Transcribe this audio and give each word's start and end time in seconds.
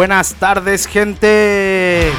buenas 0.00 0.32
tardes 0.36 0.86
gente. 0.86 2.10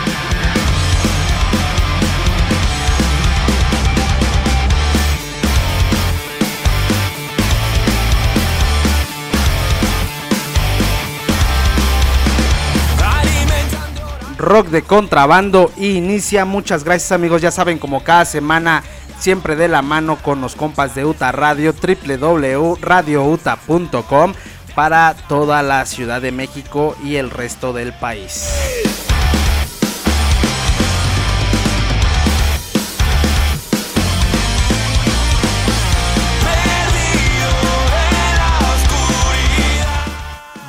Rock 14.37 14.67
de 14.67 14.83
contrabando 14.83 15.71
inicia. 15.77 16.45
Muchas 16.45 16.83
gracias 16.83 17.11
amigos, 17.11 17.41
ya 17.41 17.49
saben 17.49 17.79
como 17.79 18.03
cada 18.03 18.25
semana 18.25 18.83
siempre 19.17 19.55
de 19.55 19.67
la 19.67 19.81
mano 19.81 20.17
con 20.17 20.39
los 20.39 20.55
compas 20.55 20.93
de 20.93 21.03
UTA 21.03 21.31
Radio, 21.31 21.73
www.radiouta.com 21.73 24.33
para 24.75 25.15
toda 25.27 25.61
la 25.63 25.85
Ciudad 25.85 26.21
de 26.21 26.31
México 26.31 26.95
y 27.03 27.15
el 27.17 27.29
resto 27.29 27.73
del 27.73 27.93
país. 27.93 28.49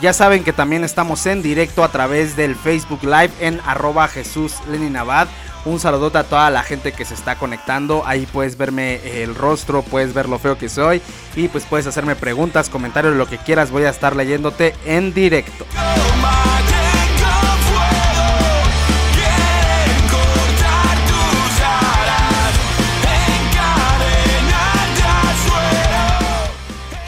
Ya 0.02 0.12
saben 0.12 0.42
que 0.42 0.52
también 0.52 0.82
estamos 0.82 1.24
en 1.26 1.42
directo 1.42 1.84
a 1.84 1.88
través 1.88 2.34
del 2.34 2.56
Facebook 2.56 3.04
Live 3.04 3.30
en 3.38 3.60
arroba 3.64 4.08
Jesús. 4.08 4.54
Un 5.64 5.78
saludote 5.78 6.18
a 6.18 6.24
toda 6.24 6.50
la 6.50 6.64
gente 6.64 6.92
que 6.92 7.04
se 7.04 7.14
está 7.14 7.36
conectando. 7.36 8.02
Ahí 8.04 8.26
puedes 8.26 8.56
verme 8.56 9.22
el 9.22 9.36
rostro, 9.36 9.82
puedes 9.82 10.12
ver 10.12 10.28
lo 10.28 10.40
feo 10.40 10.58
que 10.58 10.68
soy. 10.68 11.00
Y 11.36 11.46
pues 11.48 11.64
puedes 11.66 11.86
hacerme 11.86 12.16
preguntas, 12.16 12.68
comentarios, 12.68 13.14
lo 13.14 13.28
que 13.28 13.38
quieras. 13.38 13.70
Voy 13.70 13.84
a 13.84 13.90
estar 13.90 14.16
leyéndote 14.16 14.74
en 14.84 15.14
directo. 15.14 15.64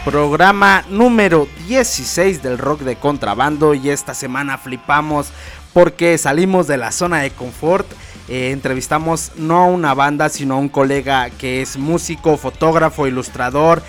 Programa 0.05 0.85
número 0.91 1.49
16 1.67 2.43
del 2.43 2.59
rock 2.59 2.83
de 2.83 2.97
contrabando 2.97 3.75
y 3.75 3.89
esta 3.89 4.15
semana 4.15 4.59
flipamos 4.59 5.33
porque 5.73 6.17
salimos 6.19 6.67
de 6.69 6.77
la 6.77 6.93
zona 6.93 7.21
de 7.21 7.31
confort. 7.31 7.87
Eh, 8.29 8.51
entrevistamos 8.53 9.33
no 9.37 9.59
a 9.59 9.67
una 9.67 9.93
banda 9.93 10.29
sino 10.29 10.55
a 10.55 10.59
un 10.59 10.69
colega 10.69 11.29
que 11.31 11.61
es 11.61 11.77
músico, 11.77 12.37
fotógrafo, 12.37 13.07
ilustrador, 13.07 13.83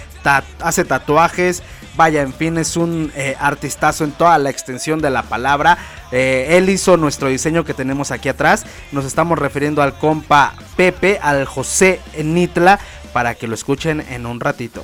hace 0.59 0.85
tatuajes. 0.85 1.63
Vaya, 1.95 2.21
en 2.21 2.33
fin, 2.33 2.57
es 2.57 2.75
un 2.75 3.11
eh, 3.15 3.37
artistazo 3.39 4.03
en 4.03 4.11
toda 4.11 4.37
la 4.37 4.49
extensión 4.49 4.99
de 4.99 5.09
la 5.09 5.23
palabra. 5.23 5.77
Eh, 6.11 6.57
él 6.57 6.69
hizo 6.69 6.97
nuestro 6.97 7.29
diseño 7.29 7.63
que 7.63 7.73
tenemos 7.73 8.11
aquí 8.11 8.27
atrás. 8.27 8.65
Nos 8.91 9.05
estamos 9.05 9.39
refiriendo 9.39 9.81
al 9.81 9.97
compa 9.97 10.53
Pepe, 10.75 11.19
al 11.21 11.45
José 11.45 12.01
Nitla, 12.21 12.79
para 13.13 13.35
que 13.35 13.47
lo 13.47 13.55
escuchen 13.55 14.01
en 14.09 14.25
un 14.25 14.41
ratito. 14.41 14.83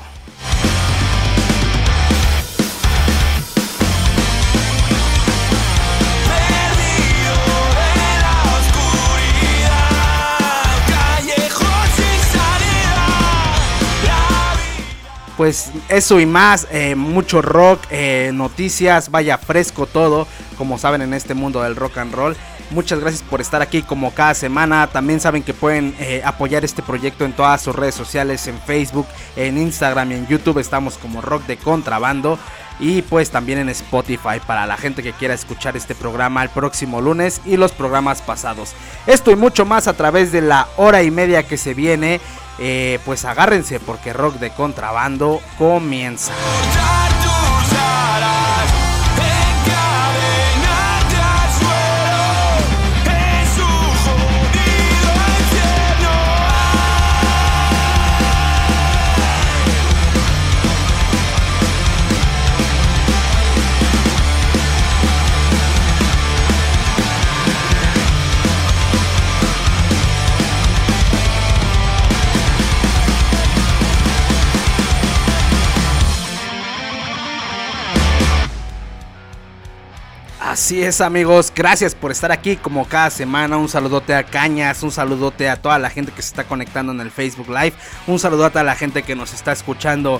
Pues 15.41 15.71
eso 15.89 16.19
y 16.19 16.27
más, 16.27 16.67
eh, 16.69 16.93
mucho 16.93 17.41
rock, 17.41 17.79
eh, 17.89 18.29
noticias, 18.31 19.09
vaya 19.09 19.39
fresco 19.39 19.87
todo, 19.87 20.27
como 20.55 20.77
saben 20.77 21.01
en 21.01 21.15
este 21.15 21.33
mundo 21.33 21.63
del 21.63 21.75
rock 21.75 21.97
and 21.97 22.13
roll. 22.13 22.37
Muchas 22.69 22.99
gracias 22.99 23.23
por 23.23 23.41
estar 23.41 23.59
aquí 23.59 23.81
como 23.81 24.13
cada 24.13 24.35
semana. 24.35 24.85
También 24.85 25.19
saben 25.19 25.41
que 25.41 25.55
pueden 25.55 25.95
eh, 25.97 26.21
apoyar 26.23 26.63
este 26.63 26.83
proyecto 26.83 27.25
en 27.25 27.33
todas 27.33 27.59
sus 27.59 27.75
redes 27.75 27.95
sociales, 27.95 28.45
en 28.45 28.59
Facebook, 28.59 29.07
en 29.35 29.57
Instagram 29.57 30.11
y 30.11 30.13
en 30.13 30.27
YouTube. 30.27 30.59
Estamos 30.59 30.99
como 30.99 31.21
Rock 31.21 31.47
de 31.47 31.57
Contrabando. 31.57 32.37
Y 32.79 33.01
pues 33.03 33.29
también 33.29 33.59
en 33.59 33.69
Spotify 33.69 34.39
para 34.45 34.65
la 34.65 34.77
gente 34.77 35.03
que 35.03 35.13
quiera 35.13 35.33
escuchar 35.33 35.77
este 35.77 35.93
programa 35.93 36.41
el 36.41 36.49
próximo 36.49 36.99
lunes 36.99 37.41
y 37.45 37.57
los 37.57 37.71
programas 37.71 38.21
pasados. 38.23 38.73
Esto 39.05 39.29
y 39.29 39.35
mucho 39.35 39.65
más 39.65 39.87
a 39.87 39.93
través 39.93 40.31
de 40.31 40.41
la 40.41 40.67
hora 40.77 41.03
y 41.03 41.11
media 41.11 41.43
que 41.43 41.57
se 41.57 41.73
viene. 41.73 42.19
Eh, 42.63 42.99
pues 43.05 43.25
agárrense 43.25 43.79
porque 43.79 44.13
rock 44.13 44.35
de 44.35 44.51
contrabando 44.51 45.41
comienza. 45.57 46.31
Así 80.51 80.83
es 80.83 80.99
amigos, 80.99 81.49
gracias 81.55 81.95
por 81.95 82.11
estar 82.11 82.29
aquí 82.29 82.57
como 82.57 82.85
cada 82.85 83.09
semana, 83.09 83.55
un 83.55 83.69
saludote 83.69 84.13
a 84.13 84.23
Cañas, 84.23 84.83
un 84.83 84.91
saludote 84.91 85.47
a 85.47 85.55
toda 85.55 85.79
la 85.79 85.89
gente 85.89 86.11
que 86.11 86.21
se 86.21 86.27
está 86.27 86.43
conectando 86.43 86.91
en 86.91 86.99
el 86.99 87.09
Facebook 87.09 87.47
Live, 87.47 87.71
un 88.05 88.19
saludote 88.19 88.59
a 88.59 88.63
la 88.63 88.75
gente 88.75 89.03
que 89.03 89.15
nos 89.15 89.33
está 89.33 89.53
escuchando 89.53 90.19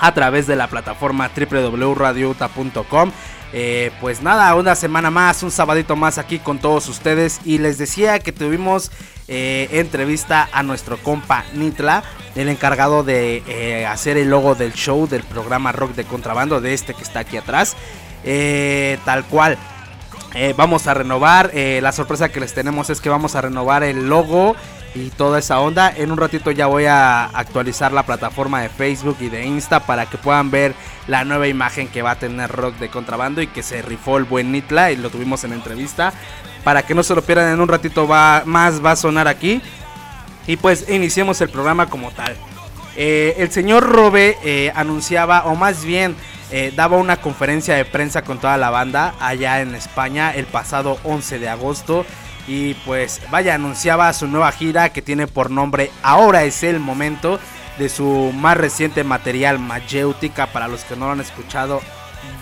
a 0.00 0.12
través 0.14 0.48
de 0.48 0.56
la 0.56 0.66
plataforma 0.66 1.30
www.radiouta.com. 1.32 3.12
Eh, 3.52 3.92
pues 4.00 4.20
nada, 4.20 4.52
una 4.56 4.74
semana 4.74 5.12
más, 5.12 5.44
un 5.44 5.52
sabadito 5.52 5.94
más 5.94 6.18
aquí 6.18 6.40
con 6.40 6.58
todos 6.58 6.88
ustedes 6.88 7.40
y 7.44 7.58
les 7.58 7.78
decía 7.78 8.18
que 8.18 8.32
tuvimos 8.32 8.90
eh, 9.28 9.68
entrevista 9.70 10.48
a 10.52 10.64
nuestro 10.64 10.96
compa 10.96 11.44
Nitla, 11.54 12.02
el 12.34 12.48
encargado 12.48 13.04
de 13.04 13.44
eh, 13.46 13.86
hacer 13.86 14.16
el 14.16 14.28
logo 14.28 14.56
del 14.56 14.72
show 14.72 15.06
del 15.06 15.22
programa 15.22 15.70
Rock 15.70 15.94
de 15.94 16.02
Contrabando, 16.02 16.60
de 16.60 16.74
este 16.74 16.94
que 16.94 17.02
está 17.04 17.20
aquí 17.20 17.36
atrás. 17.36 17.76
Eh, 18.24 18.98
tal 19.04 19.24
cual. 19.24 19.58
Eh, 20.34 20.54
vamos 20.56 20.86
a 20.86 20.94
renovar. 20.94 21.50
Eh, 21.52 21.80
la 21.82 21.92
sorpresa 21.92 22.30
que 22.30 22.40
les 22.40 22.54
tenemos 22.54 22.90
es 22.90 23.00
que 23.00 23.08
vamos 23.08 23.34
a 23.34 23.42
renovar 23.42 23.82
el 23.82 24.08
logo 24.08 24.56
y 24.94 25.10
toda 25.10 25.38
esa 25.38 25.60
onda. 25.60 25.92
En 25.94 26.10
un 26.10 26.18
ratito 26.18 26.50
ya 26.50 26.66
voy 26.66 26.86
a 26.86 27.24
actualizar 27.24 27.92
la 27.92 28.04
plataforma 28.04 28.62
de 28.62 28.68
Facebook 28.68 29.16
y 29.20 29.28
de 29.28 29.44
Insta 29.44 29.80
para 29.80 30.06
que 30.06 30.18
puedan 30.18 30.50
ver 30.50 30.74
la 31.06 31.24
nueva 31.24 31.48
imagen 31.48 31.88
que 31.88 32.02
va 32.02 32.12
a 32.12 32.18
tener 32.18 32.50
Rock 32.50 32.76
de 32.76 32.88
contrabando 32.88 33.42
y 33.42 33.46
que 33.46 33.62
se 33.62 33.82
rifó 33.82 34.16
el 34.16 34.24
buen 34.24 34.52
Nitla 34.52 34.90
y 34.90 34.96
lo 34.96 35.10
tuvimos 35.10 35.44
en 35.44 35.52
entrevista. 35.52 36.12
Para 36.64 36.82
que 36.84 36.94
no 36.94 37.02
se 37.02 37.14
lo 37.14 37.22
pierdan 37.22 37.52
en 37.52 37.60
un 37.60 37.68
ratito 37.68 38.06
va, 38.06 38.42
más 38.46 38.84
va 38.84 38.92
a 38.92 38.96
sonar 38.96 39.28
aquí. 39.28 39.60
Y 40.46 40.56
pues 40.56 40.88
iniciemos 40.88 41.40
el 41.40 41.50
programa 41.50 41.86
como 41.86 42.10
tal. 42.10 42.36
el 42.96 43.50
señor 43.50 43.84
Robe 43.84 44.72
anunciaba, 44.74 45.44
o 45.44 45.54
más 45.54 45.84
bien 45.84 46.16
eh, 46.52 46.70
daba 46.76 46.98
una 46.98 47.16
conferencia 47.16 47.74
de 47.74 47.86
prensa 47.86 48.22
con 48.22 48.38
toda 48.38 48.58
la 48.58 48.68
banda 48.68 49.14
allá 49.20 49.62
en 49.62 49.74
España 49.74 50.34
el 50.34 50.44
pasado 50.44 50.98
11 51.02 51.38
de 51.38 51.48
agosto. 51.48 52.04
Y 52.46 52.74
pues 52.74 53.22
vaya, 53.30 53.54
anunciaba 53.54 54.12
su 54.12 54.26
nueva 54.26 54.52
gira 54.52 54.90
que 54.92 55.00
tiene 55.00 55.26
por 55.28 55.50
nombre 55.50 55.90
Ahora 56.02 56.42
es 56.42 56.62
el 56.62 56.78
momento 56.78 57.40
de 57.78 57.88
su 57.88 58.32
más 58.34 58.58
reciente 58.58 59.02
material 59.02 59.58
Mayéutica. 59.58 60.46
Para 60.48 60.68
los 60.68 60.84
que 60.84 60.94
no 60.94 61.06
lo 61.06 61.12
han 61.12 61.20
escuchado, 61.20 61.80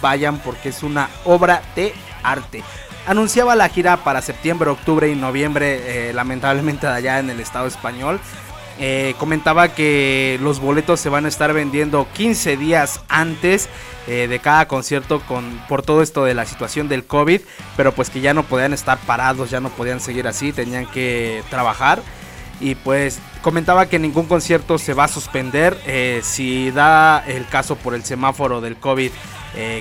vayan 0.01 0.39
porque 0.39 0.71
es 0.71 0.83
una 0.83 1.09
obra 1.25 1.63
de 1.77 1.95
arte. 2.25 2.65
Anunciaba 3.07 3.55
la 3.55 3.69
gira 3.69 3.99
para 3.99 4.23
septiembre, 4.23 4.71
octubre 4.71 5.09
y 5.09 5.15
noviembre, 5.15 6.09
eh, 6.09 6.13
lamentablemente 6.13 6.87
allá 6.87 7.21
en 7.21 7.31
el 7.31 7.39
estado 7.39 7.67
español. 7.67 8.19
Eh, 8.83 9.15
comentaba 9.19 9.75
que 9.75 10.39
los 10.41 10.59
boletos 10.59 11.01
se 11.01 11.11
van 11.11 11.27
a 11.27 11.29
estar 11.29 11.53
vendiendo 11.53 12.09
15 12.15 12.57
días 12.57 13.03
antes 13.11 13.69
eh, 14.07 14.27
de 14.27 14.39
cada 14.39 14.69
concierto 14.69 15.21
con, 15.21 15.61
por 15.69 15.83
todo 15.83 16.01
esto 16.01 16.25
de 16.25 16.33
la 16.33 16.47
situación 16.47 16.89
del 16.89 17.05
COVID, 17.05 17.43
pero 17.77 17.93
pues 17.93 18.09
que 18.09 18.23
ya 18.23 18.33
no 18.33 18.43
podían 18.43 18.73
estar 18.73 18.97
parados, 19.01 19.51
ya 19.51 19.61
no 19.61 19.69
podían 19.69 20.01
seguir 20.01 20.27
así, 20.27 20.55
tenían 20.55 20.87
que 20.87 21.43
trabajar. 21.51 22.01
Y 22.59 22.75
pues 22.75 23.19
comentaba 23.43 23.85
que 23.85 23.99
ningún 23.99 24.25
concierto 24.25 24.79
se 24.79 24.95
va 24.95 25.05
a 25.05 25.09
suspender 25.09 25.79
eh, 25.87 26.21
si 26.23 26.71
da 26.71 27.23
el 27.27 27.47
caso 27.49 27.77
por 27.77 27.95
el 27.95 28.03
semáforo 28.03 28.63
del 28.63 28.77
COVID 28.77 29.11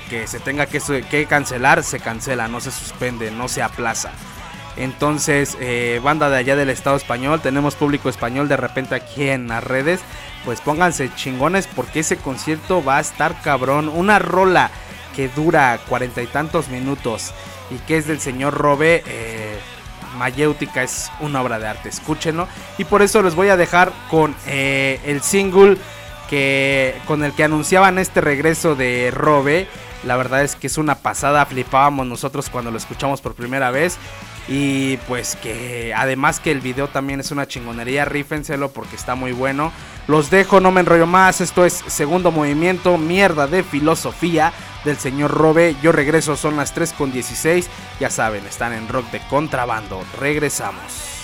que 0.09 0.25
se 0.25 0.39
tenga 0.39 0.65
que, 0.65 0.81
que 1.11 1.25
cancelar, 1.27 1.83
se 1.83 1.99
cancela, 1.99 2.47
no 2.47 2.59
se 2.59 2.71
suspende, 2.71 3.29
no 3.29 3.47
se 3.47 3.61
aplaza. 3.61 4.11
Entonces, 4.77 5.57
eh, 5.59 5.99
banda 6.03 6.29
de 6.29 6.37
allá 6.37 6.55
del 6.55 6.69
Estado 6.69 6.95
español, 6.95 7.41
tenemos 7.41 7.75
público 7.75 8.09
español 8.09 8.47
de 8.47 8.57
repente 8.57 8.95
aquí 8.95 9.29
en 9.29 9.47
las 9.47 9.63
redes. 9.63 9.99
Pues 10.45 10.61
pónganse 10.61 11.13
chingones 11.15 11.67
porque 11.67 11.99
ese 11.99 12.17
concierto 12.17 12.83
va 12.83 12.97
a 12.97 13.01
estar 13.01 13.41
cabrón. 13.41 13.89
Una 13.89 14.19
rola 14.19 14.71
que 15.15 15.27
dura 15.27 15.79
cuarenta 15.89 16.21
y 16.21 16.27
tantos 16.27 16.69
minutos 16.69 17.33
y 17.69 17.75
que 17.79 17.97
es 17.97 18.07
del 18.07 18.19
señor 18.19 18.53
Robe, 18.53 19.03
eh, 19.05 19.59
Mayéutica 20.17 20.81
es 20.81 21.11
una 21.19 21.41
obra 21.41 21.59
de 21.59 21.67
arte, 21.67 21.89
escúchenlo. 21.89 22.47
Y 22.77 22.85
por 22.85 23.01
eso 23.01 23.21
les 23.21 23.35
voy 23.35 23.49
a 23.49 23.57
dejar 23.57 23.91
con 24.09 24.35
eh, 24.47 24.99
el 25.05 25.21
single 25.21 25.77
que, 26.29 26.95
con 27.05 27.23
el 27.23 27.33
que 27.33 27.43
anunciaban 27.43 27.99
este 27.99 28.21
regreso 28.21 28.75
de 28.75 29.11
Robe. 29.13 29.67
La 30.03 30.15
verdad 30.15 30.43
es 30.43 30.55
que 30.55 30.67
es 30.67 30.77
una 30.77 30.95
pasada, 30.95 31.45
flipábamos 31.45 32.07
nosotros 32.07 32.49
cuando 32.49 32.71
lo 32.71 32.77
escuchamos 32.77 33.21
por 33.21 33.35
primera 33.35 33.71
vez. 33.71 33.97
Y 34.51 34.97
pues 35.07 35.35
que 35.35 35.93
además 35.95 36.39
que 36.39 36.51
el 36.51 36.59
video 36.59 36.87
también 36.87 37.19
es 37.19 37.29
una 37.29 37.47
chingonería, 37.47 38.03
rífenselo 38.05 38.71
porque 38.71 38.95
está 38.95 39.13
muy 39.13 39.31
bueno. 39.31 39.71
Los 40.07 40.31
dejo, 40.31 40.59
no 40.59 40.71
me 40.71 40.81
enrollo 40.81 41.05
más. 41.05 41.39
Esto 41.39 41.65
es 41.65 41.83
segundo 41.85 42.31
movimiento, 42.31 42.97
mierda 42.97 43.45
de 43.45 43.61
filosofía 43.61 44.51
del 44.85 44.97
señor 44.97 45.31
Robe. 45.31 45.75
Yo 45.83 45.91
regreso, 45.91 46.35
son 46.35 46.57
las 46.57 46.73
3 46.73 46.93
con 46.93 47.11
16. 47.11 47.69
Ya 47.99 48.09
saben, 48.09 48.43
están 48.47 48.73
en 48.73 48.87
rock 48.87 49.11
de 49.11 49.21
contrabando. 49.29 50.03
Regresamos. 50.19 51.19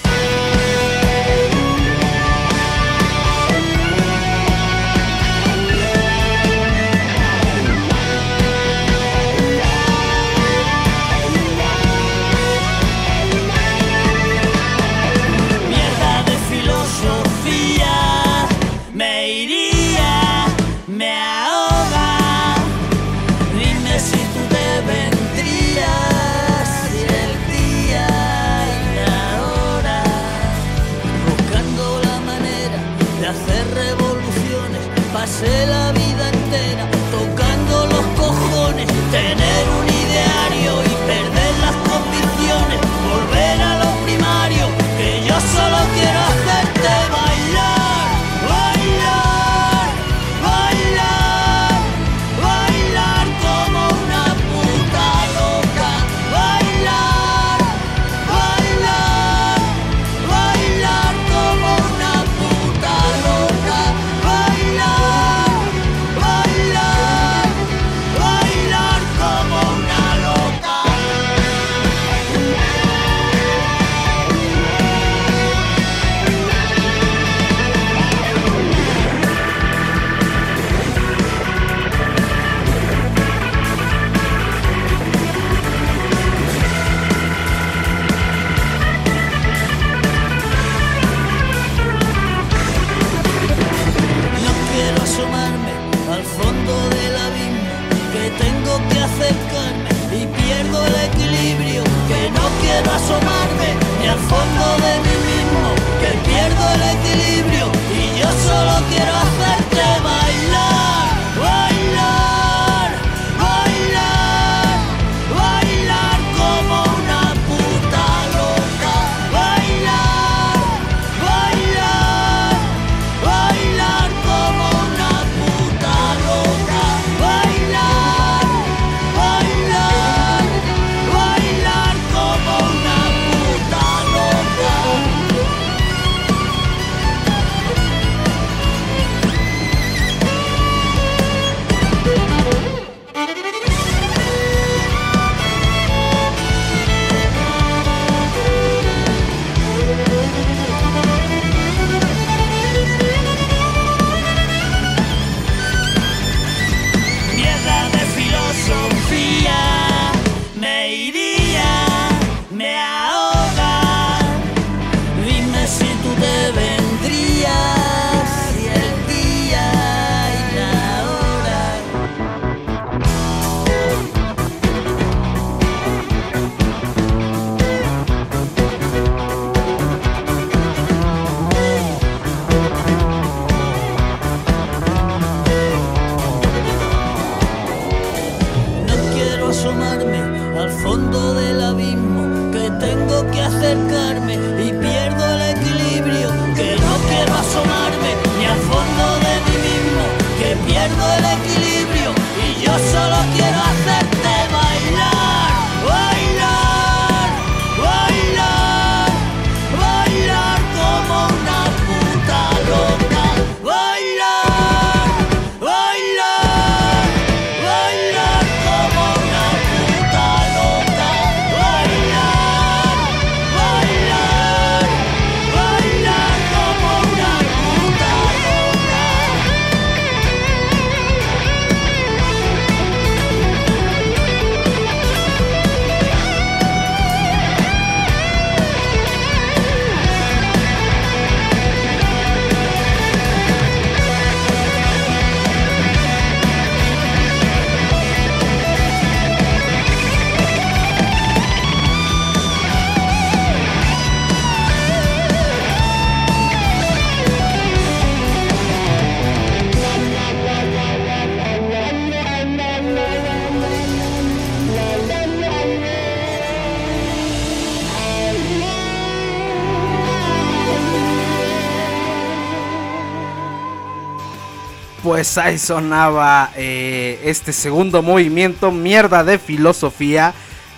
Pues 275.05 275.37
ahí 275.37 275.59
sonaba 275.59 276.49
eh, 276.55 277.19
este 277.25 277.53
segundo 277.53 278.01
movimiento, 278.01 278.71
mierda 278.71 279.23
de 279.23 279.37
filosofía 279.37 280.33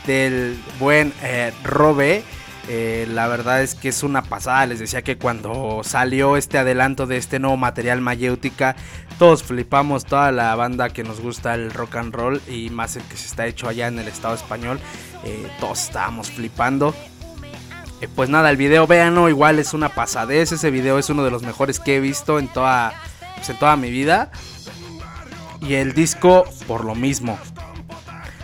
del 0.06 0.62
buen 0.82 1.14
eh, 1.24 1.54
Robe. 1.64 2.26
Eh, 2.68 3.08
la 3.10 3.30
verdad 3.30 3.62
es 3.62 3.74
que 3.74 3.88
es 3.88 4.04
una 4.04 4.24
pasada. 4.24 4.66
Les 4.66 4.80
decía 4.80 5.02
que 5.02 5.18
cuando 5.18 5.80
salió 5.86 6.36
este 6.36 6.58
adelanto 6.58 7.08
de 7.08 7.16
este 7.16 7.40
nuevo 7.40 7.56
material 7.56 8.02
Mayéutica, 8.02 8.76
todos 9.18 9.44
flipamos, 9.44 10.04
toda 10.04 10.34
la 10.34 10.54
banda 10.56 10.90
que 10.90 11.06
nos 11.06 11.22
gusta 11.22 11.56
el 11.56 11.72
rock 11.72 11.96
and 11.96 12.14
roll 12.14 12.42
y 12.50 12.70
más 12.70 12.98
el 12.98 13.04
que 13.04 13.16
se 13.16 13.28
está 13.28 13.48
hecho 13.48 13.70
allá 13.70 13.88
en 13.88 13.98
el 13.98 14.10
Estado 14.10 14.36
español, 14.36 14.78
todos 15.62 15.84
estábamos 15.84 16.32
flipando. 16.32 16.94
pues 18.14 18.28
nada, 18.28 18.50
el 18.50 18.58
video, 18.58 18.88
véanlo, 18.88 19.30
igual 19.30 19.58
es 19.58 19.74
una 19.74 19.88
pasadez. 19.88 20.52
Ese 20.52 20.70
video 20.70 21.00
es 21.00 21.10
uno 21.10 21.24
de 21.24 21.32
los 21.32 21.44
mejores 21.44 21.80
que 21.80 21.96
he 21.96 22.00
visto 22.02 22.40
en 22.40 22.50
toda 22.50 22.94
pues, 23.38 23.50
en 23.50 23.58
toda 23.58 23.76
mi 23.78 23.90
vida. 23.90 24.32
Y 25.62 25.76
el 25.76 25.94
disco 25.94 26.46
por 26.68 26.84
lo 26.86 26.96
mismo. 26.96 27.40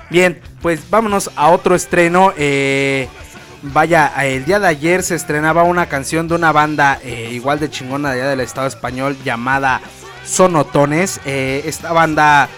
Bien, 0.09 0.39
pues 0.61 0.89
vámonos 0.89 1.31
a 1.35 1.49
otro 1.49 1.75
estreno. 1.75 2.33
Eh, 2.37 3.07
vaya, 3.61 4.13
el 4.23 4.45
día 4.45 4.59
de 4.59 4.67
ayer 4.67 5.03
se 5.03 5.15
estrenaba 5.15 5.63
una 5.63 5.87
canción 5.87 6.27
de 6.27 6.35
una 6.35 6.51
banda 6.51 6.99
eh, 7.03 7.29
igual 7.31 7.59
de 7.59 7.69
chingona 7.69 8.11
de 8.11 8.21
allá 8.21 8.29
del 8.29 8.39
Estado 8.41 8.67
español 8.67 9.17
llamada 9.23 9.81
Sonotones. 10.25 11.19
Eh, 11.25 11.63
esta 11.65 11.91
banda 11.93 12.49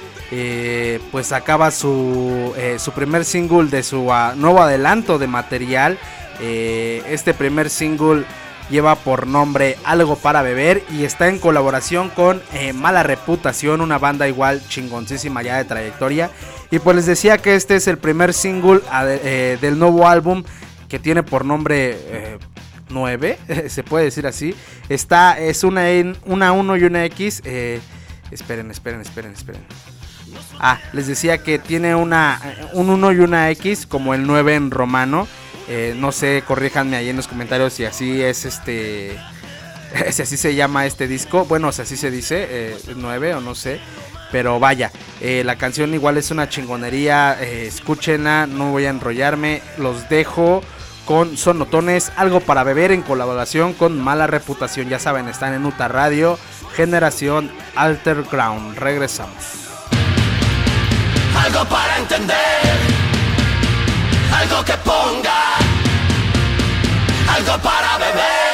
pues 1.12 1.32
acaba 1.32 1.72
su, 1.72 2.54
su 2.78 2.92
primer 2.92 3.24
single 3.24 3.70
de 3.70 3.84
su 3.84 4.12
ah, 4.12 4.34
nuevo 4.36 4.62
adelanto 4.62 5.18
de 5.18 5.28
material. 5.28 5.98
este 6.42 7.34
primer 7.34 7.70
single 7.70 8.26
lleva 8.70 8.96
por 8.96 9.28
nombre 9.28 9.78
Algo 9.84 10.16
para 10.16 10.42
Beber 10.42 10.84
y 10.90 11.04
está 11.04 11.28
en 11.28 11.40
colaboración 11.40 12.10
con 12.10 12.42
eh, 12.54 12.74
Mala 12.74 13.04
Reputación, 13.04 13.82
una 13.82 13.98
banda 13.98 14.28
igual 14.28 14.62
chingoncísima 14.68 15.42
ya 15.44 15.58
de 15.58 15.66
trayectoria. 15.66 16.30
Y 16.72 16.80
pues 16.80 16.96
les 16.96 17.06
decía 17.06 17.38
que 17.38 17.56
este 17.56 17.76
es 17.76 17.88
el 17.88 17.98
primer 17.98 18.34
single 18.34 18.82
eh, 18.92 19.58
del 19.62 19.78
nuevo 19.78 20.08
álbum 20.08 20.44
que 20.90 21.00
tiene 21.00 21.24
por 21.24 21.46
nombre 21.46 22.40
9, 22.90 23.40
eh, 23.48 23.66
se 23.70 23.84
puede 23.84 24.06
decir 24.06 24.28
así. 24.28 24.56
Está, 24.90 25.40
es 25.40 25.64
una, 25.64 25.86
una 26.26 26.52
1 26.52 26.78
y 26.78 26.84
una 26.84 27.06
X. 27.06 27.42
esperen, 28.32 28.72
esperen, 28.72 29.02
esperen, 29.02 29.34
esperen. 29.34 29.62
Ah, 30.60 30.80
les 30.94 31.08
decía 31.08 31.38
que 31.38 31.60
tiene 31.60 31.96
una, 31.96 32.42
un 32.74 32.90
1 32.90 33.12
y 33.14 33.20
una 33.20 33.50
X 33.52 33.86
como 33.86 34.14
el 34.14 34.26
9 34.26 34.56
en 34.56 34.72
romano. 34.72 35.28
Eh, 35.68 35.94
no 35.98 36.12
sé, 36.12 36.44
corríjanme 36.46 36.96
ahí 36.96 37.10
en 37.10 37.16
los 37.16 37.28
comentarios 37.28 37.74
si 37.74 37.86
así 37.86 38.22
es 38.22 38.46
este. 38.46 39.20
Si 40.12 40.22
así 40.22 40.36
se 40.36 40.56
llama 40.56 40.86
este 40.86 41.08
disco. 41.08 41.46
Bueno, 41.46 41.72
si 41.72 41.82
así 41.82 41.96
se 41.96 42.12
dice, 42.12 42.48
eh, 42.50 42.78
9 42.98 43.36
o 43.36 43.42
no 43.42 43.56
sé. 43.56 43.80
Pero 44.32 44.60
vaya, 44.60 44.92
eh, 45.22 45.44
la 45.46 45.56
canción 45.58 45.94
igual 45.94 46.18
es 46.18 46.32
una 46.32 46.50
chingonería. 46.50 47.38
Eh, 47.40 47.68
escúchenla, 47.68 48.48
no 48.48 48.72
voy 48.72 48.86
a 48.86 48.90
enrollarme. 48.90 49.62
Los 49.78 50.10
dejo 50.10 50.62
con 51.06 51.38
Sonotones, 51.38 52.12
algo 52.18 52.42
para 52.42 52.64
beber 52.64 52.92
en 52.92 53.04
colaboración 53.04 53.74
con 53.74 53.98
Mala 53.98 54.28
Reputación. 54.28 54.90
Ya 54.90 55.00
saben, 55.00 55.30
están 55.30 55.54
en 55.54 55.66
Uta 55.66 55.88
Radio, 55.88 56.38
Generación 56.76 57.52
Alterground. 57.76 58.78
Regresamos. 58.78 59.70
Algo 61.38 61.64
para 61.70 61.98
entender 62.00 62.96
algo 64.34 64.66
que 64.66 64.74
ponga, 64.78 65.45
algo 67.36 67.60
para 67.60 67.98
beber. 67.98 68.45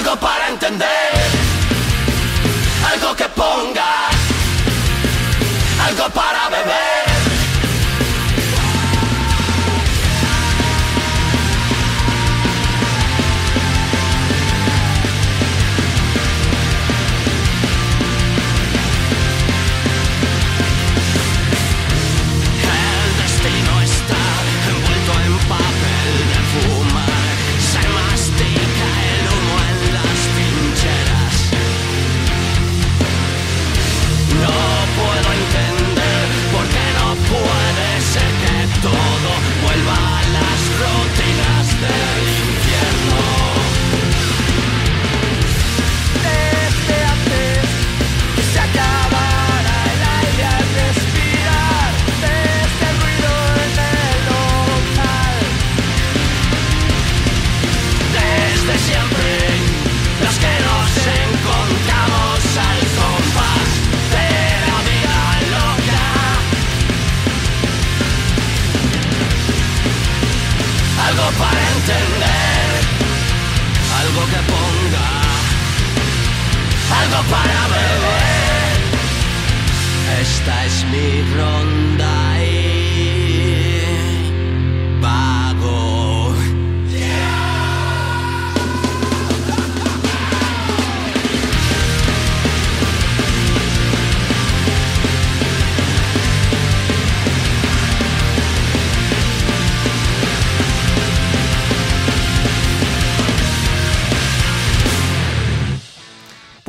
algo 0.00 0.16
para 0.16 0.48
entender, 0.48 1.12
algo 2.90 3.14
que 3.14 3.28
ponga. 3.28 3.99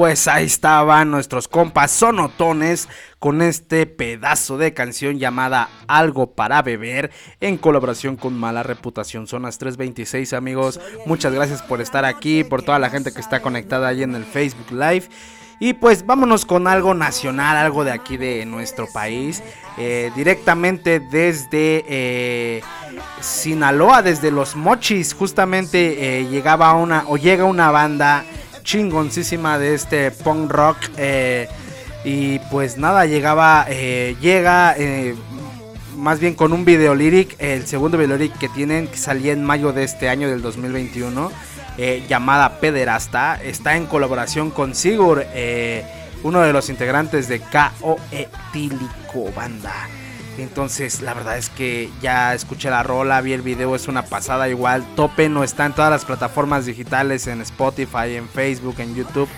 Pues 0.01 0.27
ahí 0.27 0.47
estaban 0.47 1.11
nuestros 1.11 1.47
compas 1.47 1.91
sonotones 1.91 2.89
con 3.19 3.43
este 3.43 3.85
pedazo 3.85 4.57
de 4.57 4.73
canción 4.73 5.19
llamada 5.19 5.69
Algo 5.85 6.31
para 6.31 6.63
beber 6.63 7.11
en 7.39 7.55
colaboración 7.59 8.15
con 8.15 8.33
Mala 8.33 8.63
Reputación 8.63 9.27
Zonas 9.27 9.59
326 9.59 10.33
amigos. 10.33 10.79
Muchas 11.05 11.31
gracias 11.33 11.61
por 11.61 11.81
estar 11.81 12.03
aquí, 12.03 12.43
por 12.43 12.63
toda 12.63 12.79
la 12.79 12.89
gente 12.89 13.13
que 13.13 13.21
está 13.21 13.43
conectada 13.43 13.89
ahí 13.89 14.01
en 14.01 14.15
el 14.15 14.23
Facebook 14.23 14.71
Live. 14.71 15.07
Y 15.59 15.73
pues 15.73 16.03
vámonos 16.03 16.45
con 16.45 16.65
algo 16.65 16.95
nacional, 16.95 17.55
algo 17.55 17.83
de 17.83 17.91
aquí 17.91 18.17
de 18.17 18.43
nuestro 18.47 18.87
país. 18.91 19.43
Eh, 19.77 20.11
directamente 20.15 20.99
desde 20.99 21.85
eh, 21.87 22.63
Sinaloa, 23.19 24.01
desde 24.01 24.31
los 24.31 24.55
Mochis. 24.55 25.13
Justamente 25.13 26.21
eh, 26.21 26.27
llegaba 26.27 26.73
una 26.73 27.03
o 27.07 27.17
llega 27.17 27.45
una 27.45 27.69
banda 27.69 28.25
chingoncísima 28.63 29.57
de 29.57 29.75
este 29.75 30.11
punk 30.11 30.51
rock. 30.51 30.77
y 32.03 32.39
pues 32.51 32.77
nada, 32.77 33.05
llegaba, 33.05 33.67
llega 33.69 34.75
más 35.97 36.19
bien 36.19 36.33
con 36.33 36.51
un 36.51 36.65
video 36.65 36.95
lyric, 36.95 37.35
el 37.39 37.67
segundo 37.67 37.97
video 37.97 38.17
lyric 38.17 38.37
que 38.37 38.49
tienen, 38.49 38.87
que 38.87 38.97
salía 38.97 39.33
en 39.33 39.43
mayo 39.43 39.71
de 39.71 39.83
este 39.83 40.09
año 40.09 40.29
del 40.29 40.41
2021 40.41 41.31
eh, 41.77 42.03
llamada 42.07 42.59
Pederasta. 42.59 43.41
Está 43.41 43.77
en 43.77 43.85
colaboración 43.85 44.51
con 44.51 44.75
Sigur, 44.75 45.25
eh, 45.33 45.85
uno 46.23 46.41
de 46.41 46.53
los 46.53 46.69
integrantes 46.69 47.27
de 47.27 47.39
KO 47.39 47.97
Etílico 48.11 49.31
Banda. 49.35 49.73
Entonces, 50.37 51.01
la 51.01 51.13
verdad 51.13 51.37
es 51.37 51.49
que 51.49 51.89
ya 52.01 52.33
escuché 52.33 52.69
la 52.69 52.83
rola, 52.83 53.21
vi 53.21 53.33
el 53.33 53.41
video, 53.41 53.75
es 53.75 53.87
una 53.87 54.03
pasada 54.03 54.49
igual. 54.49 54.85
Tope 54.95 55.29
no 55.29 55.43
está 55.43 55.65
en 55.65 55.73
todas 55.73 55.91
las 55.91 56.05
plataformas 56.05 56.65
digitales, 56.65 57.27
en 57.27 57.41
Spotify, 57.41 58.15
en 58.15 58.27
Facebook, 58.27 58.75
en 58.79 58.95
YouTube. 58.95 59.29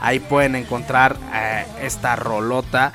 Ahí 0.00 0.20
pueden 0.20 0.54
encontrar 0.54 1.16
eh, 1.34 1.64
esta 1.80 2.16
rolota. 2.16 2.92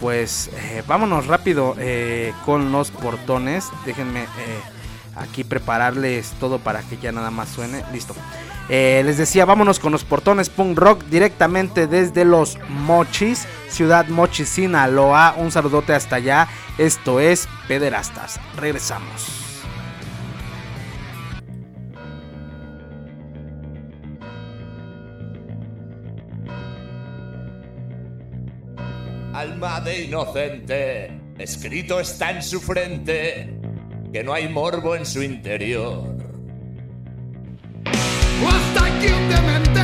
pues 0.00 0.50
vámonos 0.86 1.26
rápido 1.26 1.76
con 2.44 2.72
los 2.72 2.90
portones. 2.90 3.68
Déjenme 3.84 4.26
aquí 5.16 5.44
prepararles 5.44 6.30
todo 6.40 6.58
para 6.58 6.82
que 6.82 6.96
ya 6.96 7.12
nada 7.12 7.30
más 7.30 7.48
suene. 7.48 7.84
Listo. 7.92 8.14
Eh, 8.68 9.02
les 9.04 9.18
decía, 9.18 9.44
vámonos 9.44 9.80
con 9.80 9.90
los 9.90 10.04
portones 10.04 10.48
punk 10.48 10.78
rock 10.78 11.04
directamente 11.06 11.86
desde 11.86 12.24
los 12.24 12.56
Mochis, 12.68 13.46
ciudad 13.68 14.06
Mochis, 14.06 14.48
Sinaloa. 14.48 15.34
Un 15.36 15.50
saludote 15.50 15.92
hasta 15.92 16.16
allá. 16.16 16.48
Esto 16.78 17.20
es 17.20 17.48
Pederastas. 17.66 18.40
Regresamos. 18.56 19.36
Alma 29.32 29.80
de 29.80 30.04
inocente, 30.04 31.20
escrito 31.38 31.98
está 31.98 32.30
en 32.30 32.42
su 32.42 32.60
frente 32.60 33.60
que 34.12 34.24
no 34.24 34.32
hay 34.32 34.48
morbo 34.48 34.96
en 34.96 35.06
su 35.06 35.22
interior. 35.22 36.16
Hasta 37.84 38.98
que 39.00 39.12
un 39.12 39.28
demente, 39.28 39.82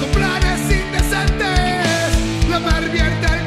con 0.00 0.10
planes 0.10 0.60
indecentes, 0.70 2.48
la 2.48 2.60
pervierte 2.60 3.43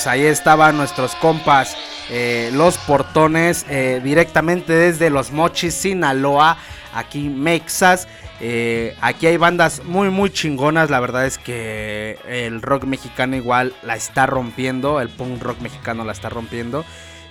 pues 0.00 0.06
ahí 0.06 0.24
estaban 0.24 0.78
nuestros 0.78 1.14
compas, 1.16 1.76
eh, 2.08 2.48
los 2.54 2.78
portones, 2.78 3.66
eh, 3.68 4.00
directamente 4.02 4.72
desde 4.72 5.10
Los 5.10 5.30
Mochis, 5.30 5.74
Sinaloa, 5.74 6.56
aquí 6.94 7.28
Mexas. 7.28 8.08
Eh, 8.40 8.96
aquí 9.02 9.26
hay 9.26 9.36
bandas 9.36 9.84
muy 9.84 10.08
muy 10.08 10.30
chingonas, 10.30 10.88
la 10.88 11.00
verdad 11.00 11.26
es 11.26 11.36
que 11.36 12.18
el 12.26 12.62
rock 12.62 12.84
mexicano 12.84 13.36
igual 13.36 13.74
la 13.82 13.94
está 13.94 14.24
rompiendo, 14.24 15.02
el 15.02 15.10
punk 15.10 15.42
rock 15.42 15.60
mexicano 15.60 16.02
la 16.02 16.12
está 16.12 16.30
rompiendo. 16.30 16.82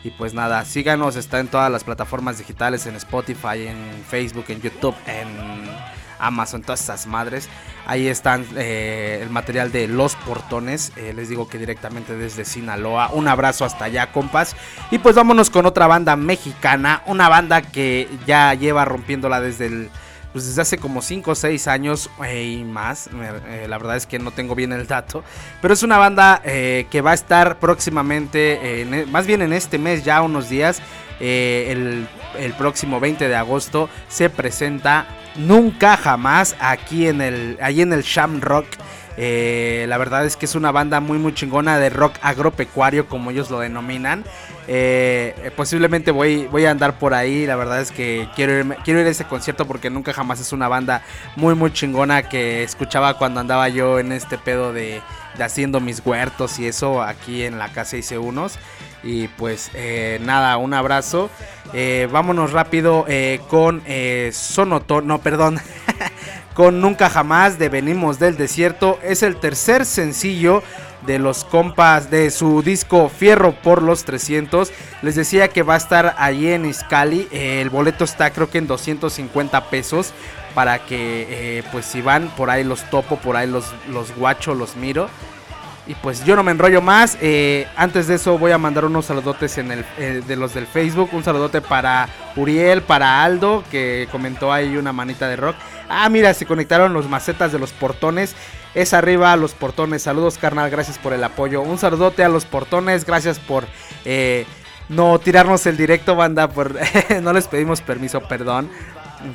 Y 0.03 0.11
pues 0.11 0.35
nada, 0.35 0.63
síganos, 0.63 1.15
está 1.15 1.39
en 1.39 1.47
todas 1.47 1.71
las 1.71 1.83
plataformas 1.83 2.37
digitales, 2.37 2.85
en 2.85 2.97
Spotify, 2.97 3.65
en 3.65 4.03
Facebook, 4.07 4.45
en 4.49 4.61
YouTube, 4.61 4.95
en 5.07 5.48
Amazon, 6.19 6.61
todas 6.61 6.81
esas 6.81 7.07
madres. 7.07 7.49
Ahí 7.85 8.07
están 8.07 8.45
eh, 8.55 9.19
el 9.23 9.29
material 9.29 9.71
de 9.71 9.87
Los 9.87 10.15
Portones. 10.15 10.91
eh, 10.95 11.13
les 11.15 11.29
digo 11.29 11.47
que 11.47 11.57
directamente 11.57 12.15
desde 12.15 12.45
Sinaloa. 12.45 13.09
Un 13.13 13.27
abrazo 13.27 13.65
hasta 13.65 13.85
allá, 13.85 14.11
compas. 14.11 14.55
Y 14.91 14.99
pues 14.99 15.15
vámonos 15.15 15.49
con 15.49 15.65
otra 15.65 15.87
banda 15.87 16.15
mexicana. 16.15 17.01
Una 17.07 17.29
banda 17.29 17.61
que 17.61 18.07
ya 18.27 18.53
lleva 18.53 18.85
rompiéndola 18.85 19.41
desde 19.41 19.65
el. 19.67 19.89
Pues 20.31 20.45
desde 20.45 20.61
hace 20.61 20.77
como 20.77 21.01
5 21.01 21.31
o 21.31 21.35
6 21.35 21.67
años 21.67 22.07
eh, 22.23 22.43
y 22.59 22.63
más. 22.63 23.09
La 23.67 23.77
verdad 23.79 23.95
es 23.97 24.05
que 24.05 24.19
no 24.19 24.29
tengo 24.29 24.53
bien 24.53 24.71
el 24.71 24.85
dato. 24.85 25.23
Pero 25.59 25.73
es 25.73 25.81
una 25.81 25.97
banda 25.97 26.41
que 26.43 27.01
va 27.03 27.11
a 27.11 27.15
estar 27.15 27.57
próximamente, 27.57 28.81
en 28.81 28.93
e- 28.93 29.05
más 29.07 29.25
bien 29.25 29.41
en 29.41 29.53
este 29.53 29.79
mes, 29.79 30.03
ya 30.05 30.21
unos 30.21 30.47
días. 30.47 30.81
el, 31.19 32.07
el 32.37 32.53
próximo 32.53 32.99
20 32.99 33.27
de 33.27 33.35
agosto 33.35 33.89
se 34.07 34.29
presenta 34.29 35.07
Nunca 35.35 35.97
Jamás 35.97 36.55
aquí 36.59 37.07
en 37.07 37.21
el, 37.21 37.57
ahí 37.61 37.81
en 37.81 37.93
el 37.93 38.03
Sham 38.03 38.41
Rock. 38.41 38.67
Eh, 39.17 39.85
la 39.89 39.97
verdad 39.97 40.25
es 40.25 40.37
que 40.37 40.45
es 40.45 40.55
una 40.55 40.71
banda 40.71 40.99
muy 41.01 41.17
muy 41.17 41.33
chingona 41.33 41.77
de 41.77 41.89
rock 41.89 42.13
agropecuario 42.21 43.07
como 43.07 43.31
ellos 43.31 43.49
lo 43.49 43.59
denominan. 43.59 44.23
Eh, 44.71 45.33
eh, 45.43 45.49
posiblemente 45.49 46.11
voy, 46.11 46.45
voy 46.45 46.65
a 46.65 46.71
andar 46.71 46.99
por 46.99 47.15
ahí. 47.15 47.47
La 47.47 47.55
verdad 47.55 47.81
es 47.81 47.91
que 47.91 48.29
quiero, 48.35 48.75
quiero 48.83 49.01
ir 49.01 49.07
a 49.07 49.09
ese 49.09 49.25
concierto 49.25 49.65
porque 49.65 49.89
nunca 49.89 50.13
jamás 50.13 50.39
es 50.39 50.53
una 50.53 50.67
banda 50.67 51.01
muy 51.35 51.55
muy 51.55 51.73
chingona 51.73 52.29
que 52.29 52.61
escuchaba 52.61 53.17
cuando 53.17 53.39
andaba 53.39 53.67
yo 53.69 53.97
en 53.97 54.11
este 54.11 54.37
pedo 54.37 54.71
de, 54.71 55.01
haciendo 55.39 55.79
mis 55.79 56.05
huertos 56.05 56.59
y 56.59 56.67
eso. 56.67 57.01
Aquí 57.01 57.43
en 57.45 57.57
la 57.57 57.69
casa 57.69 57.97
hice 57.97 58.19
unos. 58.19 58.59
Y 59.01 59.27
pues 59.29 59.71
eh, 59.73 60.19
nada, 60.21 60.55
un 60.57 60.75
abrazo. 60.75 61.31
Vámonos 62.11 62.51
rápido 62.51 63.07
con 63.47 63.81
Sonoto, 64.31 65.01
no, 65.01 65.19
perdón. 65.19 65.59
con 66.53 66.79
Nunca 66.79 67.09
Jamás 67.09 67.57
de 67.57 67.69
Venimos 67.69 68.19
del 68.19 68.37
Desierto. 68.37 68.99
Es 69.01 69.23
el 69.23 69.37
tercer 69.37 69.83
sencillo 69.85 70.61
de 71.05 71.19
los 71.19 71.45
compas 71.45 72.09
de 72.11 72.29
su 72.31 72.61
disco 72.61 73.09
Fierro 73.09 73.53
por 73.53 73.81
los 73.81 74.03
300. 74.03 74.71
Les 75.01 75.15
decía 75.15 75.47
que 75.47 75.63
va 75.63 75.75
a 75.75 75.77
estar 75.77 76.15
allí 76.17 76.51
en 76.51 76.65
Iscali. 76.65 77.27
Eh, 77.31 77.61
el 77.61 77.69
boleto 77.69 78.03
está 78.03 78.31
creo 78.31 78.49
que 78.49 78.57
en 78.57 78.67
250 78.67 79.69
pesos. 79.69 80.13
Para 80.55 80.79
que 80.79 81.27
eh, 81.59 81.63
pues 81.71 81.85
si 81.85 82.01
van 82.01 82.29
por 82.29 82.49
ahí 82.49 82.63
los 82.63 82.83
topo, 82.89 83.17
por 83.17 83.37
ahí 83.37 83.47
los, 83.47 83.73
los 83.89 84.13
guacho, 84.15 84.55
los 84.55 84.75
miro. 84.75 85.09
Y 85.87 85.95
pues 85.95 86.23
yo 86.23 86.35
no 86.35 86.43
me 86.43 86.51
enrollo 86.51 86.81
más. 86.81 87.17
eh, 87.21 87.67
antes 87.75 88.07
de 88.07 88.15
eso 88.15 88.37
voy 88.37 88.51
a 88.51 88.57
mandar 88.57 88.85
unos 88.85 89.05
saludotes 89.05 89.57
en 89.57 89.71
el, 89.71 90.27
de 90.27 90.35
los 90.35 90.53
del 90.53 90.67
Facebook. 90.67 91.09
Un 91.13 91.23
saludote 91.23 91.61
para 91.61 92.07
Uriel, 92.35 92.83
para 92.83 93.23
Aldo, 93.23 93.63
que 93.71 94.07
comentó 94.11 94.53
ahí 94.53 94.77
una 94.77 94.93
manita 94.93 95.27
de 95.27 95.35
rock. 95.35 95.55
Ah, 95.89 96.07
mira, 96.09 96.33
se 96.33 96.45
conectaron 96.45 96.93
los 96.93 97.09
macetas 97.09 97.51
de 97.51 97.59
los 97.59 97.71
portones. 97.71 98.35
Es 98.75 98.93
arriba 98.93 99.35
los 99.35 99.53
portones. 99.53 100.03
Saludos, 100.03 100.37
carnal. 100.37 100.69
Gracias 100.69 100.97
por 100.99 101.13
el 101.13 101.23
apoyo. 101.23 101.61
Un 101.61 101.77
saludote 101.77 102.23
a 102.23 102.29
los 102.29 102.45
portones. 102.45 103.05
Gracias 103.05 103.39
por 103.39 103.65
eh, 104.05 104.45
no 104.87 105.17
tirarnos 105.19 105.65
el 105.65 105.77
directo, 105.77 106.15
banda. 106.15 106.49
Por 106.49 106.75
no 107.21 107.33
les 107.33 107.47
pedimos 107.47 107.81
permiso, 107.81 108.21
perdón. 108.21 108.69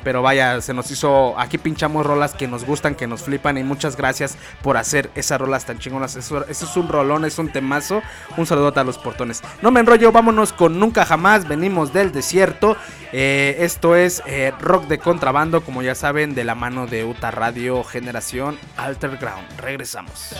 Pero 0.03 0.21
vaya, 0.21 0.61
se 0.61 0.73
nos 0.73 0.89
hizo. 0.91 1.39
Aquí 1.39 1.57
pinchamos 1.57 2.05
rolas 2.05 2.33
que 2.33 2.47
nos 2.47 2.65
gustan, 2.65 2.95
que 2.95 3.07
nos 3.07 3.23
flipan. 3.23 3.57
Y 3.57 3.63
muchas 3.63 3.95
gracias 3.95 4.37
por 4.61 4.77
hacer 4.77 5.09
esas 5.15 5.39
rolas 5.39 5.65
tan 5.65 5.79
chingonas. 5.79 6.15
Eso, 6.15 6.45
es 6.47 6.77
un 6.77 6.87
rolón, 6.87 7.25
es 7.25 7.37
un 7.37 7.51
temazo. 7.51 8.01
Un 8.37 8.45
saludote 8.45 8.79
a 8.79 8.83
los 8.83 8.97
portones. 8.97 9.41
No 9.61 9.71
me 9.71 9.79
enrollo, 9.79 10.11
vámonos 10.11 10.53
con 10.53 10.79
Nunca 10.79 11.05
Jamás. 11.05 11.47
Venimos 11.47 11.93
del 11.93 12.11
desierto. 12.11 12.77
Eh, 13.11 13.57
esto 13.59 13.95
es 13.95 14.21
eh, 14.25 14.51
rock 14.59 14.87
de 14.87 14.99
contrabando, 14.99 15.61
como 15.61 15.81
ya 15.81 15.95
saben, 15.95 16.35
de 16.35 16.43
la 16.43 16.55
mano 16.55 16.87
de 16.87 17.05
Uta 17.05 17.31
Radio 17.31 17.83
Generación 17.83 18.57
Alterground. 18.77 19.45
Regresamos. 19.57 20.35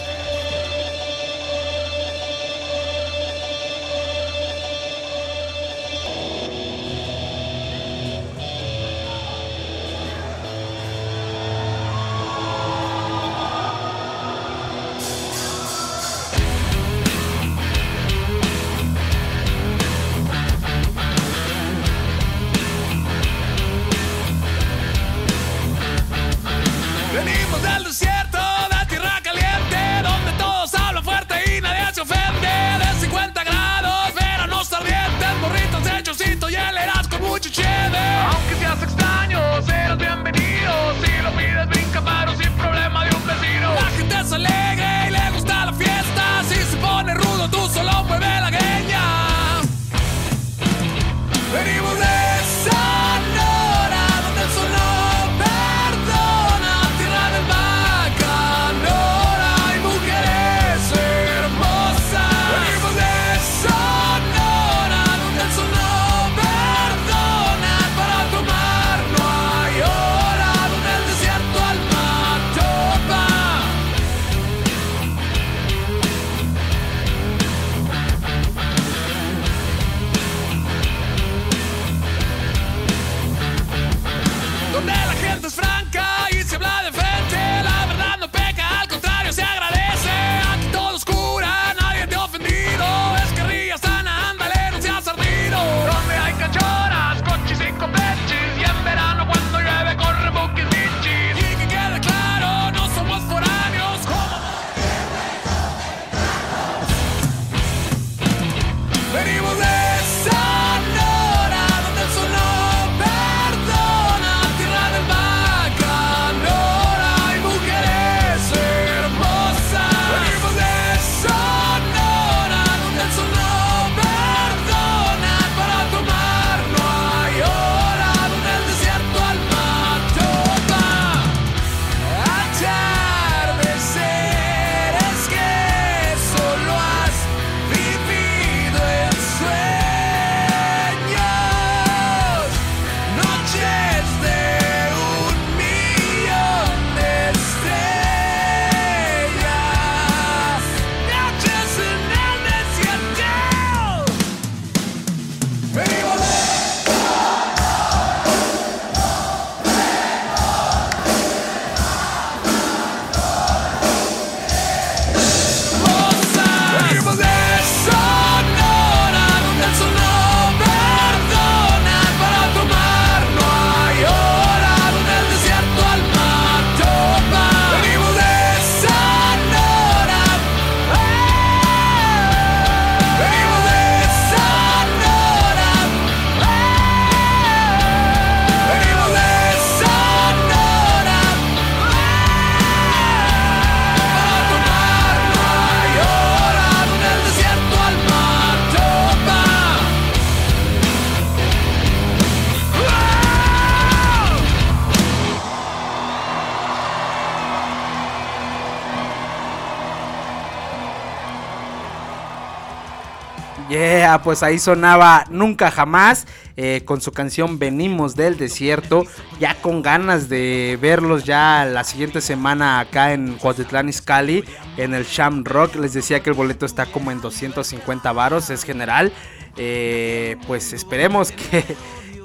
Pues 214.24 214.44
ahí 214.44 214.60
sonaba 214.60 215.26
Nunca 215.30 215.72
Jamás 215.72 216.28
eh, 216.58 216.84
con 216.86 217.02
su 217.02 217.12
canción 217.12 217.60
Venimos 217.60 218.16
del 218.16 218.38
Desierto. 218.38 219.04
Ya 219.40 219.56
con 219.62 219.82
ganas 219.82 220.30
de 220.30 220.78
verlos 220.82 221.24
ya 221.24 221.66
la 221.66 221.84
siguiente 221.84 222.22
semana 222.22 222.80
acá 222.80 223.14
en 223.14 223.34
Cuautitlán 223.36 223.90
Izcalli, 223.90 224.44
en 224.78 224.94
el 224.94 225.06
Sham 225.06 225.44
Rock. 225.44 225.76
Les 225.76 225.94
decía 225.94 226.22
que 226.22 226.30
el 226.30 226.36
boleto 226.36 226.66
está 226.66 226.86
como 226.86 227.12
en 227.12 227.22
250 227.22 228.12
varos, 228.14 228.50
es 228.50 228.64
general. 228.64 229.12
Eh, 229.58 230.38
pues 230.48 230.74
esperemos 230.74 231.32
que, 231.32 231.64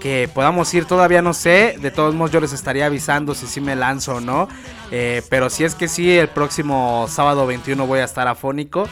que 0.00 0.28
podamos 0.32 0.72
ir, 0.74 0.84
todavía 0.84 1.22
no 1.22 1.34
sé. 1.34 1.76
De 1.80 1.90
todos 1.90 2.14
modos, 2.14 2.32
yo 2.32 2.40
les 2.40 2.52
estaría 2.52 2.86
avisando 2.86 3.34
si 3.34 3.46
sí 3.46 3.60
me 3.60 3.76
lanzo 3.76 4.16
o 4.16 4.20
no. 4.20 4.48
Eh, 4.90 5.22
pero 5.28 5.50
si 5.50 5.64
es 5.64 5.74
que 5.74 5.88
sí, 5.88 6.10
el 6.18 6.28
próximo 6.28 7.06
sábado 7.08 7.46
21 7.46 7.86
voy 7.86 8.00
a 8.00 8.04
estar 8.04 8.26
afónico. 8.26 8.88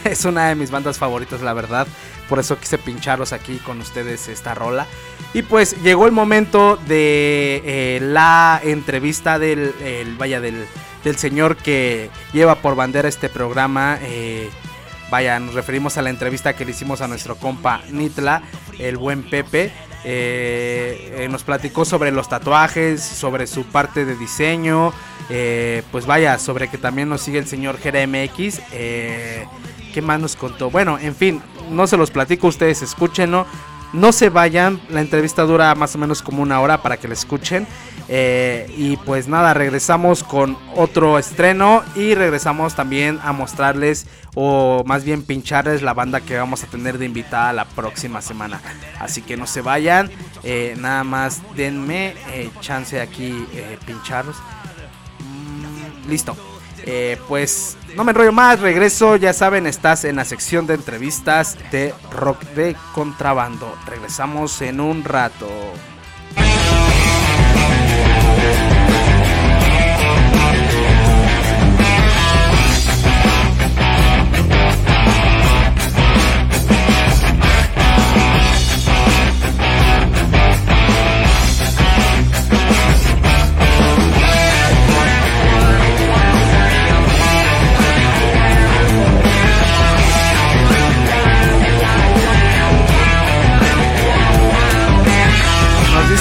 es 0.04 0.24
una 0.24 0.48
de 0.48 0.54
mis 0.54 0.70
bandas 0.70 0.98
favoritas, 0.98 1.40
la 1.42 1.52
verdad. 1.52 1.86
Por 2.28 2.38
eso 2.38 2.58
quise 2.58 2.78
pincharlos 2.78 3.32
aquí 3.32 3.58
con 3.58 3.80
ustedes 3.80 4.28
esta 4.28 4.54
rola. 4.54 4.86
Y 5.34 5.42
pues 5.42 5.80
llegó 5.82 6.06
el 6.06 6.12
momento 6.12 6.76
de 6.86 7.62
eh, 7.64 7.98
la 8.02 8.60
entrevista 8.62 9.38
del, 9.38 9.74
el- 9.82 10.14
vaya, 10.16 10.40
del, 10.40 10.66
del 11.04 11.16
señor 11.16 11.56
que 11.56 12.10
lleva 12.32 12.56
por 12.56 12.74
bandera 12.76 13.08
este 13.08 13.28
programa. 13.28 13.98
eh, 14.02 14.50
vaya, 15.10 15.38
nos 15.40 15.54
referimos 15.54 15.98
a 15.98 16.02
la 16.02 16.10
entrevista 16.10 16.54
que 16.54 16.64
le 16.64 16.70
hicimos 16.70 17.00
a 17.02 17.08
nuestro 17.08 17.36
compa 17.36 17.82
Nitla, 17.90 18.42
el 18.78 18.96
buen 18.96 19.22
Pepe. 19.28 19.72
Eh, 20.04 21.14
eh, 21.16 21.28
nos 21.28 21.44
platicó 21.44 21.84
sobre 21.84 22.10
los 22.10 22.28
tatuajes, 22.28 23.02
sobre 23.02 23.46
su 23.46 23.64
parte 23.64 24.04
de 24.04 24.16
diseño. 24.16 24.92
eh, 25.30 25.82
pues 25.92 26.04
vaya, 26.04 26.38
sobre 26.38 26.68
que 26.68 26.78
también 26.78 27.08
nos 27.08 27.22
sigue 27.22 27.38
el 27.38 27.46
señor 27.46 27.78
GRMX. 27.82 28.60
¿Qué 28.70 30.02
más 30.02 30.20
nos 30.20 30.36
contó? 30.36 30.70
Bueno, 30.70 30.98
en 30.98 31.14
fin, 31.14 31.42
no 31.70 31.86
se 31.86 31.96
los 31.96 32.10
platico, 32.10 32.48
ustedes 32.48 32.82
escúchenlo. 32.82 33.46
No 33.92 34.10
se 34.12 34.30
vayan, 34.30 34.80
la 34.88 35.02
entrevista 35.02 35.42
dura 35.42 35.74
más 35.74 35.94
o 35.94 35.98
menos 35.98 36.22
como 36.22 36.42
una 36.42 36.60
hora 36.60 36.82
para 36.82 36.96
que 36.96 37.08
la 37.08 37.14
escuchen. 37.14 37.66
Eh, 38.14 38.70
y 38.76 38.98
pues 38.98 39.26
nada, 39.26 39.54
regresamos 39.54 40.22
con 40.22 40.58
otro 40.76 41.18
estreno 41.18 41.82
y 41.94 42.14
regresamos 42.14 42.74
también 42.74 43.18
a 43.22 43.32
mostrarles 43.32 44.06
o 44.34 44.84
más 44.84 45.02
bien 45.02 45.22
pincharles 45.22 45.80
la 45.80 45.94
banda 45.94 46.20
que 46.20 46.36
vamos 46.36 46.62
a 46.62 46.66
tener 46.66 46.98
de 46.98 47.06
invitada 47.06 47.54
la 47.54 47.64
próxima 47.64 48.20
semana. 48.20 48.60
Así 49.00 49.22
que 49.22 49.38
no 49.38 49.46
se 49.46 49.62
vayan, 49.62 50.10
eh, 50.42 50.74
nada 50.78 51.04
más 51.04 51.40
denme 51.56 52.14
eh, 52.34 52.50
chance 52.60 53.00
aquí 53.00 53.46
pincharlos. 53.86 54.36
Mm, 55.20 56.10
listo. 56.10 56.36
Pues 57.28 57.78
no 57.96 58.04
me 58.04 58.10
enrollo 58.10 58.32
más, 58.32 58.60
regreso, 58.60 59.16
ya 59.16 59.32
saben, 59.32 59.66
estás 59.66 60.04
en 60.04 60.16
la 60.16 60.26
sección 60.26 60.66
de 60.66 60.74
entrevistas 60.74 61.56
de 61.70 61.94
rock 62.10 62.42
de 62.56 62.76
contrabando. 62.92 63.74
Regresamos 63.86 64.60
en 64.60 64.80
un 64.80 65.02
rato. 65.02 65.48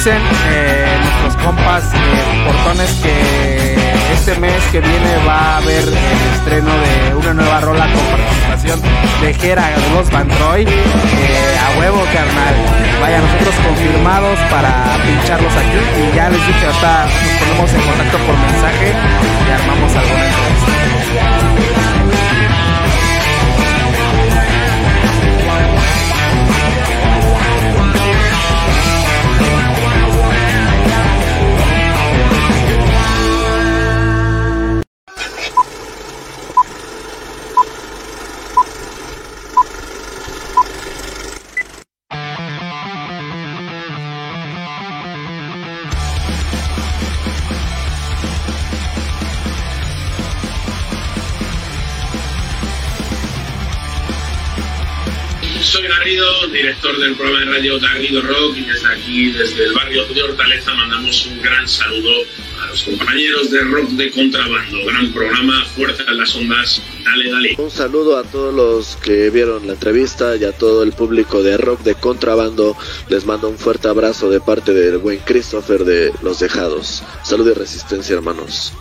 Dicen 0.04 0.24
eh, 0.50 0.71
nuestros 1.22 1.44
compas 1.44 1.84
eh, 1.94 2.46
portones 2.46 2.92
que 3.04 3.76
este 4.14 4.40
mes 4.40 4.62
que 4.72 4.80
viene 4.80 5.26
va 5.28 5.56
a 5.56 5.58
haber 5.58 5.84
el 5.84 6.34
estreno 6.36 6.70
de 6.70 7.16
una 7.16 7.34
nueva 7.34 7.60
rola 7.62 7.88
con 7.92 8.04
participación 8.06 8.82
de 9.22 9.34
Jera 9.34 9.70
los 9.94 10.10
Bandroid. 10.12 10.68
Eh, 10.68 11.60
a 11.60 11.80
huevo, 11.80 12.04
carnal. 12.14 12.56
Vaya, 13.02 13.20
nosotros 13.22 13.56
confirmados 13.66 14.40
para 14.50 14.98
pincharlos 15.06 15.54
aquí. 15.54 15.80
Y 16.12 16.16
ya 16.16 16.30
les 16.30 16.48
dije, 16.48 16.68
hasta 16.68 17.06
nos 17.06 17.34
ponemos 17.40 17.74
en 17.74 17.82
contacto 17.82 18.18
por 18.20 18.38
mensaje 18.38 18.94
y 19.48 19.52
armamos 19.52 19.96
alguna 19.96 20.26
entrevista. 20.26 21.71
Director 56.72 56.98
del 57.00 57.16
programa 57.16 57.40
de 57.40 57.46
radio 57.52 57.80
Garrido 57.82 58.22
Rock 58.22 58.56
y 58.56 58.62
desde 58.62 58.88
aquí, 58.94 59.32
desde 59.32 59.66
el 59.66 59.74
barrio 59.74 60.06
de 60.06 60.24
Hortaleza, 60.24 60.74
mandamos 60.74 61.26
un 61.26 61.42
gran 61.42 61.68
saludo 61.68 62.24
a 62.62 62.68
los 62.68 62.84
compañeros 62.84 63.52
de 63.52 63.60
Rock 63.62 63.90
de 63.90 64.10
Contrabando. 64.10 64.86
Gran 64.86 65.12
programa, 65.12 65.66
fuerza 65.66 66.04
en 66.08 66.18
las 66.18 66.34
ondas, 66.34 66.82
dale, 67.04 67.30
dale. 67.30 67.56
Un 67.58 67.70
saludo 67.70 68.18
a 68.18 68.24
todos 68.24 68.54
los 68.54 68.96
que 68.98 69.30
vieron 69.30 69.68
la 69.68 69.74
entrevista 69.74 70.38
y 70.38 70.46
a 70.46 70.54
todo 70.54 70.84
el 70.84 70.94
público 70.94 71.44
de 71.44 71.58
Rock 71.58 71.82
de 71.82 71.96
Contrabando. 71.96 72.78
Les 73.10 73.26
mando 73.26 73.50
un 73.50 73.58
fuerte 73.58 73.90
abrazo 73.90 74.30
de 74.30 74.40
parte 74.40 74.74
del 74.74 74.98
buen 75.00 75.20
Christopher 75.20 75.84
de 75.84 76.14
Los 76.22 76.40
Dejados. 76.40 77.04
Salud 77.24 77.50
y 77.50 77.54
resistencia, 77.54 78.16
hermanos. 78.16 78.72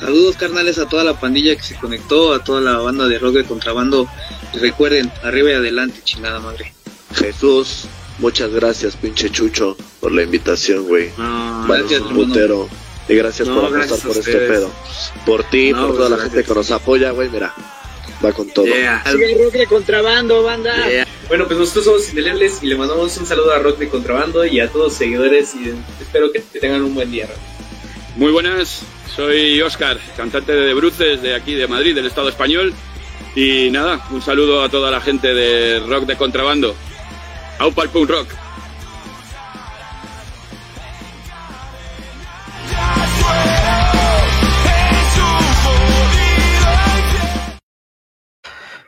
Saludos 0.00 0.36
carnales 0.36 0.78
a 0.78 0.88
toda 0.88 1.04
la 1.04 1.20
pandilla 1.20 1.54
que 1.54 1.62
se 1.62 1.74
conectó, 1.76 2.32
a 2.32 2.42
toda 2.42 2.60
la 2.60 2.78
banda 2.78 3.06
de 3.06 3.18
rock 3.18 3.34
de 3.34 3.44
contrabando. 3.44 4.08
Y 4.54 4.58
recuerden, 4.58 5.12
arriba 5.22 5.50
y 5.50 5.54
adelante, 5.54 6.00
chingada 6.04 6.40
madre. 6.40 6.72
Jesús, 7.14 7.84
muchas 8.18 8.50
gracias, 8.50 8.96
pinche 8.96 9.30
Chucho, 9.30 9.76
por 10.00 10.12
la 10.12 10.22
invitación, 10.22 10.84
güey. 10.86 11.10
No, 11.18 11.66
Vale, 11.68 11.82
gracias, 11.82 12.00
un 12.00 12.06
hermano. 12.08 12.26
putero. 12.28 12.68
Y 13.08 13.14
gracias 13.16 13.48
No, 13.48 13.60
por 13.60 13.64
apostar 13.76 13.98
por 14.08 14.16
este 14.16 14.36
pedo. 14.38 14.70
Por 15.26 15.44
ti, 15.44 15.72
No, 15.72 15.78
por 15.78 15.86
pues, 15.88 15.96
toda 15.98 16.10
la 16.10 16.16
gracias. 16.16 16.34
gente 16.34 16.48
que 16.48 16.54
nos 16.54 16.70
apoya, 16.70 17.10
güey, 17.10 17.28
mira. 17.28 17.52
Va 18.24 18.32
con 18.32 18.48
todo. 18.50 18.66
Yeah. 18.66 19.02
rock 19.04 19.52
de 19.52 19.66
contrabando, 19.66 20.42
banda. 20.42 20.88
Yeah. 20.88 21.06
Bueno, 21.28 21.46
pues 21.46 21.58
nosotros 21.58 21.84
somos 21.84 22.08
Indelebles 22.08 22.62
y 22.62 22.66
le 22.66 22.76
mandamos 22.76 23.16
un 23.16 23.26
saludo 23.26 23.52
a 23.52 23.58
Rock 23.58 23.78
de 23.78 23.88
Contrabando 23.88 24.44
y 24.44 24.60
a 24.60 24.68
todos 24.68 24.86
los 24.86 24.94
seguidores 24.94 25.54
y 25.54 25.72
espero 26.00 26.30
que 26.32 26.40
tengan 26.40 26.82
un 26.82 26.94
buen 26.94 27.10
día. 27.10 27.26
Rock. 27.26 27.36
Muy 28.16 28.32
buenas, 28.32 28.80
soy 29.14 29.60
Óscar, 29.60 29.98
cantante 30.16 30.52
de 30.52 30.74
Bruces 30.74 31.20
de 31.20 31.34
aquí 31.34 31.54
de 31.54 31.66
Madrid, 31.66 31.94
del 31.94 32.06
Estado 32.06 32.28
español. 32.28 32.72
Y 33.34 33.70
nada, 33.70 34.04
un 34.10 34.22
saludo 34.22 34.62
a 34.62 34.68
toda 34.68 34.90
la 34.90 35.00
gente 35.00 35.34
de 35.34 35.80
rock 35.80 36.04
de 36.04 36.16
contrabando. 36.16 36.74
Aupa 37.58 37.82
el 37.84 37.90
punk 37.90 38.10
rock. 38.10 38.28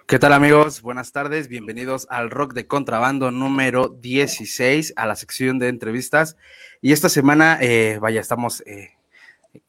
¿Qué 0.06 0.18
tal 0.18 0.34
amigos? 0.34 0.82
Buenas 0.82 1.12
tardes, 1.12 1.48
bienvenidos 1.48 2.06
al 2.10 2.30
Rock 2.30 2.52
de 2.52 2.66
Contrabando 2.66 3.30
número 3.30 3.88
16, 3.88 4.92
a 4.96 5.06
la 5.06 5.16
sección 5.16 5.58
de 5.58 5.68
entrevistas. 5.68 6.36
Y 6.82 6.92
esta 6.92 7.08
semana, 7.08 7.56
eh, 7.62 7.96
vaya, 7.98 8.20
estamos 8.20 8.62
eh, 8.66 8.90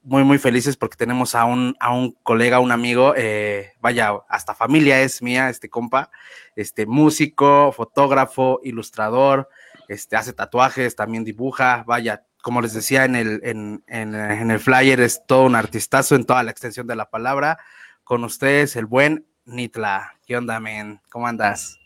muy, 0.01 0.23
muy 0.23 0.37
felices 0.37 0.77
porque 0.77 0.97
tenemos 0.97 1.35
a 1.35 1.45
un, 1.45 1.75
a 1.79 1.93
un 1.93 2.11
colega, 2.23 2.59
un 2.59 2.71
amigo, 2.71 3.13
eh, 3.15 3.73
vaya, 3.81 4.11
hasta 4.29 4.55
familia 4.55 5.01
es 5.01 5.21
mía, 5.21 5.49
este 5.49 5.69
compa, 5.69 6.09
este 6.55 6.85
músico, 6.85 7.71
fotógrafo, 7.71 8.59
ilustrador, 8.63 9.49
este, 9.87 10.15
hace 10.15 10.33
tatuajes, 10.33 10.95
también 10.95 11.23
dibuja, 11.23 11.83
vaya, 11.85 12.25
como 12.41 12.61
les 12.61 12.73
decía 12.73 13.05
en 13.05 13.15
el, 13.15 13.41
en, 13.43 13.83
en, 13.87 14.15
en 14.15 14.51
el 14.51 14.59
flyer, 14.59 14.99
es 14.99 15.25
todo 15.25 15.43
un 15.43 15.55
artistazo 15.55 16.15
en 16.15 16.25
toda 16.25 16.43
la 16.43 16.51
extensión 16.51 16.87
de 16.87 16.95
la 16.95 17.09
palabra. 17.09 17.57
Con 18.03 18.25
ustedes, 18.25 18.75
el 18.75 18.85
buen 18.85 19.25
Nitla. 19.45 20.15
¿Qué 20.25 20.35
onda, 20.35 20.59
men? 20.59 20.99
¿Cómo 21.09 21.25
andas? 21.25 21.79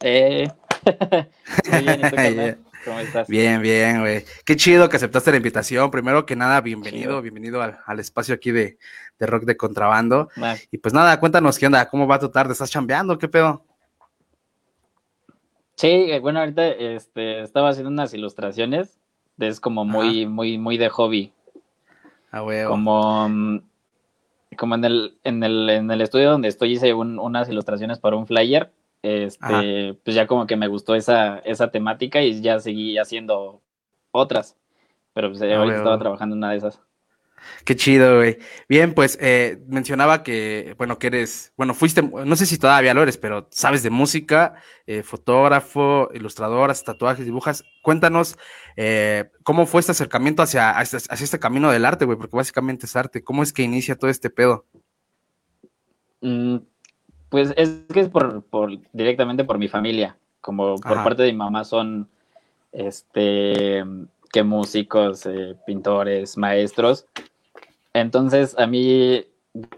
Eh. 0.00 0.48
Muy 1.70 1.80
bien, 1.80 2.64
¿Cómo 2.84 2.98
estás? 3.00 3.28
Bien, 3.28 3.62
bien, 3.62 4.00
güey. 4.00 4.24
Qué 4.44 4.56
chido 4.56 4.88
que 4.88 4.96
aceptaste 4.96 5.30
la 5.30 5.36
invitación. 5.36 5.90
Primero 5.90 6.26
que 6.26 6.34
nada, 6.36 6.60
bienvenido, 6.60 7.10
Chido. 7.10 7.22
bienvenido 7.22 7.62
al, 7.62 7.78
al 7.86 8.00
espacio 8.00 8.34
aquí 8.34 8.50
de, 8.50 8.78
de 9.18 9.26
Rock 9.26 9.44
de 9.44 9.56
Contrabando. 9.56 10.28
Y 10.70 10.78
pues 10.78 10.92
nada, 10.92 11.18
cuéntanos 11.20 11.58
qué 11.58 11.66
onda, 11.66 11.88
cómo 11.88 12.06
va 12.06 12.18
tu 12.18 12.30
tarde, 12.30 12.52
¿estás 12.52 12.70
chambeando? 12.70 13.18
¿Qué 13.18 13.28
pedo? 13.28 13.64
Sí, 15.76 15.88
eh, 15.88 16.20
bueno, 16.20 16.40
ahorita 16.40 16.66
este, 16.68 17.42
estaba 17.42 17.70
haciendo 17.70 17.90
unas 17.90 18.12
ilustraciones. 18.14 18.98
Es 19.38 19.60
como 19.60 19.84
muy, 19.84 20.26
muy, 20.26 20.58
muy 20.58 20.76
de 20.76 20.88
hobby. 20.88 21.32
Ah, 22.30 22.40
güey. 22.40 22.64
Como, 22.66 23.28
mm, 23.28 23.60
como 24.56 24.74
en 24.74 24.84
el, 24.84 25.18
en 25.24 25.42
el, 25.42 25.70
en 25.70 25.90
el 25.90 26.00
estudio 26.00 26.30
donde 26.30 26.48
estoy 26.48 26.72
hice 26.72 26.94
un- 26.94 27.18
unas 27.18 27.48
ilustraciones 27.48 27.98
para 27.98 28.16
un 28.16 28.26
flyer. 28.26 28.70
Ajá. 29.02 29.62
Este, 29.62 29.94
pues 30.04 30.14
ya 30.14 30.26
como 30.26 30.46
que 30.46 30.56
me 30.56 30.68
gustó 30.68 30.94
esa, 30.94 31.38
esa 31.40 31.70
temática 31.70 32.22
y 32.22 32.40
ya 32.40 32.60
seguí 32.60 32.98
haciendo 32.98 33.62
otras. 34.12 34.56
Pero 35.14 35.30
pues, 35.30 35.42
eh, 35.42 35.52
Ah, 35.52 35.58
ahorita 35.58 35.64
güey, 35.64 35.76
estaba 35.78 35.98
trabajando 35.98 36.34
en 36.34 36.38
una 36.38 36.50
de 36.50 36.58
esas. 36.58 36.80
Qué 37.64 37.76
chido, 37.76 38.18
güey. 38.18 38.38
Bien, 38.68 38.94
pues 38.94 39.18
eh, 39.20 39.58
mencionaba 39.66 40.22
que, 40.22 40.74
bueno, 40.78 40.98
que 40.98 41.08
eres, 41.08 41.52
bueno, 41.56 41.74
fuiste, 41.74 42.02
no 42.02 42.36
sé 42.36 42.46
si 42.46 42.58
todavía 42.58 42.94
lo 42.94 43.02
eres, 43.02 43.18
pero 43.18 43.48
sabes 43.50 43.82
de 43.82 43.90
música, 43.90 44.54
eh, 44.86 45.02
fotógrafo, 45.02 46.08
ilustrador, 46.14 46.70
haces 46.70 46.84
tatuajes, 46.84 47.24
dibujas. 47.24 47.64
Cuéntanos 47.82 48.38
eh, 48.76 49.30
cómo 49.42 49.66
fue 49.66 49.80
este 49.80 49.92
acercamiento 49.92 50.42
hacia, 50.42 50.70
hacia, 50.70 50.98
hacia 50.98 51.24
este 51.24 51.40
camino 51.40 51.70
del 51.70 51.84
arte, 51.84 52.04
güey, 52.04 52.16
porque 52.16 52.36
básicamente 52.36 52.86
es 52.86 52.96
arte. 52.96 53.24
¿Cómo 53.24 53.42
es 53.42 53.52
que 53.52 53.62
inicia 53.62 53.96
todo 53.96 54.10
este 54.10 54.30
pedo? 54.30 54.66
Pues 57.32 57.54
es 57.56 57.80
que 57.90 58.00
es 58.00 58.10
por, 58.10 58.42
por 58.44 58.70
directamente 58.92 59.42
por 59.44 59.56
mi 59.56 59.66
familia, 59.66 60.18
como 60.42 60.76
por 60.76 60.98
Ajá. 60.98 61.04
parte 61.04 61.22
de 61.22 61.32
mi 61.32 61.38
mamá 61.38 61.64
son 61.64 62.10
este 62.72 63.82
que 64.30 64.42
músicos, 64.42 65.24
eh, 65.24 65.56
pintores, 65.66 66.36
maestros. 66.36 67.06
Entonces 67.94 68.54
a 68.58 68.66
mí 68.66 69.24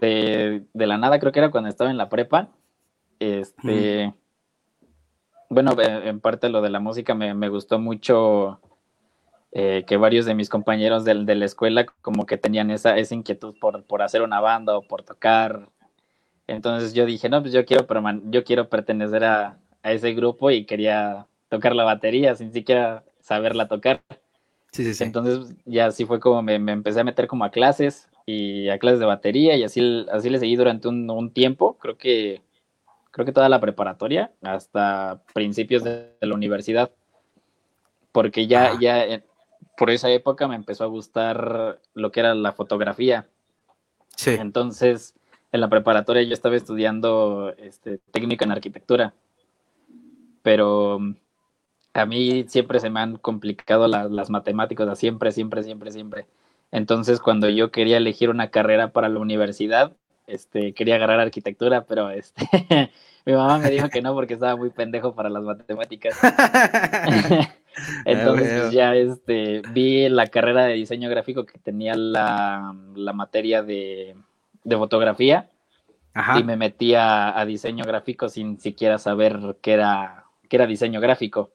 de, 0.01 0.65
de 0.73 0.87
la 0.87 0.97
nada 0.97 1.17
creo 1.17 1.31
que 1.31 1.39
era 1.39 1.49
cuando 1.49 1.69
estaba 1.69 1.89
en 1.89 1.97
la 1.97 2.09
prepa, 2.09 2.49
este 3.19 4.13
bueno, 5.49 5.71
en 5.79 6.19
parte 6.19 6.49
lo 6.49 6.61
de 6.61 6.69
la 6.69 6.81
música 6.81 7.15
me, 7.15 7.33
me 7.33 7.47
gustó 7.47 7.79
mucho 7.79 8.59
eh, 9.53 9.85
que 9.87 9.95
varios 9.95 10.25
de 10.25 10.35
mis 10.35 10.49
compañeros 10.49 11.05
del- 11.05 11.25
de, 11.25 11.35
la 11.35 11.45
escuela 11.45 11.85
como 12.01 12.25
que 12.25 12.37
tenían 12.37 12.69
esa, 12.69 12.97
esa 12.97 13.15
inquietud 13.15 13.55
por, 13.61 13.85
por 13.85 14.01
hacer 14.01 14.23
una 14.23 14.41
banda 14.41 14.77
o 14.77 14.81
por 14.81 15.03
tocar. 15.03 15.69
Entonces 16.47 16.93
yo 16.93 17.05
dije, 17.05 17.29
no, 17.29 17.41
pues 17.41 17.53
yo 17.53 17.65
quiero, 17.65 17.87
yo 18.25 18.43
quiero 18.43 18.69
pertenecer 18.69 19.23
a, 19.23 19.57
a 19.81 19.91
ese 19.91 20.13
grupo 20.13 20.51
y 20.51 20.65
quería 20.65 21.27
tocar 21.49 21.75
la 21.75 21.83
batería 21.83 22.35
sin 22.35 22.51
siquiera 22.51 23.03
saberla 23.19 23.67
tocar. 23.67 24.01
Sí, 24.71 24.83
sí, 24.83 24.93
sí. 24.93 25.03
Entonces 25.03 25.55
ya 25.65 25.87
así 25.87 26.05
fue 26.05 26.19
como 26.19 26.41
me, 26.41 26.59
me 26.59 26.73
empecé 26.73 26.99
a 26.99 27.03
meter 27.03 27.27
como 27.27 27.45
a 27.45 27.49
clases 27.49 28.09
y 28.25 28.69
a 28.69 28.77
clases 28.77 28.99
de 28.99 29.05
batería 29.05 29.55
y 29.55 29.63
así, 29.63 30.05
así 30.11 30.29
le 30.29 30.39
seguí 30.39 30.55
durante 30.55 30.87
un, 30.87 31.09
un 31.09 31.31
tiempo, 31.31 31.77
creo 31.77 31.97
que, 31.97 32.41
creo 33.11 33.25
que 33.25 33.31
toda 33.31 33.49
la 33.49 33.59
preparatoria 33.61 34.31
hasta 34.41 35.21
principios 35.33 35.83
de, 35.83 36.11
de 36.19 36.27
la 36.27 36.35
universidad, 36.35 36.91
porque 38.11 38.47
ya, 38.47 38.65
Ajá. 38.71 38.79
ya 38.79 39.05
eh, 39.05 39.23
por 39.77 39.89
esa 39.89 40.09
época 40.09 40.47
me 40.47 40.55
empezó 40.55 40.83
a 40.83 40.87
gustar 40.87 41.79
lo 41.93 42.11
que 42.11 42.19
era 42.19 42.35
la 42.35 42.51
fotografía. 42.51 43.27
sí. 44.15 44.31
Entonces, 44.31 45.13
en 45.55 45.61
la 45.61 45.69
preparatoria 45.69 46.23
yo 46.23 46.33
estaba 46.33 46.55
estudiando 46.55 47.53
este, 47.57 47.97
técnica 48.11 48.45
en 48.45 48.51
arquitectura, 48.51 49.13
pero 50.41 50.99
mm, 50.99 51.15
a 51.93 52.05
mí 52.05 52.45
siempre 52.47 52.79
se 52.79 52.89
me 52.89 52.99
han 52.99 53.17
complicado 53.17 53.87
la- 53.87 54.09
las 54.09 54.29
matemáticas, 54.29 54.85
o 54.85 54.89
sea, 54.89 54.95
siempre, 54.95 55.31
siempre, 55.31 55.63
siempre, 55.63 55.91
siempre. 55.91 56.25
Entonces, 56.71 57.19
cuando 57.19 57.49
yo 57.49 57.71
quería 57.71 57.97
elegir 57.97 58.29
una 58.29 58.49
carrera 58.49 58.91
para 58.91 59.09
la 59.09 59.19
universidad, 59.19 59.93
este, 60.27 60.73
quería 60.73 60.95
agarrar 60.95 61.19
arquitectura, 61.19 61.85
pero 61.85 62.09
este, 62.09 62.45
mi 63.25 63.33
mamá 63.33 63.59
me 63.59 63.69
dijo 63.71 63.89
que 63.89 64.01
no 64.01 64.13
porque 64.13 64.33
estaba 64.33 64.55
muy 64.55 64.69
pendejo 64.71 65.15
para 65.15 65.29
las 65.29 65.43
matemáticas. 65.43 66.17
Entonces, 68.05 68.47
veo. 68.47 68.61
pues, 68.63 68.73
ya 68.73 68.95
este, 68.95 69.61
vi 69.73 70.09
la 70.09 70.27
carrera 70.27 70.65
de 70.65 70.73
diseño 70.73 71.09
gráfico 71.09 71.45
que 71.45 71.59
tenía 71.59 71.95
la, 71.95 72.73
la 72.95 73.13
materia 73.13 73.63
de, 73.63 74.15
de 74.65 74.75
fotografía 74.75 75.49
Ajá. 76.13 76.39
y 76.39 76.43
me 76.43 76.57
metí 76.57 76.95
a, 76.95 77.39
a 77.39 77.45
diseño 77.45 77.85
gráfico 77.85 78.27
sin 78.27 78.59
siquiera 78.59 78.97
saber 78.97 79.57
qué 79.61 79.73
era, 79.73 80.25
qué 80.49 80.57
era 80.57 80.67
diseño 80.67 80.99
gráfico. 80.99 81.51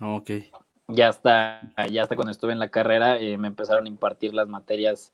Ok. 0.00 0.30
Ya 0.88 1.08
hasta, 1.08 1.60
ya 1.90 2.02
hasta 2.02 2.16
cuando 2.16 2.32
estuve 2.32 2.52
en 2.52 2.58
la 2.58 2.68
carrera 2.68 3.18
eh, 3.18 3.36
me 3.38 3.48
empezaron 3.48 3.86
a 3.86 3.88
impartir 3.88 4.34
las 4.34 4.48
materias 4.48 5.12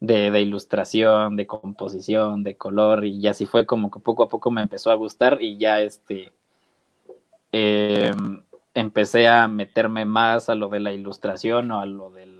de, 0.00 0.30
de 0.30 0.40
ilustración, 0.40 1.36
de 1.36 1.46
composición, 1.46 2.42
de 2.42 2.56
color 2.56 3.04
y 3.04 3.26
así 3.26 3.46
fue 3.46 3.66
como 3.66 3.90
que 3.90 4.00
poco 4.00 4.22
a 4.22 4.28
poco 4.28 4.50
me 4.50 4.62
empezó 4.62 4.90
a 4.90 4.94
gustar 4.94 5.38
y 5.40 5.56
ya 5.56 5.80
este 5.80 6.32
eh, 7.52 8.12
empecé 8.74 9.26
a 9.26 9.48
meterme 9.48 10.04
más 10.04 10.48
a 10.48 10.54
lo 10.54 10.68
de 10.68 10.80
la 10.80 10.92
ilustración 10.92 11.70
o 11.70 11.80
a 11.80 11.86
lo 11.86 12.10
del 12.10 12.35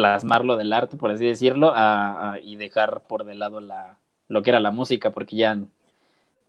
plasmarlo 0.00 0.56
del 0.56 0.72
arte, 0.72 0.96
por 0.96 1.10
así 1.10 1.26
decirlo, 1.26 1.72
a- 1.74 2.32
a- 2.32 2.40
y 2.40 2.56
dejar 2.56 3.02
por 3.06 3.24
de 3.24 3.34
lado 3.34 3.60
la, 3.60 3.98
lo 4.28 4.42
que 4.42 4.50
era 4.50 4.60
la 4.60 4.70
música, 4.70 5.10
porque 5.10 5.36
ya, 5.36 5.58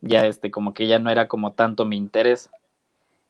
ya 0.01 0.25
este, 0.25 0.51
como 0.51 0.73
que 0.73 0.87
ya 0.87 0.99
no 0.99 1.09
era 1.09 1.27
como 1.27 1.51
tanto 1.53 1.85
mi 1.85 1.97
interés. 1.97 2.49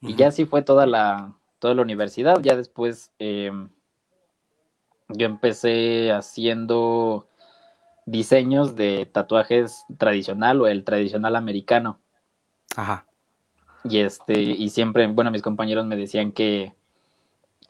Y 0.02 0.16
ya 0.16 0.28
así 0.28 0.46
fue 0.46 0.62
toda 0.62 0.86
la, 0.86 1.34
toda 1.60 1.74
la 1.76 1.82
universidad. 1.82 2.40
Ya 2.42 2.56
después 2.56 3.12
eh, 3.20 3.52
yo 5.10 5.26
empecé 5.26 6.12
haciendo 6.12 7.28
diseños 8.06 8.76
de 8.76 9.06
tatuajes 9.06 9.86
tradicional 9.98 10.62
o 10.62 10.68
el 10.68 10.84
tradicional 10.84 11.36
americano. 11.36 12.00
Ajá. 12.76 13.06
Y 13.84 14.00
este, 14.00 14.40
y 14.40 14.70
siempre, 14.70 15.08
bueno, 15.08 15.32
mis 15.32 15.42
compañeros 15.42 15.86
me 15.86 15.96
decían 15.96 16.32
que, 16.32 16.74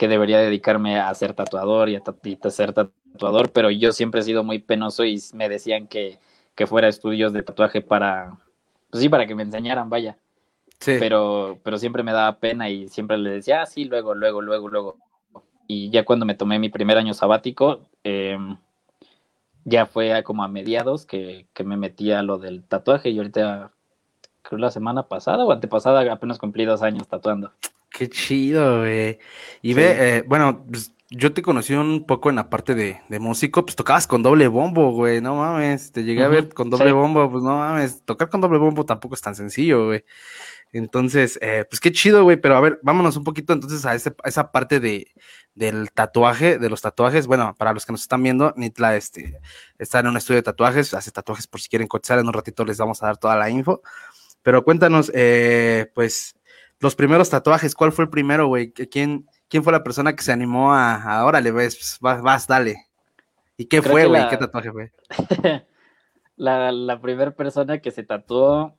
que 0.01 0.07
debería 0.07 0.39
dedicarme 0.39 0.99
a 0.99 1.13
ser 1.13 1.35
tatuador 1.35 1.87
y 1.87 1.95
a, 1.95 1.99
ta- 1.99 2.15
y 2.23 2.35
a 2.41 2.49
ser 2.49 2.73
tatuador, 2.73 3.51
pero 3.51 3.69
yo 3.69 3.91
siempre 3.91 4.21
he 4.21 4.23
sido 4.23 4.43
muy 4.43 4.57
penoso 4.57 5.05
y 5.05 5.21
me 5.35 5.47
decían 5.47 5.85
que, 5.85 6.17
que 6.55 6.65
fuera 6.65 6.87
a 6.87 6.89
estudios 6.89 7.33
de 7.33 7.43
tatuaje 7.43 7.81
para, 7.81 8.35
pues 8.89 9.03
sí, 9.03 9.09
para 9.09 9.27
que 9.27 9.35
me 9.35 9.43
enseñaran, 9.43 9.91
vaya. 9.91 10.17
Sí. 10.79 10.95
Pero, 10.97 11.59
pero 11.61 11.77
siempre 11.77 12.01
me 12.01 12.13
daba 12.13 12.39
pena 12.39 12.67
y 12.67 12.87
siempre 12.89 13.19
le 13.19 13.29
decía, 13.29 13.61
ah, 13.61 13.65
sí, 13.67 13.85
luego, 13.85 14.15
luego, 14.15 14.41
luego, 14.41 14.69
luego. 14.69 14.97
Y 15.67 15.91
ya 15.91 16.03
cuando 16.03 16.25
me 16.25 16.33
tomé 16.33 16.57
mi 16.57 16.69
primer 16.69 16.97
año 16.97 17.13
sabático, 17.13 17.81
eh, 18.03 18.39
ya 19.65 19.85
fue 19.85 20.23
como 20.23 20.43
a 20.43 20.47
mediados 20.47 21.05
que, 21.05 21.45
que 21.53 21.63
me 21.63 21.77
metí 21.77 22.11
a 22.11 22.23
lo 22.23 22.39
del 22.39 22.63
tatuaje 22.63 23.11
y 23.11 23.19
ahorita, 23.19 23.71
creo 24.41 24.57
la 24.57 24.71
semana 24.71 25.03
pasada 25.03 25.45
o 25.45 25.51
antepasada, 25.51 26.11
apenas 26.11 26.39
cumplí 26.39 26.65
dos 26.65 26.81
años 26.81 27.07
tatuando. 27.07 27.51
Qué 27.91 28.09
chido, 28.09 28.79
güey. 28.79 29.19
Y 29.61 29.69
Sí. 29.69 29.73
ve, 29.73 30.17
eh, 30.17 30.23
bueno, 30.25 30.65
pues, 30.69 30.93
yo 31.09 31.33
te 31.33 31.41
conocí 31.41 31.73
un 31.73 32.05
poco 32.07 32.29
en 32.29 32.37
la 32.37 32.49
parte 32.49 32.73
de, 32.73 33.01
de 33.09 33.19
músico, 33.19 33.65
pues 33.65 33.75
tocabas 33.75 34.07
con 34.07 34.23
doble 34.23 34.47
bombo, 34.47 34.91
güey, 34.93 35.19
no 35.19 35.35
mames, 35.35 35.91
te 35.91 36.03
llegué 36.05 36.23
a 36.23 36.29
ver 36.29 36.53
con 36.53 36.69
doble 36.69 36.85
sí. 36.87 36.91
bombo, 36.93 37.29
pues 37.29 37.43
no 37.43 37.57
mames, 37.57 38.01
tocar 38.05 38.29
con 38.29 38.39
doble 38.39 38.59
bombo 38.59 38.85
tampoco 38.85 39.15
es 39.15 39.21
tan 39.21 39.35
sencillo, 39.35 39.87
güey. 39.87 40.05
Entonces, 40.71 41.37
eh, 41.41 41.65
pues 41.69 41.81
qué 41.81 41.91
chido, 41.91 42.23
güey, 42.23 42.37
pero 42.37 42.55
a 42.55 42.61
ver, 42.61 42.79
vámonos 42.81 43.17
un 43.17 43.25
poquito 43.25 43.51
entonces 43.51 43.85
a, 43.85 43.93
ese- 43.93 44.15
a 44.23 44.29
esa 44.29 44.53
parte 44.53 44.79
de, 44.79 45.07
del 45.53 45.91
tatuaje, 45.91 46.57
de 46.59 46.69
los 46.69 46.81
tatuajes. 46.81 47.27
Bueno, 47.27 47.53
para 47.57 47.73
los 47.73 47.85
que 47.85 47.91
nos 47.91 48.03
están 48.03 48.23
viendo, 48.23 48.53
Nitla 48.55 48.95
este, 48.95 49.37
está 49.77 49.99
en 49.99 50.07
un 50.07 50.15
estudio 50.15 50.37
de 50.37 50.43
tatuajes, 50.43 50.93
hace 50.93 51.11
tatuajes 51.11 51.45
por 51.47 51.59
si 51.59 51.67
quieren 51.67 51.89
cotizar, 51.89 52.19
en 52.19 52.27
un 52.27 52.31
ratito 52.33 52.63
les 52.63 52.77
vamos 52.77 53.03
a 53.03 53.07
dar 53.07 53.17
toda 53.17 53.35
la 53.35 53.49
info. 53.49 53.81
Pero 54.43 54.63
cuéntanos, 54.63 55.11
eh, 55.13 55.91
pues, 55.93 56.35
los 56.81 56.95
primeros 56.95 57.29
tatuajes, 57.29 57.75
¿cuál 57.75 57.91
fue 57.91 58.05
el 58.05 58.09
primero, 58.09 58.47
güey? 58.47 58.73
¿Qui- 58.73 58.89
¿Quién, 58.91 59.25
¿Quién 59.47 59.63
fue 59.63 59.71
la 59.71 59.83
persona 59.83 60.15
que 60.15 60.23
se 60.23 60.31
animó 60.31 60.73
a, 60.73 60.95
a 60.95 61.25
órale, 61.25 61.51
ves, 61.51 61.75
pues, 61.77 61.97
vas, 62.01 62.21
vas, 62.21 62.47
dale? 62.47 62.87
¿Y 63.57 63.65
qué 63.65 63.79
Creo 63.81 63.91
fue, 63.91 64.05
güey? 64.07 64.21
la- 64.21 64.29
¿Qué 64.29 64.37
tatuaje 64.37 64.71
fue? 64.71 64.91
la, 66.35 66.71
la 66.71 66.99
primera 66.99 67.31
persona 67.31 67.79
que 67.79 67.91
se 67.91 68.03
tatuó, 68.03 68.75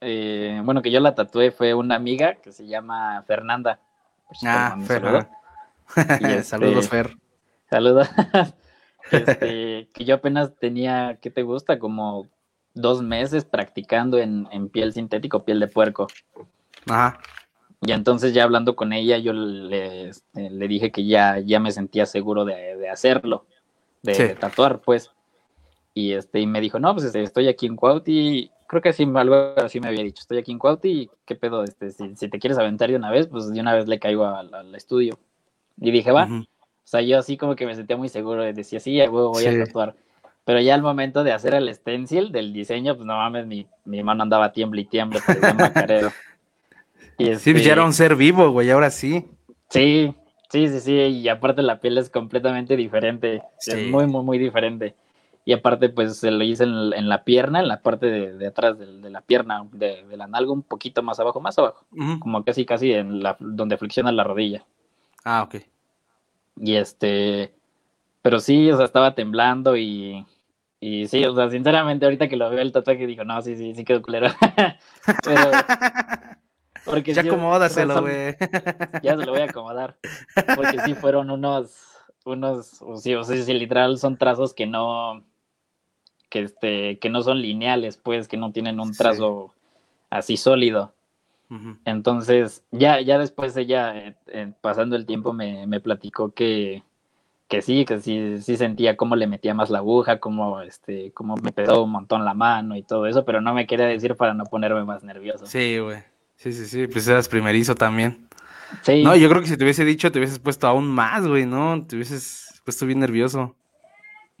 eh, 0.00 0.60
bueno, 0.64 0.82
que 0.82 0.90
yo 0.90 1.00
la 1.00 1.14
tatué 1.14 1.50
fue 1.50 1.74
una 1.74 1.94
amiga 1.96 2.34
que 2.36 2.52
se 2.52 2.66
llama 2.66 3.22
Fernanda. 3.26 3.80
Si 4.32 4.46
Ah, 4.48 4.76
Fer, 4.86 5.02
saludo. 5.02 5.28
Este- 5.96 6.42
Saludos, 6.42 6.88
Fer. 6.88 7.16
Saludos. 7.70 8.08
Este, 9.12 9.88
que 9.94 10.04
yo 10.04 10.16
apenas 10.16 10.56
tenía, 10.56 11.16
¿qué 11.22 11.30
te 11.30 11.42
gusta? 11.44 11.78
Como 11.78 12.26
dos 12.74 13.02
meses 13.04 13.44
practicando 13.44 14.18
en, 14.18 14.48
en 14.50 14.68
piel 14.68 14.92
sintético, 14.92 15.44
piel 15.44 15.60
de 15.60 15.68
puerco. 15.68 16.08
Ajá. 16.88 17.18
Y 17.82 17.92
entonces 17.92 18.32
ya 18.32 18.44
hablando 18.44 18.74
con 18.74 18.92
ella, 18.92 19.18
yo 19.18 19.32
le, 19.32 20.08
este, 20.08 20.50
le 20.50 20.68
dije 20.68 20.90
que 20.90 21.06
ya, 21.06 21.38
ya 21.40 21.60
me 21.60 21.70
sentía 21.72 22.06
seguro 22.06 22.44
de, 22.44 22.76
de 22.76 22.88
hacerlo, 22.88 23.46
de, 24.02 24.14
Sí. 24.14 24.22
de 24.22 24.34
tatuar, 24.34 24.80
pues. 24.80 25.12
Y 25.94 26.12
este, 26.12 26.40
y 26.40 26.46
me 26.46 26.60
dijo, 26.60 26.78
no, 26.78 26.92
pues 26.94 27.06
este, 27.06 27.22
estoy 27.22 27.48
aquí 27.48 27.66
en 27.66 27.76
Cuauti, 27.76 28.50
creo 28.66 28.82
que 28.82 28.88
así, 28.90 29.04
algo 29.14 29.54
así 29.56 29.80
me 29.80 29.88
había 29.88 30.02
dicho, 30.02 30.20
estoy 30.20 30.38
aquí 30.38 30.52
en 30.52 30.58
Cuauti, 30.58 30.88
y 30.90 31.10
qué 31.24 31.36
pedo, 31.36 31.64
este, 31.64 31.90
si, 31.90 32.16
si 32.16 32.28
te 32.28 32.38
quieres 32.38 32.58
aventar 32.58 32.90
de 32.90 32.96
una 32.96 33.10
vez, 33.10 33.28
pues 33.28 33.50
de 33.52 33.60
una 33.60 33.74
vez 33.74 33.86
le 33.88 33.98
caigo 33.98 34.26
al, 34.26 34.52
al 34.52 34.74
estudio. 34.74 35.18
Y 35.80 35.90
dije, 35.90 36.12
va, 36.12 36.24
Ujú. 36.26 36.42
o 36.42 36.46
sea, 36.84 37.00
yo 37.02 37.18
así 37.18 37.36
como 37.36 37.56
que 37.56 37.66
me 37.66 37.74
sentía 37.74 37.96
muy 37.96 38.08
seguro, 38.08 38.42
decía, 38.42 38.80
sí, 38.80 38.98
huevo, 39.00 39.30
voy 39.30 39.44
Sí. 39.44 39.48
a 39.48 39.64
tatuar. 39.64 39.94
Pero 40.44 40.60
ya 40.60 40.74
al 40.74 40.82
momento 40.82 41.24
de 41.24 41.32
hacer 41.32 41.54
el 41.54 41.72
stencil 41.74 42.30
del 42.30 42.52
diseño, 42.52 42.94
pues 42.94 43.06
no 43.06 43.16
mames, 43.16 43.46
mi, 43.46 43.66
mi 43.84 44.02
mano 44.02 44.22
andaba 44.22 44.52
tiemble 44.52 44.82
y 44.82 44.84
tiemble, 44.84 45.20
parecía 45.26 45.50
un 45.52 45.56
macarero. 45.58 46.12
Y 47.18 47.24
Sí, 47.26 47.30
este, 47.50 47.62
ya 47.62 47.72
era 47.72 47.84
un 47.84 47.92
ser 47.92 48.16
vivo, 48.16 48.50
güey, 48.50 48.70
ahora 48.70 48.90
sí. 48.90 49.24
Sí, 49.70 50.14
sí, 50.50 50.68
sí, 50.68 50.80
sí, 50.80 50.92
y 50.92 51.28
aparte 51.28 51.62
la 51.62 51.80
piel 51.80 51.98
es 51.98 52.10
completamente 52.10 52.76
diferente, 52.76 53.42
Sí. 53.58 53.72
es 53.72 53.90
muy, 53.90 54.06
muy, 54.06 54.22
muy 54.22 54.38
diferente. 54.38 54.94
Y 55.44 55.52
aparte, 55.52 55.88
pues 55.88 56.16
se 56.18 56.30
lo 56.32 56.42
hice 56.42 56.64
en, 56.64 56.92
en 56.92 57.08
la 57.08 57.22
pierna, 57.22 57.60
en 57.60 57.68
la 57.68 57.80
parte 57.80 58.06
de, 58.06 58.32
de 58.36 58.46
atrás 58.48 58.78
de, 58.78 58.86
de 59.00 59.10
la 59.10 59.20
pierna, 59.20 59.64
de, 59.72 60.04
de 60.04 60.16
la 60.16 60.26
nalga, 60.26 60.50
un 60.52 60.62
poquito 60.64 61.02
más 61.04 61.20
abajo, 61.20 61.40
más 61.40 61.56
abajo, 61.58 61.86
como 62.18 62.42
casi, 62.44 62.64
casi 62.66 62.92
en 62.92 63.22
la, 63.22 63.36
donde 63.38 63.76
flexiona 63.78 64.10
la 64.10 64.24
rodilla. 64.24 64.64
Ah, 65.24 65.44
ok. 65.44 65.56
Y 66.60 66.74
este, 66.74 67.52
pero 68.22 68.40
sí, 68.40 68.70
o 68.72 68.76
sea, 68.76 68.86
estaba 68.86 69.14
temblando 69.14 69.76
y, 69.76 70.26
y 70.80 71.06
sí, 71.06 71.24
o 71.24 71.34
sea, 71.36 71.48
sinceramente 71.48 72.06
ahorita 72.06 72.26
que 72.28 72.36
lo 72.36 72.50
veo 72.50 72.60
el 72.60 72.72
tatuaje 72.72 73.06
digo, 73.06 73.22
no, 73.22 73.40
sí, 73.40 73.56
sí, 73.56 73.72
sí 73.72 73.84
quedó 73.84 74.02
culero. 74.02 74.26
Pero, 75.24 75.40
porque 76.86 77.12
Ya 77.12 77.22
sí, 77.22 77.28
acomódaselo, 77.28 78.00
güey. 78.00 78.36
Ya 79.02 79.16
se 79.16 79.24
lo 79.24 79.32
voy 79.32 79.40
a 79.42 79.44
acomodar. 79.44 79.96
Porque 80.54 80.80
sí 80.80 80.94
fueron 80.94 81.30
unos, 81.30 81.72
unos, 82.24 82.80
o 82.80 82.96
sí, 82.96 83.14
o 83.14 83.22
sea, 83.24 83.36
sí, 83.42 83.52
literal 83.52 83.98
son 83.98 84.16
trazos 84.16 84.54
que 84.54 84.66
no, 84.66 85.22
que 86.30 86.40
este, 86.42 86.98
que 86.98 87.10
no 87.10 87.22
son 87.22 87.40
lineales, 87.42 87.98
pues, 87.98 88.28
que 88.28 88.36
no 88.36 88.52
tienen 88.52 88.80
un 88.80 88.92
Sí. 88.94 88.98
trazo 88.98 89.52
así 90.10 90.36
sólido. 90.36 90.94
Entonces, 91.84 92.64
ya, 92.72 93.00
ya 93.00 93.18
después 93.18 93.56
ella, 93.56 93.96
eh, 93.96 94.16
eh, 94.26 94.52
pasando 94.60 94.96
el 94.96 95.06
tiempo, 95.06 95.32
me, 95.32 95.66
me 95.68 95.78
platicó 95.80 96.32
que, 96.32 96.82
que 97.46 97.62
sí, 97.62 97.84
que 97.84 98.00
sí, 98.00 98.42
sí 98.42 98.56
sentía 98.56 98.96
cómo 98.96 99.14
le 99.14 99.28
metía 99.28 99.54
más 99.54 99.70
la 99.70 99.78
aguja, 99.78 100.18
cómo, 100.18 100.60
este, 100.62 101.12
cómo 101.12 101.36
me 101.36 101.52
pesó 101.52 101.84
un 101.84 101.90
montón 101.92 102.24
la 102.24 102.34
mano 102.34 102.74
y 102.74 102.82
todo 102.82 103.06
eso, 103.06 103.24
pero 103.24 103.40
no 103.40 103.54
me 103.54 103.68
quería 103.68 103.86
decir 103.86 104.16
para 104.16 104.34
no 104.34 104.44
ponerme 104.46 104.84
más 104.84 105.04
nervioso. 105.04 105.46
Sí, 105.46 105.78
güey. 105.78 106.02
Sí, 106.36 106.52
sí, 106.52 106.66
sí, 106.66 106.86
pues 106.86 107.08
eras 107.08 107.28
primerizo 107.28 107.74
también. 107.74 108.28
Sí, 108.82 109.02
No, 109.02 109.16
yo 109.16 109.28
creo 109.30 109.42
que 109.42 109.48
si 109.48 109.56
te 109.56 109.64
hubiese 109.64 109.84
dicho, 109.84 110.12
te 110.12 110.18
hubieses 110.20 110.38
puesto 110.40 110.66
aún 110.68 110.88
más, 110.88 111.26
güey, 111.26 111.46
¿no? 111.46 111.86
Te 111.86 111.96
hubieses 111.96 112.60
puesto 112.64 112.86
bien 112.86 113.00
nervioso. 113.00 113.56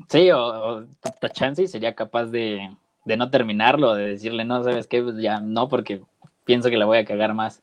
sí, 0.08 0.30
o, 0.30 0.38
o 0.40 0.84
t- 0.84 1.30
chance 1.30 1.62
y 1.62 1.68
sería 1.68 1.94
capaz 1.94 2.26
de, 2.26 2.70
de 3.04 3.16
no 3.16 3.30
terminarlo, 3.30 3.94
de 3.94 4.08
decirle, 4.08 4.44
no, 4.44 4.62
¿sabes 4.62 4.86
qué? 4.86 5.02
Pues 5.02 5.16
ya 5.18 5.40
no, 5.40 5.68
porque 5.68 6.02
pienso 6.44 6.70
que 6.70 6.76
la 6.76 6.86
voy 6.86 6.98
a 6.98 7.04
cagar 7.04 7.34
más. 7.34 7.62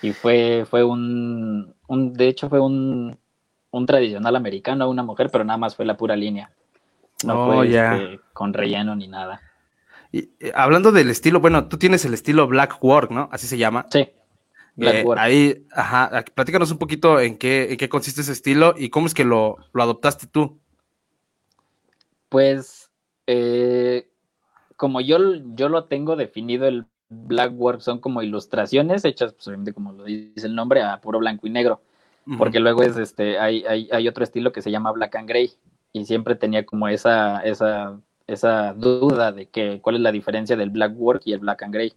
Y 0.00 0.12
fue, 0.12 0.66
fue 0.68 0.84
un, 0.84 1.74
un, 1.86 2.12
de 2.14 2.28
hecho 2.28 2.48
fue 2.48 2.60
un, 2.60 3.18
un 3.70 3.86
tradicional 3.86 4.34
americano, 4.36 4.88
una 4.90 5.02
mujer, 5.04 5.30
pero 5.30 5.44
nada 5.44 5.58
más 5.58 5.76
fue 5.76 5.84
la 5.86 5.96
pura 5.96 6.16
línea. 6.16 6.50
No 7.24 7.34
Oh, 7.34 7.38
fue 7.38 7.64
ya. 7.64 8.00
este, 8.00 8.20
con 8.34 8.52
relleno 8.54 8.96
ni 8.96 9.08
nada. 9.08 9.42
Y, 10.12 10.30
eh, 10.40 10.52
hablando 10.54 10.92
del 10.92 11.10
estilo, 11.10 11.40
bueno, 11.40 11.68
tú 11.68 11.78
tienes 11.78 12.04
el 12.04 12.14
estilo 12.14 12.46
Black 12.46 12.82
Work, 12.84 13.10
¿no? 13.10 13.28
Así 13.32 13.46
se 13.46 13.58
llama. 13.58 13.86
Sí. 13.90 14.08
Black 14.76 14.94
Eh, 14.96 15.04
Work. 15.04 15.20
ahí, 15.20 15.66
ajá, 15.72 16.24
platícanos 16.34 16.70
un 16.70 16.78
poquito 16.78 17.18
en 17.20 17.36
qué, 17.38 17.72
en 17.72 17.76
qué 17.76 17.88
consiste 17.88 18.20
ese 18.20 18.32
estilo 18.32 18.74
y 18.76 18.90
cómo 18.90 19.06
es 19.06 19.14
que 19.14 19.24
lo, 19.24 19.56
lo 19.72 19.82
adoptaste 19.82 20.26
tú. 20.26 20.60
Pues, 22.28 22.90
eh, 23.26 24.08
como 24.76 25.00
yo, 25.00 25.18
yo 25.54 25.68
lo 25.68 25.84
tengo 25.84 26.16
definido, 26.16 26.66
el 26.66 26.86
Black 27.08 27.52
Work 27.54 27.80
son 27.82 27.98
como 28.00 28.22
ilustraciones 28.22 29.04
hechas, 29.04 29.34
pues, 29.34 29.46
obviamente, 29.48 29.74
como 29.74 29.92
lo 29.92 30.04
dice 30.04 30.46
el 30.46 30.54
nombre, 30.54 30.82
a 30.82 31.00
puro 31.00 31.18
blanco 31.18 31.46
y 31.46 31.50
negro. 31.50 31.82
Porque 32.38 32.60
luego 32.60 32.84
es 32.84 32.96
este, 32.96 33.36
hay, 33.40 33.64
hay, 33.64 33.88
hay 33.90 34.06
otro 34.06 34.22
estilo 34.22 34.52
que 34.52 34.62
se 34.62 34.70
llama 34.70 34.92
Black 34.92 35.16
and 35.16 35.28
Gray. 35.28 35.50
Y 35.92 36.04
siempre 36.04 36.36
tenía 36.36 36.64
como 36.64 36.86
esa, 36.86 37.40
esa, 37.40 38.00
esa 38.26 38.72
duda 38.74 39.32
de 39.32 39.46
que 39.46 39.80
cuál 39.80 39.96
es 39.96 40.02
la 40.02 40.12
diferencia 40.12 40.56
del 40.56 40.70
Black 40.70 40.92
Work 40.96 41.22
y 41.24 41.32
el 41.32 41.40
Black 41.40 41.62
and 41.62 41.74
Gray. 41.74 41.92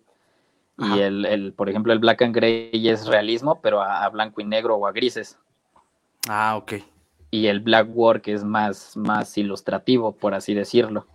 Ajá. 0.77 0.95
Y 0.97 0.99
el, 1.01 1.25
el, 1.25 1.53
por 1.53 1.69
ejemplo, 1.69 1.93
el 1.93 1.99
Black 1.99 2.21
and 2.21 2.35
Gray 2.35 2.69
es 2.89 3.07
realismo, 3.07 3.61
pero 3.61 3.81
a, 3.81 4.03
a 4.03 4.09
blanco 4.09 4.41
y 4.41 4.45
negro 4.45 4.75
o 4.75 4.87
a 4.87 4.91
grises. 4.91 5.37
Ah, 6.27 6.55
ok. 6.57 6.73
Y 7.31 7.47
el 7.47 7.59
Black 7.59 7.87
Work 7.95 8.27
es 8.27 8.43
más, 8.43 8.95
más 8.97 9.37
ilustrativo, 9.37 10.11
por 10.13 10.33
así 10.33 10.53
decirlo. 10.53 11.05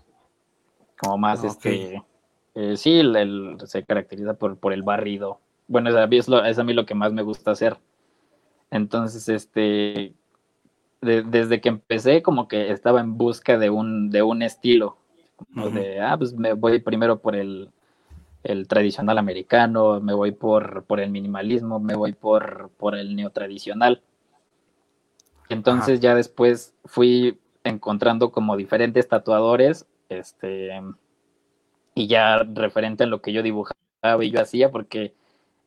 Como 0.99 1.19
más, 1.19 1.43
este, 1.45 2.03
eh, 2.55 2.77
sí, 2.77 2.99
el, 3.01 3.17
el- 3.17 3.57
se 3.65 3.85
caracteriza 3.85 4.35
por, 4.35 4.57
por 4.59 4.73
el 4.73 4.83
barrido. 4.83 5.41
Bueno, 5.67 5.89
es 5.91 5.97
a, 5.97 6.07
mí 6.07 6.19
es, 6.19 6.29
lo- 6.29 6.45
es 6.45 6.59
a 6.59 6.65
mí 6.65 6.73
lo 6.75 6.85
que 6.87 6.95
más 6.95 7.13
me 7.13 7.23
gusta 7.23 7.53
hacer. 7.53 7.79
Entonces, 8.71 9.29
este, 9.29 10.15
de- 11.01 11.23
desde 11.23 11.61
que 11.61 11.71
empecé, 11.71 12.23
como 12.23 12.49
que 12.49 12.71
estaba 12.71 13.01
en 13.01 13.17
busca 13.17 13.59
de 13.59 13.71
un, 13.71 14.11
de 14.11 14.23
un 14.23 14.43
estilo. 14.43 14.97
De, 15.49 16.01
ah, 16.01 16.17
pues 16.17 16.33
me 16.33 16.53
voy 16.53 16.79
primero 16.81 17.21
por 17.21 17.37
el, 17.37 17.71
el 18.43 18.69
tradicional 18.69 19.19
americano, 19.19 20.01
me 20.01 20.15
voy 20.15 20.33
por, 20.33 20.85
por 20.85 21.01
el 21.01 21.11
minimalismo, 21.11 21.81
me 21.81 21.95
voy 21.95 22.13
por, 22.13 22.71
por 22.77 22.95
el 22.95 23.15
neotradicional. 23.17 24.03
Entonces 25.49 26.01
ya 26.01 26.15
después 26.15 26.75
fui 26.85 27.39
encontrando 27.65 28.31
como 28.31 28.57
diferentes 28.57 29.09
tatuadores, 29.09 29.87
este, 30.09 30.81
y 31.95 32.07
ya 32.07 32.39
referente 32.39 33.05
a 33.05 33.07
lo 33.07 33.21
que 33.21 33.33
yo 33.33 33.43
dibujaba 33.43 33.77
y 34.23 34.31
yo 34.31 34.41
hacía, 34.41 34.71
porque 34.71 35.15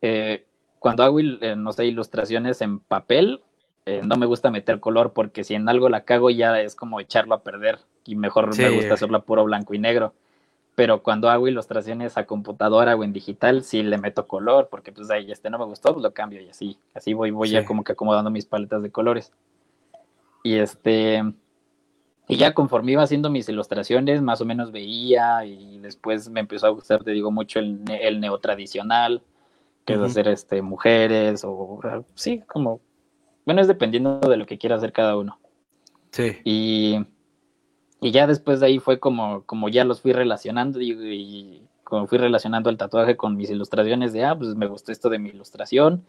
eh, 0.02 0.46
cuando 0.80 1.04
hago, 1.04 1.20
eh, 1.20 1.56
no 1.56 1.72
sé, 1.74 1.86
ilustraciones 1.86 2.62
en 2.62 2.80
papel, 2.80 3.42
eh, 3.86 4.02
no 4.04 4.16
me 4.18 4.26
gusta 4.26 4.50
meter 4.52 4.80
color, 4.80 5.14
porque 5.14 5.44
si 5.44 5.56
en 5.56 5.68
algo 5.70 5.90
la 5.90 6.02
cago 6.06 6.30
ya 6.30 6.60
es 6.62 6.76
como 6.76 7.00
echarlo 7.00 7.36
a 7.36 7.44
perder, 7.44 7.80
y 8.06 8.16
mejor 8.16 8.54
Sí. 8.56 8.62
me 8.62 8.70
gusta 8.70 8.94
hacerlo 8.96 9.18
a 9.18 9.24
puro 9.24 9.44
blanco 9.44 9.74
y 9.74 9.80
negro. 9.80 10.14
pero 10.76 11.04
cuando 11.04 11.30
hago 11.30 11.48
ilustraciones 11.48 12.18
a 12.18 12.26
computadora 12.26 12.96
o 12.96 13.04
en 13.04 13.14
digital, 13.14 13.64
sí 13.64 13.84
le 13.84 14.00
meto 14.00 14.26
color, 14.26 14.70
porque 14.72 14.92
pues 14.92 15.12
ahí 15.12 15.32
este 15.32 15.52
no 15.52 15.60
me 15.60 15.66
gustó, 15.66 15.94
pues 15.94 16.02
lo 16.02 16.12
cambio 16.16 16.42
y 16.42 16.50
así, 16.50 16.80
así 16.96 17.14
voy, 17.14 17.30
voy 17.30 17.50
ya 17.52 17.64
como 17.64 17.84
que 17.84 17.92
acomodando 17.92 18.32
mis 18.32 18.46
paletas 18.48 18.82
de 18.82 18.90
colores. 18.90 19.32
Y 20.42 20.56
este, 20.56 21.22
y 22.28 22.38
ya 22.38 22.56
conforme 22.56 22.94
iba 22.94 23.04
haciendo 23.04 23.30
mis 23.30 23.48
ilustraciones, 23.50 24.24
más 24.24 24.42
o 24.42 24.46
menos 24.46 24.72
veía 24.72 25.46
y 25.46 25.78
después 25.78 26.28
me 26.30 26.40
empezó 26.40 26.66
a 26.66 26.70
gustar, 26.72 27.04
te 27.04 27.12
digo, 27.12 27.30
mucho 27.30 27.60
el, 27.60 27.82
el 28.02 28.20
neotradicional, 28.20 29.22
que 29.86 29.94
es 29.94 30.00
hacer 30.00 30.28
este, 30.28 30.64
mujeres 30.64 31.44
o 31.46 31.82
sí, 32.16 32.42
como, 32.48 32.80
bueno, 33.46 33.62
es 33.62 33.68
dependiendo 33.68 34.20
de 34.20 34.38
lo 34.38 34.46
que 34.46 34.58
quiera 34.58 34.76
hacer 34.76 34.94
cada 34.94 35.18
uno. 35.18 35.40
Sí. 36.12 36.38
Y, 36.44 37.06
y 38.02 38.12
ya 38.12 38.28
después 38.28 38.60
de 38.60 38.68
ahí 38.68 38.80
fue 38.80 39.00
como, 39.00 39.44
como 39.44 39.70
ya 39.70 39.84
los 39.84 40.02
fui 40.02 40.14
relacionando 40.14 40.80
y, 40.82 40.92
y 40.92 41.68
como 41.84 42.08
fui 42.08 42.18
relacionando 42.18 42.70
el 42.70 42.78
tatuaje 42.78 43.18
con 43.18 43.36
mis 43.36 43.50
ilustraciones 43.50 44.14
de, 44.14 44.26
ah, 44.26 44.36
pues 44.36 44.56
me 44.56 44.68
gustó 44.68 44.92
esto 44.92 45.10
de 45.10 45.20
mi 45.20 45.30
ilustración. 45.30 46.06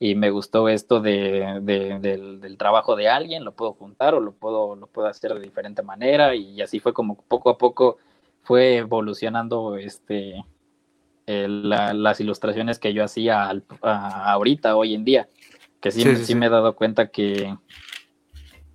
Y 0.00 0.14
me 0.14 0.30
gustó 0.30 0.68
esto 0.68 1.00
de, 1.00 1.60
de- 1.62 1.98
del, 1.98 2.40
del 2.40 2.56
trabajo 2.56 2.94
de 2.96 3.08
alguien, 3.08 3.44
lo 3.44 3.52
puedo 3.52 3.72
juntar 3.72 4.14
o 4.14 4.20
lo 4.20 4.32
puedo, 4.32 4.76
lo 4.76 4.86
puedo 4.86 5.08
hacer 5.08 5.34
de 5.34 5.40
diferente 5.40 5.82
manera 5.82 6.34
y 6.34 6.60
así 6.62 6.78
fue 6.80 6.92
como 6.92 7.16
poco 7.16 7.50
a 7.50 7.58
poco 7.58 7.98
fue 8.42 8.76
evolucionando 8.76 9.76
este 9.76 10.44
la- 11.28 11.92
las 11.92 12.20
ilustraciones 12.20 12.78
que 12.78 12.94
yo 12.94 13.04
hacía 13.04 13.48
al- 13.48 13.64
a- 13.82 14.32
ahorita, 14.32 14.76
hoy 14.76 14.94
en 14.94 15.04
día, 15.04 15.28
que 15.80 15.90
sí 15.90 16.16
sí. 16.16 16.34
me 16.34 16.46
he 16.46 16.48
dado 16.48 16.74
cuenta 16.74 17.08
que, 17.08 17.54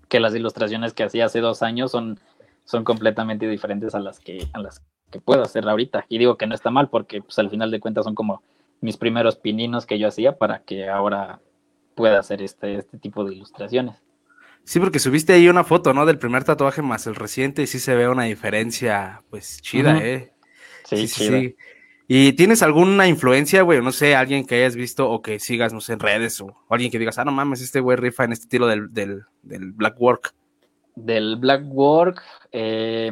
que 0.08 0.20
las 0.20 0.36
ilustraciones 0.36 0.94
que 0.94 1.04
hacía 1.04 1.26
hace 1.26 1.40
dos 1.40 1.64
años 1.64 1.90
son, 1.92 2.20
son 2.66 2.84
completamente 2.84 3.48
diferentes 3.48 3.96
a 3.96 4.00
las 4.00 4.20
que, 4.20 4.48
a 4.54 4.60
las 4.60 4.84
que 5.10 5.20
puedo 5.20 5.42
hacer 5.42 5.68
ahorita. 5.68 6.06
Y 6.10 6.20
digo 6.20 6.38
que 6.38 6.46
no 6.46 6.54
está 6.54 6.70
mal 6.70 6.90
porque 6.90 7.22
pues, 7.22 7.40
al 7.40 7.50
final 7.50 7.72
de 7.72 7.80
cuentas 7.80 8.06
son 8.06 8.14
como 8.14 8.44
mis 8.84 8.98
primeros 8.98 9.38
pininos 9.38 9.86
que 9.86 9.98
yo 9.98 10.10
hacía 10.10 10.38
para 10.38 10.60
que 10.60 10.90
ahora 10.90 11.40
pueda 11.96 12.20
hacer 12.20 12.42
este, 12.42 12.76
este 12.76 12.98
tipo 12.98 13.24
de 13.24 13.34
ilustraciones. 13.34 13.96
Sí, 14.66 14.80
porque 14.80 15.00
subiste 15.00 15.32
ahí 15.32 15.48
una 15.48 15.64
foto, 15.64 15.94
¿no? 15.94 16.06
Del 16.06 16.20
primer 16.20 16.44
tatuaje 16.44 16.82
más 16.82 17.08
el 17.08 17.16
reciente 17.16 17.62
y 17.62 17.68
sí 17.68 17.80
se 17.80 17.96
ve 17.96 18.10
una 18.10 18.24
diferencia, 18.24 19.24
pues, 19.30 19.62
chida. 19.62 19.98
¿eh? 20.00 20.34
Sí, 20.84 21.08
chida. 21.08 21.54
¿Y 22.08 22.34
tienes 22.34 22.62
alguna 22.62 23.08
influencia, 23.08 23.62
güey? 23.62 23.82
No 23.82 23.94
sé, 23.94 24.16
alguien 24.16 24.46
que 24.46 24.56
hayas 24.56 24.76
visto 24.76 25.10
o 25.10 25.22
que 25.22 25.40
sigas, 25.40 25.72
no 25.72 25.80
sé, 25.80 25.94
en 25.94 26.00
redes 26.00 26.42
o, 26.42 26.48
o 26.48 26.74
alguien 26.74 26.92
que 26.92 27.00
digas, 27.00 27.18
ah, 27.18 27.26
no 27.26 27.32
mames, 27.32 27.62
este 27.62 27.80
güey 27.80 27.96
rifa 27.96 28.26
en 28.26 28.34
este 28.34 28.44
estilo 28.44 28.68
del, 28.68 28.94
del, 28.94 29.24
del 29.44 29.72
Black 29.72 29.96
Work. 30.00 30.34
Del 30.96 31.38
Black 31.38 31.64
Work, 31.68 32.22
eh, 32.52 33.12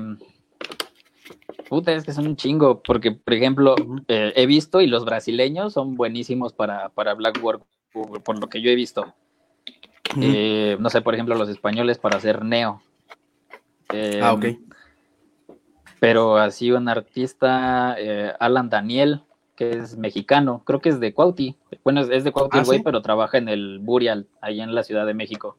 puta, 1.71 1.93
es 1.93 2.03
que 2.03 2.11
son 2.11 2.27
un 2.27 2.35
chingo, 2.35 2.83
porque, 2.83 3.13
por 3.13 3.33
ejemplo, 3.33 3.75
eh, 4.09 4.33
he 4.35 4.45
visto 4.45 4.81
y 4.81 4.87
los 4.87 5.05
brasileños 5.05 5.71
son 5.71 5.95
buenísimos 5.95 6.51
para, 6.51 6.89
para 6.89 7.13
Black 7.13 7.39
Work, 7.41 7.63
por, 7.93 8.21
por 8.21 8.37
lo 8.41 8.49
que 8.49 8.61
yo 8.61 8.69
he 8.69 8.75
visto. 8.75 9.13
Eh, 10.19 10.75
no 10.81 10.89
sé, 10.89 11.01
por 11.01 11.13
ejemplo, 11.13 11.33
los 11.35 11.47
españoles 11.47 11.97
para 11.97 12.17
hacer 12.17 12.43
neo. 12.43 12.81
Eh, 13.93 14.19
ah, 14.21 14.33
ok. 14.33 14.47
Pero 16.01 16.35
así 16.35 16.73
un 16.73 16.89
artista, 16.89 17.95
eh, 17.97 18.33
Alan 18.37 18.69
Daniel, 18.69 19.21
que 19.55 19.69
es 19.71 19.95
mexicano, 19.95 20.63
creo 20.65 20.81
que 20.81 20.89
es 20.89 20.99
de 20.99 21.13
Cuauti. 21.13 21.55
Bueno, 21.85 22.01
es, 22.01 22.25
de 22.25 22.33
Cuauti 22.33 22.57
Ah, 22.59 22.63
güey, 22.65 22.79
¿sí? 22.79 22.83
pero 22.83 23.01
trabaja 23.01 23.37
en 23.37 23.47
el 23.47 23.79
Burial, 23.79 24.27
ahí 24.41 24.59
en 24.59 24.75
la 24.75 24.83
Ciudad 24.83 25.05
de 25.05 25.13
México 25.13 25.57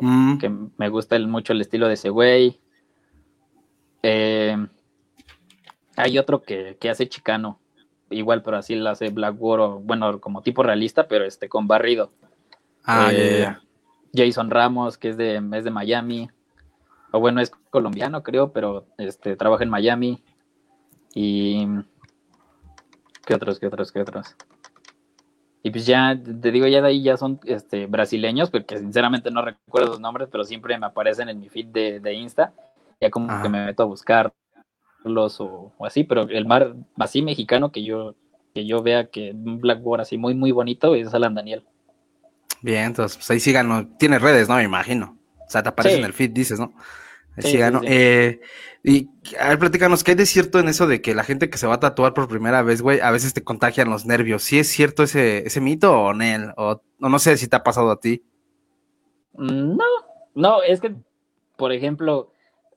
Mm, 0.00 0.38
que 0.38 0.50
me 0.76 0.88
gusta 0.88 1.14
el- 1.14 1.28
mucho 1.28 1.52
el 1.52 1.60
estilo 1.60 1.86
de 1.86 1.94
ese 1.94 2.08
güey. 2.10 2.58
Eh, 4.02 4.56
hay 5.96 6.18
otro 6.18 6.42
que, 6.42 6.76
que 6.80 6.90
hace 6.90 7.08
chicano, 7.08 7.58
igual, 8.10 8.42
pero 8.42 8.56
así 8.56 8.74
lo 8.74 8.90
hace 8.90 9.10
Black 9.10 9.36
War, 9.38 9.80
bueno, 9.80 10.20
como 10.20 10.42
tipo 10.42 10.62
realista, 10.62 11.06
pero 11.08 11.24
este 11.24 11.48
con 11.48 11.66
barrido. 11.66 12.10
ah, 12.84 13.10
Eh. 13.12 13.56
Jason 14.14 14.50
Ramos, 14.50 14.98
que 14.98 15.08
es 15.08 15.16
de, 15.16 15.42
es 15.54 15.64
de 15.64 15.70
Miami, 15.70 16.28
o 17.12 17.20
bueno, 17.20 17.40
es 17.40 17.50
colombiano, 17.70 18.22
creo, 18.22 18.52
pero 18.52 18.84
este 18.98 19.36
trabaja 19.36 19.64
en 19.64 19.70
Miami. 19.70 20.22
Y. 21.14 21.66
¿Qué 23.24 23.34
otros, 23.34 23.58
qué 23.58 23.66
otros, 23.68 23.92
qué 23.92 24.00
otros? 24.00 24.36
Y 25.62 25.70
pues 25.70 25.86
ya, 25.86 26.18
te 26.20 26.50
digo, 26.50 26.66
ya 26.66 26.82
de 26.82 26.88
ahí 26.88 27.02
ya 27.02 27.16
son 27.16 27.38
este, 27.44 27.86
brasileños, 27.86 28.50
porque 28.50 28.78
sinceramente 28.78 29.30
no 29.30 29.42
recuerdo 29.42 29.90
los 29.90 30.00
nombres, 30.00 30.28
pero 30.30 30.42
siempre 30.44 30.76
me 30.76 30.86
aparecen 30.86 31.28
en 31.28 31.38
mi 31.38 31.48
feed 31.48 31.66
de, 31.68 32.00
de 32.00 32.14
Insta. 32.14 32.52
Ya 33.00 33.10
como 33.10 33.30
Ajá. 33.30 33.42
que 33.42 33.48
me 33.48 33.64
meto 33.64 33.84
a 33.84 33.86
buscarlos 35.02 35.40
o, 35.40 35.72
o 35.76 35.86
así, 35.86 36.04
pero 36.04 36.22
el 36.22 36.46
mar 36.46 36.74
así 36.98 37.22
mexicano 37.22 37.72
que 37.72 37.84
yo 37.84 38.14
que 38.54 38.66
yo 38.66 38.82
vea 38.82 39.06
que 39.06 39.30
un 39.32 39.60
Blackboard 39.60 40.02
así 40.02 40.18
muy, 40.18 40.34
muy 40.34 40.52
bonito 40.52 40.94
es 40.94 41.14
Alan 41.14 41.34
Daniel. 41.34 41.64
Bien, 42.60 42.84
entonces, 42.84 43.16
pues 43.16 43.30
ahí 43.30 43.40
síganlo. 43.40 43.88
Tienes 43.98 44.20
redes, 44.20 44.46
¿no? 44.46 44.56
Me 44.56 44.62
imagino. 44.64 45.16
O 45.40 45.50
sea, 45.50 45.62
te 45.62 45.70
aparece 45.70 45.94
Sí. 45.94 46.00
en 46.00 46.06
el 46.06 46.12
feed, 46.12 46.30
dices, 46.32 46.60
¿no? 46.60 46.74
Ahí 47.38 47.44
Sí, 47.44 47.52
sí, 47.52 47.56
sí. 47.56 47.86
Eh, 47.86 48.40
y 48.84 49.08
a 49.40 49.48
ver, 49.48 49.58
platícanos, 49.58 50.04
¿qué 50.04 50.10
hay 50.10 50.16
de 50.18 50.26
cierto 50.26 50.58
en 50.58 50.68
eso 50.68 50.86
de 50.86 51.00
que 51.00 51.14
la 51.14 51.24
gente 51.24 51.48
que 51.48 51.56
se 51.56 51.66
va 51.66 51.76
a 51.76 51.80
tatuar 51.80 52.12
por 52.12 52.28
primera 52.28 52.60
vez, 52.60 52.82
güey, 52.82 53.00
a 53.00 53.10
veces 53.10 53.32
te 53.32 53.42
contagian 53.42 53.88
los 53.88 54.04
nervios? 54.04 54.42
¿Sí 54.42 54.58
es 54.58 54.68
cierto 54.68 55.02
ese, 55.02 55.46
ese 55.46 55.62
mito 55.62 55.98
o 55.98 56.12
Nel? 56.12 56.52
O, 56.58 56.82
o 57.00 57.08
no 57.08 57.18
sé 57.18 57.38
si 57.38 57.48
te 57.48 57.56
ha 57.56 57.62
pasado 57.62 57.90
a 57.90 58.00
ti. 58.00 58.22
Mm, 59.32 59.76
No, 59.78 59.84
no, 60.34 60.62
es 60.62 60.78
que, 60.82 60.94
por 61.56 61.72
ejemplo, 61.72 62.31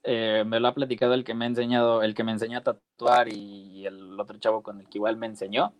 eh, 0.05 0.43
me 0.45 0.59
lo 0.59 0.67
ha 0.67 0.73
platicado 0.73 1.13
el 1.13 1.23
que 1.23 1.33
me 1.33 1.45
ha 1.45 1.47
enseñado, 1.47 2.03
el 2.03 2.13
que 2.13 2.23
me 2.23 2.31
enseñó 2.31 2.59
a 2.59 2.63
tatuar 2.63 3.27
y 3.27 3.85
el 3.85 4.19
otro 4.19 4.37
chavo 4.37 4.61
con 4.63 4.79
el 4.79 4.87
que 4.87 4.97
igual 4.99 5.17
me 5.17 5.25
enseñó, 5.25 5.73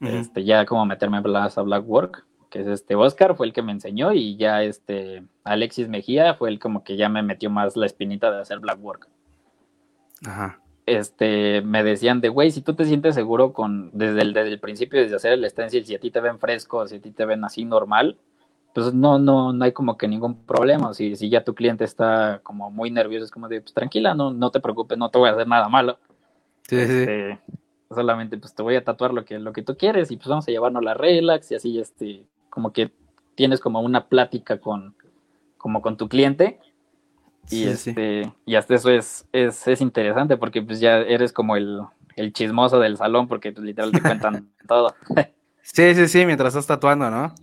Ujú. 0.00 0.10
este, 0.12 0.44
ya 0.44 0.66
como 0.66 0.84
meterme 0.86 1.20
más 1.20 1.56
a 1.56 1.62
Black 1.62 1.88
Work, 1.88 2.26
que 2.50 2.60
es 2.60 2.66
este 2.66 2.94
Oscar, 2.94 3.34
fue 3.34 3.46
el 3.46 3.52
que 3.52 3.62
me 3.62 3.72
enseñó 3.72 4.12
y 4.12 4.36
ya 4.36 4.62
este 4.62 5.24
Alexis 5.42 5.88
Mejía 5.88 6.34
fue 6.34 6.50
el 6.50 6.58
como 6.58 6.84
que 6.84 6.96
ya 6.96 7.08
me 7.08 7.22
metió 7.22 7.50
más 7.50 7.76
la 7.76 7.86
espinita 7.86 8.30
de 8.30 8.40
hacer 8.40 8.60
Black 8.60 8.78
Work. 8.82 9.08
Ajá. 10.24 10.60
Este, 10.86 11.62
me 11.62 11.82
decían 11.82 12.20
de, 12.20 12.28
güey, 12.28 12.50
si 12.50 12.60
tú 12.60 12.74
te 12.74 12.84
sientes 12.84 13.14
seguro 13.14 13.52
con, 13.52 13.90
desde 13.94 14.20
el, 14.20 14.34
desde 14.34 14.50
el 14.50 14.60
principio, 14.60 15.00
desde 15.00 15.16
hacer 15.16 15.32
el 15.32 15.48
stencil, 15.48 15.86
si 15.86 15.94
a 15.94 15.98
ti 15.98 16.10
te 16.10 16.20
ven 16.20 16.38
fresco, 16.38 16.86
si 16.86 16.96
a 16.96 17.00
ti 17.00 17.10
te 17.10 17.24
ven 17.24 17.42
así 17.44 17.64
normal, 17.64 18.18
pues 18.74 18.92
no, 18.92 19.18
no, 19.18 19.52
no 19.52 19.64
hay 19.64 19.72
como 19.72 19.96
que 19.96 20.08
ningún 20.08 20.44
problema. 20.44 20.92
Si, 20.92 21.16
si 21.16 21.30
ya 21.30 21.44
tu 21.44 21.54
cliente 21.54 21.84
está 21.84 22.40
como 22.42 22.70
muy 22.70 22.90
nervioso, 22.90 23.24
es 23.24 23.30
como 23.30 23.48
de, 23.48 23.60
pues 23.60 23.72
tranquila, 23.72 24.14
no, 24.14 24.32
no 24.32 24.50
te 24.50 24.60
preocupes, 24.60 24.98
no 24.98 25.10
te 25.10 25.18
voy 25.18 25.28
a 25.28 25.32
hacer 25.32 25.46
nada 25.48 25.68
malo. 25.68 25.98
Sí, 26.68 26.80
sí, 26.80 26.86
sí. 26.86 26.92
Este, 27.00 27.38
solamente 27.90 28.36
pues 28.36 28.54
te 28.54 28.62
voy 28.62 28.76
a 28.76 28.84
tatuar 28.84 29.14
lo 29.14 29.24
que, 29.24 29.38
lo 29.38 29.52
que 29.52 29.62
tú 29.62 29.76
quieres 29.76 30.10
y 30.10 30.16
pues 30.16 30.28
vamos 30.28 30.48
a 30.48 30.50
llevarnos 30.50 30.82
la 30.82 30.94
relax 30.94 31.52
y 31.52 31.54
así, 31.54 31.78
este, 31.78 32.26
como 32.50 32.72
que 32.72 32.90
tienes 33.36 33.60
como 33.60 33.80
una 33.80 34.08
plática 34.08 34.58
con, 34.58 34.94
como 35.56 35.80
con 35.80 35.96
tu 35.96 36.08
cliente 36.08 36.58
y 37.50 37.64
Sí, 37.64 37.76
sí. 37.76 37.90
este 37.90 38.32
y 38.46 38.54
hasta 38.54 38.74
eso 38.74 38.90
es, 38.90 39.28
es, 39.32 39.68
es 39.68 39.80
interesante 39.80 40.36
porque 40.36 40.62
pues 40.62 40.80
ya 40.80 40.98
eres 40.98 41.32
como 41.32 41.56
el 41.56 41.82
el 42.16 42.32
chismoso 42.32 42.78
del 42.78 42.96
salón 42.96 43.28
porque 43.28 43.52
pues, 43.52 43.64
literal 43.64 43.92
te 43.92 44.00
cuentan 44.00 44.48
todo. 44.68 44.94
Sí, 45.62 45.94
sí, 45.94 46.08
sí, 46.08 46.26
mientras 46.26 46.54
estás 46.54 46.66
tatuando, 46.66 47.10
¿no? 47.10 47.34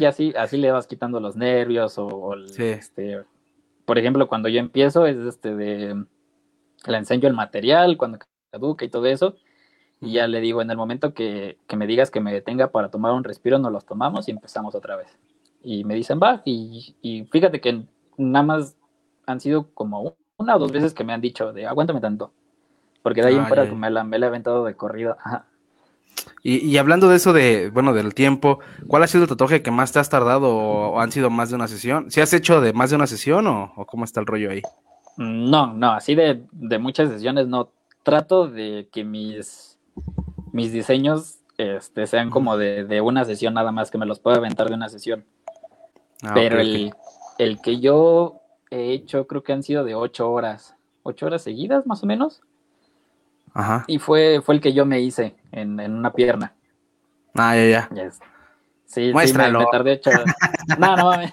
Y 0.00 0.04
así, 0.04 0.32
así 0.36 0.56
le 0.56 0.72
vas 0.72 0.86
quitando 0.86 1.20
los 1.20 1.36
nervios 1.36 1.98
o, 1.98 2.06
o 2.06 2.34
el, 2.34 2.48
Sí. 2.48 2.64
este, 2.64 3.22
por 3.84 3.98
ejemplo, 3.98 4.28
cuando 4.28 4.48
yo 4.48 4.58
empiezo 4.60 5.06
es 5.06 5.16
este 5.16 5.54
de 5.54 6.04
le 6.86 6.96
enseño 6.96 7.28
el 7.28 7.34
material, 7.34 7.96
cuando 7.96 8.18
caduca 8.50 8.84
y 8.84 8.88
todo 8.88 9.06
eso, 9.06 9.36
y 10.00 10.12
ya 10.14 10.26
le 10.26 10.40
digo 10.40 10.62
en 10.62 10.70
el 10.70 10.76
momento 10.76 11.14
que, 11.14 11.58
que 11.68 11.76
me 11.76 11.86
digas 11.86 12.10
que 12.10 12.20
me 12.20 12.32
detenga 12.32 12.72
para 12.72 12.90
tomar 12.90 13.12
un 13.12 13.22
respiro, 13.22 13.58
nos 13.58 13.70
los 13.72 13.86
tomamos 13.86 14.26
y 14.26 14.32
empezamos 14.32 14.74
otra 14.74 14.96
vez. 14.96 15.16
Y 15.62 15.84
me 15.84 15.94
dicen, 15.94 16.18
va, 16.20 16.42
y, 16.44 16.96
y 17.02 17.24
fíjate 17.26 17.60
que 17.60 17.84
nada 18.16 18.44
más 18.44 18.76
han 19.26 19.38
sido 19.38 19.68
como 19.74 20.16
una 20.38 20.56
o 20.56 20.58
dos 20.58 20.72
veces 20.72 20.92
que 20.92 21.04
me 21.04 21.12
han 21.12 21.20
dicho 21.20 21.52
de 21.52 21.66
aguántame 21.66 22.00
tanto. 22.00 22.32
Porque 23.04 23.22
de 23.22 23.28
ahí 23.28 23.36
en 23.36 23.46
fuera 23.46 23.64
me 23.64 23.90
la, 23.90 24.02
me 24.02 24.18
la 24.18 24.26
he 24.26 24.28
aventado 24.28 24.64
de 24.64 24.74
corrido. 24.74 25.16
Ajá. 25.20 25.46
Y, 26.42 26.58
y 26.58 26.78
hablando 26.78 27.08
de 27.08 27.16
eso 27.16 27.32
de, 27.32 27.70
bueno, 27.70 27.92
del 27.92 28.14
tiempo, 28.14 28.60
¿cuál 28.86 29.02
ha 29.02 29.06
sido 29.06 29.24
el 29.24 29.28
tatuaje 29.28 29.62
que 29.62 29.70
más 29.70 29.92
te 29.92 29.98
has 29.98 30.10
tardado 30.10 30.54
o, 30.54 31.00
han 31.00 31.12
sido 31.12 31.30
más 31.30 31.50
de 31.50 31.56
una 31.56 31.68
sesión? 31.68 32.10
¿Si 32.10 32.20
has 32.20 32.32
hecho 32.32 32.60
de 32.60 32.72
más 32.72 32.90
de 32.90 32.96
una 32.96 33.06
sesión 33.06 33.46
o, 33.46 33.72
o 33.76 33.86
cómo 33.86 34.04
está 34.04 34.20
el 34.20 34.26
rollo 34.26 34.50
ahí? 34.50 34.62
No, 35.16 35.72
no, 35.72 35.92
así 35.92 36.14
de, 36.14 36.44
de 36.52 36.78
muchas 36.78 37.10
sesiones 37.10 37.46
no. 37.46 37.70
Trato 38.02 38.48
de 38.48 38.88
que 38.92 39.04
mis, 39.04 39.78
mis 40.52 40.72
diseños 40.72 41.38
este, 41.58 42.06
sean 42.06 42.30
como 42.30 42.56
de, 42.56 42.84
de 42.84 43.00
una 43.00 43.24
sesión 43.24 43.54
nada 43.54 43.70
más, 43.72 43.90
que 43.90 43.98
me 43.98 44.06
los 44.06 44.18
pueda 44.18 44.38
aventar 44.38 44.68
de 44.68 44.74
una 44.74 44.88
sesión. 44.88 45.24
Ah, 46.22 46.32
Pero 46.34 46.60
el, 46.60 46.92
el 47.38 47.60
que 47.60 47.80
yo 47.80 48.40
he 48.70 48.92
hecho 48.92 49.26
creo 49.26 49.42
que 49.42 49.52
han 49.52 49.62
sido 49.62 49.84
de 49.84 49.94
ocho 49.94 50.30
horas, 50.30 50.76
ocho 51.02 51.26
horas 51.26 51.42
seguidas 51.42 51.86
más 51.86 52.02
o 52.02 52.06
menos. 52.06 52.42
Ajá. 53.54 53.84
Y 53.86 53.98
fue, 53.98 54.40
fue 54.42 54.54
el 54.54 54.60
que 54.60 54.72
yo 54.72 54.86
me 54.86 55.00
hice 55.00 55.36
en, 55.50 55.78
en 55.80 55.94
una 55.94 56.12
pierna. 56.12 56.54
Ah, 57.34 57.54
ya, 57.56 57.66
ya. 57.66 57.88
Yes. 57.90 58.18
Sí, 58.86 58.94
sí, 58.94 59.06
me, 59.06 59.12
Muéstralo. 59.12 59.60
me 59.60 59.66
tardé 59.70 59.92
ocho 59.92 60.10
horas. 60.10 60.34
No, 60.78 60.96
no 60.96 61.04
mames. 61.06 61.32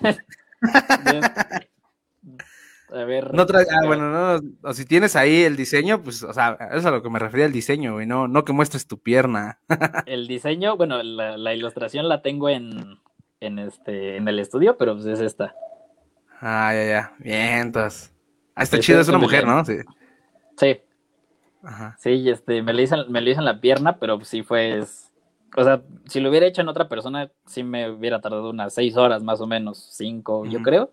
A 2.91 3.03
ver. 3.03 3.33
No 3.33 3.45
trae, 3.45 3.65
ah, 3.69 3.85
bueno, 3.85 4.09
no, 4.09 4.41
o 4.63 4.73
si 4.73 4.83
tienes 4.85 5.15
ahí 5.15 5.43
el 5.43 5.55
diseño, 5.55 6.01
pues, 6.01 6.23
o 6.23 6.33
sea, 6.33 6.57
eso 6.71 6.77
es 6.77 6.85
a 6.85 6.91
lo 6.91 7.03
que 7.03 7.09
me 7.09 7.19
refería 7.19 7.45
el 7.45 7.51
diseño, 7.51 7.93
güey, 7.93 8.07
no, 8.07 8.27
no 8.27 8.43
que 8.43 8.53
muestres 8.53 8.87
tu 8.87 8.99
pierna. 8.99 9.59
El 10.07 10.27
diseño, 10.27 10.75
bueno, 10.75 11.03
la, 11.03 11.37
la 11.37 11.53
ilustración 11.53 12.09
la 12.09 12.23
tengo 12.23 12.49
en, 12.49 12.99
en 13.41 13.59
este, 13.59 14.17
en 14.17 14.27
el 14.27 14.39
estudio, 14.39 14.75
pero 14.77 14.95
pues 14.95 15.05
es 15.05 15.19
esta. 15.19 15.53
Ah, 16.41 16.73
ya, 16.73 16.85
ya. 16.85 17.13
Bien, 17.19 17.59
entonces. 17.59 18.11
Ah, 18.55 18.63
está 18.63 18.79
chido, 18.79 19.01
es 19.01 19.07
una 19.07 19.19
mujer. 19.19 19.45
¿no? 19.45 19.63
Sí. 19.65 19.77
Sí, 20.57 20.81
Ajá. 21.63 21.97
sí, 21.99 22.29
este, 22.29 22.61
me 22.63 22.73
lo 22.73 22.81
hice, 22.81 22.95
me 23.09 23.21
lo 23.21 23.31
en 23.31 23.45
la 23.45 23.59
pierna, 23.59 23.97
pero 23.97 24.19
sí 24.21 24.43
fue, 24.43 24.79
es- 24.79 25.11
o 25.57 25.63
sea, 25.63 25.81
si 26.05 26.19
lo 26.19 26.29
hubiera 26.29 26.45
hecho 26.45 26.61
en 26.61 26.69
otra 26.69 26.87
persona, 26.87 27.31
sí 27.45 27.63
me 27.63 27.89
hubiera 27.89 28.21
tardado 28.21 28.49
unas 28.49 28.73
seis 28.73 28.95
horas 28.97 29.23
más 29.23 29.41
o 29.41 29.47
menos, 29.47 29.77
cinco, 29.91 30.45
yo 30.45 30.61
creo. 30.61 30.91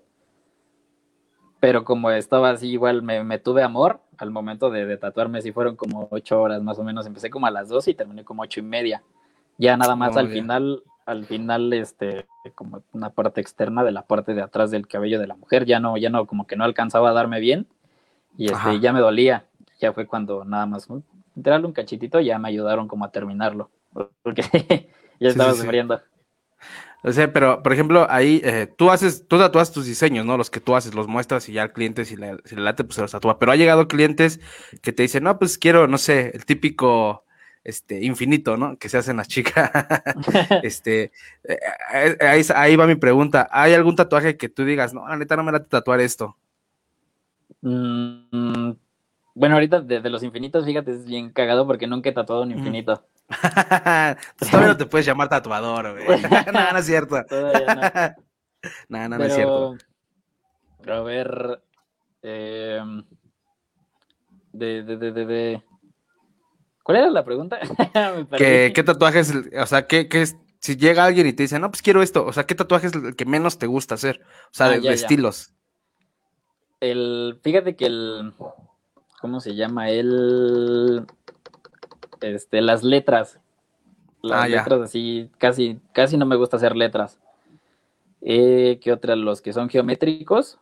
Pero 1.60 1.84
como 1.84 2.10
estaba 2.10 2.50
así, 2.50 2.68
igual 2.68 3.02
me, 3.02 3.24
me 3.24 3.38
tuve 3.38 3.62
amor 3.62 4.00
al 4.18 4.30
momento 4.30 4.70
de, 4.70 4.86
de 4.86 4.96
tatuarme, 4.98 5.42
sí 5.42 5.52
fueron 5.52 5.76
como 5.76 6.06
ocho 6.10 6.40
horas 6.40 6.62
más 6.62 6.78
o 6.78 6.84
menos. 6.84 7.06
Empecé 7.06 7.30
como 7.30 7.46
a 7.46 7.50
las 7.50 7.68
dos 7.68 7.88
y 7.88 7.94
terminé 7.94 8.24
como 8.24 8.42
ocho 8.42 8.60
y 8.60 8.62
media. 8.62 9.02
Ya 9.58 9.76
nada 9.76 9.96
más 9.96 10.16
Oh, 10.16 10.20
al 10.20 10.28
final, 10.28 10.82
al 11.06 11.24
final, 11.24 11.72
este, 11.72 12.26
como 12.54 12.82
una 12.92 13.10
parte 13.10 13.40
externa 13.40 13.84
de 13.84 13.92
la 13.92 14.02
parte 14.02 14.34
de 14.34 14.42
atrás 14.42 14.70
del 14.70 14.86
cabello 14.86 15.18
de 15.18 15.26
la 15.26 15.34
mujer, 15.34 15.64
ya 15.64 15.80
no, 15.80 15.96
ya 15.96 16.10
no, 16.10 16.26
como 16.26 16.46
que 16.46 16.56
no 16.56 16.64
alcanzaba 16.64 17.10
a 17.10 17.14
darme 17.14 17.40
bien 17.40 17.66
y 18.38 18.52
Ajá. 18.52 18.70
este, 18.70 18.80
ya 18.80 18.92
me 18.92 19.00
dolía. 19.00 19.46
Ya 19.78 19.92
fue 19.92 20.06
cuando 20.06 20.44
nada 20.44 20.66
más, 20.66 20.88
literal 21.34 21.64
un 21.64 21.72
cachitito, 21.72 22.20
ya 22.20 22.38
me 22.38 22.48
ayudaron 22.48 22.88
como 22.88 23.04
a 23.04 23.10
terminarlo, 23.10 23.70
porque 24.22 24.42
ya 25.20 25.28
estaba 25.28 25.50
sí, 25.50 25.56
sí. 25.56 25.62
sufriendo. 25.62 26.00
O 27.02 27.12
sea, 27.12 27.32
pero, 27.32 27.62
por 27.62 27.72
ejemplo, 27.72 28.06
ahí 28.10 28.40
eh, 28.42 28.66
tú 28.66 28.90
haces, 28.90 29.28
tú 29.28 29.38
tatúas 29.38 29.70
tus 29.70 29.86
diseños, 29.86 30.26
¿no? 30.26 30.36
Los 30.36 30.50
que 30.50 30.60
tú 30.60 30.74
haces, 30.74 30.94
los 30.94 31.06
muestras 31.06 31.48
y 31.48 31.52
ya 31.52 31.62
al 31.62 31.72
cliente, 31.72 32.04
si 32.04 32.16
le, 32.16 32.36
si 32.44 32.56
le 32.56 32.62
late, 32.62 32.82
pues 32.82 32.96
se 32.96 33.02
los 33.02 33.12
tatúa. 33.12 33.38
Pero 33.38 33.52
ha 33.52 33.56
llegado 33.56 33.86
clientes 33.86 34.40
que 34.82 34.92
te 34.92 35.04
dicen, 35.04 35.22
no, 35.22 35.38
pues 35.38 35.56
quiero, 35.56 35.86
no 35.86 35.98
sé, 35.98 36.32
el 36.34 36.44
típico, 36.46 37.24
este, 37.66 38.04
infinito, 38.04 38.56
¿no? 38.56 38.78
Que 38.78 38.88
se 38.88 38.96
hacen 38.98 39.16
las 39.16 39.28
chicas. 39.28 39.70
este, 40.62 41.12
eh, 41.44 41.58
eh, 41.94 42.16
ahí, 42.20 42.42
ahí 42.54 42.76
va 42.76 42.86
mi 42.86 42.94
pregunta. 42.94 43.48
¿Hay 43.50 43.74
algún 43.74 43.96
tatuaje 43.96 44.36
que 44.36 44.48
tú 44.48 44.64
digas, 44.64 44.94
no, 44.94 45.06
la 45.06 45.16
neta 45.16 45.36
no 45.36 45.44
me 45.44 45.52
late 45.52 45.66
tatuar 45.68 46.00
esto? 46.00 46.36
Mm, 47.62 48.70
bueno, 49.36 49.54
ahorita 49.56 49.82
de, 49.82 50.00
de 50.00 50.08
los 50.10 50.22
infinitos, 50.22 50.64
fíjate, 50.64 50.92
es 50.92 51.04
bien 51.04 51.30
cagado 51.30 51.66
porque 51.66 51.86
nunca 51.86 52.08
he 52.08 52.12
tatuado 52.12 52.42
un 52.42 52.52
infinito. 52.52 53.04
Pues 54.38 54.50
todavía 54.50 54.68
no 54.72 54.76
te 54.76 54.86
puedes 54.86 55.04
llamar 55.06 55.28
tatuador, 55.28 55.92
güey. 56.02 56.22
no, 56.52 56.72
no 56.72 56.78
es 56.78 56.86
cierto. 56.86 57.22
Todavía 57.26 57.74
no. 57.74 57.80
No, 58.88 59.08
no, 59.10 59.18
no 59.18 59.24
es 59.24 59.34
cierto. 59.34 59.76
Pero, 60.80 60.94
a 60.94 61.02
ver, 61.02 61.62
em, 62.22 63.04
de, 64.52 64.82
de, 64.84 64.96
de, 64.96 65.12
de, 65.12 65.26
de- 65.26 65.62
¿Cuál 66.82 66.98
era 66.98 67.10
la 67.10 67.24
pregunta? 67.24 67.58
¿Qué, 68.38 68.72
qué 68.74 68.82
tatuajes, 68.84 69.32
o 69.60 69.66
sea, 69.66 69.86
qué, 69.86 70.08
qué 70.08 70.22
es- 70.22 70.36
si 70.60 70.76
llega 70.76 71.04
alguien 71.04 71.26
y 71.26 71.32
te 71.32 71.42
dice, 71.42 71.58
no, 71.58 71.70
pues 71.70 71.82
quiero 71.82 72.00
esto, 72.00 72.24
o 72.24 72.32
sea, 72.32 72.44
¿qué 72.44 72.54
tatuaje 72.54 72.86
es 72.86 72.94
el 72.94 73.14
que 73.16 73.26
menos 73.26 73.58
te 73.58 73.66
gusta 73.66 73.96
hacer? 73.96 74.20
O 74.46 74.48
sea, 74.54 74.66
Ah, 74.66 74.70
de, 74.70 74.76
ya, 74.82 74.90
de 74.90 74.96
ya. 74.96 75.02
estilos. 75.02 75.52
El, 76.80 77.38
fíjate 77.42 77.76
que 77.76 77.86
el, 77.86 78.32
¿cómo 79.20 79.40
se 79.40 79.54
llama? 79.54 79.90
El, 79.90 81.06
este, 82.20 82.60
las 82.60 82.82
letras. 82.82 83.38
Las 84.22 84.40
Ah, 84.40 84.48
ya. 84.48 84.56
letras 84.58 84.80
así, 84.82 85.30
casi, 85.38 85.78
casi 85.92 86.16
no 86.16 86.26
me 86.26 86.36
gusta 86.36 86.56
hacer 86.56 86.74
letras. 86.76 87.18
Eh, 88.22 88.80
¿Qué 88.82 88.92
otra? 88.92 89.14
Los 89.16 89.40
que 89.40 89.52
son 89.52 89.68
geométricos. 89.68 90.58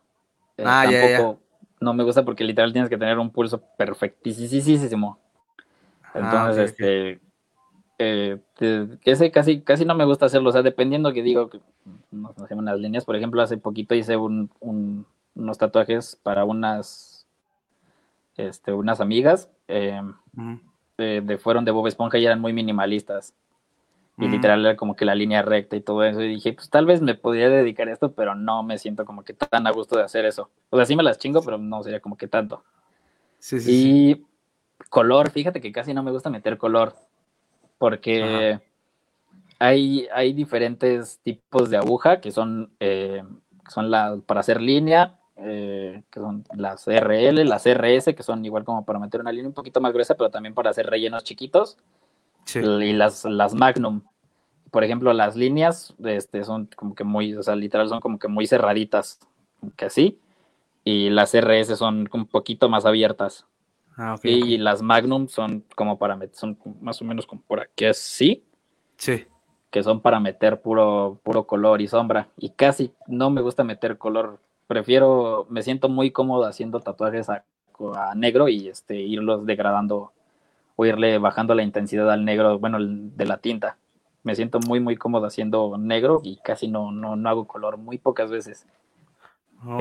eh, 0.57 0.63
Ah, 0.65 0.85
ya, 0.85 0.91
ya. 0.91 0.99
tampoco 1.17 1.39
no 1.79 1.93
me 1.93 2.03
gusta 2.03 2.23
porque 2.23 2.43
literal 2.43 2.71
tienes 2.73 2.89
que 2.89 2.97
tener 2.97 3.17
un 3.19 3.29
pulso 3.31 3.61
perfectísimo. 3.77 5.17
Ah, 6.13 6.19
Entonces, 6.19 6.71
este, 6.71 7.19
eh, 7.97 8.37
ese 9.03 9.31
casi, 9.31 9.61
casi 9.61 9.85
no 9.85 9.95
me 9.95 10.05
gusta 10.05 10.25
hacerlo. 10.27 10.49
O 10.49 10.53
sea, 10.53 10.61
dependiendo 10.61 11.11
que 11.13 11.23
digo, 11.23 11.49
que, 11.49 11.59
no, 12.11 12.33
no 12.37 12.47
sé, 12.47 12.53
unas 12.53 12.79
líneas. 12.79 13.05
Por 13.05 13.15
ejemplo, 13.15 13.41
hace 13.41 13.57
poquito 13.57 13.95
hice 13.95 14.15
un, 14.17 14.49
un- 14.59 15.05
unos 15.35 15.57
tatuajes 15.57 16.17
para 16.23 16.45
unas, 16.45 17.14
este, 18.37 18.73
unas 18.73 18.99
amigas. 19.01 19.49
eh, 19.67 20.01
de, 20.97 21.19
de- 21.21 21.37
fueron 21.37 21.65
de 21.65 21.71
Bob 21.71 21.87
Esponja 21.87 22.17
y 22.17 22.25
eran 22.25 22.39
muy 22.39 22.53
minimalistas. 22.53 23.33
Y 24.17 24.27
Mm. 24.27 24.31
literal 24.31 24.65
era 24.65 24.75
como 24.77 24.95
que 24.95 25.03
la 25.03 25.13
línea 25.13 25.41
recta 25.41 25.75
y 25.75 25.81
todo 25.81 26.03
eso. 26.05 26.21
Y 26.21 26.29
dije, 26.29 26.53
pues 26.53 26.69
tal 26.69 26.85
vez 26.85 27.01
me 27.01 27.15
podría 27.15 27.49
dedicar 27.49 27.89
a 27.89 27.91
esto, 27.93 28.13
pero 28.13 28.33
no 28.33 28.63
me 28.63 28.77
siento 28.77 29.05
como 29.05 29.23
que 29.23 29.33
tan 29.33 29.67
a 29.67 29.71
gusto 29.71 29.97
de 29.97 30.03
hacer 30.03 30.23
eso. 30.23 30.49
O 30.69 30.77
sea, 30.77 30.85
sí 30.85 30.95
me 30.95 31.03
las 31.03 31.17
chingo, 31.17 31.41
pero 31.41 31.57
no 31.57 31.83
sería 31.83 31.99
como 31.99 32.15
que 32.15 32.27
tanto. 32.29 32.63
Sí, 33.39 33.59
sí, 33.59 33.71
sí. 33.71 33.89
Y 33.91 34.25
color, 34.89 35.31
fíjate 35.31 35.59
que 35.59 35.73
casi 35.73 35.93
no 35.93 36.01
me 36.01 36.11
gusta 36.11 36.29
meter 36.29 36.57
color. 36.57 36.95
Porque 37.77 38.59
hay, 39.59 40.07
hay 40.13 40.31
diferentes 40.33 41.19
tipos 41.23 41.69
de 41.69 41.77
aguja 41.77 42.21
que 42.21 42.31
son, 42.31 42.71
eh, 42.79 43.21
son 43.69 43.91
la, 43.91 44.17
para 44.25 44.39
hacer 44.39 44.61
línea, 44.61 45.19
eh, 45.37 46.03
que 46.09 46.19
son 46.19 46.43
las 46.55 46.87
RL, 46.87 47.43
las 47.45 47.65
RS, 47.65 48.13
que 48.15 48.23
son 48.23 48.43
igual 48.45 48.63
como 48.63 48.85
para 48.85 48.99
meter 48.99 49.19
una 49.21 49.31
línea 49.31 49.47
un 49.49 49.53
poquito 49.53 49.81
más 49.81 49.91
gruesa, 49.93 50.15
pero 50.15 50.29
también 50.29 50.53
para 50.53 50.69
hacer 50.69 50.85
rellenos 50.87 51.23
chiquitos 51.23 51.77
Sí. 52.45 52.59
y 52.59 52.93
las, 52.93 53.25
las 53.25 53.53
Magnum. 53.53 54.01
Por 54.71 54.83
ejemplo, 54.83 55.11
las 55.13 55.35
líneas 55.35 55.93
este, 56.03 56.43
son 56.43 56.69
como 56.75 56.93
que 56.95 57.03
muy, 57.03 57.33
o 57.35 57.41
sea, 57.43 57.55
literal 57.55 57.87
son 57.89 57.99
como 57.99 58.19
que 58.19 58.27
muy 58.27 58.45
cerraditas, 58.47 59.19
que 59.75 59.85
así. 59.85 60.19
Y 60.83 61.09
las 61.09 61.33
RS 61.33 61.75
son 61.77 62.07
un 62.11 62.25
poquito 62.27 62.69
más 62.69 62.85
abiertas. 62.85 63.45
Ah, 63.97 64.15
Y 64.23 64.57
las 64.57 64.81
Magnum 64.81 65.27
son 65.29 65.63
como 65.75 65.97
para 65.97 66.15
meter, 66.15 66.35
son 66.35 66.57
más 66.81 67.01
o 67.01 67.05
menos 67.05 67.25
como 67.25 67.41
por 67.41 67.61
aquí 67.61 67.85
así, 67.85 68.43
Sí. 68.97 69.25
que 69.71 69.81
son 69.81 70.01
para 70.01 70.19
meter 70.19 70.61
puro, 70.61 71.19
puro 71.23 71.47
color 71.47 71.81
y 71.81 71.87
sombra. 71.87 72.27
Y 72.37 72.49
casi 72.51 72.91
no 73.07 73.29
me 73.29 73.41
gusta 73.41 73.63
meter 73.63 73.97
color. 73.97 74.39
Prefiero, 74.67 75.45
me 75.49 75.61
siento 75.61 75.89
muy 75.89 76.11
cómodo 76.11 76.45
haciendo 76.45 76.79
tatuajes 76.79 77.29
a, 77.29 77.43
a 77.95 78.15
negro 78.15 78.47
y 78.47 78.67
este, 78.67 78.95
irlos 78.95 79.45
degradando 79.45 80.11
o 80.75 80.85
irle 80.85 81.17
bajando 81.19 81.55
la 81.55 81.63
intensidad 81.63 82.09
al 82.11 82.25
negro, 82.25 82.59
bueno, 82.59 82.77
de 82.79 83.25
la 83.25 83.37
tinta. 83.37 83.77
Me 84.23 84.35
siento 84.35 84.59
muy, 84.59 84.79
muy 84.79 84.95
cómodo 84.97 85.27
haciendo 85.27 85.77
negro 85.77 86.19
y 86.23 86.37
casi 86.37 86.67
no, 86.67 86.91
no, 86.91 87.15
no 87.15 87.29
hago 87.29 87.45
color. 87.45 87.77
Muy 87.77 87.97
pocas 87.97 88.29
veces 88.29 88.65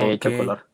he 0.00 0.12
hecho 0.12 0.36
color. 0.36 0.66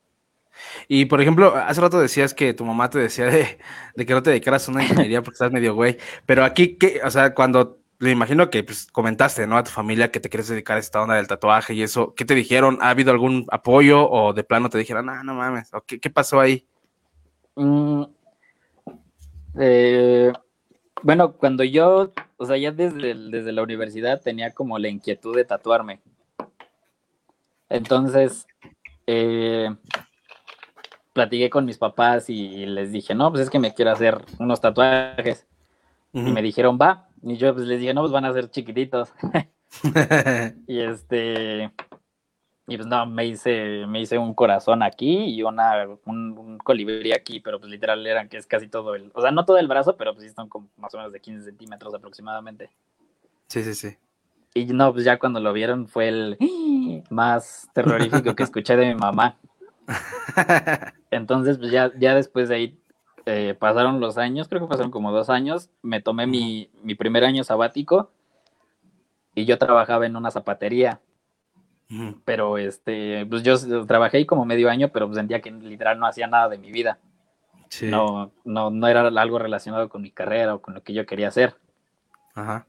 Y 0.89 1.07
por 1.07 1.21
ejemplo, 1.21 1.55
hace 1.57 1.81
rato 1.81 2.01
decías 2.01 2.35
que 2.35 2.53
tu 2.53 2.65
mamá 2.65 2.91
te 2.91 2.99
decía 2.99 3.27
de, 3.27 3.59
de 3.95 4.07
que 4.07 4.13
no 4.13 4.23
te 4.23 4.31
dedicaras 4.31 4.69
a 4.69 4.73
una 4.73 4.83
ingeniería 4.83 5.23
porque 5.23 5.37
estás 5.37 5.53
medio 5.53 5.75
güey. 5.75 5.97
Pero 6.27 6.45
aquí, 6.45 6.77
¿qué? 6.77 7.01
O 7.05 7.11
sea, 7.11 7.35
cuando 7.35 7.80
me 8.01 8.11
imagino 8.11 8.49
que 8.49 8.65
pues, 8.65 8.91
comentaste, 8.91 9.47
¿no? 9.47 9.59
A 9.59 9.63
tu 9.63 9.71
familia 9.71 10.11
que 10.11 10.21
te 10.21 10.31
quieres 10.31 10.49
dedicar 10.49 10.79
a 10.79 10.81
esta 10.81 11.03
onda 11.03 11.17
del 11.17 11.29
tatuaje 11.29 11.75
y 11.75 11.83
eso, 11.83 12.15
¿qué 12.15 12.25
te 12.25 12.35
dijeron? 12.35 12.79
¿Ha 12.81 12.91
habido 12.91 13.13
algún 13.13 13.47
apoyo 13.51 14.11
o 14.11 14.33
de 14.33 14.43
plano 14.43 14.71
te 14.71 14.79
dijeron, 14.79 15.11
ah, 15.11 15.23
no 15.23 15.35
mames? 15.35 15.73
¿O 15.75 15.83
qué, 15.83 16.01
qué 16.01 16.09
pasó 16.09 16.41
ahí? 16.41 16.67
Mm, 17.57 18.05
eh, 19.61 20.33
Bueno, 21.03 21.33
cuando 21.33 21.63
yo, 21.63 22.11
o 22.39 22.47
sea, 22.47 22.57
ya 22.57 22.73
desde, 22.73 23.15
desde 23.15 23.53
la 23.53 23.63
universidad 23.63 24.21
tenía 24.21 24.53
como 24.53 24.79
la 24.79 24.89
inquietud 24.89 25.37
de 25.37 25.45
tatuarme. 25.45 26.01
Entonces, 27.69 28.47
eh, 29.07 29.69
platiqué 31.13 31.51
con 31.51 31.67
mis 31.67 31.77
papás 31.77 32.31
y 32.31 32.65
les 32.65 32.93
dije, 32.93 33.15
no, 33.15 33.31
pues 33.31 33.43
es 33.43 33.51
que 33.51 33.59
me 33.59 33.75
quiero 33.75 33.91
hacer 33.91 34.25
unos 34.39 34.61
tatuajes. 34.61 35.47
Y 36.13 36.23
me 36.23 36.43
dijeron, 36.43 36.79
va. 36.81 37.10
Y 37.23 37.37
yo 37.37 37.55
pues 37.55 37.67
les 37.67 37.81
dije, 37.81 37.95
no, 37.95 38.03
pues 38.03 38.13
van 38.13 38.25
a 38.25 38.33
ser 38.33 38.51
chiquititos. 38.51 39.13
y 40.67 40.81
este, 40.81 41.71
y 42.67 42.77
pues 42.77 42.87
no, 42.87 43.05
me 43.07 43.27
hice, 43.27 43.87
me 43.87 44.01
hice 44.01 44.17
un 44.17 44.33
corazón 44.33 44.83
aquí 44.83 45.25
y 45.25 45.43
una, 45.43 45.87
un, 46.05 46.39
un 46.39 46.59
colibrí 46.59 47.13
aquí, 47.13 47.41
pero 47.41 47.59
pues 47.59 47.71
literal 47.71 48.07
eran 48.07 48.29
que 48.29 48.37
es 48.37 48.47
casi 48.47 48.69
todo 48.69 48.95
el, 48.95 49.11
o 49.15 49.21
sea, 49.21 49.31
no 49.31 49.45
todo 49.45 49.59
el 49.59 49.69
brazo, 49.69 49.97
pero 49.97 50.15
pues 50.15 50.27
sí 50.27 50.33
son 50.35 50.49
como 50.49 50.69
más 50.77 50.95
o 50.95 50.99
menos 50.99 51.13
de 51.13 51.21
15 51.21 51.45
centímetros 51.45 51.93
aproximadamente. 51.95 52.71
Sí, 53.49 53.65
sí, 53.65 53.75
sí. 53.75 53.97
Y 54.55 54.67
no, 54.67 54.93
pues 54.93 55.05
ya 55.05 55.19
cuando 55.19 55.41
lo 55.41 55.53
vieron 55.53 55.89
fue 55.89 56.09
el 56.09 56.39
más 57.11 57.69
terrorífico 57.75 58.35
que 58.35 58.43
escuché 58.43 58.77
de 58.77 58.87
mi 58.87 58.95
mamá. 58.95 59.37
Entonces, 61.11 61.59
pues 61.59 61.73
ya, 61.73 61.91
ya 61.99 62.15
después 62.15 62.49
de 62.49 62.55
ahí 62.55 62.80
eh, 63.31 63.55
pasaron 63.55 64.01
los 64.01 64.19
años, 64.19 64.49
creo 64.49 64.61
que 64.61 64.67
pasaron 64.67 64.91
como 64.91 65.13
dos 65.13 65.31
años, 65.31 65.71
me 65.83 66.01
tomé 66.01 66.27
mi, 66.27 66.69
mi 66.83 66.97
primer 66.97 67.25
año 67.25 67.45
sabático 67.45 68.11
y 69.37 69.45
yo 69.45 69.57
trabajaba 69.57 70.05
en 70.07 70.17
una 70.17 70.33
zapatería, 70.33 71.01
pero 72.25 72.59
este, 72.59 73.25
pues 73.27 73.45
yo 73.45 73.87
trabajé 73.87 74.19
ahí 74.19 74.27
como 74.27 74.45
medio 74.45 74.69
año, 74.69 74.89
pero 74.93 75.07
pues 75.07 75.17
sentía 75.17 75.41
que 75.41 75.51
literal 75.53 75.99
no 75.99 76.07
hacía 76.07 76.27
nada 76.27 76.49
de 76.49 76.59
mi 76.59 76.73
vida. 76.73 76.99
Sí. 77.69 77.87
No, 77.87 78.33
no, 78.45 78.71
no 78.71 78.89
era 78.89 79.03
algo 79.03 79.39
relacionado 79.39 79.89
con 79.89 80.03
mi 80.03 80.11
carrera 80.11 80.57
o 80.57 80.61
con 80.61 80.75
lo 80.75 80.83
que 80.83 80.93
yo 80.93 81.07
quería 81.07 81.29
hacer. 81.29 81.55
Ajá. 82.35 82.67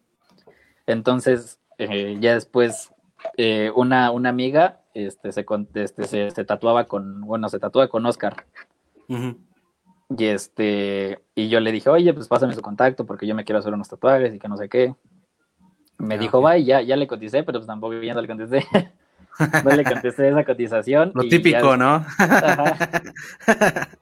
Entonces, 0.85 1.59
eh, 1.79 2.17
ya 2.19 2.35
después, 2.35 2.93
eh, 3.37 3.71
una, 3.75 4.11
una 4.11 4.29
amiga 4.29 4.81
este, 4.93 5.31
se, 5.31 5.45
este, 5.73 6.03
se, 6.03 6.29
se 6.31 6.45
tatuaba 6.45 6.85
con, 6.85 7.21
bueno, 7.21 7.49
se 7.49 7.59
tatúa 7.59 7.87
con 7.87 8.05
Oscar. 8.05 8.45
Ujú. 9.07 9.37
Y 10.17 10.25
este, 10.25 11.19
y 11.35 11.47
yo 11.49 11.59
le 11.59 11.71
dije, 11.71 11.89
oye, 11.89 12.13
pues 12.13 12.27
pásame 12.27 12.53
su 12.53 12.61
contacto 12.61 13.05
porque 13.05 13.25
yo 13.27 13.33
me 13.35 13.45
quiero 13.45 13.59
hacer 13.59 13.73
unos 13.73 13.87
tatuajes 13.87 14.33
y 14.33 14.39
que 14.39 14.47
no 14.47 14.57
sé 14.57 14.67
qué. 14.67 14.93
Me 15.97 16.15
Ah, 16.15 16.17
dijo, 16.19 16.39
ok. 16.39 16.45
va, 16.45 16.57
y 16.57 16.65
ya, 16.65 16.81
ya 16.81 16.95
le 16.95 17.07
coticé, 17.07 17.43
pero 17.43 17.59
pues 17.59 17.67
tampoco 17.67 17.93
ya 18.01 18.13
no 18.13 18.21
le 18.21 18.27
contesté. 18.27 18.65
no 19.63 19.69
le 19.71 19.85
contesté 19.85 20.27
esa 20.29 20.43
cotización. 20.43 21.11
Lo 21.15 21.23
típico, 21.23 21.75
ya- 21.75 21.77
¿no? 21.77 22.05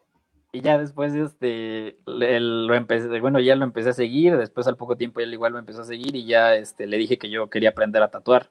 Y 0.52 0.62
ya 0.62 0.80
después, 0.80 1.14
este, 1.14 2.00
le- 2.08 2.40
lo 2.40 2.74
empecé, 2.74 3.20
bueno, 3.20 3.40
ya 3.40 3.56
lo 3.56 3.66
empecé 3.66 3.90
a 3.90 3.94
seguir, 3.94 4.36
después 4.36 4.66
al 4.66 4.78
poco 4.78 4.96
tiempo 4.98 5.20
él 5.20 5.32
igual 5.32 5.54
lo 5.54 5.60
empezó 5.60 5.82
a 5.84 5.86
seguir 5.86 6.16
y 6.16 6.26
ya, 6.26 6.56
este, 6.56 6.88
le 6.88 6.98
dije 6.98 7.20
que 7.20 7.30
yo 7.30 7.52
quería 7.52 7.70
aprender 7.70 8.02
a 8.02 8.10
tatuar. 8.10 8.50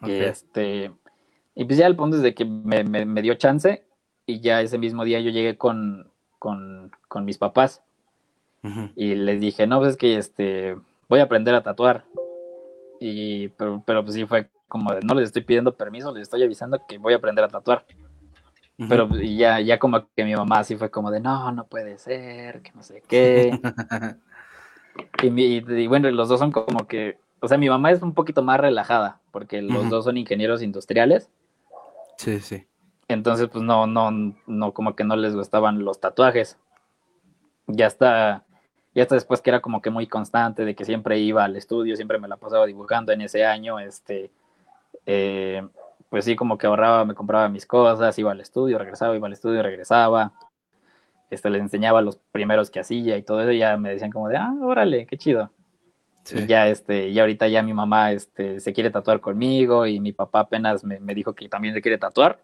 Ok. 0.00 0.08
Y 0.08 0.12
este, 0.22 0.92
y 1.56 1.64
pues 1.64 1.78
ya 1.78 1.86
el 1.88 1.96
punto 1.96 2.16
es 2.18 2.22
de 2.22 2.32
que 2.32 2.44
me, 2.44 2.84
me- 2.84 3.04
me 3.06 3.22
dio 3.22 3.34
chance 3.34 3.84
y 4.24 4.38
ya 4.40 4.60
ese 4.60 4.78
mismo 4.78 5.02
día 5.02 5.18
yo 5.18 5.30
llegué 5.30 5.56
con, 5.58 6.12
con, 6.38 6.90
con 7.08 7.24
mis 7.24 7.38
papás 7.38 7.82
y 8.96 9.14
les 9.14 9.40
dije, 9.40 9.66
no, 9.66 9.78
pues 9.78 9.92
es 9.92 9.96
que, 9.96 10.16
este, 10.18 10.76
voy 11.08 11.20
a 11.20 11.24
aprender 11.24 11.54
a 11.54 11.62
tatuar. 11.62 12.04
Y, 13.00 13.48
pero, 13.48 13.82
pero 13.86 14.02
pues 14.02 14.14
sí 14.14 14.26
fue 14.26 14.50
como 14.66 14.92
de, 14.92 15.00
no 15.02 15.14
les 15.14 15.26
estoy 15.26 15.42
pidiendo 15.42 15.74
permiso, 15.76 16.12
les 16.12 16.22
estoy 16.22 16.42
avisando 16.42 16.80
que 16.88 16.98
voy 16.98 17.12
a 17.12 17.16
aprender 17.16 17.44
a 17.44 17.48
tatuar. 17.48 17.84
Pero 18.88 19.08
y 19.20 19.36
ya, 19.36 19.60
ya 19.60 19.78
como 19.78 20.08
que 20.14 20.24
mi 20.24 20.34
mamá 20.34 20.60
así 20.60 20.76
fue 20.76 20.90
como 20.90 21.10
de, 21.10 21.20
no, 21.20 21.50
no 21.52 21.66
puede 21.66 21.98
ser, 21.98 22.62
que 22.62 22.72
no 22.74 22.82
sé 22.82 23.02
qué. 23.08 23.58
y, 25.22 25.30
mi- 25.30 25.56
y 25.56 25.86
bueno, 25.86 26.10
los 26.10 26.28
dos 26.28 26.38
son 26.40 26.50
como 26.52 26.86
que, 26.86 27.18
o 27.40 27.48
sea, 27.48 27.58
mi 27.58 27.68
mamá 27.68 27.90
es 27.92 28.02
un 28.02 28.14
poquito 28.14 28.42
más 28.42 28.58
relajada, 28.60 29.20
porque 29.32 29.62
los 29.62 29.88
dos 29.90 30.04
son 30.04 30.16
ingenieros 30.16 30.62
industriales, 30.62 31.30
Sí, 32.16 32.40
sí. 32.40 32.66
Entonces 33.08 33.48
pues 33.48 33.64
no, 33.64 33.86
no, 33.86 34.10
no, 34.46 34.72
como 34.72 34.94
que 34.94 35.04
no 35.04 35.16
les 35.16 35.34
gustaban 35.34 35.84
los 35.84 35.98
tatuajes. 36.00 36.58
Ya 37.66 37.86
está, 37.86 38.44
ya 38.94 39.02
hasta 39.02 39.14
después 39.14 39.40
que 39.40 39.50
era 39.50 39.60
como 39.60 39.82
que 39.82 39.90
muy 39.90 40.06
constante, 40.06 40.64
de 40.64 40.74
que 40.74 40.84
siempre 40.84 41.18
iba 41.18 41.44
al 41.44 41.56
estudio, 41.56 41.96
siempre 41.96 42.18
me 42.18 42.28
la 42.28 42.36
pasaba 42.36 42.66
dibujando 42.66 43.12
en 43.12 43.22
ese 43.22 43.44
año, 43.44 43.78
este, 43.78 44.30
eh, 45.06 45.66
pues 46.10 46.24
sí, 46.24 46.36
como 46.36 46.58
que 46.58 46.66
ahorraba, 46.66 47.04
me 47.04 47.14
compraba 47.14 47.48
mis 47.48 47.66
cosas, 47.66 48.18
iba 48.18 48.32
al 48.32 48.40
estudio, 48.40 48.78
regresaba, 48.78 49.16
iba 49.16 49.26
al 49.26 49.32
estudio, 49.32 49.62
regresaba, 49.62 50.32
este, 51.30 51.50
les 51.50 51.62
enseñaba 51.62 52.02
los 52.02 52.16
primeros 52.32 52.70
que 52.70 52.80
hacía 52.80 53.16
y 53.16 53.22
todo 53.22 53.40
eso, 53.42 53.52
y 53.52 53.58
ya 53.58 53.76
me 53.76 53.90
decían 53.90 54.10
como 54.10 54.28
de, 54.28 54.36
ah, 54.36 54.54
órale, 54.62 55.06
qué 55.06 55.16
chido. 55.18 55.50
Sí. 56.24 56.40
Y 56.40 56.46
ya, 56.46 56.68
este, 56.68 57.08
y 57.08 57.18
ahorita 57.18 57.48
ya 57.48 57.62
mi 57.62 57.72
mamá, 57.72 58.12
este, 58.12 58.60
se 58.60 58.72
quiere 58.72 58.90
tatuar 58.90 59.20
conmigo 59.20 59.86
y 59.86 60.00
mi 60.00 60.12
papá 60.12 60.40
apenas 60.40 60.84
me, 60.84 61.00
me 61.00 61.14
dijo 61.14 61.34
que 61.34 61.48
también 61.48 61.74
se 61.74 61.80
quiere 61.80 61.98
tatuar. 61.98 62.40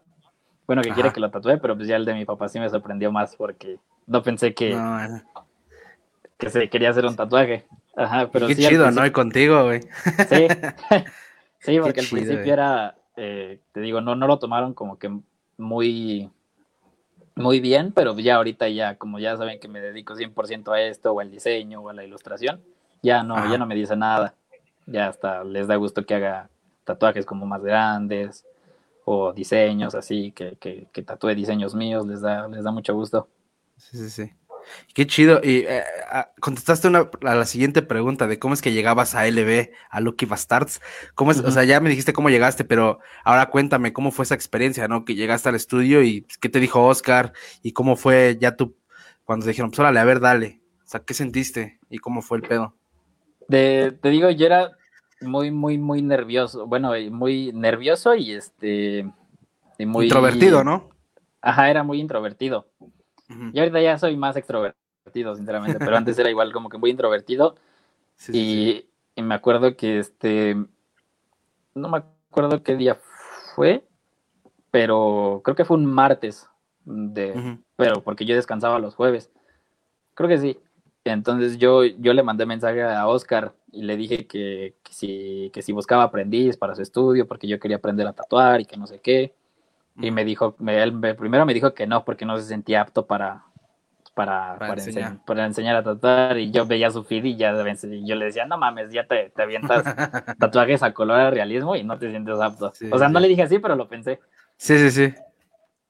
Bueno, 0.66 0.82
que 0.82 0.92
quiere 0.92 1.12
que 1.12 1.20
lo 1.20 1.30
tatúe, 1.30 1.58
pero 1.60 1.76
pues 1.76 1.88
ya 1.88 1.96
el 1.96 2.04
de 2.04 2.14
mi 2.14 2.24
papá 2.24 2.48
sí 2.48 2.58
me 2.58 2.70
sorprendió 2.70 3.12
más 3.12 3.36
porque 3.36 3.78
no 4.06 4.22
pensé 4.22 4.54
que, 4.54 4.72
No, 4.74 4.98
que 6.38 6.50
se 6.50 6.68
quería 6.70 6.90
hacer 6.90 7.04
un 7.04 7.16
tatuaje. 7.16 7.66
Ajá, 7.96 8.28
pero 8.32 8.48
Qué 8.48 8.56
sí, 8.56 8.62
chido, 8.62 8.90
¿no? 8.90 9.04
Y 9.06 9.10
contigo, 9.10 9.64
güey. 9.64 9.80
Sí, 10.28 10.46
sí, 11.60 11.78
porque 11.80 12.00
al 12.00 12.06
chido, 12.06 12.20
principio 12.22 12.52
era, 12.52 12.94
eh, 13.16 13.60
te 13.72 13.80
digo, 13.80 14.00
no, 14.00 14.14
no 14.16 14.26
lo 14.26 14.38
tomaron 14.38 14.74
como 14.74 14.98
que 14.98 15.10
muy, 15.58 16.30
muy 17.36 17.60
bien, 17.60 17.92
pero 17.92 18.16
ya 18.18 18.36
ahorita 18.36 18.68
ya, 18.68 18.96
como 18.96 19.18
ya 19.18 19.36
saben 19.36 19.60
que 19.60 19.68
me 19.68 19.80
dedico 19.80 20.14
100% 20.16 20.72
a 20.72 20.80
esto, 20.80 21.12
o 21.12 21.20
al 21.20 21.30
diseño, 21.30 21.80
o 21.80 21.88
a 21.88 21.92
la 21.94 22.04
ilustración, 22.04 22.62
ya 23.02 23.22
no, 23.22 23.36
Ajá. 23.36 23.52
ya 23.52 23.58
no 23.58 23.66
me 23.66 23.74
dice 23.74 23.96
nada. 23.96 24.34
Ya 24.86 25.08
hasta 25.08 25.44
les 25.44 25.66
da 25.66 25.76
gusto 25.76 26.04
que 26.04 26.14
haga 26.14 26.48
tatuajes 26.84 27.24
como 27.24 27.46
más 27.46 27.62
grandes, 27.62 28.44
o 29.04 29.32
diseños 29.32 29.94
así, 29.94 30.32
que, 30.32 30.56
que, 30.58 30.88
que 30.92 31.02
tatúe 31.02 31.34
diseños 31.34 31.74
míos, 31.74 32.06
les 32.06 32.20
da, 32.20 32.48
les 32.48 32.64
da 32.64 32.72
mucho 32.72 32.94
gusto. 32.94 33.28
Sí, 33.76 33.98
sí, 33.98 34.10
sí. 34.10 34.32
Qué 34.94 35.06
chido. 35.06 35.40
Y 35.42 35.58
eh, 35.66 35.82
ah, 36.10 36.30
contestaste 36.40 36.88
una, 36.88 37.10
a 37.22 37.34
la 37.34 37.44
siguiente 37.44 37.82
pregunta 37.82 38.26
de 38.26 38.38
cómo 38.38 38.54
es 38.54 38.62
que 38.62 38.72
llegabas 38.72 39.14
a 39.14 39.26
LB, 39.26 39.70
a 39.90 40.00
Lucky 40.00 40.26
Bastards. 40.26 40.80
¿Cómo 41.14 41.30
es? 41.30 41.40
O 41.40 41.50
sea, 41.50 41.64
ya 41.64 41.80
me 41.80 41.90
dijiste 41.90 42.12
cómo 42.12 42.30
llegaste, 42.30 42.64
pero 42.64 42.98
ahora 43.24 43.50
cuéntame 43.50 43.92
cómo 43.92 44.10
fue 44.10 44.24
esa 44.24 44.34
experiencia, 44.34 44.88
¿no? 44.88 45.04
Que 45.04 45.14
llegaste 45.14 45.48
al 45.48 45.54
estudio 45.54 46.02
y 46.02 46.26
qué 46.40 46.48
te 46.48 46.60
dijo 46.60 46.86
Oscar 46.86 47.32
y 47.62 47.72
cómo 47.72 47.96
fue 47.96 48.38
ya 48.40 48.56
tú 48.56 48.76
cuando 49.24 49.44
te 49.44 49.50
dijeron, 49.50 49.70
pues 49.70 49.80
órale, 49.80 50.00
a 50.00 50.04
ver, 50.04 50.20
dale. 50.20 50.60
O 50.84 50.88
sea, 50.88 51.00
¿qué 51.00 51.14
sentiste 51.14 51.78
y 51.88 51.98
cómo 51.98 52.22
fue 52.22 52.38
el 52.38 52.42
pedo? 52.44 52.74
De, 53.48 53.96
te 54.00 54.10
digo, 54.10 54.30
yo 54.30 54.46
era 54.46 54.70
muy, 55.20 55.50
muy, 55.50 55.78
muy 55.78 56.02
nervioso. 56.02 56.66
Bueno, 56.66 56.92
muy 57.10 57.52
nervioso 57.52 58.14
y 58.14 58.32
este. 58.32 59.10
y 59.78 59.86
muy 59.86 60.06
Introvertido, 60.06 60.64
¿no? 60.64 60.90
Ajá, 61.40 61.70
era 61.70 61.82
muy 61.82 62.00
introvertido. 62.00 62.66
Y 63.52 63.58
ahorita 63.58 63.80
ya 63.80 63.98
soy 63.98 64.16
más 64.16 64.36
extrovertido, 64.36 65.34
sinceramente, 65.34 65.78
pero 65.78 65.96
antes 65.96 66.18
era 66.18 66.30
igual 66.30 66.52
como 66.52 66.68
que 66.68 66.78
muy 66.78 66.90
introvertido. 66.90 67.56
Sí, 68.16 68.32
sí, 68.32 68.32
sí. 68.32 68.88
Y, 69.16 69.22
me 69.22 69.34
acuerdo 69.34 69.76
que 69.76 69.98
este. 69.98 70.54
No 71.74 71.88
me 71.88 71.98
acuerdo 71.98 72.62
qué 72.62 72.76
día 72.76 72.96
fue, 73.56 73.84
pero 74.70 75.40
creo 75.42 75.56
que 75.56 75.64
fue 75.64 75.76
un 75.76 75.84
martes. 75.84 76.48
De, 76.84 77.58
pero 77.74 78.04
porque 78.04 78.24
yo 78.24 78.36
descansaba 78.36 78.78
los 78.78 78.94
jueves. 78.94 79.32
Creo 80.14 80.28
que 80.28 80.38
sí. 80.38 80.60
Entonces 81.04 81.58
yo, 81.58 81.84
yo 81.84 82.14
le 82.14 82.22
mandé 82.22 82.46
mensaje 82.46 82.82
a 82.82 83.06
Oscar 83.08 83.52
y 83.72 83.82
le 83.82 83.96
dije 83.96 84.26
que, 84.26 84.76
que 84.82 84.92
si, 84.92 85.50
que 85.52 85.62
si 85.62 85.72
buscaba 85.72 86.04
aprendiz 86.04 86.56
para 86.56 86.74
su 86.74 86.82
estudio, 86.82 87.26
porque 87.28 87.46
yo 87.46 87.60
quería 87.60 87.76
aprender 87.76 88.06
a 88.06 88.12
tatuar 88.14 88.60
y 88.60 88.64
que 88.66 88.76
no 88.78 88.86
sé 88.86 89.00
qué. 89.00 89.34
Y 90.00 90.10
me 90.10 90.24
dijo, 90.24 90.56
me- 90.58 90.82
él 90.82 90.92
me- 90.92 91.14
primero 91.14 91.46
me 91.46 91.54
dijo 91.54 91.74
que 91.74 91.86
no, 91.86 92.04
porque 92.04 92.26
no 92.26 92.36
se 92.38 92.44
sentía 92.44 92.82
apto 92.82 93.06
para, 93.06 93.44
para, 94.14 94.58
Para 94.58 94.66
para, 94.66 94.82
enseñar. 94.84 95.18
para 95.26 95.46
enseñar 95.46 95.76
a 95.76 95.82
tatuar. 95.84 96.38
Y 96.38 96.50
yo 96.50 96.66
veía 96.66 96.90
su 96.90 97.04
feed 97.04 97.24
y 97.24 97.36
ya 97.36 97.52
y 97.84 98.06
yo 98.06 98.16
le 98.16 98.26
decía, 98.26 98.46
no 98.46 98.58
mames, 98.58 98.92
ya 98.92 99.06
te, 99.06 99.30
te 99.30 99.42
avientas 99.42 99.84
tatuajes 100.38 100.82
a 100.82 100.94
color 100.94 101.20
a 101.20 101.30
realismo 101.30 101.76
y 101.76 101.84
no 101.84 101.98
te 101.98 102.10
sientes 102.10 102.40
apto. 102.40 102.72
Sí, 102.72 102.86
o 102.90 102.98
sea, 102.98 103.08
no 103.08 103.20
le 103.20 103.28
dije 103.28 103.42
así, 103.42 103.58
pero 103.58 103.76
lo 103.76 103.88
pensé. 103.88 104.20
Sí, 104.58 104.78
sí, 104.78 104.90
sí. 104.90 105.14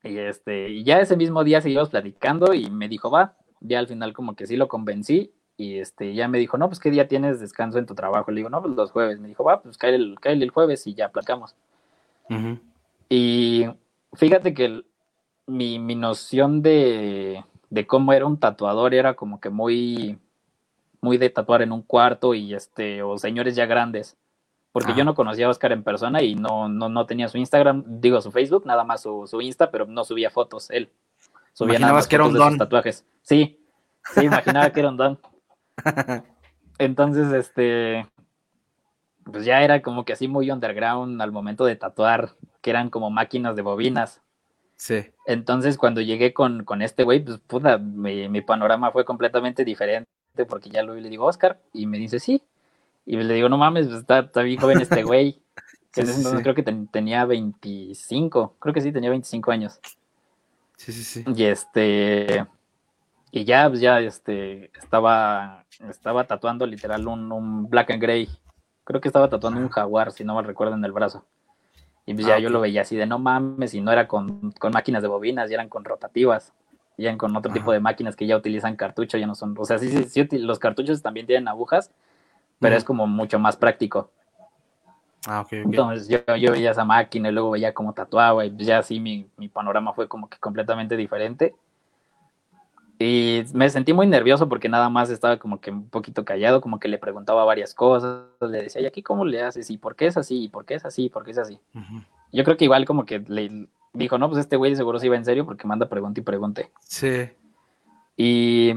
Y 0.02 0.18
este, 0.18 0.68
y 0.68 0.84
ya 0.84 1.00
ese 1.00 1.16
mismo 1.16 1.42
día 1.44 1.60
seguimos 1.60 1.88
platicando 1.88 2.52
y 2.52 2.70
me 2.70 2.88
dijo, 2.88 3.10
va, 3.10 3.36
ya 3.60 3.78
al 3.78 3.86
final 3.88 4.12
como 4.12 4.34
que 4.36 4.46
sí 4.46 4.56
lo 4.56 4.68
convencí 4.68 5.32
y 5.56 5.78
este, 5.78 6.14
ya 6.14 6.26
me 6.28 6.38
dijo, 6.38 6.58
no, 6.58 6.68
pues 6.68 6.80
qué 6.80 6.90
día 6.90 7.06
tienes 7.08 7.40
descanso 7.40 7.78
en 7.78 7.86
tu 7.86 7.94
trabajo. 7.94 8.30
Le 8.30 8.38
digo, 8.38 8.50
no, 8.50 8.60
pues 8.60 8.74
los 8.74 8.90
jueves. 8.90 9.20
Me 9.20 9.28
dijo, 9.28 9.44
va, 9.44 9.62
pues 9.62 9.78
cáele 9.78 9.96
el, 9.98 10.20
cáele 10.20 10.44
el 10.44 10.50
jueves 10.50 10.86
y 10.86 10.94
ya 10.94 11.10
platicamos. 11.10 11.54
Ujú. 12.28 12.58
Y 13.08 13.66
fíjate 14.14 14.54
que 14.54 14.64
el- 14.64 14.86
mi, 15.46 15.78
mi 15.78 15.94
noción 15.94 16.62
de, 16.62 17.44
de 17.70 17.86
cómo 17.86 18.12
era 18.12 18.26
un 18.26 18.38
tatuador 18.38 18.94
era 18.94 19.14
como 19.14 19.40
que 19.40 19.50
muy, 19.50 20.18
muy 21.00 21.18
de 21.18 21.30
tatuar 21.30 21.62
en 21.62 21.70
un 21.70 21.82
cuarto 21.82 22.34
y 22.34 22.54
este, 22.54 23.02
o 23.02 23.18
señores 23.18 23.54
ya 23.54 23.66
grandes. 23.66 24.16
Porque 24.72 24.92
yo 24.96 25.04
no 25.04 25.14
conocía 25.14 25.46
a 25.46 25.50
Oscar 25.50 25.70
en 25.70 25.84
persona 25.84 26.20
y 26.22 26.34
no, 26.34 26.68
no, 26.68 26.88
no 26.88 27.06
tenía 27.06 27.28
su 27.28 27.38
Instagram, 27.38 27.84
digo 27.86 28.20
su 28.20 28.32
Facebook, 28.32 28.66
nada 28.66 28.82
más 28.82 29.02
su, 29.02 29.24
su 29.28 29.40
Insta, 29.40 29.70
pero 29.70 29.86
no 29.86 30.02
subía 30.02 30.30
fotos 30.30 30.68
él. 30.70 30.90
Subía 31.54 31.78
nada 31.78 31.92
Imaginabas 31.92 32.02
más 32.02 32.08
que 32.08 32.14
era 32.16 32.24
un 32.26 32.34
don. 32.34 32.58
tatuajes. 32.58 33.06
Sí, 33.22 33.64
sí, 34.12 34.20
imaginaba 34.26 34.70
que 34.70 34.80
era 34.80 34.88
un 34.90 34.96
don. 34.98 35.18
Entonces, 36.78 37.32
este, 37.32 38.06
pues 39.24 39.44
ya 39.44 39.62
era 39.62 39.80
como 39.80 40.04
que 40.04 40.12
así 40.12 40.28
muy 40.28 40.50
underground 40.50 41.20
al 41.22 41.32
momento 41.32 41.64
de 41.64 41.76
tatuar, 41.76 42.34
que 42.60 42.70
eran 42.70 42.90
como 42.90 43.10
máquinas 43.10 43.56
de 43.56 43.62
bobinas. 43.62 44.20
Sí. 44.76 45.06
Entonces, 45.26 45.78
cuando 45.78 46.00
llegué 46.00 46.34
con, 46.34 46.64
con 46.64 46.82
este 46.82 47.04
güey, 47.04 47.24
pues 47.24 47.38
puta, 47.38 47.78
mi, 47.78 48.28
mi 48.28 48.40
panorama 48.42 48.90
fue 48.90 49.04
completamente 49.04 49.64
diferente, 49.64 50.08
porque 50.48 50.68
ya 50.68 50.82
lo 50.82 50.94
vi 50.94 51.00
le 51.00 51.08
digo, 51.08 51.24
Oscar, 51.26 51.60
y 51.72 51.86
me 51.86 51.96
dice, 51.98 52.18
sí. 52.18 52.42
Y 53.06 53.16
le 53.16 53.34
digo, 53.34 53.48
no 53.48 53.56
mames, 53.58 53.86
pues 53.86 54.00
está, 54.00 54.18
está 54.20 54.42
bien 54.42 54.58
joven 54.60 54.80
este 54.80 55.02
güey. 55.04 55.40
Sí, 55.92 56.00
entonces 56.00 56.26
sí. 56.28 56.36
creo 56.42 56.56
que 56.56 56.64
ten- 56.64 56.88
tenía 56.88 57.24
25, 57.24 58.56
creo 58.58 58.74
que 58.74 58.80
sí, 58.80 58.90
tenía 58.90 59.10
25 59.10 59.52
años. 59.52 59.78
Sí, 60.76 60.92
sí, 60.92 61.04
sí. 61.04 61.24
Y 61.34 61.44
este, 61.44 62.46
y 63.30 63.44
ya, 63.44 63.68
pues 63.68 63.80
ya, 63.80 64.00
este, 64.00 64.70
estaba, 64.78 65.64
estaba 65.88 66.24
tatuando 66.24 66.66
literal 66.66 67.06
un, 67.08 67.32
un 67.32 67.68
black 67.68 67.90
and 67.90 68.02
gray. 68.02 68.28
Creo 68.84 69.00
que 69.00 69.08
estaba 69.08 69.28
tatuando 69.30 69.60
un 69.60 69.68
jaguar, 69.68 70.12
si 70.12 70.24
no 70.24 70.34
mal 70.34 70.44
recuerdo, 70.44 70.74
en 70.74 70.84
el 70.84 70.92
brazo. 70.92 71.24
Y 72.06 72.14
pues 72.14 72.26
ya 72.26 72.34
Ah, 72.34 72.38
yo 72.38 72.50
lo 72.50 72.60
veía 72.60 72.82
así 72.82 72.96
de 72.96 73.06
no 73.06 73.18
mames, 73.18 73.72
y 73.74 73.80
no 73.80 73.90
era 73.90 74.06
con, 74.06 74.52
con 74.52 74.72
máquinas 74.72 75.02
de 75.02 75.08
bobinas, 75.08 75.48
ya 75.48 75.54
eran 75.54 75.68
con 75.68 75.84
rotativas. 75.84 76.52
Ya 76.96 77.06
eran 77.08 77.18
con 77.18 77.34
otro 77.34 77.52
tipo 77.52 77.72
de 77.72 77.80
máquinas 77.80 78.14
que 78.14 78.26
ya 78.26 78.36
utilizan 78.36 78.76
cartucho, 78.76 79.18
ya 79.18 79.26
no 79.26 79.34
son. 79.34 79.54
O 79.58 79.64
sea, 79.64 79.78
sí, 79.78 79.90
sí, 79.90 80.26
sí, 80.30 80.38
los 80.38 80.58
cartuchos 80.58 81.02
también 81.02 81.26
tienen 81.26 81.48
agujas, 81.48 81.90
pero 82.60 82.76
es 82.76 82.84
como 82.84 83.06
mucho 83.06 83.38
más 83.38 83.56
práctico. 83.56 84.10
Ah, 85.26 85.40
ok, 85.40 85.46
ok. 85.46 85.52
Entonces 85.52 86.08
yo, 86.08 86.36
yo 86.36 86.52
veía 86.52 86.72
esa 86.72 86.84
máquina 86.84 87.28
y 87.28 87.32
luego 87.32 87.50
veía 87.50 87.72
cómo 87.72 87.92
tatuaba 87.92 88.44
y 88.44 88.54
ya 88.58 88.78
así 88.78 89.00
mi, 89.00 89.28
mi 89.36 89.48
panorama 89.48 89.92
fue 89.92 90.08
como 90.08 90.28
que 90.28 90.38
completamente 90.38 90.96
diferente. 90.96 91.54
Y 92.98 93.42
me 93.52 93.68
sentí 93.70 93.92
muy 93.92 94.06
nervioso 94.06 94.48
porque 94.48 94.68
nada 94.68 94.88
más 94.88 95.10
estaba 95.10 95.36
como 95.38 95.60
que 95.60 95.70
un 95.70 95.88
poquito 95.88 96.24
callado, 96.24 96.60
como 96.60 96.78
que 96.78 96.88
le 96.88 96.98
preguntaba 96.98 97.44
varias 97.44 97.74
cosas, 97.74 98.22
le 98.40 98.62
decía, 98.62 98.82
¿y 98.82 98.86
aquí 98.86 99.02
cómo 99.02 99.24
le 99.24 99.42
haces? 99.42 99.68
¿Y 99.70 99.78
por 99.78 99.96
qué 99.96 100.06
es 100.06 100.16
así? 100.16 100.44
¿Y 100.44 100.48
por 100.48 100.64
qué 100.64 100.74
es 100.74 100.84
así? 100.84 101.06
¿Y 101.06 101.08
por 101.08 101.24
qué 101.24 101.32
es 101.32 101.38
así? 101.38 101.58
Ujú. 101.74 102.02
Yo 102.32 102.44
creo 102.44 102.56
que 102.56 102.64
igual 102.64 102.84
como 102.84 103.04
que 103.04 103.18
le 103.26 103.68
dijo, 103.92 104.18
no, 104.18 104.28
pues 104.28 104.40
este 104.40 104.56
güey 104.56 104.76
seguro 104.76 105.00
sí 105.00 105.06
iba 105.06 105.16
en 105.16 105.24
serio 105.24 105.44
porque 105.44 105.66
manda 105.66 105.88
pregunta 105.88 106.20
y 106.20 106.22
pregunte. 106.22 106.70
Sí. 106.82 107.30
Y, 108.16 108.74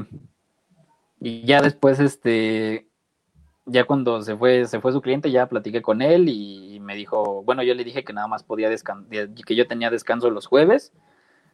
y 1.20 1.46
ya 1.46 1.62
después, 1.62 2.00
este, 2.00 2.87
ya 3.68 3.84
cuando 3.84 4.22
se 4.22 4.36
fue, 4.36 4.66
se 4.66 4.80
fue 4.80 4.92
su 4.92 5.00
cliente, 5.00 5.30
ya 5.30 5.46
platiqué 5.46 5.82
con 5.82 6.02
él 6.02 6.28
y 6.28 6.80
me 6.80 6.94
dijo, 6.94 7.42
bueno, 7.44 7.62
yo 7.62 7.74
le 7.74 7.84
dije 7.84 8.02
que 8.02 8.12
nada 8.12 8.26
más 8.26 8.42
podía 8.42 8.70
descansar, 8.70 9.28
que 9.34 9.54
yo 9.54 9.66
tenía 9.66 9.90
descanso 9.90 10.30
los 10.30 10.46
jueves 10.46 10.92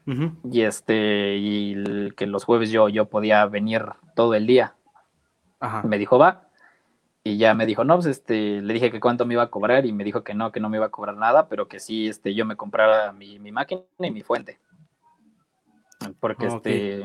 Ujú. 0.06 0.32
y 0.50 0.62
este, 0.62 1.36
y 1.38 2.10
que 2.12 2.26
los 2.26 2.44
jueves 2.44 2.70
yo, 2.70 2.88
yo 2.88 3.06
podía 3.06 3.44
venir 3.46 3.84
todo 4.14 4.34
el 4.34 4.46
día. 4.46 4.74
Ajá. 5.60 5.82
Me 5.82 5.98
dijo, 5.98 6.18
va. 6.18 6.48
Y 7.24 7.38
ya 7.38 7.54
me 7.54 7.64
dijo, 7.64 7.84
no, 7.84 7.94
pues 7.96 8.06
este, 8.06 8.60
le 8.60 8.74
dije 8.74 8.90
que 8.90 9.00
cuánto 9.00 9.24
me 9.24 9.34
iba 9.34 9.42
a 9.42 9.50
cobrar 9.50 9.86
y 9.86 9.92
me 9.92 10.04
dijo 10.04 10.22
que 10.22 10.34
no, 10.34 10.52
que 10.52 10.60
no 10.60 10.68
me 10.68 10.76
iba 10.76 10.86
a 10.86 10.90
cobrar 10.90 11.16
nada, 11.16 11.48
pero 11.48 11.68
que 11.68 11.80
sí, 11.80 12.06
este, 12.06 12.34
yo 12.34 12.44
me 12.44 12.54
comprara 12.54 13.12
mi, 13.12 13.38
mi 13.38 13.50
máquina 13.50 13.82
y 13.98 14.10
mi 14.10 14.22
fuente. 14.22 14.58
Porque 16.20 16.46
este, 16.46 17.02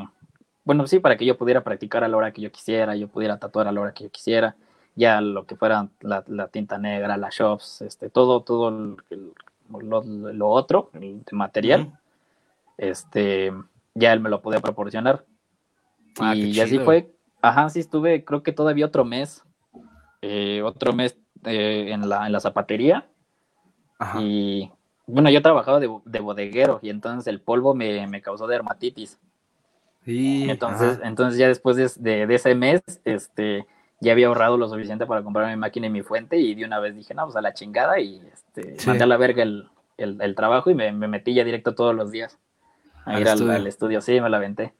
bueno, 0.66 0.86
sí, 0.88 1.00
para 1.00 1.16
que 1.16 1.26
yo 1.26 1.38
pudiera 1.38 1.64
practicar 1.64 2.04
a 2.04 2.08
la 2.10 2.18
hora 2.18 2.34
que 2.34 2.42
yo 2.42 2.52
quisiera, 2.52 2.96
yo 2.96 3.08
pudiera 3.08 3.40
tatuar 3.40 3.68
a 3.68 3.72
la 3.72 3.80
hora 3.80 3.94
que 3.94 4.04
yo 4.04 4.12
quisiera, 4.12 4.58
ya 5.00 5.22
lo 5.22 5.46
que 5.46 5.56
fuera 5.56 5.88
la, 6.02 6.24
la 6.28 6.50
tinta 6.50 6.78
negra, 6.78 7.16
las 7.16 7.34
shops, 7.34 7.82
este, 7.82 8.10
todo, 8.10 8.42
todo 8.42 8.68
el- 8.70 8.98
el- 9.10 9.34
lo, 9.82 10.04
lo 10.04 10.48
otro, 10.50 10.90
el 10.94 11.24
de 11.24 11.38
material, 11.38 11.82
Ujú. 11.82 11.94
este, 12.78 13.54
ya 13.96 14.12
él 14.14 14.20
me 14.20 14.30
lo 14.30 14.42
podía 14.42 14.60
proporcionar. 14.60 15.26
Ah, 16.20 16.34
qué 16.34 16.42
y 16.42 16.60
así 16.60 16.80
fue, 16.80 17.10
ajá, 17.42 17.70
sí 17.70 17.80
estuve, 17.80 18.26
creo 18.26 18.44
que 18.44 18.52
todavía 18.52 18.88
otro 18.88 19.06
mes, 19.06 19.44
eh, 20.22 20.62
otro 20.64 20.92
mes 20.92 21.18
eh, 21.46 21.92
en, 21.92 22.10
la, 22.10 22.26
en 22.26 22.32
la 22.34 22.40
zapatería. 22.42 23.08
Ajá. 24.00 24.20
Y 24.22 24.70
bueno, 25.08 25.30
yo 25.30 25.42
trabajaba 25.42 25.80
de, 25.80 25.90
de 26.04 26.20
bodeguero 26.20 26.80
y 26.82 26.90
entonces 26.90 27.28
el 27.28 27.40
polvo 27.40 27.74
me, 27.74 28.06
me 28.08 28.22
causó 28.22 28.48
dermatitis. 28.48 29.18
Sí, 30.04 30.50
Entonces, 30.50 30.98
ajá. 30.98 31.08
entonces 31.08 31.38
ya 31.40 31.48
después 31.48 31.78
de, 31.78 31.90
de- 31.98 32.26
de 32.28 32.36
ese 32.36 32.56
mes, 32.56 32.82
este, 33.06 33.66
ya 34.02 34.12
había 34.14 34.28
ahorrado 34.28 34.58
lo 34.58 34.70
suficiente 34.70 35.06
para 35.06 35.24
comprar 35.24 35.50
mi 35.50 35.56
máquina 35.58 35.88
y 35.88 35.90
mi 35.90 36.02
fuente 36.04 36.38
y 36.38 36.56
de 36.56 36.66
una 36.66 36.80
vez 36.80 36.96
dije, 36.96 37.14
no, 37.14 37.26
pues 37.26 37.36
a 37.36 37.42
la 37.42 37.54
chingada 37.54 38.00
y 38.00 38.22
este, 38.34 38.80
Sí. 38.80 38.88
mandé 38.88 39.04
a 39.04 39.08
la 39.08 39.18
verga 39.18 39.44
el, 39.44 39.68
el- 39.98 40.22
el 40.22 40.36
trabajo 40.36 40.70
y 40.70 40.76
me, 40.76 40.92
me 40.92 41.08
metí 41.08 41.34
ya 41.34 41.44
directo 41.44 41.76
todos 41.76 41.94
los 41.96 42.12
días 42.12 42.38
a 43.06 43.12
Al 43.12 43.22
ir 43.22 43.28
al, 43.28 43.34
estudio. 43.36 43.54
al 43.56 43.68
estudio. 43.68 44.02
Sí, 44.02 44.22
me 44.22 44.30
la 44.30 44.38
aventé. 44.38 44.74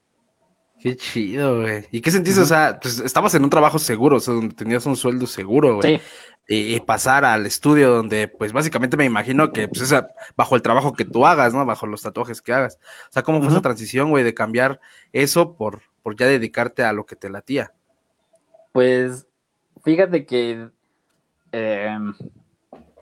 Qué 0.80 0.96
chido, 0.96 1.60
güey. 1.62 1.86
¿Y 1.92 2.00
qué 2.00 2.10
sentiste? 2.10 2.40
O 2.40 2.46
sea, 2.46 2.80
pues 2.82 3.00
estabas 3.00 3.36
en 3.36 3.44
un 3.44 3.50
trabajo 3.50 3.80
seguro, 3.80 4.16
o 4.16 4.20
sea, 4.22 4.34
donde 4.34 4.56
tenías 4.56 4.86
un 4.86 4.96
sueldo 4.96 5.28
seguro, 5.28 5.76
güey. 5.76 5.98
Sí, 5.98 6.04
Y, 6.48 6.76
y 6.76 6.80
pasar 6.80 7.26
al 7.26 7.46
estudio 7.46 7.92
donde, 7.92 8.30
pues 8.30 8.54
básicamente 8.54 8.96
me 8.96 9.04
imagino 9.04 9.52
que, 9.52 9.68
pues, 9.68 9.82
es 9.82 9.92
a- 9.92 10.08
bajo 10.38 10.56
el 10.56 10.62
trabajo 10.62 10.94
que 10.94 11.04
tú 11.04 11.26
hagas, 11.28 11.54
¿no? 11.54 11.66
Bajo 11.66 11.86
los 11.86 12.02
tatuajes 12.02 12.42
que 12.42 12.54
hagas. 12.54 12.80
O 13.10 13.12
sea, 13.12 13.24
¿cómo 13.24 13.40
fue 13.42 13.50
esa 13.50 13.62
transición, 13.62 14.10
güey, 14.10 14.24
de 14.24 14.34
cambiar 14.34 14.80
eso 15.12 15.56
por, 15.58 15.82
por 16.02 16.16
ya 16.16 16.26
dedicarte 16.28 16.84
a 16.86 16.94
lo 16.94 17.06
que 17.06 17.18
te 17.18 17.30
latía? 17.30 17.74
Pues 18.72 19.28
fíjate 19.84 20.26
que, 20.26 20.70
eh, 21.52 21.98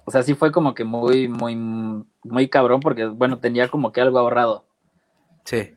o 0.05 0.11
sea, 0.11 0.23
sí 0.23 0.33
fue 0.35 0.51
como 0.51 0.73
que 0.73 0.83
muy, 0.83 1.27
muy, 1.27 1.55
muy 2.23 2.47
cabrón 2.49 2.79
porque, 2.79 3.05
bueno, 3.05 3.39
tenía 3.39 3.67
como 3.67 3.91
que 3.91 4.01
algo 4.01 4.19
ahorrado, 4.19 4.65
Sí. 5.43 5.73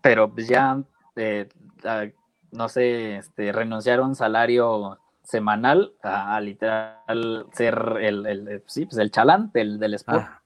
pero 0.00 0.32
pues 0.32 0.48
ya, 0.48 0.82
eh, 1.16 1.48
a- 1.84 2.06
no 2.52 2.68
sé, 2.68 3.16
este, 3.16 3.52
renunciar 3.52 3.98
a 3.98 4.04
un 4.04 4.14
salario 4.14 4.98
semanal 5.22 5.94
a, 6.02 6.36
a 6.36 6.40
literal 6.40 7.46
ser 7.52 7.96
el, 8.00 8.26
el, 8.26 8.62
sí, 8.66 8.86
pues 8.86 8.98
el 8.98 9.10
chalán 9.10 9.50
del, 9.52 9.78
del 9.78 9.94
spot. 9.94 10.22
Ah, 10.22 10.40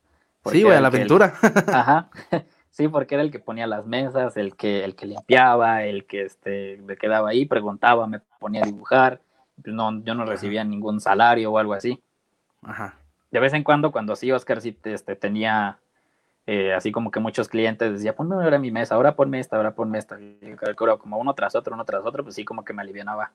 sí, 0.47 0.63
güey, 0.63 0.77
a 0.77 0.81
la 0.81 0.89
aventura. 0.89 1.35
Ajá. 1.73 2.09
Sí, 2.71 2.87
porque 2.89 3.15
era 3.15 3.23
el 3.23 3.31
que 3.31 3.39
ponía 3.41 3.67
las 3.67 3.87
mesas, 3.87 4.37
el 4.37 4.55
que, 4.57 4.85
el 4.85 4.95
que 4.95 5.07
limpiaba, 5.07 5.85
el 5.85 6.07
que 6.07 6.23
este, 6.23 6.79
me 6.85 6.97
quedaba 6.97 7.31
ahí, 7.31 7.45
preguntaba, 7.47 8.07
me 8.07 8.21
ponía 8.39 8.63
a 8.63 8.67
dibujar. 8.67 9.21
Pues 9.63 9.75
No, 9.75 10.03
yo 10.05 10.15
no 10.15 10.25
recibía 10.25 10.63
ningún 10.65 11.01
salario 11.01 11.51
o 11.51 11.59
algo 11.59 11.73
así. 11.75 12.01
Ajá. 12.63 12.97
De 13.31 13.41
vez 13.41 13.53
en 13.53 13.65
cuando, 13.65 13.91
cuando 13.91 14.15
sí, 14.17 14.31
Oscar 14.31 14.61
sí 14.61 14.77
este, 14.85 15.17
tenía 15.17 15.79
eh, 16.47 16.73
así 16.73 16.93
como 16.93 17.11
que 17.11 17.21
muchos 17.21 17.49
clientes 17.49 17.93
decía, 17.93 18.15
ponme 18.15 18.37
ahora 18.37 18.59
mi 18.59 18.71
mesa, 18.71 18.95
ahora 18.95 19.15
ponme 19.17 19.41
esta, 19.41 19.57
ahora 19.57 19.75
ponme 19.75 19.99
esta. 19.99 20.19
Y 20.21 20.39
claro, 20.77 20.99
como 20.99 21.19
uno 21.19 21.35
tras 21.35 21.55
otro, 21.55 21.75
uno 21.75 21.85
tras 21.85 22.05
otro, 22.07 22.23
pues 22.23 22.37
sí, 22.37 22.45
como 22.45 22.65
que 22.65 22.73
me 22.73 22.83
alivianaba 22.83 23.33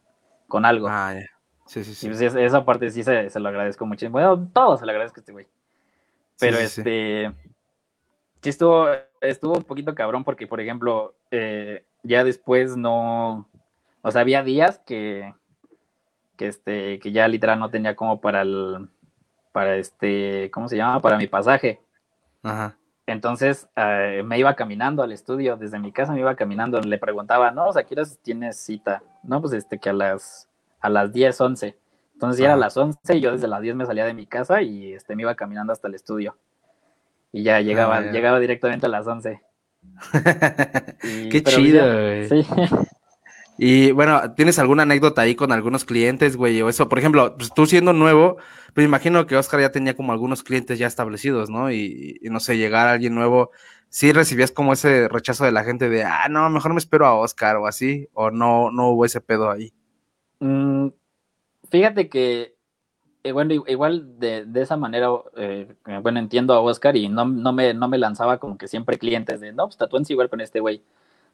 con 0.47 0.65
algo. 0.65 0.87
Ah, 0.89 1.13
ya. 1.15 1.25
Sí, 1.65 1.83
sí, 1.83 1.91
Y 1.91 1.95
sí. 1.95 2.07
pues 2.07 2.21
es- 2.21 2.35
esa 2.35 2.65
parte 2.65 2.89
sí 2.89 3.03
se, 3.03 3.29
se 3.29 3.39
lo 3.39 3.49
agradezco 3.49 3.85
muchísimo. 3.85 4.13
Bueno, 4.13 4.49
todo 4.53 4.77
se 4.77 4.85
lo 4.85 4.91
agradezco 4.91 5.19
a 5.19 5.21
este 5.21 5.31
güey. 5.31 5.47
Pero 6.39 6.57
sí, 6.57 6.67
sí. 6.67 6.81
este. 6.81 7.29
Sí 7.29 7.52
estuvo, 8.49 8.87
estuvo 9.21 9.53
un 9.53 9.63
poquito 9.63 9.95
cabrón 9.95 10.23
porque, 10.23 10.47
por 10.47 10.61
ejemplo, 10.61 11.15
eh, 11.31 11.85
ya 12.03 12.23
después 12.23 12.77
no. 12.77 13.49
O 14.01 14.11
sea, 14.11 14.21
había 14.21 14.43
días 14.43 14.79
que. 14.85 15.33
Que 16.37 16.47
este. 16.47 16.99
Que 16.99 17.11
ya 17.11 17.27
literal 17.27 17.59
no 17.59 17.69
tenía 17.69 17.95
como 17.95 18.21
para 18.21 18.41
el. 18.41 18.89
Para 19.51 19.75
este. 19.77 20.49
¿Cómo 20.51 20.67
se 20.67 20.77
llama? 20.77 20.99
Para 20.99 21.17
mi 21.17 21.27
pasaje. 21.27 21.81
Ajá. 22.43 22.77
Entonces 23.05 23.67
eh, 23.75 24.23
me 24.25 24.39
iba 24.39 24.55
caminando 24.55 25.03
al 25.03 25.11
estudio, 25.11 25.57
desde 25.57 25.79
mi 25.79 25.91
casa 25.91 26.13
me 26.13 26.21
iba 26.21 26.35
caminando, 26.35 26.79
le 26.79 26.97
preguntaba, 26.97 27.51
no, 27.51 27.67
o 27.67 27.73
sea, 27.73 27.83
¿qué 27.83 27.95
horas 27.95 28.17
tienes 28.21 28.57
cita? 28.57 29.03
No, 29.23 29.41
pues 29.41 29.53
este, 29.53 29.77
que 29.77 29.89
a 29.89 29.93
las, 29.93 30.47
a 30.79 30.89
las 30.89 31.11
10, 31.11 31.41
11. 31.41 31.77
Entonces 32.13 32.39
ya 32.39 32.45
era 32.45 32.53
a 32.53 32.57
las 32.57 32.77
11 32.77 33.15
y 33.15 33.19
yo 33.19 33.33
desde 33.33 33.47
las 33.47 33.61
10 33.61 33.75
me 33.75 33.85
salía 33.85 34.05
de 34.05 34.13
mi 34.13 34.25
casa 34.25 34.61
y 34.61 34.93
este, 34.93 35.15
me 35.15 35.23
iba 35.23 35.35
caminando 35.35 35.73
hasta 35.73 35.89
el 35.89 35.95
estudio. 35.95 36.37
Y 37.33 37.43
ya 37.43 37.59
llegaba, 37.59 37.97
Ah, 37.97 38.05
ya. 38.05 38.11
llegaba 38.11 38.39
directamente 38.39 38.85
a 38.85 38.89
las 38.89 39.05
11. 39.05 39.41
Y- 41.03 41.29
Qué 41.29 41.43
chido, 41.43 41.83
güey. 41.83 42.29
Sí. 42.29 42.45
Y 43.57 43.91
bueno, 43.91 44.33
¿tienes 44.35 44.57
alguna 44.59 44.83
anécdota 44.83 45.21
ahí 45.21 45.35
con 45.35 45.51
algunos 45.51 45.85
clientes, 45.85 46.35
güey? 46.37 46.61
O 46.61 46.69
eso, 46.69 46.89
por 46.89 46.97
ejemplo, 46.99 47.35
pues 47.37 47.53
tú 47.53 47.65
siendo 47.65 47.93
nuevo, 47.93 48.37
pues 48.73 48.85
imagino 48.85 49.27
que 49.27 49.35
Oscar 49.35 49.59
ya 49.61 49.71
tenía 49.71 49.95
como 49.95 50.11
algunos 50.11 50.43
clientes 50.43 50.79
ya 50.79 50.87
establecidos, 50.87 51.49
¿no? 51.49 51.71
Y, 51.71 52.17
y 52.21 52.29
no 52.29 52.39
sé, 52.39 52.57
llegar 52.57 52.87
a 52.87 52.93
alguien 52.93 53.13
nuevo, 53.13 53.51
¿sí 53.89 54.11
recibías 54.11 54.51
como 54.51 54.73
ese 54.73 55.07
rechazo 55.07 55.45
de 55.45 55.51
la 55.51 55.63
gente 55.63 55.87
de, 55.89 56.03
ah, 56.03 56.27
no, 56.29 56.49
mejor 56.49 56.73
me 56.73 56.79
espero 56.79 57.05
a 57.05 57.13
Oscar 57.15 57.57
o 57.57 57.67
así? 57.67 58.07
¿O 58.13 58.31
no, 58.31 58.71
no 58.71 58.89
hubo 58.89 59.05
ese 59.05 59.21
pedo 59.21 59.51
ahí? 59.51 59.71
Mm, 60.39 60.87
fíjate 61.69 62.09
que, 62.09 62.52
eh, 63.23 63.31
bueno, 63.31 63.53
igual 63.53 64.19
de, 64.19 64.45
de 64.45 64.61
esa 64.61 64.75
manera, 64.75 65.09
eh, 65.37 65.73
eh, 65.87 65.99
bueno, 66.01 66.19
entiendo 66.19 66.53
a 66.53 66.59
Oscar 66.59 66.95
y 66.97 67.07
no, 67.07 67.25
no, 67.25 67.53
me, 67.53 67.73
no 67.73 67.87
me 67.87 67.97
lanzaba 67.97 68.37
como 68.37 68.57
que 68.57 68.67
siempre 68.67 68.97
clientes 68.97 69.39
de, 69.39 69.53
no, 69.53 69.65
pues 69.67 69.77
tatúense 69.77 70.13
igual 70.13 70.29
con 70.29 70.41
este 70.41 70.59
güey, 70.59 70.81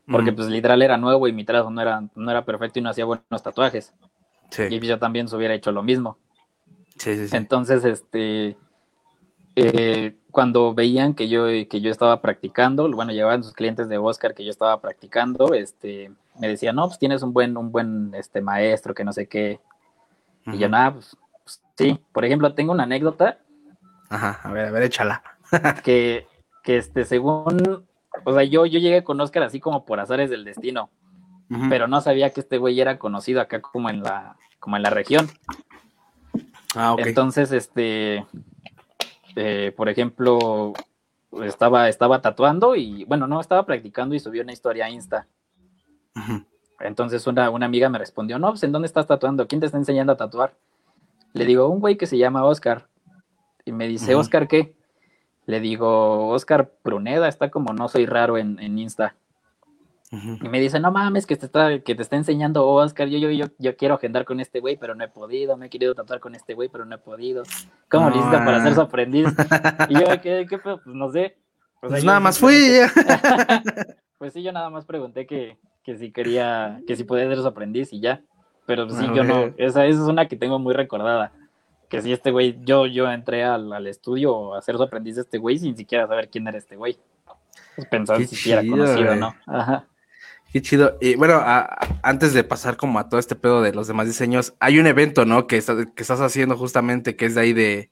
porque 0.05 0.31
pues 0.31 0.47
literal 0.47 0.81
era 0.81 0.97
nuevo 0.97 1.27
y 1.27 1.33
mi 1.33 1.43
trazo 1.45 1.69
no 1.71 1.81
era, 1.81 2.03
no 2.15 2.31
era 2.31 2.45
perfecto 2.45 2.79
y 2.79 2.81
no 2.81 2.89
hacía 2.89 3.05
buenos 3.05 3.43
tatuajes. 3.43 3.93
Sí, 4.51 4.63
Y 4.69 4.79
yo 4.79 4.97
también 4.99 5.27
se 5.27 5.35
hubiera 5.35 5.53
hecho 5.53 5.71
lo 5.71 5.83
mismo. 5.83 6.17
sí, 6.97 7.15
sí. 7.15 7.27
sí. 7.27 7.35
Entonces, 7.35 7.83
este, 7.85 8.57
eh, 9.55 10.15
cuando 10.31 10.73
veían 10.73 11.13
que 11.13 11.27
yo, 11.27 11.45
que 11.47 11.81
yo 11.81 11.91
estaba 11.91 12.21
practicando, 12.21 12.89
bueno, 12.91 13.11
llevaban 13.11 13.43
sus 13.43 13.53
clientes 13.53 13.89
de 13.89 13.97
Oscar 13.97 14.33
que 14.33 14.45
yo 14.45 14.51
estaba 14.51 14.79
practicando, 14.79 15.53
este, 15.53 16.11
me 16.39 16.47
decía, 16.47 16.71
no, 16.71 16.87
pues 16.87 16.99
tienes 16.99 17.23
un 17.23 17.33
buen, 17.33 17.57
un 17.57 17.71
buen 17.71 18.13
este, 18.15 18.41
maestro, 18.41 18.93
que 18.93 19.03
no 19.03 19.11
sé 19.11 19.27
qué. 19.27 19.59
Y 20.45 20.57
yo, 20.57 20.69
nada, 20.69 20.93
pues, 20.93 21.15
sí. 21.83 21.99
Por 22.11 22.25
ejemplo, 22.25 22.53
tengo 22.53 22.71
una 22.71 22.83
anécdota 22.83 23.39
Ajá, 24.09 24.39
a 24.43 24.51
ver, 24.51 24.65
a 24.65 24.71
ver, 24.71 24.83
échala. 24.83 25.23
que, 25.83 26.27
que 26.63 26.77
este, 26.77 27.05
según, 27.05 27.85
o 28.25 28.33
sea, 28.33 28.43
yo, 28.43 28.65
yo 28.65 28.79
llegué 28.79 29.03
con 29.03 29.21
Oscar 29.21 29.43
así 29.43 29.59
como 29.59 29.85
por 29.85 29.99
azares 29.99 30.29
del 30.29 30.43
destino, 30.43 30.89
pero 31.67 31.87
no 31.87 31.99
sabía 32.01 32.29
que 32.31 32.41
este 32.41 32.59
güey 32.59 32.79
era 32.79 32.99
conocido 32.99 33.41
acá 33.41 33.59
como 33.59 33.89
en 33.89 34.03
la, 34.03 34.35
como 34.59 34.77
en 34.77 34.83
la 34.83 34.91
región. 34.91 35.27
Ah, 36.75 36.93
ok. 36.93 37.01
Entonces, 37.05 37.51
este, 37.51 38.25
eh, 39.35 39.73
por 39.75 39.89
ejemplo, 39.89 40.73
estaba, 41.43 41.89
estaba 41.89 42.21
tatuando 42.21 42.75
y, 42.75 43.03
bueno, 43.05 43.25
no, 43.25 43.41
estaba 43.41 43.65
practicando 43.65 44.13
y 44.13 44.19
subió 44.19 44.43
una 44.43 44.53
historia 44.53 44.85
a 44.85 44.89
Insta. 44.89 45.27
Entonces 46.79 47.25
una, 47.27 47.49
una 47.49 47.65
amiga 47.65 47.89
me 47.89 47.97
respondió, 47.97 48.37
no, 48.37 48.49
pues 48.49 48.63
¿en 48.63 48.71
dónde 48.71 48.87
estás 48.87 49.07
tatuando? 49.07 49.47
¿Quién 49.47 49.59
te 49.61 49.65
está 49.65 49.77
enseñando 49.77 50.13
a 50.13 50.17
tatuar? 50.17 50.53
Le 51.33 51.45
digo, 51.45 51.67
un 51.69 51.79
güey 51.79 51.97
que 51.97 52.07
se 52.07 52.17
llama 52.17 52.43
Oscar. 52.45 52.87
Y 53.65 53.71
me 53.71 53.87
dice. 53.87 54.15
¿Oscar 54.15 54.47
qué? 54.47 54.75
Le 55.45 55.59
digo, 55.59 56.29
Oscar 56.29 56.71
Pruneda, 56.83 57.27
está 57.27 57.49
como 57.49 57.73
no 57.73 57.87
soy 57.87 58.05
raro 58.05 58.37
en, 58.37 58.59
en 58.59 58.77
Insta. 58.77 59.15
Y 60.11 60.49
me 60.49 60.59
dice, 60.59 60.79
no 60.79 60.91
mames, 60.91 61.27
que 61.27 61.35
te 61.35 61.45
está, 61.45 61.79
que 61.81 61.93
te 61.93 62.01
está 62.01 62.15
enseñando 62.15 62.67
Oscar. 62.67 63.07
Yo, 63.09 63.19
yo, 63.19 63.29
yo, 63.29 63.45
yo 63.59 63.75
quiero 63.77 63.93
agendar 63.95 64.25
con 64.25 64.39
este 64.39 64.59
güey, 64.59 64.75
pero 64.75 64.95
no 64.95 65.03
he 65.03 65.07
podido. 65.07 65.55
Me 65.55 65.67
he 65.67 65.69
querido 65.69 65.93
tatuar 65.93 66.19
con 66.19 66.33
este 66.33 66.55
güey, 66.55 66.67
pero 66.67 66.83
no 66.85 66.95
he 66.95 66.97
podido. 66.97 67.43
¿Cómo 67.91 68.07
Ah. 68.07 68.43
para 68.43 68.63
ser 68.63 68.73
su 68.73 68.81
aprendiz? 68.81 69.27
Y 69.87 69.93
yo, 69.93 70.05
¿qué, 70.21 70.47
qué? 70.49 70.57
Pues 70.57 70.79
no 70.85 71.11
sé. 71.11 71.37
Pues 71.79 72.01
yo 72.01 72.07
nada 72.07 72.19
más 72.19 72.39
fui. 72.39 72.55
Pues 74.17 74.33
sí, 74.33 74.43
yo 74.43 74.51
nada 74.51 74.69
más 74.69 74.83
pregunté 74.85 75.25
que, 75.25 75.57
que 75.81 75.95
si 75.95 76.11
quería, 76.11 76.81
que 76.85 76.97
si 76.97 77.05
podía 77.05 77.25
ser 77.27 77.37
su 77.37 77.47
aprendiz 77.47 77.93
y 77.93 78.01
ya. 78.01 78.21
Pero 78.69 78.87
sí, 78.87 79.03
A 79.03 79.13
yo 79.15 79.23
no. 79.23 79.45
Esa, 79.57 79.87
esa 79.87 80.01
es 80.03 80.07
una 80.07 80.27
que 80.27 80.35
tengo 80.35 80.59
muy 80.59 80.75
recordada. 80.75 81.31
Que 81.89 82.03
si 82.03 82.13
este 82.13 82.29
güey, 82.29 82.55
yo, 82.63 82.85
yo 82.85 83.11
entré 83.11 83.43
al, 83.43 83.73
al 83.73 83.87
estudio 83.87 84.53
a 84.53 84.61
ser 84.61 84.77
su 84.77 84.83
aprendiz 84.83 85.15
de 85.15 85.23
este 85.23 85.39
güey 85.39 85.57
sin 85.57 85.75
siquiera 85.75 86.05
saber 86.07 86.29
quién 86.29 86.47
era 86.47 86.59
este 86.59 86.75
güey. 86.75 86.99
Pues 87.75 87.87
pensaba 87.87 88.19
si 88.23 88.51
era 88.51 88.61
conocido. 88.61 89.15
¿no? 89.15 89.35
Ajá. 89.47 89.85
Qué 90.53 90.61
chido. 90.61 90.97
Y 91.01 91.15
bueno, 91.15 91.33
a- 91.35 91.61
a- 91.61 91.87
antes 92.03 92.33
de 92.35 92.43
pasar 92.43 92.77
como 92.77 92.99
a 92.99 93.09
todo 93.09 93.19
este 93.19 93.35
pedo 93.35 93.63
de 93.63 93.73
los 93.73 93.87
demás 93.87 94.05
diseños, 94.05 94.53
hay 94.59 94.77
un 94.79 94.85
evento, 94.85 95.25
¿no? 95.25 95.47
Que, 95.47 95.57
está- 95.57 95.75
que 95.85 96.01
estás 96.03 96.21
haciendo 96.21 96.55
justamente, 96.57 97.15
que 97.15 97.25
es 97.25 97.33
de 97.33 97.41
ahí 97.41 97.53
de, 97.53 97.89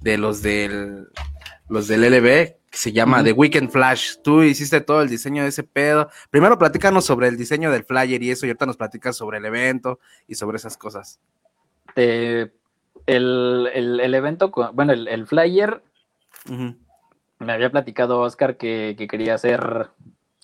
de 0.00 0.18
los 0.18 0.42
del 0.42 1.08
los 1.68 1.86
del 1.88 2.02
LB, 2.04 2.24
que 2.70 2.76
se 2.76 2.92
llama. 2.92 3.22
The 3.24 3.32
Weekend 3.32 3.70
Flash. 3.70 4.16
Tú 4.22 4.42
hiciste 4.42 4.80
todo 4.80 5.02
el 5.02 5.08
diseño 5.08 5.42
de 5.42 5.48
ese 5.48 5.62
pedo. 5.64 6.08
Primero 6.30 6.58
platícanos 6.58 7.04
sobre 7.04 7.28
el 7.28 7.36
diseño 7.36 7.70
del 7.70 7.84
flyer 7.84 8.22
y 8.22 8.30
eso, 8.30 8.46
y 8.46 8.50
ahorita 8.50 8.66
nos 8.66 8.76
platicas 8.76 9.16
sobre 9.16 9.38
el 9.38 9.44
evento 9.46 9.98
y 10.26 10.34
sobre 10.34 10.56
esas 10.56 10.76
cosas. 10.76 11.20
Eh, 11.96 12.50
el, 13.06 13.68
el- 13.72 14.00
el 14.00 14.14
evento, 14.14 14.50
bueno, 14.74 14.92
el, 14.92 15.08
el 15.08 15.26
flyer, 15.26 15.82
me 17.38 17.52
había 17.52 17.70
platicado 17.70 18.20
Oscar 18.20 18.56
que, 18.56 18.94
que 18.98 19.06
quería 19.08 19.34
hacer 19.34 19.88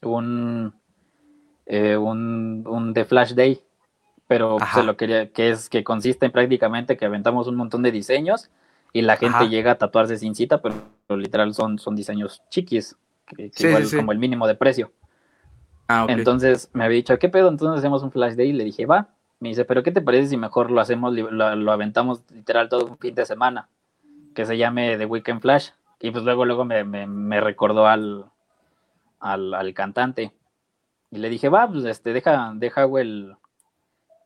un, 0.03 0.75
eh, 1.67 1.97
un, 1.97 2.65
un 2.67 2.95
The 2.95 3.05
Flash 3.05 3.33
Day, 3.35 3.61
pero 4.27 4.57
Ajá. 4.61 4.81
se 4.81 4.87
lo 4.87 4.97
quería, 4.97 5.31
que 5.31 5.51
es 5.51 5.69
que 5.69 5.85
consiste 5.85 6.27
en 6.27 6.33
prácticamente 6.33 6.97
que 6.97 7.05
aventamos 7.05 7.47
un 7.49 7.57
montón 7.57 7.83
de 7.83 7.91
diseños 7.93 8.51
y 8.95 9.03
la 9.03 9.17
gente 9.19 9.37
Ajá. 9.37 9.45
llega 9.47 9.73
a 9.73 9.75
tatuarse 9.79 10.17
sin 10.17 10.35
cita, 10.35 10.63
pero, 10.63 10.77
pero 11.07 11.19
literal 11.21 11.53
son, 11.53 11.79
son 11.79 11.95
diseños 11.95 12.43
chiquis, 12.49 12.97
que, 13.27 13.51
que 13.51 13.53
Sí, 13.53 13.67
igual 13.67 13.85
sí, 13.87 13.97
como 13.97 14.13
el 14.13 14.19
mínimo 14.19 14.47
de 14.47 14.55
precio. 14.55 14.91
Ah. 15.89 16.07
Entonces 16.09 16.71
me 16.73 16.85
había 16.85 16.97
dicho, 16.97 17.19
¿qué 17.19 17.29
pedo? 17.29 17.49
Entonces 17.49 17.79
hacemos 17.81 18.03
un 18.03 18.11
flash 18.13 18.35
day 18.35 18.49
y 18.49 18.53
le 18.55 18.65
dije, 18.65 18.87
va. 18.87 19.09
Me 19.41 19.51
dice, 19.51 19.65
¿pero 19.67 19.83
qué 19.83 19.91
te 19.93 20.01
parece 20.01 20.29
si 20.29 20.37
mejor 20.39 20.71
lo 20.71 20.81
hacemos, 20.81 21.13
lo, 21.13 21.55
lo 21.57 21.73
aventamos 21.73 22.23
literal 22.33 22.69
todo 22.71 22.87
un 22.87 22.97
fin 22.99 23.15
de 23.15 23.27
semana? 23.27 23.69
Que 24.35 24.47
se 24.47 24.57
llame 24.57 24.97
The 24.97 25.05
Weekend 25.07 25.43
Flash. 25.43 25.71
Y 26.01 26.11
pues 26.11 26.25
luego, 26.25 26.45
luego 26.45 26.65
me, 26.65 26.85
me- 26.85 27.07
me 27.07 27.41
recordó 27.41 27.87
al, 27.87 28.25
al, 29.21 29.53
al 29.55 29.75
cantante. 29.75 30.33
Y 31.11 31.19
le 31.19 31.29
dije, 31.29 31.49
va, 31.49 31.69
pues 31.69 31.85
este, 31.85 32.13
deja, 32.13 32.53
deja 32.55 32.85
el, 32.85 33.37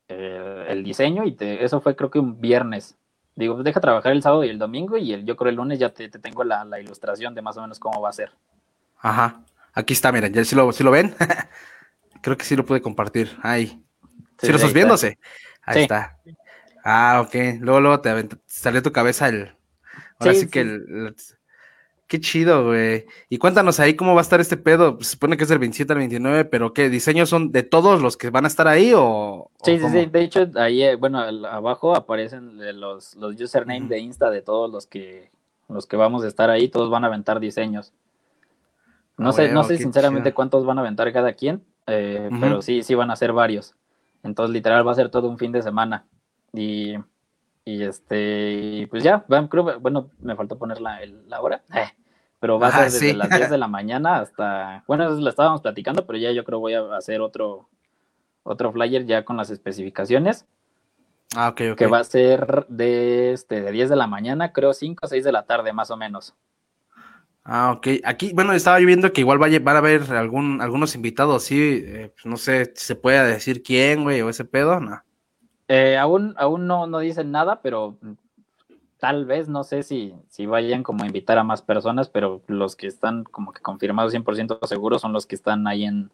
eh, 0.09 0.67
el 0.69 0.85
diseño 0.85 1.25
y 1.25 1.33
te, 1.33 1.65
eso 1.65 1.81
fue 1.81 1.97
creo 1.97 2.11
que 2.11 2.19
un 2.19 2.41
viernes. 2.41 2.97
Digo, 3.39 3.55
pues 3.55 3.65
deja 3.65 3.81
trabajar 3.81 4.11
el 4.11 4.21
sábado 4.23 4.43
y 4.45 4.49
el 4.49 4.59
domingo 4.59 4.97
y 4.97 5.13
el, 5.13 5.25
yo 5.25 5.37
creo 5.37 5.51
el 5.51 5.55
lunes 5.55 5.79
ya 5.79 5.91
te, 5.91 6.09
te 6.09 6.19
tengo 6.19 6.43
la, 6.43 6.65
la 6.65 6.81
ilustración 6.81 7.35
de 7.37 7.41
más 7.43 7.57
o 7.57 7.61
menos 7.63 7.79
cómo 7.79 8.01
va 8.01 8.09
a 8.09 8.13
ser. 8.13 8.33
Ajá. 8.99 9.43
Aquí 9.75 9.93
está, 9.93 10.11
miren, 10.11 10.33
ya 10.35 10.45
si 10.45 10.57
lo, 10.57 10.73
sí 10.73 10.83
lo 10.83 10.91
ven. 10.91 11.15
Creo 12.21 12.37
que 12.37 12.45
sí 12.45 12.57
lo 12.57 12.67
pude 12.67 12.83
compartir. 12.83 13.31
Ahí. 13.43 13.67
Sí, 13.67 13.79
Sí, 14.41 14.49
lo 14.49 14.57
estás 14.57 14.63
está. 14.71 14.75
viéndose. 14.75 15.19
Ahí 15.63 15.75
Sí. 15.77 15.81
está. 15.83 16.19
Ah, 16.85 17.23
ok. 17.25 17.35
Luego, 17.61 17.81
luego 17.81 18.01
te 18.01 18.29
salió 18.47 18.83
tu 18.83 18.91
cabeza 18.91 19.29
el. 19.29 19.55
Ahora 20.19 20.35
sí, 20.35 20.41
Sí, 20.41 20.49
que 20.51 20.61
el- 20.63 21.15
Qué 22.09 22.21
chido, 22.21 22.65
güey. 22.65 23.05
Y 23.29 23.37
cuéntanos 23.37 23.79
ahí 23.81 23.95
cómo 23.95 24.15
va 24.15 24.21
a 24.21 24.23
estar 24.23 24.41
este 24.41 24.57
pedo. 24.57 24.97
Se 25.01 25.11
supone 25.11 25.37
que 25.37 25.43
es 25.43 25.49
del 25.51 25.59
27 25.59 25.93
al 25.93 25.99
29, 25.99 26.47
pero 26.47 26.73
¿qué? 26.73 26.89
¿Diseños 26.89 27.29
son 27.29 27.53
de 27.53 27.63
todos 27.63 28.01
los 28.01 28.17
que 28.17 28.31
van 28.31 28.47
a 28.47 28.49
estar 28.49 28.67
ahí 28.67 28.95
o.? 28.95 29.03
o 29.03 29.51
Sí, 29.63 29.79
sí, 29.79 29.89
sí. 29.91 30.07
De 30.07 30.23
hecho, 30.23 30.47
ahí, 30.57 30.83
eh, 30.83 30.97
bueno, 30.97 31.19
abajo 31.21 31.95
aparecen 31.95 32.59
los, 32.81 33.15
los 33.17 33.39
username 33.39 33.81
Ujú. 33.81 33.89
de 33.91 33.99
Insta 34.01 34.31
de 34.31 34.41
todos 34.43 34.71
los 34.71 34.87
que 34.87 35.31
los 35.69 35.87
que 35.87 35.99
vamos 35.99 36.25
a 36.25 36.29
estar 36.29 36.49
ahí. 36.49 36.69
Todos 36.69 36.89
van 36.89 37.05
a 37.05 37.09
aventar 37.09 37.41
diseños. 37.41 37.93
No 39.19 39.29
Ah, 39.31 39.33
sé, 39.35 39.53
no 39.53 39.63
sé 39.65 39.77
sinceramente 39.77 40.31
chido. 40.31 40.35
cuántos 40.35 40.65
van 40.65 40.79
a 40.79 40.81
aventar 40.81 41.13
cada 41.13 41.35
quien, 41.35 41.63
eh, 41.89 42.31
pero 42.41 42.63
sí, 42.63 42.83
sí 42.83 42.95
van 42.95 43.11
a 43.11 43.17
ser 43.17 43.33
varios. 43.35 43.75
Entonces, 44.23 44.53
literal, 44.55 44.87
va 44.87 44.93
a 44.93 44.95
ser 44.95 45.11
todo 45.11 45.29
un 45.29 45.37
fin 45.39 45.53
de 45.53 45.61
semana. 45.63 46.07
Y, 46.55 46.95
y 47.71 47.83
este, 47.83 48.87
pues 48.91 49.03
ya, 49.05 49.25
creo, 49.51 49.81
bueno, 49.81 50.11
me 50.21 50.37
faltó 50.37 50.59
poner 50.59 50.81
la, 50.81 51.01
la 51.27 51.41
hora, 51.41 51.63
eh, 51.75 51.93
pero 52.41 52.59
va 52.59 52.69
a 52.69 52.73
ser 52.73 52.91
desde 52.91 53.13
sí. 53.13 53.15
las 53.15 53.31
10 53.31 53.51
de 53.51 53.59
la 53.59 53.69
mañana 53.69 54.21
hasta, 54.21 54.85
bueno, 54.87 55.05
eso 55.05 55.21
lo 55.21 55.29
estábamos 55.31 55.61
platicando, 55.61 56.07
pero 56.07 56.19
ya 56.19 56.33
yo 56.33 56.45
creo 56.45 56.61
voy 56.61 56.75
a 56.75 56.97
hacer 56.97 57.21
otro, 57.21 57.69
otro 58.45 58.73
flyer 58.73 59.07
ya 59.07 59.25
con 59.25 59.37
las 59.37 59.51
especificaciones, 59.51 60.47
Ah, 61.37 61.49
ok, 61.51 61.61
ok. 61.73 61.79
que 61.79 61.87
va 61.87 61.99
a 62.01 62.05
ser 62.05 62.67
de, 62.69 63.33
este, 63.33 63.61
de 63.61 63.73
10 63.73 63.89
de 63.91 63.97
la 63.97 64.07
mañana, 64.07 64.53
creo 64.53 64.73
5 64.73 65.07
o 65.07 65.09
6 65.09 65.25
de 65.25 65.33
la 65.33 65.45
tarde 65.45 65.73
más 65.73 65.91
o 65.91 65.97
menos. 65.97 66.35
Ah, 67.45 67.73
ok. 67.73 67.87
Aquí, 68.05 68.33
bueno, 68.35 68.53
estaba 68.53 68.79
yo 68.81 68.87
viendo 68.87 69.13
que 69.13 69.23
igual 69.23 69.41
va 69.41 69.47
a, 69.47 69.49
lle- 69.49 69.63
van 69.63 69.77
a 69.77 69.79
haber 69.79 70.03
algún, 70.13 70.61
algunos 70.61 70.95
invitados, 70.95 71.45
sí. 71.45 71.83
eh, 71.85 72.13
pues 72.15 72.27
no 72.27 72.37
sé 72.37 72.73
si 72.77 72.85
se 72.87 72.95
puede 72.97 73.27
decir 73.27 73.63
quién, 73.63 74.03
güey, 74.03 74.21
o 74.21 74.29
ese 74.29 74.45
pedo, 74.45 74.81
no. 74.81 75.03
Eh, 75.69 75.97
aún 75.99 76.35
aún 76.39 76.67
no, 76.67 76.87
no 76.87 76.99
dicen 76.99 77.31
nada, 77.31 77.61
pero 77.61 77.97
tal 78.99 79.27
vez, 79.27 79.49
no 79.49 79.65
sé 79.65 79.83
si, 79.83 80.15
si 80.29 80.47
vayan 80.47 80.83
como 80.83 81.05
a 81.05 81.07
invitar 81.07 81.39
a 81.39 81.45
más 81.45 81.63
personas, 81.63 82.09
pero 82.09 82.43
los 82.47 82.75
que 82.77 82.87
están 82.87 83.25
como 83.25 83.53
que 83.53 83.61
confirmados 83.61 84.13
100% 84.13 84.67
seguros 84.67 85.03
son 85.03 85.13
los 85.13 85.27
que 85.27 85.35
están 85.35 85.67
ahí 85.67 85.85
en, 85.85 86.11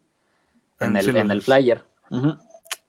en, 0.79 0.95
el, 0.95 1.15
en 1.15 1.31
el 1.31 1.41
flyer. 1.41 1.83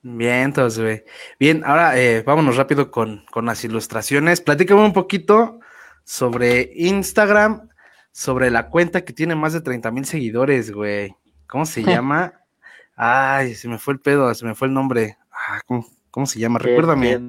Bien, 0.02 0.42
entonces, 0.42 0.82
güey. 0.82 1.04
Bien, 1.40 1.62
ahora 1.64 1.98
eh, 1.98 2.22
vámonos 2.22 2.56
rápido 2.56 2.90
con, 2.90 3.24
con 3.30 3.46
las 3.46 3.64
ilustraciones. 3.64 4.40
Platícame 4.40 4.84
un 4.84 4.92
poquito 4.92 5.60
sobre 6.04 6.70
Instagram, 6.76 7.68
sobre 8.12 8.50
la 8.50 8.68
cuenta 8.68 9.04
que 9.04 9.12
tiene 9.12 9.34
más 9.34 9.52
de 9.52 9.62
30 9.62 9.90
mil 9.90 10.04
seguidores, 10.04 10.70
güey. 10.70 11.16
¿Cómo 11.46 11.64
se 11.64 11.82
llama? 11.84 12.34
Ay, 12.94 13.54
se 13.54 13.68
me 13.68 13.78
fue 13.78 13.94
el 13.94 14.00
pedo, 14.00 14.32
se 14.34 14.44
me 14.44 14.54
fue 14.54 14.68
el 14.68 14.74
nombre. 14.74 15.16
Ah, 15.32 15.60
¿cómo, 15.66 15.86
cómo 16.16 16.24
se 16.24 16.38
llama? 16.40 16.58
¿Quién- 16.58 16.70
Recuérdame. 16.70 17.20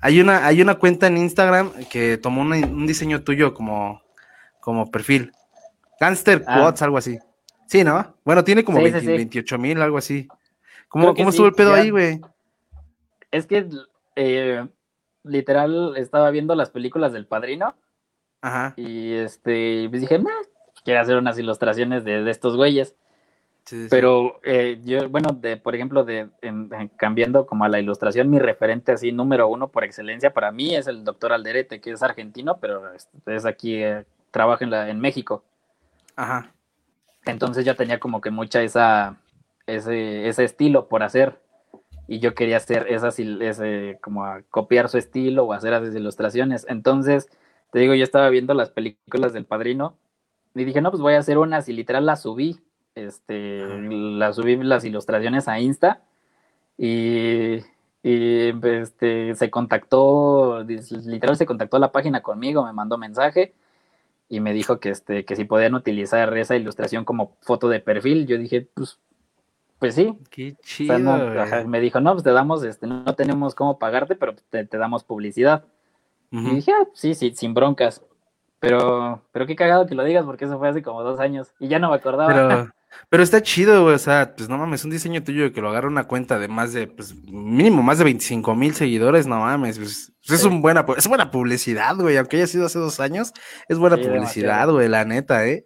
Hay 0.00 0.20
una, 0.20 0.46
hay 0.46 0.62
una 0.62 0.76
cuenta 0.76 1.08
en 1.08 1.16
Instagram 1.16 1.72
que 1.90 2.16
tomó 2.18 2.42
un 2.42 2.86
diseño 2.86 3.22
tuyo 3.24 3.52
como, 3.52 4.00
como 4.60 4.88
perfil. 4.92 5.32
Gangster 6.00 6.44
Ah. 6.46 6.60
Quotes, 6.60 6.82
algo 6.82 6.98
así. 6.98 7.18
Sí, 7.66 7.82
¿no? 7.82 8.14
Bueno, 8.24 8.44
tiene 8.44 8.62
como 8.62 8.78
Sí, 8.78 8.84
sí, 8.84 8.92
20 8.92 9.00
sí. 9.10 9.16
28 9.16 9.58
mil, 9.58 9.82
algo 9.82 9.98
así. 9.98 10.28
¿Cómo, 10.86 11.16
cómo 11.16 11.30
estuvo 11.30 11.48
el 11.48 11.52
pedo 11.52 11.74
ya- 11.74 11.82
ahí, 11.82 11.90
güey? 11.90 12.20
Es 13.32 13.46
que 13.48 13.68
eh, 14.14 14.64
literal 15.24 15.96
estaba 15.96 16.30
viendo 16.30 16.54
las 16.54 16.70
películas 16.70 17.12
del 17.12 17.26
padrino 17.26 17.74
Ajá. 18.40 18.74
y 18.76 19.14
este 19.14 19.88
pues 19.90 20.00
dije, 20.02 20.20
"Nah, 20.20 20.30
quiero 20.84 21.00
hacer 21.00 21.16
unas 21.16 21.36
ilustraciones 21.40 22.04
de, 22.04 22.22
de 22.22 22.30
estos 22.30 22.56
güeyes. 22.56 22.94
Sí, 23.68 23.76
sí, 23.76 23.82
sí. 23.82 23.88
Pero 23.90 24.40
eh, 24.44 24.80
yo, 24.82 25.10
bueno, 25.10 25.32
de, 25.38 25.58
por 25.58 25.74
ejemplo, 25.74 26.02
de, 26.02 26.30
en- 26.40 26.70
en- 26.72 26.88
cambiando 26.96 27.44
como 27.46 27.64
a 27.64 27.68
la 27.68 27.78
ilustración, 27.78 28.30
mi 28.30 28.38
referente 28.38 28.92
así 28.92 29.12
número 29.12 29.46
uno 29.48 29.68
por 29.68 29.84
excelencia 29.84 30.32
para 30.32 30.50
mí 30.52 30.74
es 30.74 30.86
el 30.86 31.04
doctor 31.04 31.34
Alderete, 31.34 31.78
que 31.78 31.90
es 31.90 32.02
argentino, 32.02 32.56
pero 32.60 32.90
es, 32.94 33.10
es 33.26 33.44
aquí, 33.44 33.74
eh, 33.82 34.06
trabaja 34.30 34.64
en, 34.64 34.70
la, 34.70 34.88
en 34.88 35.00
México. 35.00 35.44
Ajá. 36.16 36.50
Entonces 37.26 37.66
yo 37.66 37.76
tenía 37.76 38.00
como 38.00 38.22
que 38.22 38.30
mucha 38.30 38.62
esa, 38.62 39.16
ese, 39.66 40.26
ese 40.28 40.44
estilo 40.44 40.88
por 40.88 41.02
hacer. 41.02 41.38
Y 42.06 42.20
yo 42.20 42.34
quería 42.34 42.56
hacer 42.56 42.86
esas, 42.88 43.18
ese, 43.18 43.98
como 44.00 44.24
a 44.24 44.40
copiar 44.48 44.88
su 44.88 44.96
estilo 44.96 45.44
o 45.44 45.52
hacer 45.52 45.74
esas 45.74 45.94
ilustraciones. 45.94 46.64
Entonces, 46.70 47.28
te 47.70 47.80
digo, 47.80 47.92
yo 47.92 48.02
estaba 48.02 48.30
viendo 48.30 48.54
las 48.54 48.70
películas 48.70 49.34
del 49.34 49.44
padrino 49.44 49.98
y 50.54 50.64
dije, 50.64 50.80
no, 50.80 50.90
pues 50.90 51.02
voy 51.02 51.12
a 51.12 51.18
hacer 51.18 51.36
unas 51.36 51.68
y 51.68 51.74
literal 51.74 52.06
las 52.06 52.22
subí 52.22 52.62
este, 53.06 53.64
la 53.80 54.32
subí 54.32 54.56
las 54.56 54.84
ilustraciones 54.84 55.48
a 55.48 55.60
Insta 55.60 56.02
y, 56.76 57.56
y, 58.02 58.52
este, 58.62 59.34
se 59.34 59.50
contactó, 59.50 60.62
literal 60.64 61.36
se 61.36 61.46
contactó 61.46 61.76
a 61.76 61.80
la 61.80 61.92
página 61.92 62.22
conmigo, 62.22 62.64
me 62.64 62.72
mandó 62.72 62.98
mensaje 62.98 63.54
y 64.28 64.40
me 64.40 64.52
dijo 64.52 64.78
que, 64.78 64.90
este, 64.90 65.24
que 65.24 65.36
si 65.36 65.44
podían 65.44 65.74
utilizar 65.74 66.36
esa 66.36 66.54
ilustración 66.56 67.04
como 67.04 67.36
foto 67.40 67.68
de 67.68 67.80
perfil. 67.80 68.26
Yo 68.26 68.36
dije, 68.36 68.68
pues, 68.74 68.98
pues 69.78 69.94
sí. 69.94 70.14
Qué 70.30 70.56
O 70.58 70.62
chido. 70.62 70.96
sea, 70.96 70.98
no, 70.98 71.16
güey. 71.26 71.38
ajá, 71.38 71.64
me 71.64 71.80
dijo, 71.80 72.00
no, 72.00 72.12
pues 72.12 72.24
te 72.24 72.32
damos, 72.32 72.62
este, 72.62 72.86
no 72.86 73.14
tenemos 73.14 73.54
cómo 73.54 73.78
pagarte, 73.78 74.16
pero 74.16 74.34
te, 74.50 74.66
te 74.66 74.76
damos 74.78 75.02
publicidad. 75.04 75.64
Y 76.30 76.56
dije, 76.56 76.72
ah, 76.72 76.86
sí, 76.92 77.14
sí, 77.14 77.32
sin 77.34 77.54
broncas. 77.54 78.04
Pero, 78.60 79.22
pero 79.32 79.46
qué 79.46 79.56
cagado 79.56 79.86
que 79.86 79.94
lo 79.94 80.04
digas, 80.04 80.26
porque 80.26 80.44
eso 80.44 80.58
fue 80.58 80.68
hace 80.68 80.82
como 80.82 81.02
dos 81.02 81.20
años 81.20 81.54
y 81.58 81.68
ya 81.68 81.78
no 81.78 81.90
me 81.90 81.96
acordaba. 81.96 82.26
Pero, 82.28 82.68
pero 83.08 83.22
está 83.22 83.42
chido, 83.42 83.82
güey. 83.84 83.94
O 83.94 83.98
sea, 83.98 84.34
pues 84.36 84.48
no 84.48 84.58
mames, 84.58 84.84
un 84.84 84.90
diseño 84.90 85.22
tuyo 85.22 85.52
que 85.52 85.60
lo 85.60 85.68
agarra 85.70 85.88
una 85.88 86.04
cuenta 86.04 86.38
de 86.38 86.48
más 86.48 86.72
de, 86.72 86.86
pues, 86.86 87.14
mínimo 87.24 87.82
más 87.82 87.98
de 87.98 88.04
25 88.04 88.54
mil 88.54 88.74
seguidores, 88.74 89.26
no 89.26 89.40
mames. 89.40 89.78
Pues, 89.78 90.12
pues 90.26 90.40
es, 90.40 90.42
Sí. 90.42 90.48
un 90.48 90.60
buena, 90.60 90.84
es 90.96 91.06
buena 91.08 91.30
publicidad, 91.30 91.96
güey. 91.96 92.16
Aunque 92.18 92.36
haya 92.36 92.46
sido 92.46 92.66
hace 92.66 92.78
dos 92.78 93.00
años, 93.00 93.32
es 93.68 93.78
buena 93.78 93.96
Sí, 93.96 94.04
publicidad, 94.04 94.68
güey, 94.70 94.88
la 94.88 95.04
neta, 95.04 95.46
¿eh? 95.46 95.64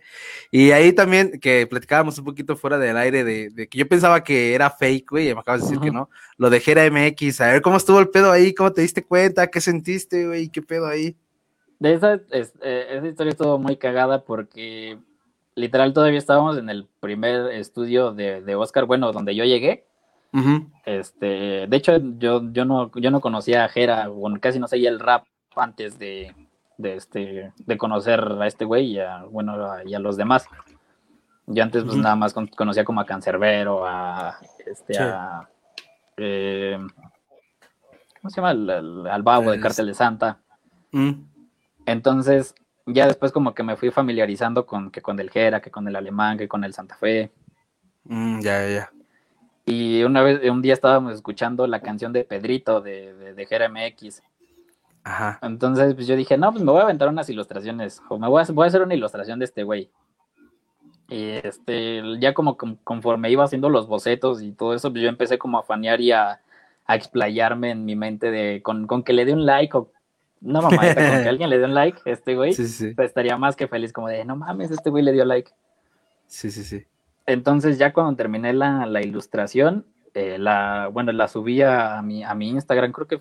Y 0.50 0.70
ahí 0.70 0.92
también 0.92 1.40
que 1.40 1.66
platicábamos 1.66 2.18
un 2.18 2.24
poquito 2.24 2.56
fuera 2.56 2.78
del 2.78 2.96
aire 2.96 3.24
de, 3.24 3.50
de 3.50 3.68
que 3.68 3.78
yo 3.78 3.88
pensaba 3.88 4.22
que 4.22 4.54
era 4.54 4.70
fake, 4.70 5.10
güey, 5.10 5.30
y 5.30 5.34
me 5.34 5.40
acabas 5.40 5.62
de 5.62 5.66
decir 5.66 5.80
que 5.80 5.88
Ujú. 5.90 5.98
no. 5.98 6.10
Lo 6.36 6.48
de 6.50 6.60
Gera 6.60 6.84
MX, 6.88 7.40
a 7.40 7.52
ver 7.52 7.62
cómo 7.62 7.76
estuvo 7.76 7.98
el 7.98 8.08
pedo 8.08 8.30
ahí, 8.30 8.54
cómo 8.54 8.72
te 8.72 8.82
diste 8.82 9.02
cuenta, 9.04 9.48
qué 9.48 9.60
sentiste, 9.60 10.26
güey, 10.26 10.48
qué 10.48 10.62
pedo 10.62 10.86
ahí. 10.86 11.16
De 11.80 11.94
esa, 11.94 12.20
es- 12.30 12.52
eh, 12.62 12.86
esa 12.90 13.06
historia 13.08 13.30
estuvo 13.32 13.58
muy 13.58 13.76
cagada 13.76 14.24
porque 14.24 14.98
literal 15.54 15.92
todavía 15.92 16.18
estábamos 16.18 16.56
en 16.58 16.68
el 16.70 16.86
primer 17.00 17.52
estudio 17.52 18.12
de, 18.12 18.42
de 18.42 18.54
Oscar, 18.54 18.84
bueno, 18.86 19.12
donde 19.12 19.34
yo 19.34 19.44
llegué. 19.44 19.84
Este, 20.86 21.66
de 21.66 21.76
hecho, 21.76 21.92
yo, 22.18 22.40
yo 22.52 22.64
no, 22.64 22.90
yo 22.94 23.10
no 23.10 23.20
conocía 23.20 23.64
a 23.64 23.68
Jera, 23.68 24.08
bueno, 24.08 24.38
casi 24.40 24.58
no 24.58 24.66
seguía 24.66 24.88
el 24.88 24.98
rap 24.98 25.24
antes 25.54 25.98
de, 25.98 26.34
de 26.78 26.96
este, 26.96 27.52
de 27.58 27.76
conocer 27.78 28.20
a 28.40 28.46
este 28.46 28.64
güey 28.64 28.92
y 28.92 28.98
a, 28.98 29.24
bueno, 29.24 29.70
a- 29.70 29.84
y 29.84 29.92
a 29.94 29.98
los 29.98 30.16
demás. 30.16 30.46
Yo 31.46 31.62
antes 31.62 31.84
pues 31.84 31.96
nada 31.96 32.16
más 32.16 32.32
con- 32.32 32.46
conocía 32.46 32.84
como 32.84 33.00
a 33.02 33.04
Cancerbero, 33.04 33.86
a 33.86 34.38
este, 34.64 34.94
Sí. 34.94 35.02
a 35.02 35.48
eh, 36.16 36.78
¿cómo 38.20 38.30
se 38.30 38.36
llama? 38.36 38.50
Al, 38.50 38.70
al- 38.70 39.06
al 39.08 39.22
Babo 39.22 39.50
de 39.50 39.56
El- 39.56 39.62
Cártel 39.62 39.86
de 39.88 39.94
Santa. 39.94 40.38
Entonces, 41.84 42.54
ya 42.86 43.06
después 43.06 43.32
como 43.32 43.54
que 43.54 43.62
me 43.62 43.76
fui 43.76 43.90
familiarizando 43.90 44.66
con 44.66 44.90
que 44.90 45.00
con 45.02 45.18
el 45.20 45.30
Jera, 45.30 45.60
que 45.60 45.70
con 45.70 45.86
el 45.88 45.96
Alemán, 45.96 46.38
que 46.38 46.48
con 46.48 46.64
el 46.64 46.72
Santa 46.74 46.96
Fe. 46.96 47.30
Mm, 48.04 48.40
ya, 48.40 48.60
ya, 48.62 48.68
ya. 48.68 48.90
Y 49.64 50.02
una 50.02 50.22
vez, 50.22 50.40
un 50.50 50.60
día 50.62 50.74
estábamos 50.74 51.14
escuchando 51.14 51.66
la 51.66 51.80
canción 51.80 52.12
de 52.12 52.24
Pedrito 52.24 52.80
de, 52.80 53.14
de, 53.14 53.34
de 53.34 53.46
Jera 53.46 53.68
MX. 53.68 54.22
Ajá. 55.04 55.38
Entonces, 55.42 55.94
pues 55.94 56.06
yo 56.06 56.16
dije, 56.16 56.36
no, 56.36 56.50
pues 56.52 56.64
me 56.64 56.70
voy 56.72 56.80
a 56.80 56.84
aventar 56.84 57.08
unas 57.08 57.28
ilustraciones, 57.28 58.02
o 58.08 58.18
me 58.18 58.28
voy 58.28 58.42
a, 58.42 58.52
voy 58.52 58.64
a 58.64 58.68
hacer 58.68 58.82
una 58.82 58.94
ilustración 58.94 59.38
de 59.38 59.44
este 59.44 59.62
güey. 59.62 59.90
Y 61.08 61.30
este, 61.44 62.02
ya 62.20 62.32
como 62.34 62.56
con- 62.56 62.76
conforme 62.76 63.30
iba 63.30 63.44
haciendo 63.44 63.68
los 63.68 63.86
bocetos 63.86 64.42
y 64.42 64.52
todo 64.52 64.74
eso, 64.74 64.90
pues 64.90 65.02
yo 65.02 65.08
empecé 65.08 65.38
como 65.38 65.58
a 65.58 65.62
fanear 65.62 66.00
y 66.00 66.10
a, 66.12 66.40
a 66.86 66.96
explayarme 66.96 67.70
en 67.70 67.84
mi 67.84 67.94
mente 67.96 68.30
de, 68.30 68.62
con, 68.62 68.86
con 68.86 69.02
que 69.02 69.12
le 69.12 69.24
dé 69.24 69.32
un 69.32 69.44
like 69.44 69.76
o 69.76 69.90
una 70.42 70.60
mamadita, 70.60 70.94
con 70.94 71.22
que 71.22 71.28
alguien 71.28 71.50
le 71.50 71.58
dé 71.58 71.64
un 71.64 71.74
like, 71.74 72.00
este 72.04 72.34
güey, 72.34 72.52
Sí, 72.52 72.66
sí, 72.66 72.88
sí. 72.88 72.94
pues 72.94 73.08
estaría 73.08 73.36
más 73.36 73.56
que 73.56 73.68
feliz 73.68 73.92
como 73.92 74.08
de, 74.08 74.24
no 74.24 74.36
mames, 74.36 74.70
este 74.70 74.90
güey 74.90 75.02
le 75.04 75.12
dio 75.12 75.24
like. 75.24 75.50
Sí, 76.26 76.50
sí, 76.50 76.64
sí. 76.64 76.84
Entonces 77.26 77.78
ya 77.78 77.92
cuando 77.92 78.16
terminé 78.16 78.52
la, 78.52 78.86
la 78.86 79.02
ilustración, 79.02 79.86
eh, 80.14 80.38
la, 80.38 80.88
bueno, 80.92 81.12
la 81.12 81.28
subí 81.28 81.62
a 81.62 82.02
mi, 82.02 82.24
a 82.24 82.34
mi 82.34 82.50
Instagram, 82.50 82.92
creo 82.92 83.06
que 83.06 83.20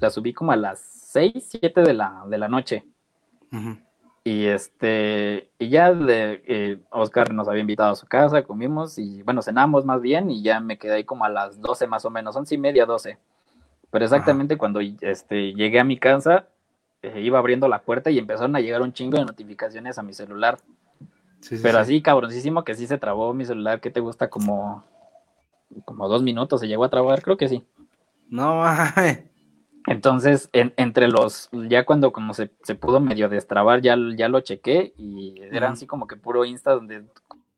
la 0.00 0.10
subí 0.10 0.32
como 0.32 0.52
a 0.52 0.56
las 0.56 0.80
6, 1.12 1.32
7 1.60 1.82
de 1.82 1.94
la, 1.94 2.24
de 2.28 2.38
la 2.38 2.48
noche. 2.48 2.84
Y 4.24 4.46
este, 4.46 5.50
y 5.58 5.68
ya 5.70 5.92
de, 5.92 6.42
eh, 6.46 6.80
Oscar 6.90 7.32
nos 7.32 7.48
había 7.48 7.62
invitado 7.62 7.92
a 7.92 7.96
su 7.96 8.06
casa, 8.06 8.42
comimos 8.42 8.98
y 8.98 9.22
bueno, 9.22 9.40
cenamos 9.42 9.84
más 9.86 10.02
bien 10.02 10.30
y 10.30 10.42
ya 10.42 10.60
me 10.60 10.76
quedé 10.76 10.94
ahí 10.94 11.04
como 11.04 11.24
a 11.24 11.30
las 11.30 11.60
12 11.60 11.86
más 11.86 12.04
o 12.04 12.10
menos, 12.10 12.36
11 12.36 12.54
y 12.54 12.58
media, 12.58 12.84
12. 12.84 13.16
Pero 13.90 14.04
exactamente 14.04 14.56
cuando 14.58 14.80
este, 14.80 15.54
llegué 15.54 15.80
a 15.80 15.84
mi 15.84 15.98
casa, 15.98 16.46
eh, 17.02 17.20
iba 17.20 17.38
abriendo 17.38 17.68
la 17.68 17.80
puerta 17.80 18.10
y 18.10 18.18
empezaron 18.18 18.54
a 18.56 18.60
llegar 18.60 18.82
un 18.82 18.92
chingo 18.92 19.18
de 19.18 19.24
notificaciones 19.24 19.98
a 19.98 20.02
mi 20.02 20.12
celular. 20.12 20.58
Sí, 21.40 21.56
sí, 21.56 21.62
Pero 21.62 21.78
sí. 21.78 21.82
así 21.82 22.02
cabroncísimo 22.02 22.64
que 22.64 22.74
sí 22.74 22.86
se 22.86 22.98
trabó 22.98 23.32
mi 23.32 23.44
celular, 23.44 23.80
que 23.80 23.90
te 23.90 24.00
gusta 24.00 24.28
como, 24.28 24.84
como 25.84 26.08
dos 26.08 26.22
minutos, 26.22 26.60
se 26.60 26.68
llegó 26.68 26.84
a 26.84 26.90
trabar, 26.90 27.22
creo 27.22 27.36
que 27.36 27.48
sí. 27.48 27.64
No, 28.28 28.56
mames. 28.62 29.20
Entonces, 29.86 30.50
en- 30.52 30.74
entre 30.76 31.08
los, 31.08 31.48
ya 31.52 31.86
cuando 31.86 32.12
como 32.12 32.34
se, 32.34 32.50
se 32.62 32.74
pudo 32.74 33.00
medio 33.00 33.28
destrabar, 33.30 33.80
ya, 33.80 33.96
ya 34.16 34.28
lo 34.28 34.40
chequé 34.40 34.92
y 34.98 35.40
eran 35.50 35.72
así 35.72 35.86
como 35.86 36.06
que 36.06 36.16
puro 36.16 36.44
Insta, 36.44 36.72
donde 36.72 37.04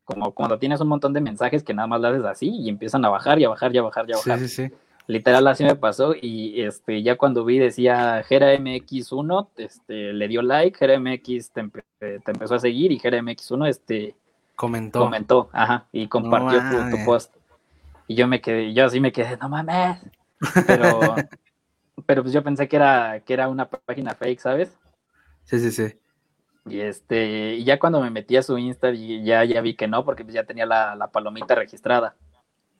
como 0.05 0.31
cuando 0.31 0.57
tienes 0.57 0.79
un 0.79 0.87
montón 0.87 1.11
de 1.13 1.19
mensajes 1.21 1.61
que 1.63 1.73
nada 1.73 1.87
más 1.87 1.99
le 1.99 2.07
haces 2.07 2.25
así 2.25 2.49
y 2.49 2.69
empiezan 2.69 3.03
a 3.03 3.09
bajar 3.09 3.39
y 3.39 3.43
a 3.43 3.49
bajar 3.49 3.73
y 3.75 3.79
a 3.79 3.81
bajar 3.81 4.05
y 4.09 4.13
a 4.13 4.17
Sí, 4.17 4.29
bajar. 4.29 4.47
sí, 4.47 4.67
sí. 4.67 4.71
Literal 5.11 5.45
así 5.47 5.65
me 5.65 5.75
pasó 5.75 6.13
y 6.19 6.61
este 6.61 7.03
ya 7.03 7.17
cuando 7.17 7.43
vi 7.43 7.59
decía 7.59 8.23
Jera 8.23 8.53
MX1, 8.53 9.49
este, 9.57 10.13
le 10.13 10.27
dio 10.29 10.41
like, 10.41 10.77
Jera 10.77 10.93
MX 10.97 11.51
te, 11.51 11.61
empe- 11.63 11.83
te 11.99 12.31
empezó 12.31 12.55
a 12.55 12.59
seguir 12.59 12.93
y 12.93 12.99
Jera 12.99 13.17
MX1 13.21 13.67
este, 13.67 14.15
Comentó. 14.55 14.99
comentó, 14.99 15.49
ajá, 15.51 15.87
y 15.91 16.07
compartió 16.07 16.61
tu- 16.61 17.03
post. 17.05 17.35
Y 18.07 18.15
yo 18.15 18.25
me 18.27 18.39
quedé, 18.39 18.73
yo 18.73 18.85
así 18.85 19.01
me 19.01 19.11
quedé, 19.11 19.35
no 19.35 19.49
mames. 19.49 19.99
Pero, 20.65 21.15
pero 22.05 22.21
pues 22.21 22.33
yo 22.33 22.41
pensé 22.41 22.69
que 22.69 22.77
era, 22.77 23.19
que 23.25 23.33
era 23.33 23.49
una 23.49 23.67
página 23.69 24.15
fake, 24.15 24.39
¿sabes? 24.39 24.77
Sí, 25.43 25.59
sí, 25.59 25.71
sí. 25.71 25.93
Y 26.67 26.79
este, 26.79 27.55
y 27.55 27.63
ya 27.65 27.79
cuando 27.79 27.99
me 28.01 28.11
metí 28.11 28.37
a 28.37 28.43
su 28.43 28.57
Insta, 28.57 28.91
ya, 28.93 29.43
ya 29.43 29.59
vi 29.61 29.73
que 29.75 29.87
no, 29.89 30.05
porque 30.05 30.23
pues 30.23 30.35
ya 30.35 30.45
tenía 30.45 30.65
la, 30.65 30.95
la 30.95 31.07
palomita 31.11 31.53
registrada. 31.55 32.15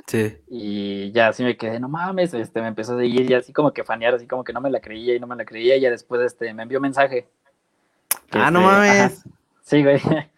Sí. 0.07 0.37
Y 0.49 1.11
ya 1.11 1.29
así 1.29 1.43
me 1.43 1.55
quedé, 1.57 1.79
no 1.79 1.87
mames, 1.89 2.33
este, 2.33 2.61
me 2.61 2.67
empezó 2.67 2.95
a 2.95 2.99
seguir 2.99 3.29
y 3.29 3.33
así 3.33 3.53
como 3.53 3.71
que 3.73 3.83
fanear, 3.83 4.13
así 4.15 4.27
como 4.27 4.43
que 4.43 4.53
no 4.53 4.59
me 4.61 4.69
la 4.69 4.81
creía 4.81 5.15
y 5.15 5.19
no 5.19 5.27
me 5.27 5.35
la 5.35 5.45
creía. 5.45 5.75
Y 5.77 5.81
ya 5.81 5.89
después 5.89 6.21
este, 6.21 6.53
me 6.53 6.63
envió 6.63 6.79
mensaje. 6.81 7.27
Que, 8.29 8.39
Ah, 8.39 8.51
no 8.51 8.61
mames. 8.61 8.89
ajá, 9.23 9.31
sí, 9.63 9.83
güey. 9.83 10.01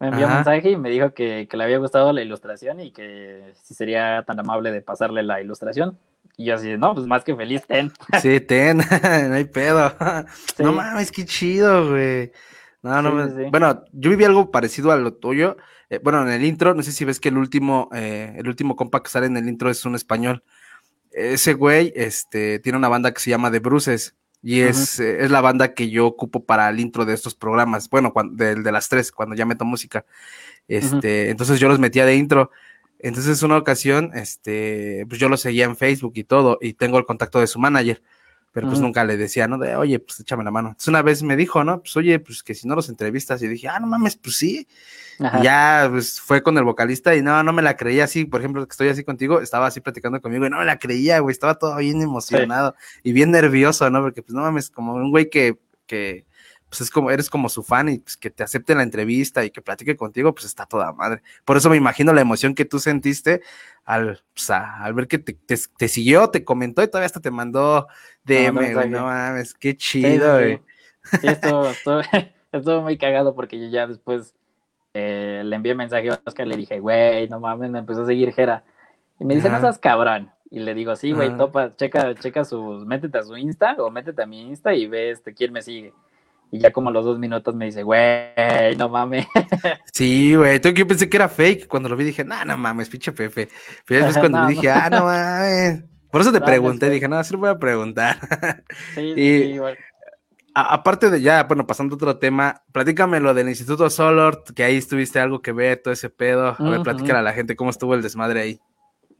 Me 0.00 0.08
envió 0.08 0.26
mensaje 0.28 0.68
y 0.70 0.76
me 0.76 0.90
dijo 0.90 1.14
que, 1.14 1.46
que 1.48 1.56
le 1.56 1.62
había 1.62 1.78
gustado 1.78 2.12
la 2.12 2.22
ilustración 2.22 2.80
y 2.80 2.90
que 2.90 3.52
si 3.62 3.72
sería 3.72 4.24
tan 4.26 4.40
amable 4.40 4.72
de 4.72 4.82
pasarle 4.82 5.22
la 5.22 5.40
ilustración. 5.40 5.96
Y 6.36 6.46
yo 6.46 6.56
así, 6.56 6.76
no, 6.76 6.92
pues 6.92 7.06
más 7.06 7.22
que 7.22 7.36
feliz, 7.36 7.64
ten. 7.68 7.92
Sí, 8.20 8.40
ten, 8.40 8.78
no 9.28 9.34
hay 9.36 9.44
pedo. 9.44 9.92
Sí. 10.56 10.64
No 10.64 10.72
mames, 10.72 11.12
qué 11.12 11.24
chido, 11.24 11.90
güey. 11.90 12.32
No, 12.82 13.00
no, 13.00 13.10
Sí, 13.10 13.14
me- 13.16 13.28
sí, 13.28 13.44
sí. 13.44 13.50
Bueno, 13.52 13.84
yo 13.92 14.10
viví 14.10 14.24
algo 14.24 14.50
parecido 14.50 14.90
a 14.90 14.96
lo 14.96 15.12
tuyo. 15.14 15.56
Eh, 15.92 16.00
bueno, 16.02 16.22
en 16.22 16.28
el 16.32 16.42
intro, 16.42 16.72
no 16.74 16.82
sé 16.82 16.90
si 16.90 17.04
ves 17.04 17.20
que 17.20 17.28
el 17.28 17.36
último, 17.36 17.90
eh, 17.92 18.32
el 18.38 18.48
último 18.48 18.76
compa 18.76 19.02
que 19.02 19.10
sale 19.10 19.26
en 19.26 19.36
el 19.36 19.46
intro 19.46 19.68
es 19.68 19.84
un 19.84 19.94
español. 19.94 20.42
Ese 21.10 21.52
güey, 21.52 21.92
este, 21.94 22.60
tiene 22.60 22.78
una 22.78 22.88
banda 22.88 23.12
que 23.12 23.20
se 23.20 23.28
llama 23.28 23.50
The 23.50 23.58
Bruces. 23.58 24.16
Y 24.42 24.60
es, 24.60 24.98
eh, 25.00 25.22
es 25.22 25.30
la 25.30 25.42
banda 25.42 25.74
que 25.74 25.90
yo 25.90 26.06
ocupo 26.06 26.46
para 26.46 26.70
el 26.70 26.80
intro 26.80 27.04
de 27.04 27.12
estos 27.12 27.34
programas. 27.34 27.90
Bueno, 27.90 28.14
cuan- 28.14 28.34
del 28.36 28.62
de 28.62 28.72
las 28.72 28.88
tres, 28.88 29.12
cuando 29.12 29.36
ya 29.36 29.44
meto 29.44 29.66
música. 29.66 30.06
Este, 30.66 31.28
entonces 31.28 31.60
yo 31.60 31.68
los 31.68 31.78
metía 31.78 32.06
de 32.06 32.16
intro. 32.16 32.50
Entonces, 32.98 33.42
una 33.42 33.58
ocasión, 33.58 34.12
este, 34.14 35.04
pues 35.10 35.20
yo 35.20 35.28
lo 35.28 35.36
seguía 35.36 35.66
en 35.66 35.76
Facebook 35.76 36.12
y 36.14 36.24
todo, 36.24 36.56
y 36.62 36.72
tengo 36.72 36.96
el 36.98 37.04
contacto 37.04 37.38
de 37.38 37.48
su 37.48 37.58
manager, 37.58 38.02
pero 38.52 38.68
pues 38.68 38.80
nunca 38.80 39.02
le 39.04 39.16
decía, 39.16 39.48
¿no? 39.48 39.56
De, 39.56 39.76
oye, 39.76 39.98
pues 39.98 40.20
échame 40.20 40.44
la 40.44 40.50
mano. 40.50 40.68
Entonces, 40.68 40.88
una 40.88 41.00
vez 41.00 41.22
me 41.22 41.36
dijo, 41.36 41.64
¿no? 41.64 41.80
Pues, 41.80 41.96
oye, 41.96 42.18
pues 42.18 42.42
que 42.42 42.54
si 42.54 42.68
no 42.68 42.74
los 42.74 42.90
entrevistas, 42.90 43.42
y 43.42 43.48
dije, 43.48 43.66
ah, 43.68 43.80
no 43.80 43.86
mames, 43.86 44.16
pues 44.16 44.36
sí. 44.36 44.68
Ajá. 45.18 45.40
Y 45.40 45.44
ya, 45.44 45.88
pues 45.90 46.20
fue 46.20 46.42
con 46.42 46.58
el 46.58 46.64
vocalista 46.64 47.16
y 47.16 47.22
no, 47.22 47.42
no 47.42 47.52
me 47.54 47.62
la 47.62 47.78
creía 47.78 48.04
así. 48.04 48.26
Por 48.26 48.40
ejemplo, 48.40 48.66
que 48.66 48.72
estoy 48.72 48.88
así 48.88 49.04
contigo, 49.04 49.40
estaba 49.40 49.66
así 49.66 49.80
platicando 49.80 50.20
conmigo 50.20 50.46
y 50.46 50.50
no 50.50 50.58
me 50.58 50.66
la 50.66 50.78
creía, 50.78 51.20
güey. 51.20 51.32
Estaba 51.32 51.54
todo 51.54 51.76
bien 51.76 52.02
emocionado 52.02 52.74
y 53.02 53.12
bien 53.12 53.30
nervioso, 53.30 53.88
¿no? 53.88 54.02
Porque, 54.02 54.22
pues, 54.22 54.34
no 54.34 54.42
mames, 54.42 54.68
como 54.68 54.94
un 54.96 55.10
güey 55.10 55.30
que, 55.30 55.58
que, 55.86 56.26
pues 56.72 56.80
es 56.80 56.90
como, 56.90 57.10
eres 57.10 57.28
como 57.28 57.50
su 57.50 57.62
fan 57.62 57.90
y 57.90 57.98
pues 57.98 58.16
que 58.16 58.30
te 58.30 58.42
acepte 58.42 58.74
la 58.74 58.82
entrevista 58.82 59.44
y 59.44 59.50
que 59.50 59.60
platique 59.60 59.94
contigo, 59.94 60.32
pues 60.32 60.46
está 60.46 60.64
toda 60.64 60.90
madre. 60.94 61.20
Por 61.44 61.58
eso 61.58 61.68
me 61.68 61.76
imagino 61.76 62.14
la 62.14 62.22
emoción 62.22 62.54
que 62.54 62.64
tú 62.64 62.78
sentiste 62.78 63.42
al, 63.84 64.22
pues, 64.32 64.48
a- 64.48 64.82
al 64.82 64.94
ver 64.94 65.06
que 65.06 65.18
te, 65.18 65.34
te, 65.34 65.54
te 65.76 65.88
siguió, 65.88 66.30
te 66.30 66.44
comentó 66.44 66.82
y 66.82 66.86
todavía 66.88 67.04
hasta 67.04 67.20
te 67.20 67.30
mandó 67.30 67.88
DM, 68.24 68.52
mensaje. 68.60 68.88
No 68.88 69.04
mames, 69.04 69.52
qué 69.52 69.76
chido, 69.76 70.38
sí. 70.38 70.44
güey. 70.44 70.62
Sí, 71.20 71.26
estuvo, 71.26 71.68
estuvo, 71.68 72.00
estuvo 72.52 72.80
muy 72.80 72.96
cagado 72.96 73.34
porque 73.34 73.60
yo 73.60 73.68
ya 73.68 73.86
después 73.86 74.34
eh, 74.94 75.42
le 75.44 75.56
envié 75.56 75.74
mensaje 75.74 76.08
a 76.08 76.20
Oscar, 76.24 76.46
le 76.46 76.56
dije, 76.56 76.80
güey, 76.80 77.28
no 77.28 77.38
mames, 77.38 77.70
me 77.70 77.80
empezó 77.80 78.04
a 78.04 78.06
seguir 78.06 78.32
Jera. 78.32 78.64
Y 79.20 79.26
me 79.26 79.34
dice, 79.34 79.50
no 79.50 79.60
seas 79.60 79.78
cabrón. 79.78 80.30
Y 80.50 80.60
le 80.60 80.72
digo, 80.74 80.96
sí, 80.96 81.12
güey, 81.12 81.28
topa, 81.36 81.74
checa, 81.76 82.14
checa 82.14 82.44
sus, 82.46 82.86
métete 82.86 83.18
a 83.18 83.22
su 83.24 83.36
Insta 83.36 83.74
o 83.78 83.90
métete 83.90 84.22
a 84.22 84.26
mi 84.26 84.40
Insta 84.42 84.74
y 84.74 84.86
ve 84.86 85.10
este 85.10 85.34
quién 85.34 85.52
me 85.52 85.60
sigue. 85.62 85.92
Y 86.54 86.58
ya 86.58 86.70
como 86.70 86.90
a 86.90 86.92
los 86.92 87.04
dos 87.06 87.18
minutos 87.18 87.54
me 87.54 87.64
dice, 87.64 87.82
güey, 87.82 88.76
no 88.76 88.88
mames. 88.90 89.26
Sí, 89.92 90.36
güey. 90.36 90.60
Yo 90.60 90.74
que 90.74 90.84
pensé 90.86 91.08
que 91.08 91.16
era 91.16 91.28
fake. 91.28 91.66
Cuando 91.66 91.88
lo 91.88 91.96
vi 91.96 92.04
dije, 92.04 92.24
no, 92.24 92.44
no 92.44 92.56
mames, 92.58 92.90
pinche 92.90 93.10
Pepe. 93.10 93.48
Pero 93.86 94.04
después 94.04 94.18
cuando 94.20 94.42
No, 94.42 94.48
dije, 94.48 94.70
ah, 94.70 94.88
no 94.90 95.04
mames. 95.04 95.82
Por 96.10 96.20
eso 96.20 96.30
te 96.30 96.40
No, 96.40 96.44
pregunté, 96.46 96.90
dije, 96.90 97.08
no, 97.08 97.24
sí 97.24 97.32
lo 97.32 97.38
voy 97.40 97.48
a 97.48 97.58
preguntar. 97.58 98.18
Sí, 98.94 99.14
sí, 99.14 99.20
Y- 99.20 99.38
sí, 99.38 99.44
igual. 99.54 99.78
A- 100.54 100.74
aparte 100.74 101.08
de 101.08 101.22
ya, 101.22 101.44
bueno, 101.44 101.66
pasando 101.66 101.94
a 101.94 101.96
otro 101.96 102.18
tema, 102.18 102.62
platícame 102.72 103.18
lo 103.20 103.32
del 103.32 103.48
Instituto 103.48 103.88
Solort, 103.88 104.50
que 104.50 104.62
ahí 104.64 104.76
estuviste 104.76 105.18
algo 105.18 105.40
que 105.40 105.52
ver, 105.52 105.80
todo 105.82 105.94
ese 105.94 106.10
pedo. 106.10 106.54
A 106.58 106.68
ver, 106.70 106.82
platícale 106.82 107.20
a 107.20 107.22
la 107.22 107.32
gente 107.32 107.56
cómo 107.56 107.70
estuvo 107.70 107.94
el 107.94 108.02
desmadre 108.02 108.42
ahí. 108.42 108.60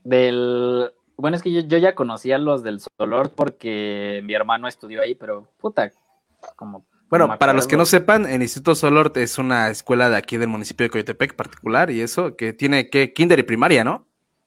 Del. 0.05 0.93
Bueno, 1.17 1.37
es 1.39 1.43
que 1.43 1.51
yo, 1.51 1.63
yo 1.63 1.79
ya 1.79 1.95
conocía 1.95 2.37
los 2.37 2.63
del 2.63 2.81
Solort 2.99 3.33
porque 3.35 4.21
mi 4.25 4.35
hermano 4.35 4.69
estudió 4.69 5.01
ahí, 5.01 5.15
pero 5.15 5.49
puta, 5.59 5.91
como. 6.57 6.85
Bueno, 7.13 7.37
para 7.39 7.53
los 7.53 7.67
que 7.67 7.77
no 7.77 7.85
sepan, 7.85 8.25
el 8.25 8.41
Instituto 8.41 8.75
Solort 8.75 9.15
es 9.19 9.37
una 9.37 9.69
escuela 9.69 10.09
de 10.09 10.17
aquí 10.17 10.39
del 10.39 10.49
municipio 10.49 10.85
de 10.85 10.91
Coyotepec 10.91 11.35
particular 11.35 11.91
y 11.91 12.01
eso, 12.01 12.37
que 12.37 12.55
tiene 12.55 12.89
que 12.89 13.13
kinder 13.13 13.39
y 13.39 13.43
primaria, 13.43 13.85
¿no? 13.85 14.07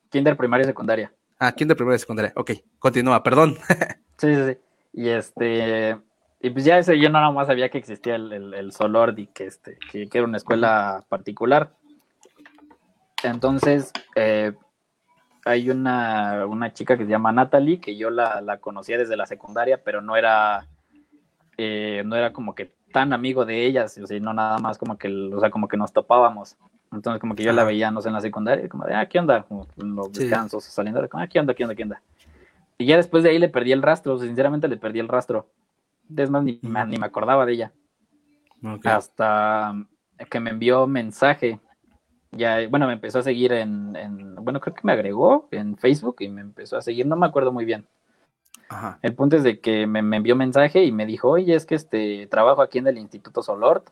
Kinder, 0.09 0.35
primaria 0.35 0.63
y 0.63 0.69
secundaria. 0.69 1.13
Ah, 1.37 1.51
kinder, 1.51 1.77
primaria 1.77 1.97
y 1.97 1.99
secundaria. 1.99 2.33
Ok, 2.35 2.53
continúa, 2.79 3.21
perdón. 3.21 3.59
Sí, 4.17 4.33
sí, 4.33 4.41
sí. 4.47 4.57
Y 4.93 5.09
este. 5.09 5.95
Y 6.41 6.49
pues 6.49 6.65
ya 6.65 6.79
ese, 6.79 6.97
yo 6.97 7.07
nada 7.11 7.29
más 7.29 7.45
sabía 7.45 7.69
que 7.69 7.77
existía 7.77 8.15
el, 8.15 8.33
el, 8.33 8.53
el 8.55 8.71
Solord 8.71 9.19
y 9.19 9.27
que, 9.27 9.45
este, 9.45 9.77
que, 9.91 10.07
que 10.07 10.17
era 10.17 10.25
una 10.25 10.37
escuela 10.37 11.03
particular. 11.07 11.69
Entonces, 13.21 13.91
eh, 14.15 14.53
hay 15.43 15.69
una, 15.69 16.47
una 16.47 16.73
chica 16.73 16.97
que 16.97 17.03
se 17.03 17.11
llama 17.11 17.31
Natalie, 17.31 17.79
que 17.79 17.95
yo 17.95 18.09
la, 18.09 18.41
la 18.41 18.57
conocía 18.57 18.97
desde 18.97 19.17
la 19.17 19.27
secundaria, 19.27 19.83
pero 19.83 20.01
no 20.01 20.15
era, 20.15 20.65
eh, 21.57 22.03
no 22.05 22.15
era 22.15 22.33
como 22.33 22.55
que 22.55 22.73
tan 22.91 23.13
amigo 23.13 23.45
de 23.45 23.65
ella, 23.65 23.87
sino 23.87 24.33
nada 24.33 24.57
más 24.59 24.77
como 24.77 24.97
que, 24.97 25.09
o 25.33 25.39
sea, 25.39 25.49
como 25.49 25.67
que 25.67 25.77
nos 25.77 25.91
topábamos. 25.91 26.57
Entonces, 26.91 27.19
como 27.19 27.35
que 27.35 27.43
yo 27.43 27.51
la 27.51 27.63
veía, 27.65 27.91
no 27.91 28.01
sé, 28.01 28.07
en 28.07 28.13
la 28.13 28.21
secundaria, 28.21 28.69
como 28.69 28.85
de, 28.85 28.93
ah, 28.95 29.05
¿qué 29.07 29.19
onda? 29.19 29.43
Como 29.43 29.67
en 29.77 29.95
los 29.95 30.13
Sí. 30.13 30.19
descansos, 30.19 30.63
saliendo, 30.63 31.01
de, 31.01 31.09
ah, 31.11 31.27
¿qué 31.27 31.39
onda, 31.39 31.53
qué 31.53 31.63
onda, 31.63 31.75
qué 31.75 31.83
onda? 31.83 32.01
Y 32.77 32.85
ya 32.85 32.97
después 32.97 33.23
de 33.23 33.29
ahí 33.31 33.39
le 33.39 33.49
perdí 33.49 33.71
el 33.73 33.81
rastro, 33.81 34.17
sinceramente 34.19 34.67
le 34.67 34.77
perdí 34.77 34.99
el 34.99 35.07
rastro. 35.07 35.47
Es 36.15 36.29
más, 36.29 36.43
ni, 36.43 36.59
me- 36.61 36.85
ni 36.85 36.97
me 36.97 37.05
acordaba 37.05 37.45
de 37.45 37.53
ella. 37.53 37.71
Ok. 38.63 38.85
Hasta 38.85 39.73
que 40.29 40.39
me 40.39 40.51
envió 40.51 40.87
mensaje. 40.87 41.59
Ya, 42.31 42.67
bueno, 42.69 42.87
me 42.87 42.93
empezó 42.93 43.19
a 43.19 43.23
seguir 43.23 43.53
en, 43.53 43.95
en- 43.95 44.35
bueno, 44.35 44.59
creo 44.59 44.73
que 44.75 44.81
me 44.83 44.91
agregó 44.93 45.47
en 45.51 45.77
Facebook 45.77 46.17
y 46.19 46.29
me 46.29 46.41
empezó 46.41 46.77
a 46.77 46.81
seguir, 46.81 47.05
no 47.05 47.15
me 47.15 47.25
acuerdo 47.25 47.51
muy 47.51 47.65
bien. 47.65 47.85
Ajá. 48.69 48.99
El 49.01 49.13
punto 49.13 49.35
es 49.35 49.43
de 49.43 49.59
que 49.59 49.87
me, 49.87 50.01
me 50.01 50.17
envió 50.17 50.35
mensaje 50.35 50.83
y 50.83 50.91
me 50.91 51.05
dijo, 51.05 51.29
oye, 51.29 51.55
es 51.55 51.65
que 51.65 51.75
este 51.75 52.27
trabajo 52.27 52.61
aquí 52.61 52.79
en 52.79 52.87
el 52.87 52.97
Instituto 52.97 53.43
Solort. 53.43 53.89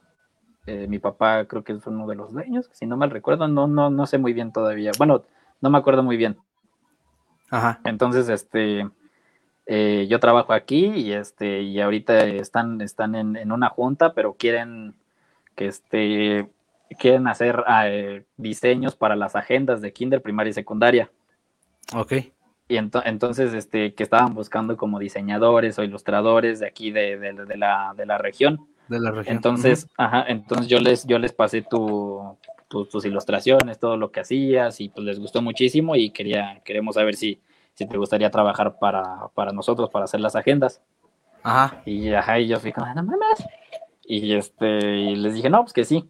Eh, 0.65 0.87
mi 0.87 0.97
papá 0.97 1.45
creo 1.45 1.63
que 1.63 1.73
es 1.73 1.85
uno 1.87 2.07
de 2.07 2.15
los 2.15 2.31
dueños, 2.31 2.69
si 2.71 2.85
no 2.85 2.95
mal 2.95 3.09
recuerdo, 3.09 3.49
no, 3.49 3.67
no, 3.67 3.89
no 3.89 4.05
sé 4.07 4.17
muy 4.17 4.31
bien 4.31 4.53
todavía. 4.53 4.91
Bueno, 4.97 5.25
no 5.59 5.69
me 5.69 5.77
acuerdo 5.77 6.03
muy 6.03 6.15
bien. 6.15 6.37
Ajá. 7.49 7.81
Entonces, 7.83 8.29
este, 8.29 8.89
eh, 9.65 10.07
yo 10.09 10.19
trabajo 10.19 10.53
aquí 10.53 10.85
y 10.85 11.11
este, 11.11 11.61
y 11.61 11.81
ahorita 11.81 12.25
están, 12.25 12.81
están 12.81 13.15
en, 13.15 13.35
en 13.35 13.51
una 13.51 13.69
junta, 13.69 14.13
pero 14.13 14.35
quieren 14.35 14.95
que 15.55 15.67
este, 15.67 16.49
quieren 16.97 17.27
hacer 17.27 17.63
eh, 17.85 18.25
diseños 18.37 18.95
para 18.95 19.15
las 19.15 19.35
agendas 19.35 19.81
de 19.81 19.93
kinder, 19.93 20.21
primaria 20.21 20.51
y 20.51 20.53
secundaria. 20.53 21.11
Ok. 21.93 22.13
Y 22.67 22.75
ento- 22.77 23.01
entonces, 23.05 23.53
este, 23.53 23.93
que 23.93 24.03
estaban 24.03 24.33
buscando 24.33 24.77
como 24.77 24.99
diseñadores 24.99 25.77
o 25.79 25.83
ilustradores 25.83 26.59
de 26.59 26.67
aquí 26.67 26.91
de, 26.91 27.17
de- 27.17 27.45
de 27.45 27.57
la, 27.57 27.93
de 27.95 28.05
la 28.05 28.17
región. 28.17 28.67
De 28.87 28.99
la 28.99 29.11
región. 29.11 29.35
Entonces, 29.35 29.87
ajá, 29.97 30.25
entonces 30.27 30.67
yo 30.67 30.79
les, 30.79 31.05
yo 31.05 31.19
les 31.19 31.33
pasé 31.33 31.61
tu, 31.61 32.37
tu- 32.67 32.85
tus 32.85 33.05
ilustraciones, 33.05 33.79
todo 33.79 33.97
lo 33.97 34.11
que 34.11 34.21
hacías, 34.21 34.79
y 34.81 34.89
pues 34.89 35.05
les 35.05 35.19
gustó 35.19 35.41
muchísimo 35.41 35.95
y 35.95 36.09
quería, 36.11 36.61
queremos 36.63 36.95
saber 36.95 37.15
si, 37.15 37.41
si 37.73 37.85
te 37.87 37.97
gustaría 37.97 38.29
trabajar 38.31 38.77
para, 38.79 39.27
para 39.33 39.51
nosotros, 39.51 39.89
para 39.89 40.05
hacer 40.05 40.21
las 40.21 40.35
agendas. 40.35 40.81
Ajá. 41.43 41.81
Y 41.85 42.13
ajá, 42.13 42.39
y 42.39 42.47
yo 42.47 42.59
fui 42.59 42.71
como, 42.71 42.87
no 42.93 43.03
mames. 43.03 43.45
Y 44.05 44.33
este, 44.33 44.79
y 44.97 45.15
les 45.15 45.33
dije, 45.33 45.49
no, 45.49 45.61
pues 45.61 45.73
que 45.73 45.83
sí. 45.85 46.05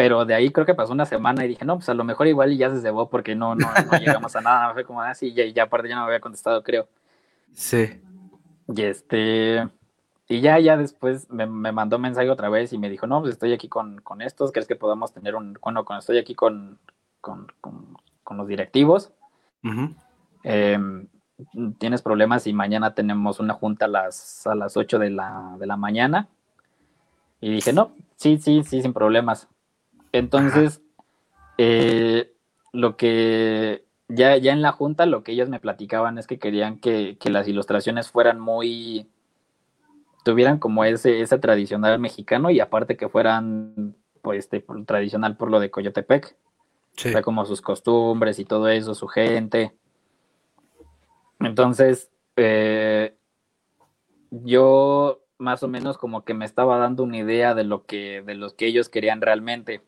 Pero 0.00 0.24
de 0.24 0.32
ahí 0.32 0.48
creo 0.48 0.64
que 0.64 0.72
pasó 0.74 0.94
una 0.94 1.04
semana 1.04 1.44
y 1.44 1.48
dije, 1.48 1.66
no, 1.66 1.76
pues 1.76 1.90
a 1.90 1.92
lo 1.92 2.04
mejor 2.04 2.26
igual 2.26 2.50
y 2.54 2.56
ya 2.56 2.70
se 2.70 2.80
cebó 2.80 3.10
porque 3.10 3.34
no, 3.34 3.54
no, 3.54 3.68
no 3.92 3.98
llegamos 3.98 4.34
a 4.34 4.40
nada. 4.40 4.72
Fue 4.72 4.82
como, 4.82 5.02
así, 5.02 5.34
ya, 5.34 5.44
ya 5.44 5.64
aparte 5.64 5.90
ya 5.90 5.94
no 5.94 6.00
me 6.00 6.06
había 6.06 6.20
contestado, 6.20 6.62
creo. 6.62 6.88
Sí. 7.52 8.00
Y 8.74 8.80
este, 8.80 9.68
y 10.26 10.40
ya, 10.40 10.58
ya 10.58 10.78
después 10.78 11.28
me, 11.28 11.44
me 11.44 11.70
mandó 11.70 11.98
mensaje 11.98 12.30
otra 12.30 12.48
vez 12.48 12.72
y 12.72 12.78
me 12.78 12.88
dijo, 12.88 13.06
no, 13.06 13.20
pues 13.20 13.34
estoy 13.34 13.52
aquí 13.52 13.68
con, 13.68 14.00
con 14.00 14.22
estos, 14.22 14.52
¿crees 14.52 14.66
que 14.66 14.74
podamos 14.74 15.12
tener 15.12 15.34
un, 15.34 15.58
bueno, 15.60 15.84
con, 15.84 15.98
estoy 15.98 16.16
aquí 16.16 16.34
con, 16.34 16.78
con, 17.20 17.48
con, 17.60 17.94
con 18.24 18.38
los 18.38 18.48
directivos? 18.48 19.12
Em, 20.44 21.08
¿Tienes 21.76 22.00
problemas 22.00 22.46
y 22.46 22.54
mañana 22.54 22.94
tenemos 22.94 23.38
una 23.38 23.52
junta 23.52 23.84
a 23.84 23.88
las, 23.88 24.46
a 24.46 24.54
las 24.54 24.78
8 24.78 24.98
de 24.98 25.10
la, 25.10 25.56
de 25.58 25.66
la 25.66 25.76
mañana? 25.76 26.26
Y 27.38 27.50
dije, 27.50 27.74
no, 27.74 27.92
sí, 28.16 28.38
sí, 28.38 28.62
sí, 28.64 28.80
sin 28.80 28.94
problemas. 28.94 29.46
Entonces, 30.12 30.82
eh, 31.58 32.32
lo 32.72 32.96
que 32.96 33.84
ya, 34.08 34.36
ya 34.36 34.52
en 34.52 34.62
la 34.62 34.72
junta, 34.72 35.06
lo 35.06 35.22
que 35.22 35.32
ellos 35.32 35.48
me 35.48 35.60
platicaban 35.60 36.18
es 36.18 36.26
que 36.26 36.38
querían 36.38 36.78
que, 36.78 37.16
que 37.18 37.30
las 37.30 37.46
ilustraciones 37.48 38.10
fueran 38.10 38.40
muy, 38.40 39.08
tuvieran 40.24 40.58
como 40.58 40.84
ese, 40.84 41.20
ese 41.20 41.38
tradicional 41.38 41.98
mexicano 41.98 42.50
y 42.50 42.60
aparte 42.60 42.96
que 42.96 43.08
fueran, 43.08 43.96
pues, 44.22 44.44
este, 44.44 44.64
tradicional 44.86 45.36
por 45.36 45.50
lo 45.50 45.60
de 45.60 45.70
Coyotepec. 45.70 46.36
Sí. 46.96 47.08
O 47.08 47.12
sea, 47.12 47.22
como 47.22 47.44
sus 47.46 47.62
costumbres 47.62 48.38
y 48.38 48.44
todo 48.44 48.68
eso, 48.68 48.94
su 48.94 49.06
gente. 49.06 49.72
Entonces, 51.38 52.10
eh, 52.36 53.16
yo 54.30 55.22
más 55.38 55.62
o 55.62 55.68
menos 55.68 55.96
como 55.96 56.24
que 56.24 56.34
me 56.34 56.44
estaba 56.44 56.78
dando 56.78 57.02
una 57.02 57.18
idea 57.18 57.54
de 57.54 57.64
lo 57.64 57.86
que, 57.86 58.22
de 58.22 58.34
los 58.34 58.54
que 58.54 58.66
ellos 58.66 58.88
querían 58.88 59.20
realmente. 59.20 59.82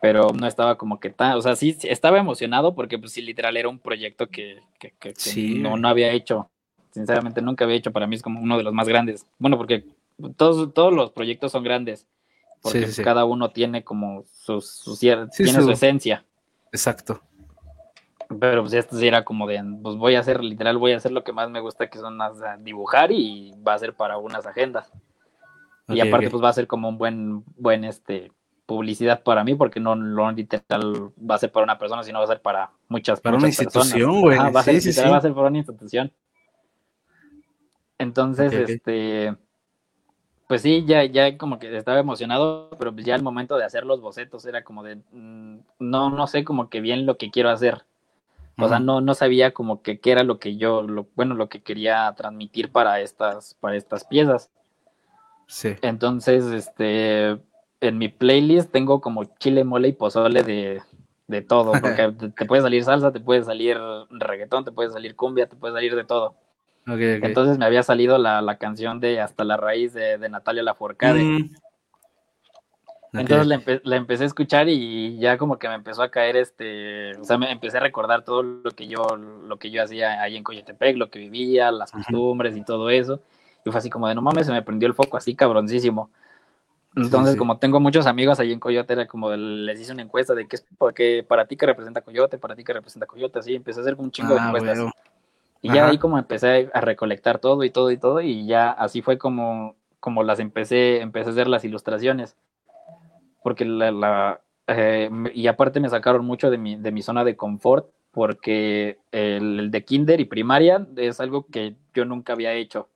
Pero 0.00 0.30
no 0.32 0.46
estaba 0.46 0.76
como 0.76 1.00
que 1.00 1.10
tan, 1.10 1.32
o 1.36 1.42
sea, 1.42 1.56
sí, 1.56 1.76
estaba 1.84 2.18
emocionado 2.18 2.74
porque 2.74 2.98
pues 2.98 3.12
sí, 3.12 3.22
literal 3.22 3.56
era 3.56 3.68
un 3.68 3.78
proyecto 3.78 4.28
que, 4.28 4.60
que- 4.78 4.90
que- 4.98 5.14
que 5.14 5.20
Sí. 5.20 5.58
no, 5.58 5.76
no 5.76 5.88
había 5.88 6.10
hecho. 6.12 6.50
Sinceramente, 6.90 7.42
nunca 7.42 7.64
había 7.64 7.76
hecho. 7.76 7.92
Para 7.92 8.06
mí 8.06 8.16
es 8.16 8.22
como 8.22 8.40
uno 8.40 8.56
de 8.56 8.62
los 8.62 8.72
más 8.72 8.88
grandes. 8.88 9.26
Bueno, 9.38 9.56
porque 9.58 9.84
todos, 10.36 10.72
todos 10.72 10.92
los 10.92 11.10
proyectos 11.12 11.52
son 11.52 11.62
grandes. 11.64 12.06
Porque 12.62 12.80
Sí, 12.80 12.86
sí, 12.86 12.92
sí. 12.94 13.02
cada 13.02 13.24
uno 13.24 13.50
tiene 13.50 13.84
como 13.84 14.24
su, 14.24 14.60
su 14.60 14.92
cier- 14.96 15.28
Sí, 15.30 15.44
tiene 15.44 15.60
su 15.62 15.70
esencia. 15.70 16.24
Exacto. 16.72 17.20
Pero 18.40 18.62
pues 18.62 18.72
esto 18.72 18.96
sí 18.98 19.06
era 19.06 19.24
como 19.24 19.46
de, 19.46 19.62
pues 19.82 19.96
voy 19.96 20.16
a 20.16 20.20
hacer, 20.20 20.42
literal, 20.42 20.78
voy 20.78 20.92
a 20.92 20.96
hacer 20.96 21.12
lo 21.12 21.22
que 21.22 21.32
más 21.32 21.48
me 21.48 21.60
gusta, 21.60 21.88
que 21.88 21.98
son 21.98 22.18
las, 22.18 22.32
dibujar 22.64 23.12
y 23.12 23.52
va 23.66 23.74
a 23.74 23.78
ser 23.78 23.94
para 23.94 24.18
unas 24.18 24.46
agendas. 24.46 24.90
y 25.88 26.00
aparte 26.00 26.28
pues 26.30 26.42
va 26.42 26.48
a 26.48 26.52
ser 26.52 26.66
como 26.66 26.88
un 26.88 26.98
buen, 26.98 27.44
buen, 27.56 27.84
este, 27.84 28.32
publicidad 28.66 29.22
para 29.22 29.44
mí, 29.44 29.54
porque 29.54 29.80
no, 29.80 29.94
no 29.96 30.30
literal 30.32 31.12
va 31.18 31.36
a 31.36 31.38
ser 31.38 31.52
para 31.52 31.64
una 31.64 31.78
persona, 31.78 32.02
sino 32.04 32.18
va 32.18 32.24
a 32.24 32.28
ser 32.28 32.42
para 32.42 32.70
muchas 32.88 33.20
Para 33.20 33.36
una 33.36 33.46
personas. 33.46 33.74
institución, 33.74 34.20
güey. 34.20 34.38
Ajá, 34.38 34.50
va 34.50 34.62
Sí, 34.62 34.80
sí, 34.80 34.92
sí. 34.92 35.00
va 35.08 35.16
a 35.18 35.20
ser 35.20 35.34
para 35.34 35.48
una 35.48 35.58
institución. 35.58 36.12
Entonces, 37.98 38.52
Ok, 38.52 38.60
ok. 38.62 38.68
este, 38.68 39.36
pues 40.46 40.62
sí, 40.62 40.84
ya, 40.86 41.04
ya 41.04 41.36
como 41.38 41.58
que 41.58 41.76
estaba 41.76 41.98
emocionado, 41.98 42.70
pero 42.78 42.92
pues 42.92 43.04
ya 43.04 43.14
el 43.16 43.22
momento 43.22 43.56
de 43.56 43.64
hacer 43.64 43.84
los 43.84 44.00
bocetos 44.00 44.44
era 44.46 44.62
como 44.62 44.82
de, 44.84 44.96
mm, 45.12 45.58
no, 45.80 46.10
no 46.10 46.26
sé 46.26 46.44
como 46.44 46.68
que 46.70 46.80
bien 46.80 47.04
lo 47.06 47.16
que 47.16 47.30
quiero 47.30 47.50
hacer. 47.50 47.84
O 48.58 48.68
sea, 48.68 48.78
no, 48.80 49.02
no 49.02 49.14
sabía 49.14 49.52
como 49.52 49.82
que 49.82 50.00
qué 50.00 50.12
era 50.12 50.22
lo 50.24 50.38
que 50.38 50.56
yo, 50.56 50.82
lo, 50.82 51.08
bueno, 51.14 51.34
lo 51.34 51.48
que 51.48 51.62
quería 51.62 52.12
transmitir 52.16 52.72
para 52.72 53.00
estas, 53.00 53.54
para 53.60 53.76
estas 53.76 54.04
piezas. 54.04 54.50
Sí. 55.46 55.74
Entonces, 55.82 56.44
este, 56.46 57.38
en 57.80 57.98
mi 57.98 58.08
playlist 58.08 58.70
tengo 58.72 59.00
como 59.00 59.24
chile, 59.38 59.64
mole 59.64 59.88
y 59.88 59.92
pozole 59.92 60.42
de, 60.42 60.82
de 61.26 61.42
todo, 61.42 61.72
porque 61.80 62.12
te, 62.36 62.44
puede 62.46 62.62
salir 62.62 62.84
salsa, 62.84 63.12
te 63.12 63.20
puede 63.20 63.44
salir 63.44 63.78
reggaetón, 64.10 64.64
te 64.64 64.72
puede 64.72 64.90
salir 64.90 65.16
cumbia, 65.16 65.48
te 65.48 65.56
puede 65.56 65.74
salir 65.74 65.94
de 65.94 66.04
todo. 66.04 66.34
Entonces 66.86 67.58
me 67.58 67.64
había 67.64 67.82
salido 67.82 68.16
la, 68.16 68.40
la 68.42 68.58
canción 68.58 69.00
de 69.00 69.20
Hasta 69.20 69.42
la 69.42 69.56
raíz 69.56 69.92
de, 69.92 70.18
de 70.18 70.28
Natalia 70.28 70.62
Lafourcade. 70.62 71.22
Mm. 71.24 71.50
Entonces 73.12 73.46
la, 73.46 73.56
empe- 73.56 73.80
la 73.82 73.96
empecé 73.96 74.24
a 74.24 74.26
escuchar 74.26 74.68
y 74.68 75.18
ya 75.18 75.38
como 75.38 75.58
que 75.58 75.68
me 75.68 75.74
empezó 75.74 76.02
a 76.02 76.10
caer 76.10 76.36
este, 76.36 77.16
o 77.16 77.24
sea, 77.24 77.38
me 77.38 77.50
empecé 77.50 77.78
a 77.78 77.80
recordar 77.80 78.24
todo 78.24 78.42
lo 78.42 78.70
que 78.72 78.86
yo, 78.86 79.16
lo 79.16 79.56
que 79.58 79.70
yo 79.70 79.82
hacía 79.82 80.20
ahí 80.22 80.36
en 80.36 80.44
Coyotepec, 80.44 80.96
lo 80.96 81.10
que 81.10 81.18
vivía, 81.18 81.70
las 81.70 81.90
costumbres 81.92 82.56
y 82.56 82.64
todo 82.64 82.90
eso. 82.90 83.20
Y 83.64 83.70
fue 83.70 83.78
así 83.78 83.90
como 83.90 84.06
de 84.06 84.14
no 84.14 84.22
mames, 84.22 84.46
se 84.46 84.52
me 84.52 84.62
prendió 84.62 84.86
el 84.86 84.94
foco 84.94 85.16
así 85.16 85.34
cabroncísimo. 85.34 86.10
Entonces, 86.96 87.34
sí. 87.34 87.38
como 87.38 87.58
tengo 87.58 87.78
muchos 87.78 88.06
amigos 88.06 88.40
ahí 88.40 88.52
en 88.52 88.58
Coyote, 88.58 88.94
era 88.94 89.06
como 89.06 89.30
les 89.30 89.78
hice 89.78 89.92
una 89.92 90.00
encuesta 90.00 90.34
de 90.34 90.48
qué 90.48 90.56
es 90.56 90.66
porque 90.78 91.24
para 91.28 91.44
ti 91.46 91.54
que 91.54 91.66
representa 91.66 92.00
Coyote, 92.00 92.38
para 92.38 92.56
ti 92.56 92.64
que 92.64 92.72
representa 92.72 93.06
Coyote, 93.06 93.38
así 93.38 93.54
empecé 93.54 93.80
a 93.80 93.82
hacer 93.82 93.96
un 93.98 94.10
chingo 94.10 94.32
de 94.34 94.40
Ah, 94.40 94.46
encuestas. 94.46 94.78
Y 95.60 95.72
ya 95.72 95.88
ahí 95.88 95.98
como 95.98 96.18
empecé 96.18 96.70
a 96.72 96.80
recolectar 96.80 97.38
todo 97.38 97.64
y 97.64 97.70
todo 97.70 97.90
y 97.90 97.98
todo, 97.98 98.20
y 98.22 98.46
ya 98.46 98.70
así 98.70 99.02
fue 99.02 99.18
como, 99.18 99.76
como 100.00 100.22
las 100.22 100.38
empecé, 100.40 101.02
empecé 101.02 101.28
a 101.28 101.32
hacer 101.32 101.48
las 101.48 101.64
ilustraciones. 101.64 102.34
Porque 103.42 103.66
la, 103.66 103.90
la, 103.90 104.40
eh, 104.66 105.10
y 105.34 105.48
aparte 105.48 105.80
me 105.80 105.90
sacaron 105.90 106.24
mucho 106.24 106.50
de 106.50 106.56
mi, 106.56 106.76
de 106.76 106.92
mi 106.92 107.02
zona 107.02 107.24
de 107.24 107.36
confort, 107.36 107.90
porque 108.10 108.98
el, 109.12 109.60
el 109.60 109.70
de 109.70 109.84
kinder 109.84 110.20
y 110.20 110.24
primaria 110.24 110.86
es 110.96 111.20
algo 111.20 111.46
que 111.46 111.74
yo 111.92 112.06
nunca 112.06 112.32
había 112.32 112.54
hecho, 112.54 112.88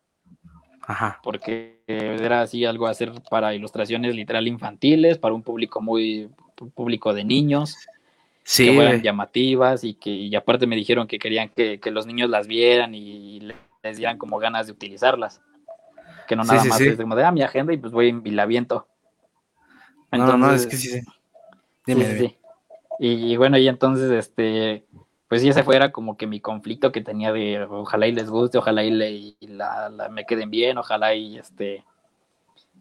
Ajá. 0.90 1.20
porque 1.22 1.78
era 1.86 2.42
así 2.42 2.64
algo 2.64 2.86
hacer 2.88 3.12
para 3.30 3.54
ilustraciones 3.54 4.14
literal 4.14 4.48
infantiles, 4.48 5.18
para 5.18 5.34
un 5.34 5.42
público 5.42 5.80
muy 5.80 6.30
público 6.74 7.14
de 7.14 7.24
niños 7.24 7.76
Sí, 8.42 8.66
que 8.66 8.74
fueran 8.74 9.00
llamativas 9.00 9.84
y 9.84 9.94
que 9.94 10.10
y 10.10 10.34
aparte 10.34 10.66
me 10.66 10.74
dijeron 10.74 11.06
que 11.06 11.18
querían 11.20 11.50
que, 11.50 11.78
que 11.78 11.90
los 11.92 12.06
niños 12.06 12.28
las 12.30 12.48
vieran 12.48 12.94
y 12.94 13.38
les 13.82 13.96
dieran 13.96 14.18
como 14.18 14.38
ganas 14.38 14.66
de 14.66 14.72
utilizarlas. 14.72 15.40
Que 16.26 16.34
no 16.34 16.42
nada 16.42 16.60
sí, 16.62 16.68
más 16.68 16.80
es 16.80 16.96
como 16.96 17.14
de, 17.14 17.24
ah, 17.24 17.30
mi 17.32 17.42
agenda 17.42 17.72
y 17.72 17.76
pues 17.76 17.92
voy 17.92 18.20
y 18.24 18.30
la 18.30 18.46
viento. 18.46 18.88
No, 20.10 20.26
no, 20.26 20.36
no, 20.38 20.52
es 20.52 20.66
que 20.66 20.76
sí, 20.76 20.88
sí. 20.88 21.00
sí, 21.00 21.06
Dime, 21.86 22.04
sí, 22.06 22.14
dime. 22.14 22.38
y 22.98 23.36
bueno, 23.36 23.58
y 23.58 23.68
entonces, 23.68 24.10
este, 24.10 24.84
pues 25.30 25.42
sí, 25.42 25.48
ese 25.48 25.64
fuera 25.64 25.92
como 25.92 26.18
que 26.18 26.26
mi 26.28 26.40
conflicto 26.40 26.92
que 26.92 27.02
tenía 27.02 27.32
de 27.32 27.62
ojalá 27.64 28.08
y 28.08 28.12
les 28.12 28.28
guste, 28.28 28.58
ojalá 28.58 28.84
y, 28.84 28.90
le, 28.90 29.12
y 29.12 29.36
la, 29.48 29.88
la- 29.88 30.10
me 30.10 30.26
queden 30.26 30.50
bien, 30.50 30.76
ojalá 30.78 31.14
y 31.14 31.38
este, 31.38 31.84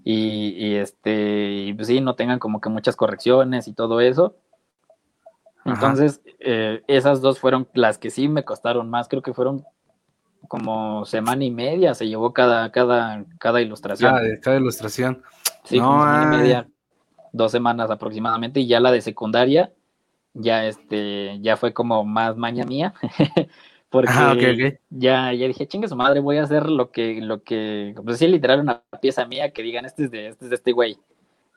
y, 0.03 0.49
y 0.57 0.75
este, 0.75 1.65
y 1.67 1.73
pues 1.73 1.87
sí, 1.87 2.01
no 2.01 2.15
tengan 2.15 2.39
como 2.39 2.61
que 2.61 2.69
muchas 2.69 2.95
correcciones 2.95 3.67
y 3.67 3.73
todo 3.73 4.01
eso. 4.01 4.35
Entonces, 5.65 6.21
eh, 6.39 6.81
esas 6.87 7.21
dos 7.21 7.39
fueron 7.39 7.67
las 7.73 7.97
que 7.97 8.09
sí 8.09 8.27
me 8.27 8.43
costaron 8.43 8.89
más, 8.89 9.07
creo 9.07 9.21
que 9.21 9.33
fueron 9.33 9.63
como 10.47 11.05
semana 11.05 11.43
y 11.45 11.51
media, 11.51 11.93
se 11.93 12.07
llevó 12.07 12.33
cada, 12.33 12.71
cada, 12.71 13.25
cada 13.39 13.61
ilustración. 13.61 14.11
Cada, 14.15 14.39
cada 14.39 14.57
ilustración. 14.57 15.21
Sí, 15.65 15.77
No, 15.77 15.87
como 15.87 16.01
semana 16.03 16.23
y 16.23 16.27
media, 16.27 16.67
dos 17.33 17.51
semanas 17.51 17.91
aproximadamente, 17.91 18.61
y 18.61 18.67
ya 18.67 18.79
la 18.79 18.91
de 18.91 19.01
secundaria, 19.01 19.71
ya 20.39 20.65
este, 20.65 21.39
ya 21.41 21.57
fue 21.57 21.73
como 21.73 22.03
más 22.05 22.35
maña 22.37 22.65
mía, 22.65 22.93
porque 23.89 24.11
ok, 24.11 24.73
ok. 24.73 24.79
ya, 24.89 25.33
ya 25.33 25.47
dije, 25.47 25.67
chingue 25.67 25.87
su 25.87 25.95
madre, 25.95 26.19
voy 26.19 26.37
a 26.37 26.43
hacer 26.43 26.69
lo 26.69 26.91
que, 26.91 27.21
lo 27.21 27.43
que, 27.43 27.93
pues 28.03 28.17
sí, 28.17 28.27
literal 28.27 28.61
una 28.61 28.81
pieza 29.01 29.25
mía 29.25 29.51
que 29.51 29.63
digan, 29.63 29.85
este 29.85 30.05
es 30.05 30.11
de, 30.11 30.27
este 30.27 30.45
es 30.45 30.49
de 30.49 30.55
este 30.55 30.71
güey, 30.71 30.97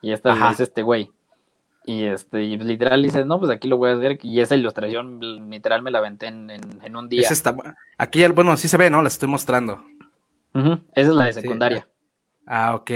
y 0.01 0.11
esta 0.11 0.51
es 0.51 0.59
este 0.59 0.81
güey. 0.83 1.09
Y 1.85 2.05
este, 2.05 2.43
y 2.43 2.57
literal 2.57 3.03
dices, 3.03 3.25
no, 3.25 3.39
pues 3.39 3.51
aquí 3.51 3.67
lo 3.67 3.77
voy 3.77 3.89
a 3.89 3.95
hacer, 3.95 4.17
y 4.21 4.39
esa 4.39 4.55
ilustración 4.55 5.19
literal 5.49 5.81
me 5.81 5.91
la 5.91 5.99
aventé 5.99 6.27
en, 6.27 6.49
en, 6.49 6.61
en 6.81 6.95
un 6.95 7.09
día. 7.09 7.21
Esa 7.21 7.33
está, 7.33 7.55
aquí 7.97 8.25
bueno, 8.27 8.55
sí 8.55 8.69
se 8.69 8.77
ve, 8.77 8.89
¿no? 8.89 9.01
La 9.01 9.09
estoy 9.09 9.27
mostrando. 9.27 9.83
Esa 10.53 10.79
es 10.93 11.07
la 11.07 11.25
de 11.25 11.33
Sí, 11.33 11.41
secundaria. 11.41 11.87
Ah, 12.45 12.75
ok. 12.75 12.91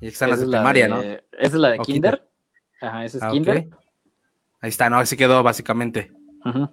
Y 0.00 0.06
están 0.08 0.30
las 0.30 0.38
de 0.38 0.46
es 0.46 0.50
primaria, 0.50 0.88
¿no? 0.88 1.02
Esa 1.02 1.20
es 1.32 1.54
la 1.54 1.70
de 1.70 1.78
kinder. 1.80 2.28
Ajá, 2.80 3.04
esa 3.04 3.18
es 3.18 3.22
Ah, 3.22 3.30
kinder. 3.30 3.68
Ahí 4.64 4.70
está, 4.70 4.88
¿no? 4.88 4.96
Así 4.96 5.14
quedó 5.14 5.42
básicamente. 5.42 6.10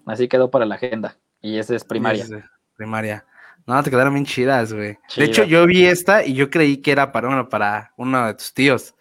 Así 0.06 0.30
quedó 0.30 0.50
para 0.50 0.66
la 0.66 0.76
agenda. 0.76 1.18
Y 1.42 1.58
esa 1.58 1.76
es 1.76 1.84
primaria. 1.84 2.26
Primaria. 2.78 3.26
No, 3.68 3.84
te 3.84 3.90
quedaron 3.90 4.14
bien 4.14 4.26
chidas, 4.26 4.72
güey. 4.72 4.98
De 5.18 5.26
hecho, 5.26 5.44
yo 5.44 5.66
vi 5.66 5.84
esta 5.86 6.26
y 6.26 6.34
yo 6.34 6.50
creí 6.50 6.78
que 6.78 6.94
era 6.94 7.12
para 7.12 7.28
uno, 7.28 7.50
para 7.50 7.92
uno 7.98 8.28
de 8.28 8.34
tus 8.36 8.54
tíos. 8.54 8.96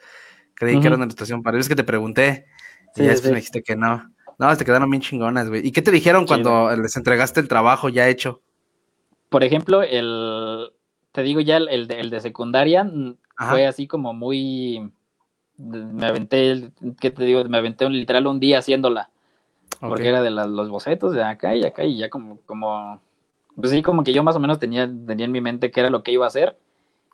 Creí 0.55 0.81
que 0.81 0.89
era 0.89 0.97
una 0.97 1.05
ilustración 1.05 1.41
para 1.41 1.57
ellos 1.57 1.69
que 1.69 1.77
te 1.77 1.85
pregunté. 1.85 2.47
Sí, 2.97 3.03
y 3.03 3.07
después 3.07 3.27
sí. 3.27 3.29
me 3.29 3.37
dijiste 3.37 3.62
que 3.62 3.77
no. 3.77 4.12
No, 4.41 4.57
te 4.57 4.65
quedaron 4.65 4.91
bien 4.91 5.03
chingonas, 5.03 5.49
güey. 5.49 5.65
¿Y 5.65 5.71
qué 5.71 5.83
te 5.83 5.93
dijeron 5.93 6.27
cuando 6.27 6.75
les 6.75 6.97
entregaste 6.97 7.39
el 7.39 7.47
trabajo 7.47 7.91
ya 7.91 8.09
hecho? 8.09 8.43
Por 9.29 9.45
ejemplo, 9.45 9.85
el, 9.85 10.73
te 11.12 11.23
digo 11.23 11.41
ya, 11.41 11.59
el, 11.59 11.69
el 11.69 11.87
de, 11.87 12.01
el 12.01 12.11
de 12.11 12.19
secundaria 12.19 12.83
mm, 12.83 13.17
Ajá. 13.37 13.53
fue 13.53 13.67
así 13.69 13.87
como 13.87 14.15
muy, 14.15 14.93
me 15.61 16.07
aventé, 16.07 16.70
¿qué 17.01 17.11
te 17.11 17.24
digo? 17.24 17.45
Me 17.45 17.59
aventé 17.59 17.87
un, 17.87 17.93
literal 17.93 18.27
un 18.27 18.41
día 18.41 18.59
haciéndola, 18.59 19.11
Ok. 19.81 19.89
porque 19.89 20.09
era 20.09 20.23
de 20.23 20.31
la- 20.31 20.47
los 20.47 20.69
bocetos 20.69 21.12
de 21.12 21.23
acá 21.23 21.55
y 21.55 21.65
acá 21.65 21.85
y 21.85 21.97
ya 21.99 22.09
como, 22.09 22.39
como, 22.47 23.01
pues 23.57 23.70
sí, 23.70 23.82
como 23.82 24.03
que 24.05 24.12
yo 24.12 24.23
más 24.23 24.37
o 24.37 24.41
menos 24.41 24.59
tenía, 24.59 24.89
tenía 25.07 25.27
en 25.27 25.32
mi 25.32 25.41
mente 25.41 25.70
qué 25.70 25.81
era 25.81 25.91
lo 25.91 26.03
que 26.03 26.12
iba 26.12 26.24
a 26.24 26.28
hacer 26.28 26.59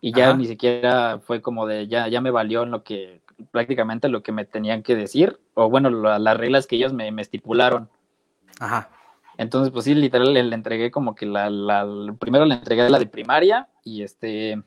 y 0.01 0.13
ya 0.13 0.29
Ajá. 0.29 0.37
ni 0.37 0.47
siquiera 0.47 1.19
fue 1.19 1.43
como 1.43 1.67
de, 1.67 1.89
ya, 1.89 2.09
ya 2.09 2.21
me 2.21 2.31
valió 2.31 2.63
en 2.63 2.71
lo 2.71 2.83
que, 2.85 3.21
prácticamente 3.51 4.09
lo 4.09 4.23
que 4.23 4.33
me 4.33 4.45
tenían 4.45 4.83
que 4.83 4.95
decir, 4.95 5.39
o 5.55 5.69
bueno, 5.69 5.91
la- 5.91 6.19
las 6.19 6.37
reglas 6.37 6.67
que 6.67 6.77
ellos 6.77 6.93
me, 6.93 7.11
me 7.13 7.23
estipularon. 7.23 7.89
Ajá. 8.61 8.91
Entonces, 9.39 9.71
pues 9.73 9.85
sí, 9.85 9.95
literal 9.95 10.33
le, 10.33 10.43
le 10.43 10.55
entregué 10.55 10.91
como 10.91 11.15
que 11.15 11.27
la, 11.27 11.51
la- 11.51 11.87
primero 12.19 12.45
le 12.47 12.55
entregué 12.55 12.89
la 12.89 12.99
de 12.99 13.07
primaria 13.07 13.69
y 13.85 14.03
este 14.03 14.63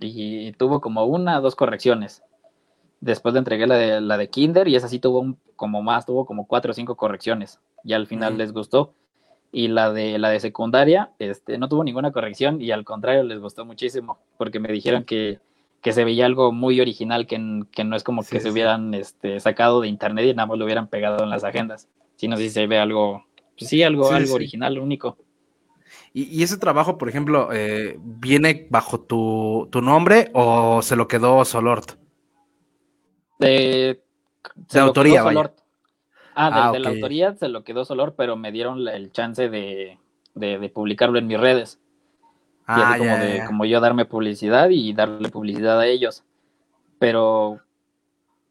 y 0.00 0.52
tuvo 0.52 0.80
como 0.80 1.04
una, 1.04 1.40
dos 1.40 1.54
correcciones. 1.54 2.22
Después 3.02 3.34
le 3.34 3.40
entregué 3.40 3.66
la 3.66 3.76
de 3.76 4.00
la 4.00 4.16
de 4.16 4.30
kinder 4.30 4.68
y 4.68 4.76
esa 4.76 4.88
sí 4.88 5.00
tuvo 5.00 5.20
un- 5.20 5.38
como 5.56 5.82
más, 5.82 6.06
tuvo 6.06 6.24
como 6.24 6.46
cuatro 6.46 6.70
o 6.72 6.74
cinco 6.74 6.96
correcciones. 6.96 7.60
Y 7.84 7.92
al 7.94 8.06
final 8.06 8.38
les 8.38 8.52
gustó. 8.54 8.94
Y 9.52 9.68
la 9.68 9.92
de 9.92 10.18
la 10.18 10.30
de 10.30 10.40
secundaria, 10.40 11.12
este, 11.18 11.58
no 11.58 11.68
tuvo 11.68 11.84
ninguna 11.84 12.12
corrección 12.12 12.62
y 12.62 12.70
al 12.70 12.84
contrario 12.84 13.22
les 13.24 13.38
gustó 13.40 13.66
muchísimo 13.66 14.18
porque 14.38 14.60
me 14.60 14.72
dijeron 14.72 15.04
que, 15.04 15.40
que 15.82 15.92
se 15.92 16.04
veía 16.04 16.26
algo 16.26 16.52
muy 16.52 16.80
original, 16.80 17.26
que, 17.26 17.64
que 17.72 17.84
no 17.84 17.96
es 17.96 18.02
como 18.04 18.22
Sí, 18.22 18.30
que 18.32 18.40
se 18.40 18.48
sí. 18.48 18.52
hubieran 18.52 18.94
este, 18.94 19.40
sacado 19.40 19.82
de 19.82 19.88
internet 19.88 20.26
y 20.26 20.34
nada 20.34 20.46
más 20.46 20.58
lo 20.58 20.64
hubieran 20.64 20.88
pegado 20.88 21.22
en 21.24 21.30
las 21.30 21.44
agendas, 21.44 21.88
sino 22.16 22.36
si 22.38 22.48
se 22.50 22.66
ve 22.66 22.78
algo, 22.78 23.24
pues 23.58 23.68
sí, 23.70 23.82
algo, 23.82 24.08
Sí, 24.08 24.14
algo 24.14 24.34
original, 24.34 24.78
único. 24.78 25.18
¿Y, 26.12 26.24
y 26.24 26.42
ese 26.42 26.58
trabajo, 26.58 26.98
por 26.98 27.08
ejemplo, 27.08 27.50
eh, 27.52 27.96
viene 28.00 28.66
bajo 28.70 29.00
tu, 29.00 29.68
tu 29.70 29.80
nombre 29.82 30.30
o 30.34 30.82
se 30.82 30.96
lo 30.96 31.08
quedó 31.08 31.44
Solort? 31.44 31.92
De, 33.46 34.02
autoría, 34.80 35.22
vaya. 35.22 35.52
Ah, 36.34 36.50
de, 36.50 36.60
Ah, 36.60 36.72
de 36.72 36.80
la 36.80 36.88
autoría 36.90 37.34
se 37.34 37.48
lo 37.48 37.62
quedó 37.64 37.84
Solor, 37.84 38.14
pero 38.16 38.36
me 38.36 38.52
dieron 38.52 38.86
el 38.88 39.12
chance 39.12 39.48
de, 39.50 39.98
de- 40.34 40.58
de 40.58 40.68
publicarlo 40.70 41.18
en 41.18 41.26
mis 41.26 41.38
redes. 41.40 41.78
y 41.80 41.84
Ah, 42.66 42.90
así 42.90 42.98
como, 42.98 43.16
de, 43.18 43.44
como 43.46 43.64
yo 43.66 43.80
darme 43.80 44.04
publicidad 44.06 44.70
y 44.70 44.92
darle 44.94 45.28
publicidad 45.28 45.78
a 45.80 45.86
ellos. 45.86 46.24
Pero, 46.98 47.60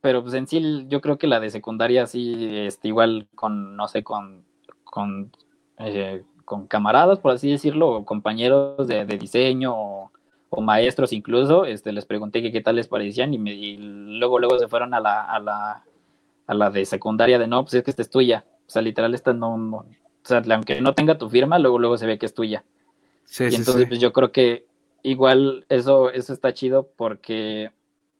pero 0.01 0.21
pues 0.21 0.33
en 0.35 0.47
sí 0.47 0.85
yo 0.87 1.01
creo 1.01 1.17
que 1.17 1.27
la 1.27 1.39
de 1.39 1.49
secundaria 1.49 2.05
sí, 2.07 2.49
este, 2.65 2.89
igual 2.89 3.27
con, 3.35 3.75
no 3.75 3.87
sé, 3.87 4.03
con, 4.03 4.43
con, 4.83 5.31
eh, 5.79 6.23
con 6.45 6.67
camaradas, 6.67 7.19
por 7.19 7.31
así 7.31 7.49
decirlo, 7.49 7.89
o 7.89 8.05
compañeros 8.05 8.87
de, 8.87 9.05
de 9.05 9.17
diseño 9.17 9.73
o, 9.75 10.11
o 10.53 10.61
maestros 10.61 11.13
incluso, 11.13 11.63
este, 11.65 11.93
les 11.93 12.05
pregunté 12.05 12.41
que 12.41 12.51
qué 12.51 12.59
tal 12.61 12.75
les 12.75 12.87
parecían 12.89 13.33
y, 13.33 13.37
me, 13.39 13.53
y 13.53 13.77
luego, 13.77 14.37
luego 14.37 14.59
se 14.59 14.67
fueron 14.67 14.93
a 14.93 14.99
la, 14.99 15.21
a 15.23 15.39
la, 15.39 15.83
a 16.45 16.53
la 16.53 16.69
de 16.69 16.85
secundaria 16.85 17.39
de 17.39 17.47
no, 17.47 17.63
pues 17.63 17.73
es 17.75 17.83
que 17.83 17.89
esta 17.91 18.01
es 18.01 18.09
tuya. 18.09 18.43
O 18.67 18.69
sea, 18.69 18.81
literal, 18.81 19.15
esta 19.15 19.33
no, 19.33 19.57
no- 19.57 19.77
o 19.77 19.85
sea, 20.23 20.43
aunque 20.51 20.81
no 20.81 20.93
tenga 20.93 21.17
tu 21.17 21.29
firma, 21.29 21.57
luego, 21.57 21.79
luego 21.79 21.97
se 21.97 22.05
ve 22.05 22.17
que 22.19 22.25
es 22.25 22.33
tuya. 22.33 22.63
Sí, 23.23 23.45
Y 23.45 23.51
sí, 23.51 23.55
entonces, 23.55 23.83
sí. 23.83 23.87
pues 23.87 23.99
yo 24.01 24.11
creo 24.11 24.31
que 24.33 24.65
igual 25.03 25.65
eso, 25.69 26.11
eso 26.11 26.33
está 26.33 26.53
chido 26.53 26.89
porque 26.97 27.71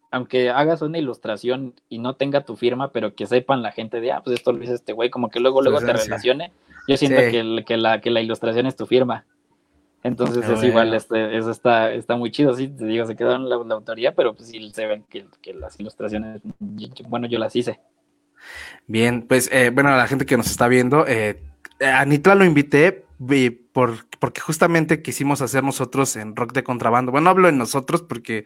aunque 0.09 0.49
hagas 0.49 0.81
una 0.81 0.97
ilustración 0.99 1.75
y 1.89 1.99
no 1.99 2.15
tenga 2.15 2.43
tu 2.45 2.55
firma, 2.55 2.91
pero 2.91 3.13
que 3.13 3.27
sepan 3.27 3.61
la 3.61 3.71
gente 3.71 3.99
de, 4.01 4.13
ah, 4.13 4.21
pues 4.23 4.37
esto 4.39 4.51
lo 4.53 4.63
hizo 4.63 4.73
este 4.73 4.93
güey, 4.93 5.09
como 5.09 5.29
que 5.29 5.39
luego, 5.41 5.61
luego 5.61 5.79
te 5.79 5.93
relacione, 6.05 6.51
yo 6.87 6.97
siento 6.97 7.19
que, 7.31 7.63
que, 7.65 7.77
la, 7.77 7.99
que 8.01 8.09
la 8.09 8.21
ilustración 8.21 8.65
es 8.67 8.75
tu 8.75 8.85
firma. 8.87 9.25
Entonces 10.03 10.44
Ah, 10.44 10.53
es 10.53 10.64
igual, 10.64 10.94
este, 10.94 11.38
eso 11.38 11.52
está, 11.52 11.91
está 11.94 12.15
muy 12.15 12.32
chido, 12.32 12.53
sí, 12.56 12.68
te 12.68 12.86
digo, 12.86 13.06
se 13.06 13.15
quedaron 13.15 13.48
la, 13.49 13.57
la 13.57 13.76
autoría, 13.76 14.15
pero 14.15 14.34
pues 14.36 14.49
sí 14.49 14.72
se 14.72 14.88
ven 14.88 15.03
que, 15.10 15.26
que 15.41 15.53
las 15.53 15.80
ilustraciones, 15.80 16.41
bueno, 17.07 17.28
yo 17.28 17.38
las 17.40 17.56
hice. 17.56 17.80
Bien, 18.88 19.23
pues 19.28 19.49
eh, 19.52 19.69
bueno, 19.73 19.90
a 19.90 19.98
la 19.98 20.07
gente 20.07 20.26
que 20.26 20.38
nos 20.38 20.48
está 20.48 20.68
viendo, 20.68 21.06
eh, 21.07 21.41
a 21.82 22.06
Nitla 22.06 22.36
lo 22.36 22.45
invité 22.45 23.06
vi- 23.19 23.49
por, 23.52 24.06
porque 24.19 24.41
justamente 24.41 25.02
quisimos 25.02 25.41
hacer 25.41 25.64
nosotros 25.64 26.15
en 26.15 26.36
Rock 26.36 26.53
de 26.53 26.64
Contrabando. 26.64 27.11
Bueno, 27.11 27.30
hablo 27.30 27.48
en 27.49 27.57
nosotros 27.57 28.02
porque 28.02 28.45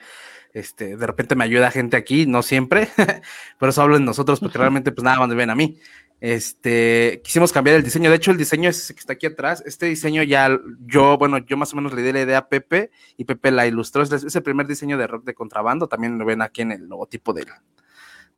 este, 0.53 0.97
de 0.97 1.07
repente 1.07 1.35
me 1.35 1.43
ayuda 1.43 1.71
gente 1.71 1.97
aquí, 1.97 2.25
no 2.25 2.43
siempre, 2.43 2.87
por 3.59 3.69
eso 3.69 3.81
hablo 3.81 3.97
en 3.97 4.05
nosotros 4.05 4.39
porque 4.39 4.57
realmente 4.57 4.91
pues 4.91 5.03
nada 5.03 5.19
más 5.19 5.29
me 5.29 5.35
ven 5.35 5.49
a 5.49 5.55
mí. 5.55 5.77
Este, 6.21 7.21
quisimos 7.23 7.51
cambiar 7.51 7.75
el 7.75 7.83
diseño, 7.83 8.09
de 8.09 8.15
hecho 8.15 8.31
el 8.31 8.37
diseño 8.37 8.69
es 8.69 8.87
que 8.93 8.99
está 8.99 9.13
aquí 9.13 9.25
atrás, 9.27 9.61
este 9.65 9.85
diseño 9.85 10.23
ya 10.23 10.49
yo, 10.85 11.17
bueno, 11.17 11.37
yo 11.39 11.57
más 11.57 11.73
o 11.73 11.75
menos 11.75 11.93
le 11.93 12.01
di 12.01 12.11
la 12.13 12.21
idea 12.21 12.37
a 12.39 12.47
Pepe 12.49 12.89
y 13.17 13.25
Pepe 13.25 13.51
la 13.51 13.67
ilustró, 13.67 14.01
es, 14.01 14.11
es 14.11 14.35
el 14.35 14.41
primer 14.43 14.65
diseño 14.65 14.97
de 14.97 15.07
Rock 15.07 15.25
de 15.25 15.33
Contrabando, 15.33 15.87
también 15.87 16.17
lo 16.17 16.25
ven 16.25 16.41
aquí 16.41 16.61
en 16.61 16.71
el 16.71 16.87
logotipo 16.87 17.33
del, 17.33 17.47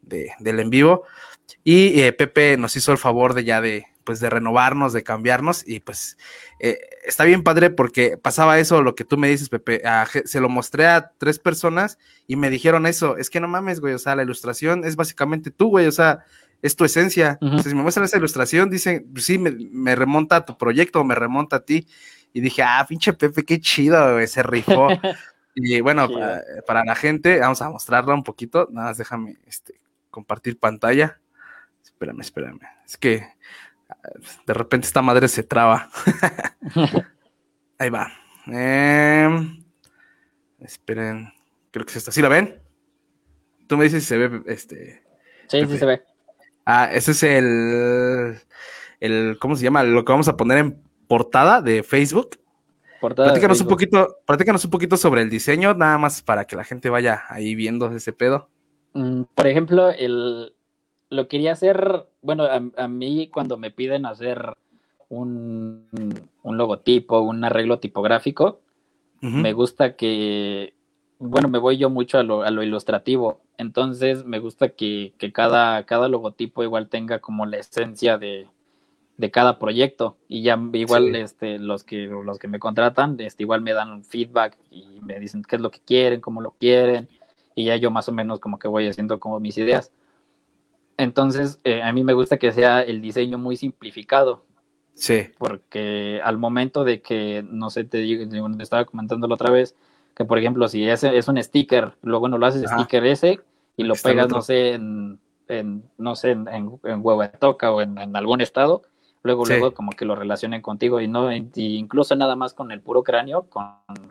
de- 0.02 0.32
del 0.40 0.60
en 0.60 0.70
vivo. 0.70 1.04
Y 1.64 2.02
eh, 2.02 2.12
Pepe 2.14 2.58
nos 2.58 2.76
hizo 2.76 2.92
el 2.92 2.98
favor 2.98 3.34
de 3.34 3.46
ya 3.46 3.62
de, 3.62 3.86
pues, 4.04 4.20
de 4.20 4.30
renovarnos, 4.30 4.92
de 4.92 5.04
cambiarnos. 5.04 5.66
Y 5.66 5.80
pues 5.80 6.18
eh, 6.60 6.78
está 7.06 7.24
bien 7.24 7.42
padre 7.42 7.70
porque 7.70 8.18
pasaba 8.18 8.60
eso, 8.60 8.82
lo 8.82 8.96
que 8.96 9.06
tú 9.06 9.18
me 9.18 9.30
dices, 9.30 9.48
Pepe. 9.48 9.82
a 9.86 10.06
se 10.26 10.42
lo 10.42 10.50
mostré 10.50 10.88
a 10.88 11.14
tres 11.18 11.40
personas 11.40 12.00
y 12.28 12.36
me 12.36 12.50
dijeron 12.50 12.86
eso. 12.86 13.16
Es 13.16 13.30
que 13.30 13.40
no 13.40 13.48
mames, 13.48 13.80
güey. 13.80 13.94
O 13.94 14.00
sea, 14.00 14.16
la 14.18 14.24
ilustración 14.24 14.84
es 14.84 14.98
básicamente 14.98 15.52
tú, 15.52 15.70
güey. 15.70 15.88
O 15.88 15.92
sea, 15.94 16.26
es 16.62 16.76
tu 16.76 16.86
esencia. 16.86 17.38
O 17.42 17.60
sea, 17.60 17.70
si 17.70 17.76
me 17.76 17.84
muestran 17.84 18.06
esa 18.06 18.18
ilustración, 18.18 18.70
dicen, 18.70 19.10
pues, 19.12 19.26
sí, 19.26 19.38
me, 19.38 19.52
me 19.52 19.96
remonta 19.96 20.38
a 20.38 20.46
tu 20.46 20.58
proyecto, 20.58 21.04
me 21.04 21.16
remonta 21.16 21.58
a 21.58 21.60
ti. 21.62 21.88
Y 22.34 22.42
dije, 22.42 22.64
ah, 22.64 22.86
pinche 22.88 23.14
Pepe, 23.14 23.44
qué 23.44 23.60
chido, 23.60 24.14
güey, 24.14 24.28
se 24.28 24.44
rifó. 24.44 24.88
Y 25.60 25.82
bueno, 25.82 26.08
para 26.68 26.84
la 26.86 26.94
gente, 26.94 27.40
vamos 27.40 27.64
a 27.64 27.72
mostrarla 27.72 28.14
un 28.14 28.24
poquito. 28.24 28.68
Nada 28.72 28.90
más 28.90 28.98
déjame 29.00 29.38
este, 29.48 29.82
compartir 30.12 30.60
pantalla. 30.60 31.20
Espérame, 31.84 32.22
espérame. 32.22 32.60
Es 32.86 32.96
que 32.96 33.28
ah, 33.90 34.10
de 34.46 34.54
repente 34.54 34.86
esta 34.86 35.02
madre 35.02 35.28
se 35.28 35.42
traba. 35.42 35.90
Ahí 37.80 37.90
va. 37.90 38.14
Em, 38.46 39.64
esperen, 40.60 41.34
creo 41.72 41.88
que 41.88 41.90
es 41.90 41.98
esta. 41.98 42.12
¿Sí 42.12 42.22
la 42.22 42.30
ven? 42.30 42.62
Tú 43.66 43.78
me 43.78 43.86
dices 43.86 44.04
si 44.04 44.10
se 44.10 44.18
ve 44.20 44.44
este. 44.46 45.04
Sí, 45.48 45.66
sí 45.66 45.78
se 45.80 45.86
ve. 45.88 46.04
Ah, 46.70 46.90
ese 46.92 47.12
es 47.12 47.24
el, 47.24 48.36
el. 49.00 49.38
¿Cómo 49.40 49.56
se 49.56 49.64
llama? 49.64 49.84
Lo 49.84 50.04
que 50.04 50.12
vamos 50.12 50.28
a 50.28 50.36
poner 50.36 50.58
en 50.58 50.84
portada 51.08 51.62
de 51.62 51.82
Facebook. 51.82 52.32
Portada 53.00 53.30
de 53.30 53.32
Platícanos 53.32 53.62
un 53.62 53.68
poquito, 53.70 54.18
platícanos 54.26 54.66
un 54.66 54.72
poquito 54.72 54.98
sobre 54.98 55.22
el 55.22 55.30
diseño, 55.30 55.74
nada 55.76 55.98
más 55.98 56.22
para 56.22 56.44
que 56.44 56.58
la 56.58 56.66
gente 56.66 56.90
vaya 56.90 57.24
ahí 57.30 57.56
viendo 57.56 57.90
ese 57.96 58.12
pedo. 58.12 58.50
Mm, 58.92 59.22
Por 59.34 59.48
ejemplo, 59.48 59.92
el, 59.92 60.54
lo 61.10 61.28
quería 61.30 61.54
hacer, 61.54 62.06
bueno, 62.22 62.44
a, 62.44 62.62
a 62.76 62.88
mí 62.90 63.30
cuando 63.30 63.56
me 63.56 63.72
piden 63.72 64.06
hacer 64.06 64.54
un, 65.08 65.88
un 66.44 66.58
logotipo, 66.58 67.22
un 67.22 67.46
arreglo 67.46 67.80
tipográfico, 67.80 68.60
me 69.22 69.54
gusta 69.54 69.96
que, 69.96 70.74
bueno, 71.20 71.48
me 71.48 71.58
voy 71.58 71.78
yo 71.78 71.90
mucho 71.90 72.20
a 72.20 72.24
lo, 72.24 72.44
a 72.44 72.52
lo 72.52 72.64
ilustrativo, 72.64 73.42
entonces 73.58 74.26
me 74.26 74.40
gusta 74.40 74.70
que, 74.70 75.14
que 75.18 75.32
cada, 75.32 75.84
cada 75.86 76.08
logotipo 76.08 76.64
igual 76.64 76.90
tenga 76.90 77.20
como 77.20 77.46
la 77.46 77.58
esencia 77.58 78.18
de, 78.18 78.48
de 79.18 79.32
cada 79.32 79.58
proyecto. 79.60 80.18
Y 80.28 80.44
ya 80.44 80.60
igual 80.74 81.12
Sí. 81.14 81.20
este, 81.20 81.60
los, 81.60 81.84
que, 81.84 82.06
los 82.08 82.38
que 82.40 82.48
me 82.48 82.60
contratan 82.60 83.16
este, 83.20 83.44
igual 83.44 83.62
me 83.62 83.74
dan 83.74 84.04
feedback 84.04 84.58
y 84.70 85.00
me 85.02 85.20
dicen 85.20 85.42
qué 85.44 85.56
es 85.56 85.62
lo 85.62 85.72
que 85.72 85.80
quieren, 85.80 86.22
cómo 86.22 86.42
lo 86.42 86.52
quieren. 86.52 87.10
Y 87.56 87.66
ya 87.66 87.76
yo 87.78 87.90
más 87.90 88.08
o 88.08 88.12
menos 88.12 88.40
como 88.40 88.60
que 88.60 88.68
voy 88.68 88.88
haciendo 88.88 89.20
como 89.20 89.40
mis 89.40 89.58
ideas. 89.58 89.92
Entonces, 90.98 91.60
eh, 91.64 91.82
a 91.82 91.92
mí 91.94 92.04
me 92.04 92.14
gusta 92.14 92.38
que 92.38 92.52
sea 92.52 92.82
el 92.82 93.02
diseño 93.02 93.38
muy 93.38 93.56
simplificado, 93.58 94.44
Sí, 94.96 95.28
porque 95.38 96.20
al 96.24 96.40
momento 96.40 96.84
de 96.84 97.02
que, 97.02 97.46
no 97.48 97.70
sé, 97.70 97.84
te 97.84 98.00
digo, 98.00 98.26
digo, 98.26 98.50
te 98.58 98.64
estaba 98.64 98.86
comentando 98.86 99.28
la 99.28 99.36
otra 99.36 99.52
vez, 99.52 99.76
que 100.18 100.26
por 100.26 100.40
ejemplo, 100.40 100.68
si 100.68 100.84
ese 100.90 101.16
es 101.16 101.28
un 101.28 101.42
sticker, 101.42 101.94
luego 102.02 102.28
no 102.28 102.40
lo 102.40 102.48
haces 102.48 102.66
Ajá. 102.66 102.80
sticker 102.80 103.06
ese 103.06 103.40
y 103.78 103.84
lo 103.84 103.94
Está 103.94 104.10
pegas, 104.10 104.30
no 104.30 104.42
sé, 104.42 104.74
en, 104.74 105.20
en, 105.48 105.84
no 106.00 106.16
sé, 106.16 106.32
en, 106.32 106.48
en, 106.48 106.72
en 106.84 107.00
Huehuetoca 107.06 107.72
o 107.72 107.82
en, 107.82 108.00
en 108.00 108.16
algún 108.16 108.42
estado, 108.42 108.82
luego, 109.22 109.46
Sí. 109.46 109.54
luego 109.54 109.76
como 109.76 109.92
que 109.92 110.06
lo 110.06 110.16
relacionen 110.16 110.64
contigo 110.64 111.00
y 111.02 111.08
no, 111.08 111.32
y 111.32 111.46
incluso 111.56 112.16
nada 112.16 112.36
más 112.36 112.56
con 112.56 112.72
el 112.72 112.82
puro 112.82 113.04
cráneo, 113.04 113.44
con, 113.44 113.66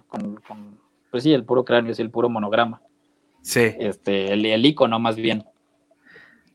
con, 0.07 0.37
con- 0.47 0.79
pues 1.11 1.25
sí, 1.25 1.33
el 1.35 1.43
puro 1.45 1.65
cráneo, 1.65 1.93
sí, 1.93 2.03
el 2.03 2.11
puro 2.11 2.29
monograma 2.29 2.81
sí. 3.43 3.73
este, 3.79 4.33
el, 4.33 4.47
el 4.47 4.65
icono 4.65 4.99
más 5.01 5.17
bien. 5.17 5.45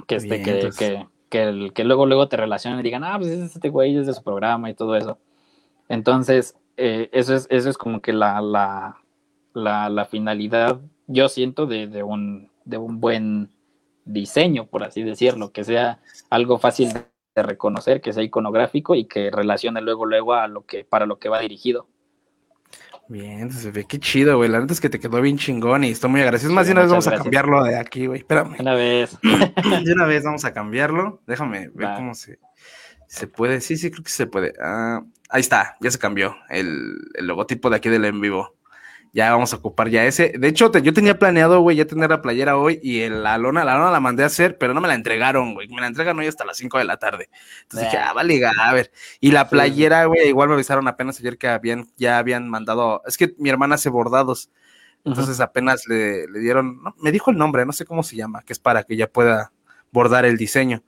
Que, 0.08 0.16
este, 0.16 0.30
Bien, 0.36 0.44
que, 0.44 0.52
entonces- 0.52 0.78
que, 0.80 1.08
que, 1.30 1.44
el- 1.44 1.74
que 1.74 1.84
luego, 1.84 2.06
luego 2.06 2.28
te 2.30 2.38
relacionen 2.38 2.80
y 2.80 2.84
digan, 2.84 3.04
ah, 3.04 3.18
pues 3.18 3.32
es 3.32 3.54
este 3.56 3.68
güey, 3.70 3.98
es 3.98 4.08
de 4.08 4.14
su 4.14 4.24
programa 4.24 4.70
y 4.70 4.74
todo 4.76 4.96
eso. 4.96 5.18
Entonces, 5.90 6.56
eh, 6.78 7.10
eso, 7.12 7.36
es, 7.36 7.48
eso 7.50 7.70
es 7.70 7.78
como 7.78 8.02
que 8.02 8.14
la, 8.14 8.40
la, 8.42 8.98
la, 9.54 9.90
la 9.90 10.06
finalidad, 10.06 10.80
yo 11.08 11.30
siento, 11.30 11.66
de, 11.66 11.88
de, 11.88 12.04
un, 12.04 12.50
de 12.66 12.78
un 12.78 13.00
buen 13.00 13.50
diseño, 14.06 14.68
por 14.68 14.84
así 14.84 15.04
decirlo, 15.04 15.52
que 15.52 15.64
sea 15.64 16.00
algo 16.30 16.58
fácil 16.60 16.94
de 17.36 17.44
reconocer, 17.44 18.02
que 18.02 18.14
sea 18.14 18.24
iconográfico 18.24 18.96
y 18.96 19.06
que 19.06 19.32
relacione 19.32 19.82
luego, 19.82 20.06
luego 20.06 20.34
a 20.34 20.48
lo 20.48 20.66
que, 20.66 20.84
para 20.84 21.06
lo 21.06 21.20
que 21.20 21.30
va 21.30 21.40
dirigido. 21.40 21.88
Bien, 23.08 23.52
se 23.52 23.72
ve 23.72 23.86
qué 23.86 24.00
chido, 24.00 24.38
güey. 24.38 24.50
La 24.50 24.62
neta 24.62 24.72
es 24.72 24.80
que 24.80 24.90
te 24.90 25.00
quedó 25.00 25.20
bien 25.20 25.38
chingón 25.38 25.84
y 25.84 25.90
estoy 25.90 26.10
muy 26.10 26.22
agradecido. 26.22 26.52
Es 26.52 26.56
Más 26.56 26.66
Sí, 26.66 26.70
de 26.70 26.74
una 26.74 26.82
vez 26.84 26.92
vamos 26.92 27.08
a 27.08 27.18
cambiarlo 27.18 27.64
de 27.64 27.78
aquí, 27.78 28.06
güey. 28.06 28.20
Espérame. 28.20 28.56
Una 28.58 28.74
vez. 28.74 29.18
De 29.84 29.94
una 29.94 30.06
vez 30.06 30.24
vamos 30.24 30.46
a 30.46 30.54
cambiarlo. 30.54 31.22
Déjame 31.28 31.70
ver 31.74 31.90
cómo 31.98 32.14
se, 32.14 32.40
se 33.08 33.28
puede. 33.28 33.60
Sí, 33.60 33.76
sí, 33.76 33.92
creo 33.92 34.04
que 34.04 34.12
se 34.12 34.28
puede. 34.28 34.54
Ah, 34.62 35.04
ahí 35.30 35.42
está, 35.42 35.76
ya 35.82 35.92
se 35.92 36.00
cambió 36.00 36.38
el, 36.50 36.96
el 37.16 37.28
logotipo 37.28 37.70
de 37.70 37.76
aquí 37.76 37.90
del 37.90 38.06
en 38.06 38.22
vivo. 38.22 38.56
Ya 39.14 39.30
vamos 39.32 39.52
a 39.52 39.58
ocupar 39.58 39.90
ya 39.90 40.06
ese. 40.06 40.34
De 40.40 40.48
hecho, 40.48 40.72
te- 40.72 40.82
yo 40.82 40.94
tenía 40.94 41.20
planeado, 41.20 41.60
güey, 41.60 41.76
ya 41.76 41.86
tener 41.86 42.10
la 42.10 42.22
playera 42.22 42.56
hoy 42.58 42.80
y 42.82 43.02
el- 43.02 43.24
la 43.24 43.38
lona, 43.38 43.66
la 43.66 43.76
lona 43.76 43.92
la 43.92 44.00
mandé 44.00 44.24
a 44.24 44.28
hacer, 44.28 44.58
pero 44.58 44.74
no 44.74 44.80
me 44.80 44.88
la 44.88 44.94
entregaron, 44.96 45.54
güey. 45.54 45.68
Me 45.68 45.82
la 45.82 45.88
entregan 45.88 46.18
hoy 46.18 46.28
hasta 46.28 46.46
las 46.46 46.56
5 46.56 46.78
de 46.78 46.86
la 46.86 46.96
tarde. 46.98 47.30
Entonces 47.64 47.90
dije, 47.92 48.02
Ah. 48.02 48.14
vale, 48.14 48.42
a 48.46 48.74
ver. 48.74 48.92
Y 49.20 49.32
la 49.32 49.50
playera, 49.50 50.06
güey, 50.06 50.30
igual 50.30 50.48
me 50.48 50.56
avisaron 50.56 50.88
apenas 50.88 51.20
ayer 51.20 51.38
que 51.38 51.50
habían, 51.50 51.88
ya 51.98 52.20
habían 52.20 52.48
mandado. 52.50 53.02
Es 53.06 53.18
que 53.18 53.34
mi 53.38 53.50
hermana 53.50 53.76
hace 53.76 53.90
bordados. 53.90 54.50
Entonces 55.04 55.40
apenas 55.42 55.88
le, 55.88 56.28
le 56.28 56.40
dieron, 56.40 56.82
no, 56.84 56.96
me 57.02 57.12
dijo 57.12 57.32
el 57.32 57.38
nombre, 57.38 57.66
no 57.66 57.74
sé 57.74 57.86
cómo 57.86 58.04
se 58.04 58.16
llama, 58.16 58.44
que 58.44 58.54
es 58.54 58.60
para 58.60 58.84
que 58.84 58.96
ya 58.96 59.08
pueda 59.08 59.52
bordar 59.92 60.24
el 60.26 60.38
diseño. 60.38 60.84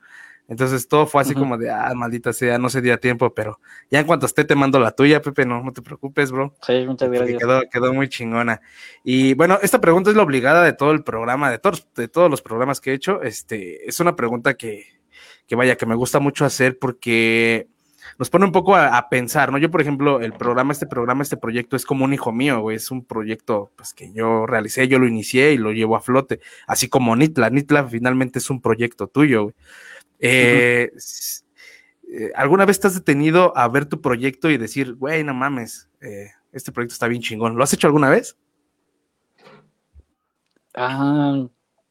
Entonces 0.54 0.88
todo 0.88 1.08
fue 1.08 1.24
así 1.24 1.34
como 1.34 1.58
de, 1.58 1.72
ah, 1.72 1.92
maldita 1.96 2.32
sea, 2.32 2.60
no 2.60 2.70
se 2.70 2.80
dio 2.80 2.94
a 2.94 2.98
tiempo, 2.98 3.34
pero 3.34 3.60
ya 3.90 4.00
en 4.00 4.06
cuanto 4.06 4.28
esté 4.28 4.46
te 4.46 4.54
mando 4.54 4.80
la 4.80 4.92
tuya, 4.92 5.20
Pepe, 5.20 5.48
no, 5.48 5.64
no 5.64 5.74
te 5.74 5.82
preocupes, 5.82 6.32
bro. 6.32 6.54
Sí, 6.62 6.86
muchas 6.86 7.10
porque 7.10 7.18
gracias. 7.18 7.40
Quedó, 7.40 7.62
quedó 7.72 7.92
muy 7.92 8.08
chingona. 8.08 8.62
Y 9.04 9.34
bueno, 9.34 9.58
esta 9.64 9.82
pregunta 9.82 10.12
es 10.12 10.16
la 10.16 10.22
obligada 10.22 10.64
de 10.64 10.74
todo 10.74 10.92
el 10.92 11.04
programa, 11.04 11.50
de 11.50 11.58
todos, 11.58 11.88
de 11.96 12.08
todos 12.08 12.30
los 12.30 12.44
programas 12.44 12.80
que 12.82 12.92
he 12.92 12.94
hecho. 12.94 13.24
Este, 13.24 13.90
es 13.90 14.00
una 14.00 14.16
pregunta 14.16 14.54
que, 14.54 14.86
que 15.48 15.56
vaya, 15.56 15.76
que 15.76 15.88
me 15.88 15.96
gusta 15.96 16.20
mucho 16.20 16.46
hacer 16.46 16.78
porque 16.78 17.68
nos 18.20 18.30
pone 18.30 18.46
un 18.46 18.52
poco 18.52 18.76
a, 18.76 18.96
a 18.96 19.10
pensar, 19.10 19.52
¿no? 19.52 19.58
Yo, 19.58 19.72
por 19.72 19.82
ejemplo, 19.82 20.22
el 20.22 20.34
programa, 20.34 20.72
este 20.72 20.86
programa, 20.86 21.24
este 21.24 21.38
proyecto 21.38 21.76
es 21.76 21.84
como 21.84 22.06
un 22.06 22.14
hijo 22.14 22.32
mío, 22.32 22.62
güey. 22.62 22.78
Es 22.78 22.92
un 22.92 23.04
proyecto 23.04 23.72
pues, 23.76 23.96
que 23.96 24.14
yo 24.14 24.46
realicé, 24.46 24.88
yo 24.88 25.00
lo 25.00 25.08
inicié 25.08 25.54
y 25.54 25.58
lo 25.58 25.72
llevo 25.72 25.96
a 25.96 26.02
flote, 26.02 26.42
así 26.68 26.90
como 26.90 27.16
Nitla. 27.16 27.50
Nitla 27.50 27.88
finalmente 27.88 28.38
es 28.38 28.52
un 28.52 28.62
proyecto 28.62 29.08
tuyo, 29.08 29.46
güey. 29.46 29.56
Eh, 30.20 30.92
eh, 32.10 32.32
¿Alguna 32.36 32.66
vez 32.66 32.80
te 32.80 32.88
has 32.88 32.96
detenido 32.96 33.56
a 33.58 33.68
ver 33.68 33.86
tu 33.86 34.02
proyecto 34.02 34.50
y 34.50 34.58
decir, 34.58 34.96
güey, 34.96 35.24
no 35.24 35.34
mames, 35.34 35.90
eh, 36.02 36.32
este 36.52 36.72
proyecto 36.72 36.94
está 36.94 37.08
bien 37.08 37.22
chingón? 37.22 37.56
¿Lo 37.56 37.64
has 37.64 37.74
hecho 37.74 37.88
alguna 37.88 38.10
vez? 38.10 38.38
Ah, 40.76 41.46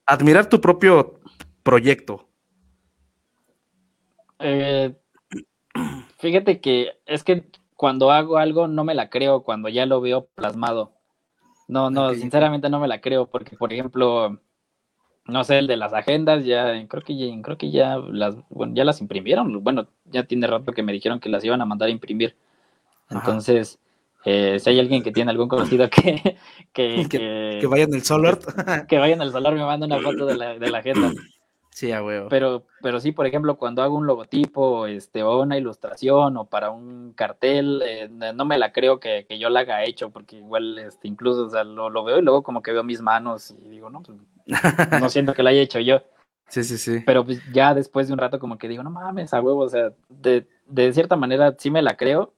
Admirar 0.07 0.49
tu 0.49 0.61
propio 0.61 1.21
proyecto. 1.63 2.29
Fíjate 6.19 6.61
que 6.61 6.91
es 7.07 7.23
que 7.23 7.45
cuando 7.77 8.11
hago 8.11 8.39
algo 8.39 8.69
no 8.69 8.85
me 8.85 8.95
la 8.95 9.11
creo 9.11 9.43
cuando 9.43 9.69
ya 9.69 9.87
lo 9.87 10.01
veo 10.01 10.27
plasmado. 10.35 10.93
No, 11.69 11.91
no, 11.91 12.13
sinceramente 12.15 12.69
no 12.69 12.81
me 12.81 12.89
la 12.89 13.01
creo 13.01 13.27
porque, 13.27 13.57
por 13.57 13.73
ejemplo, 13.73 14.39
no 15.27 15.45
sé, 15.45 15.59
el 15.59 15.67
de 15.67 15.77
las 15.77 15.93
agendas 15.93 16.45
ya, 16.45 16.73
creo 16.89 17.03
que 17.03 17.17
ya, 17.17 17.43
creo 17.43 17.57
que 17.59 17.71
ya 17.71 17.97
las, 17.99 18.37
bueno, 18.51 18.75
ya 18.75 18.85
las 18.85 19.01
imprimieron. 19.01 19.63
Bueno, 19.63 19.87
ya 20.07 20.25
tiene 20.25 20.47
rato 20.47 20.73
que 20.73 20.83
me 20.83 20.93
dijeron 20.93 21.21
que 21.21 21.29
las 21.29 21.45
iban 21.45 21.61
a 21.61 21.65
mandar 21.67 21.89
a 21.89 21.93
imprimir. 21.93 22.35
Entonces, 23.11 23.79
eh, 24.25 24.59
si 24.61 24.71
hay 24.71 24.81
alguien 24.81 25.03
que 25.03 25.13
tiene 25.13 25.31
algún 25.31 25.49
conocido 25.49 25.89
que, 25.91 26.37
que, 26.73 27.07
Que- 27.09 27.09
que, 27.09 27.59
Que 27.61 27.67
vayan 27.67 27.93
el 27.95 28.03
Solart. 28.03 28.43
que 28.89 28.99
vaya 28.99 29.15
en 29.15 29.23
el 29.23 29.33
solar 29.33 29.55
me 29.55 29.65
manda 29.65 29.87
una 29.87 29.99
foto 30.01 30.27
de 30.27 30.37
la, 30.37 30.59
de 30.59 30.71
la 30.71 30.79
agenda. 30.79 31.13
Sí, 31.75 31.93
a 31.93 32.03
huevo. 32.03 32.29
Pero, 32.29 32.65
pero 32.81 33.01
sí, 33.01 33.13
por 33.13 33.27
ejemplo, 33.27 33.57
cuando 33.59 33.83
hago 33.83 33.97
un 33.97 34.07
logotipo, 34.07 34.87
este, 34.87 35.23
o 35.23 35.43
una 35.43 35.59
ilustración, 35.59 36.37
o 36.37 36.47
para 36.47 36.71
un 36.71 37.13
cartel, 37.15 37.83
eh, 37.85 38.09
no 38.09 38.45
me 38.45 38.59
la 38.59 38.73
creo 38.73 39.01
que, 39.01 39.27
que 39.29 39.39
yo 39.39 39.51
la 39.51 39.61
haga 39.61 39.85
hecho, 39.85 40.11
porque 40.11 40.37
igual, 40.37 40.79
este, 40.79 41.09
incluso, 41.09 41.47
o 41.47 41.51
sea, 41.51 41.65
lo, 41.65 41.91
lo 41.91 42.05
veo 42.05 42.19
y 42.19 42.23
luego 42.23 42.43
como 42.43 42.63
que 42.63 42.73
veo 42.73 42.85
mis 42.85 43.03
manos 43.03 43.51
y 43.51 43.69
digo, 43.69 43.91
no, 43.91 44.03
pues, 44.03 44.19
no 44.93 45.09
siento 45.11 45.35
que 45.35 45.43
la 45.43 45.51
haya 45.51 45.61
hecho 45.63 45.81
yo. 45.81 46.03
sí, 46.49 46.65
sí, 46.65 46.79
sí. 46.79 47.05
Pero 47.05 47.25
pues 47.25 47.43
ya 47.53 47.75
después 47.75 48.07
de 48.07 48.13
un 48.15 48.19
rato 48.19 48.39
como 48.39 48.59
que 48.59 48.69
digo, 48.69 48.83
no 48.83 48.91
mames, 48.91 49.35
a 49.35 49.41
huevo, 49.41 49.61
o 49.61 49.69
sea, 49.69 49.93
de, 50.09 50.47
de 50.67 50.93
cierta 50.93 51.17
manera 51.17 51.55
sí 51.59 51.71
me 51.71 51.83
la 51.83 51.97
creo, 51.97 52.33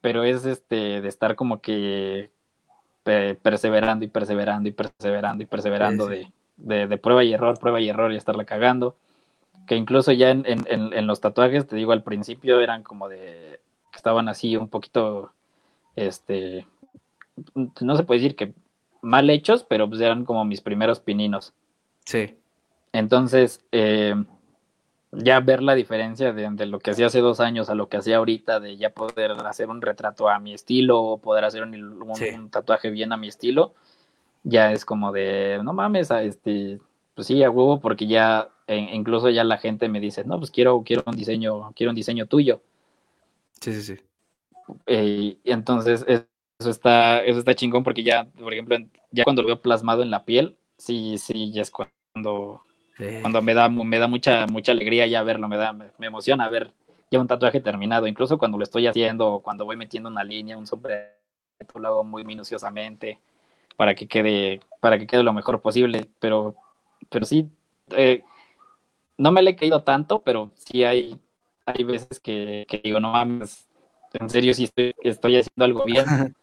pero 0.00 0.24
es 0.24 0.44
este 0.46 1.00
de 1.00 1.08
estar 1.08 1.36
como 1.36 1.60
que 1.60 2.30
pe- 3.04 3.36
perseverando 3.36 4.04
y 4.04 4.08
perseverando 4.08 4.68
y 4.68 4.72
perseverando 4.72 5.42
y 5.44 5.46
perseverando 5.46 6.08
Sí, 6.08 6.14
De, 6.14 6.32
de, 6.60 6.86
de 6.86 6.98
prueba 6.98 7.24
y 7.24 7.32
error, 7.32 7.58
prueba 7.58 7.80
y 7.80 7.88
error 7.88 8.12
y 8.12 8.16
estarla 8.16 8.44
cagando. 8.44 8.96
Que 9.66 9.76
incluso 9.76 10.12
ya 10.12 10.30
en, 10.30 10.44
en, 10.46 10.64
en- 10.92 11.06
los 11.06 11.20
tatuajes, 11.20 11.66
te 11.66 11.76
digo, 11.76 11.92
al 11.92 12.02
principio 12.02 12.60
eran 12.60 12.82
como 12.82 13.08
de 13.08 13.60
que 13.92 13.96
estaban 13.96 14.28
así 14.28 14.56
un 14.56 14.68
poquito, 14.68 15.32
este, 15.96 16.66
no 17.80 17.96
se 17.96 18.02
puede 18.04 18.20
decir 18.20 18.36
que 18.36 18.52
mal 19.02 19.30
hechos, 19.30 19.64
pero 19.68 19.88
pues 19.88 20.00
eran 20.00 20.24
como 20.24 20.44
mis 20.44 20.60
primeros 20.60 21.00
pininos. 21.00 21.52
Sí. 22.04 22.36
Entonces, 22.92 23.64
eh, 23.72 24.14
ya 25.12 25.40
ver 25.40 25.62
la 25.62 25.74
diferencia 25.74 26.32
de, 26.32 26.48
de 26.50 26.66
lo 26.66 26.78
que 26.78 26.90
hacía 26.92 27.06
hace 27.06 27.20
dos 27.20 27.40
años 27.40 27.68
a 27.70 27.74
lo 27.74 27.88
que 27.88 27.96
hacía 27.96 28.16
ahorita, 28.18 28.60
de 28.60 28.76
ya 28.76 28.90
poder 28.90 29.32
hacer 29.32 29.68
un 29.68 29.82
retrato 29.82 30.28
a 30.28 30.38
mi 30.38 30.52
estilo 30.54 31.00
o 31.00 31.18
poder 31.18 31.44
hacer 31.44 31.62
un, 31.62 31.74
un- 31.74 32.16
Sí. 32.16 32.28
un 32.34 32.50
tatuaje 32.50 32.90
bien 32.90 33.12
a 33.12 33.16
mi 33.16 33.28
estilo, 33.28 33.74
ya 34.42 34.72
es 34.72 34.84
como 34.84 35.12
de, 35.12 35.60
no 35.64 35.72
mames, 35.72 36.10
a 36.10 36.22
este, 36.22 36.80
pues 37.14 37.26
sí, 37.26 37.42
a 37.44 37.50
huevo, 37.50 37.80
porque 37.80 38.06
ya, 38.06 38.50
e- 38.66 38.78
incluso 38.94 39.30
ya 39.30 39.44
la 39.44 39.58
gente 39.58 39.88
me 39.88 40.00
dice, 40.00 40.24
no, 40.24 40.38
pues 40.38 40.50
quiero, 40.50 40.82
quiero 40.84 41.02
un 41.06 41.16
diseño, 41.16 41.72
quiero 41.74 41.90
un 41.90 41.96
diseño 41.96 42.26
tuyo. 42.26 42.62
Sí, 43.60 43.72
sí, 43.72 43.82
sí. 43.82 43.96
Eh, 44.86 45.38
y 45.42 45.50
entonces, 45.50 46.04
es- 46.08 46.26
eso 46.58 46.70
está, 46.70 47.24
eso 47.24 47.38
está 47.38 47.54
chingón 47.54 47.82
porque 47.84 48.02
ya, 48.02 48.24
por 48.38 48.52
ejemplo, 48.52 48.76
ya 49.10 49.24
cuando 49.24 49.42
lo 49.42 49.48
veo 49.48 49.60
plasmado 49.62 50.02
en 50.02 50.10
la 50.10 50.24
piel, 50.24 50.56
sí, 50.76 51.16
sí, 51.18 51.52
ya 51.52 51.62
es 51.62 51.70
cuando, 51.70 52.62
cuando 53.22 53.42
me 53.42 53.54
da, 53.54 53.68
me 53.68 53.98
da 53.98 54.08
mucha, 54.08 54.46
mucha 54.46 54.72
alegría 54.72 55.06
ya 55.06 55.22
verlo, 55.22 55.48
me 55.48 55.56
da, 55.56 55.72
me, 55.72 55.86
me 55.98 56.06
emociona 56.08 56.48
ver 56.50 56.72
ya 57.10 57.20
un 57.20 57.26
tatuaje 57.28 57.60
terminado, 57.60 58.06
incluso 58.06 58.38
cuando 58.38 58.58
lo 58.58 58.64
estoy 58.64 58.86
haciendo, 58.86 59.40
cuando 59.42 59.64
voy 59.64 59.76
metiendo 59.76 60.08
una 60.10 60.24
línea, 60.24 60.58
un 60.58 60.66
sombrero, 60.66 61.08
lo 61.76 61.88
hago 61.88 62.04
muy 62.04 62.24
minuciosamente 62.24 63.20
para 63.76 63.94
que 63.94 64.08
quede, 64.08 64.60
para 64.80 64.98
que 64.98 65.06
quede 65.06 65.22
lo 65.22 65.32
mejor 65.32 65.60
posible, 65.62 66.10
pero, 66.20 66.56
pero 67.10 67.26
sí, 67.26 67.50
eh, 67.90 68.22
no 69.18 69.32
me 69.32 69.42
le 69.42 69.50
he 69.52 69.56
caído 69.56 69.82
tanto, 69.84 70.22
pero 70.22 70.52
sí 70.56 70.84
hay, 70.84 71.20
hay 71.66 71.84
veces 71.84 72.20
que, 72.20 72.66
que 72.68 72.78
digo, 72.84 73.00
no 73.00 73.12
mames, 73.12 73.68
en 74.14 74.30
serio 74.30 74.54
sí 74.54 74.64
estoy, 74.64 74.94
estoy 75.02 75.36
haciendo 75.38 75.64
algo 75.64 75.84
bien, 75.84 76.06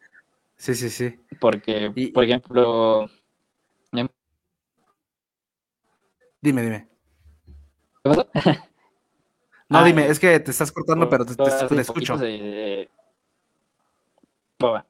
Sí, 0.57 0.75
sí, 0.75 0.89
sí. 0.89 1.19
porque, 1.39 1.91
Y- 1.95 2.11
por 2.11 2.23
ejemplo, 2.23 3.07
em- 3.93 4.09
Dime, 6.41 6.61
dime. 6.63 6.87
¿qué 8.03 8.09
pasó? 8.09 8.27
No, 9.69 9.79
Ah, 9.79 9.85
dime, 9.85 10.07
es 10.07 10.19
que 10.19 10.39
te 10.39 10.51
estás 10.51 10.71
cortando, 10.71 11.09
pero 11.09 11.25
te, 11.25 11.35
te- 11.35 11.81
escucho. 11.81 12.15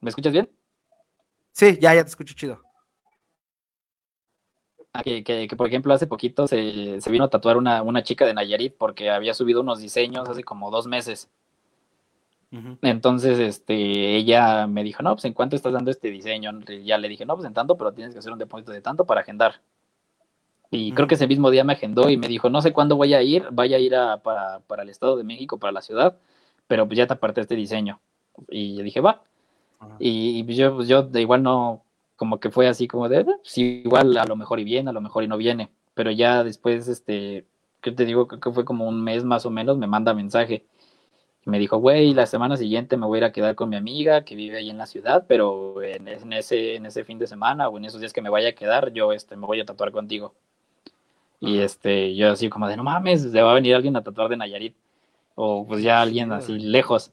¿Me 0.00 0.10
escuchas 0.10 0.32
bien? 0.32 0.50
Sí, 1.58 1.76
ya, 1.80 1.92
ya 1.92 2.04
te 2.04 2.10
escucho 2.10 2.34
chido. 2.34 2.62
Ah, 4.92 5.02
que, 5.02 5.24
que- 5.24 5.48
que, 5.48 5.56
por 5.56 5.66
ejemplo, 5.66 5.92
hace 5.92 6.06
poquito 6.06 6.46
se, 6.46 7.00
se 7.00 7.10
vino 7.10 7.24
a 7.24 7.28
tatuar 7.30 7.56
una, 7.56 7.82
una 7.82 8.04
chica 8.04 8.24
de 8.24 8.32
Nayarit 8.32 8.76
porque 8.78 9.10
había 9.10 9.34
subido 9.34 9.60
unos 9.60 9.80
diseños 9.80 10.28
hace 10.28 10.44
como 10.44 10.70
dos 10.70 10.86
meses. 10.86 11.28
Entonces, 12.82 13.40
este, 13.40 13.74
ella 14.16 14.68
me 14.68 14.84
dijo, 14.84 15.02
no, 15.02 15.16
pues 15.16 15.24
en 15.24 15.32
cuánto 15.32 15.56
estás 15.56 15.72
dando 15.72 15.90
este 15.90 16.10
diseño. 16.12 16.52
Y 16.68 16.84
ya 16.84 16.96
le 16.96 17.08
dije, 17.08 17.26
no, 17.26 17.34
pues 17.34 17.46
en 17.48 17.54
tanto, 17.54 17.76
pero 17.76 17.92
tienes 17.92 18.14
que 18.14 18.20
hacer 18.20 18.32
un 18.32 18.38
depósito 18.38 18.70
de 18.70 18.80
tanto 18.80 19.04
para 19.04 19.22
agendar. 19.22 19.60
Y 20.70 20.92
creo 20.92 21.08
que 21.08 21.16
ese 21.16 21.26
mismo 21.26 21.50
día 21.50 21.64
me 21.64 21.72
agendó 21.72 22.08
y 22.08 22.16
me 22.16 22.28
dijo, 22.28 22.50
no 22.50 22.62
sé 22.62 22.72
cuándo 22.72 22.94
voy 22.94 23.14
a 23.14 23.22
ir, 23.22 23.48
vaya 23.50 23.78
a 23.78 23.80
ir 23.80 23.96
a, 23.96 24.18
para, 24.22 24.60
para 24.60 24.84
el 24.84 24.90
Estado 24.90 25.16
de 25.16 25.24
México, 25.24 25.58
para 25.58 25.72
la 25.72 25.82
ciudad, 25.82 26.16
pero 26.68 26.86
pues 26.86 26.98
ya 26.98 27.06
te 27.08 27.14
aparté 27.14 27.40
este 27.40 27.56
diseño. 27.56 28.00
Y 28.48 28.76
yo 28.76 28.84
dije, 28.84 29.00
va. 29.00 29.22
Y, 29.98 30.40
y 30.40 30.54
yo, 30.54 30.76
pues 30.76 30.88
yo 30.88 31.02
de 31.02 31.20
igual 31.20 31.42
no, 31.42 31.84
como 32.16 32.40
que 32.40 32.50
fue 32.50 32.66
así 32.66 32.88
como 32.88 33.08
de, 33.08 33.24
sí, 33.44 33.82
igual 33.84 34.16
a 34.18 34.24
lo 34.24 34.36
mejor 34.36 34.58
y 34.60 34.64
viene, 34.64 34.90
a 34.90 34.92
lo 34.92 35.00
mejor 35.00 35.24
y 35.24 35.28
no 35.28 35.36
viene. 35.36 35.70
Pero 35.94 36.10
ya 36.10 36.42
después, 36.44 36.88
este, 36.88 37.44
¿qué 37.80 37.92
te 37.92 38.04
digo? 38.04 38.26
Que 38.26 38.50
fue 38.52 38.64
como 38.64 38.88
un 38.88 39.02
mes 39.02 39.24
más 39.24 39.46
o 39.46 39.50
menos, 39.50 39.78
me 39.78 39.86
manda 39.86 40.14
mensaje. 40.14 40.64
Y 41.46 41.50
me 41.50 41.58
dijo, 41.58 41.78
güey, 41.78 42.14
la 42.14 42.26
semana 42.26 42.56
siguiente 42.56 42.96
me 42.96 43.06
voy 43.06 43.18
a 43.18 43.18
ir 43.18 43.24
a 43.24 43.32
quedar 43.32 43.54
con 43.54 43.68
mi 43.68 43.76
amiga 43.76 44.24
que 44.24 44.34
vive 44.34 44.58
ahí 44.58 44.70
en 44.70 44.78
la 44.78 44.86
ciudad, 44.86 45.24
pero 45.28 45.80
en, 45.82 46.08
en 46.08 46.32
ese, 46.32 46.74
en 46.74 46.86
ese 46.86 47.04
fin 47.04 47.18
de 47.18 47.28
semana 47.28 47.68
o 47.68 47.78
en 47.78 47.84
esos 47.84 48.00
días 48.00 48.12
que 48.12 48.22
me 48.22 48.30
vaya 48.30 48.50
a 48.50 48.52
quedar, 48.52 48.92
yo 48.92 49.12
este, 49.12 49.36
me 49.36 49.46
voy 49.46 49.60
a 49.60 49.64
tatuar 49.64 49.92
contigo. 49.92 50.34
Y 51.40 51.60
este, 51.60 52.16
yo 52.16 52.32
así 52.32 52.48
como 52.48 52.66
de, 52.66 52.76
no 52.76 52.82
mames, 52.82 53.22
se 53.22 53.42
va 53.42 53.52
a 53.52 53.54
venir 53.54 53.74
alguien 53.74 53.96
a 53.96 54.02
tatuar 54.02 54.28
de 54.28 54.36
Nayarit. 54.36 54.74
O 55.36 55.64
pues 55.66 55.82
ya 55.82 56.02
alguien 56.02 56.32
así 56.32 56.58
lejos. 56.58 57.12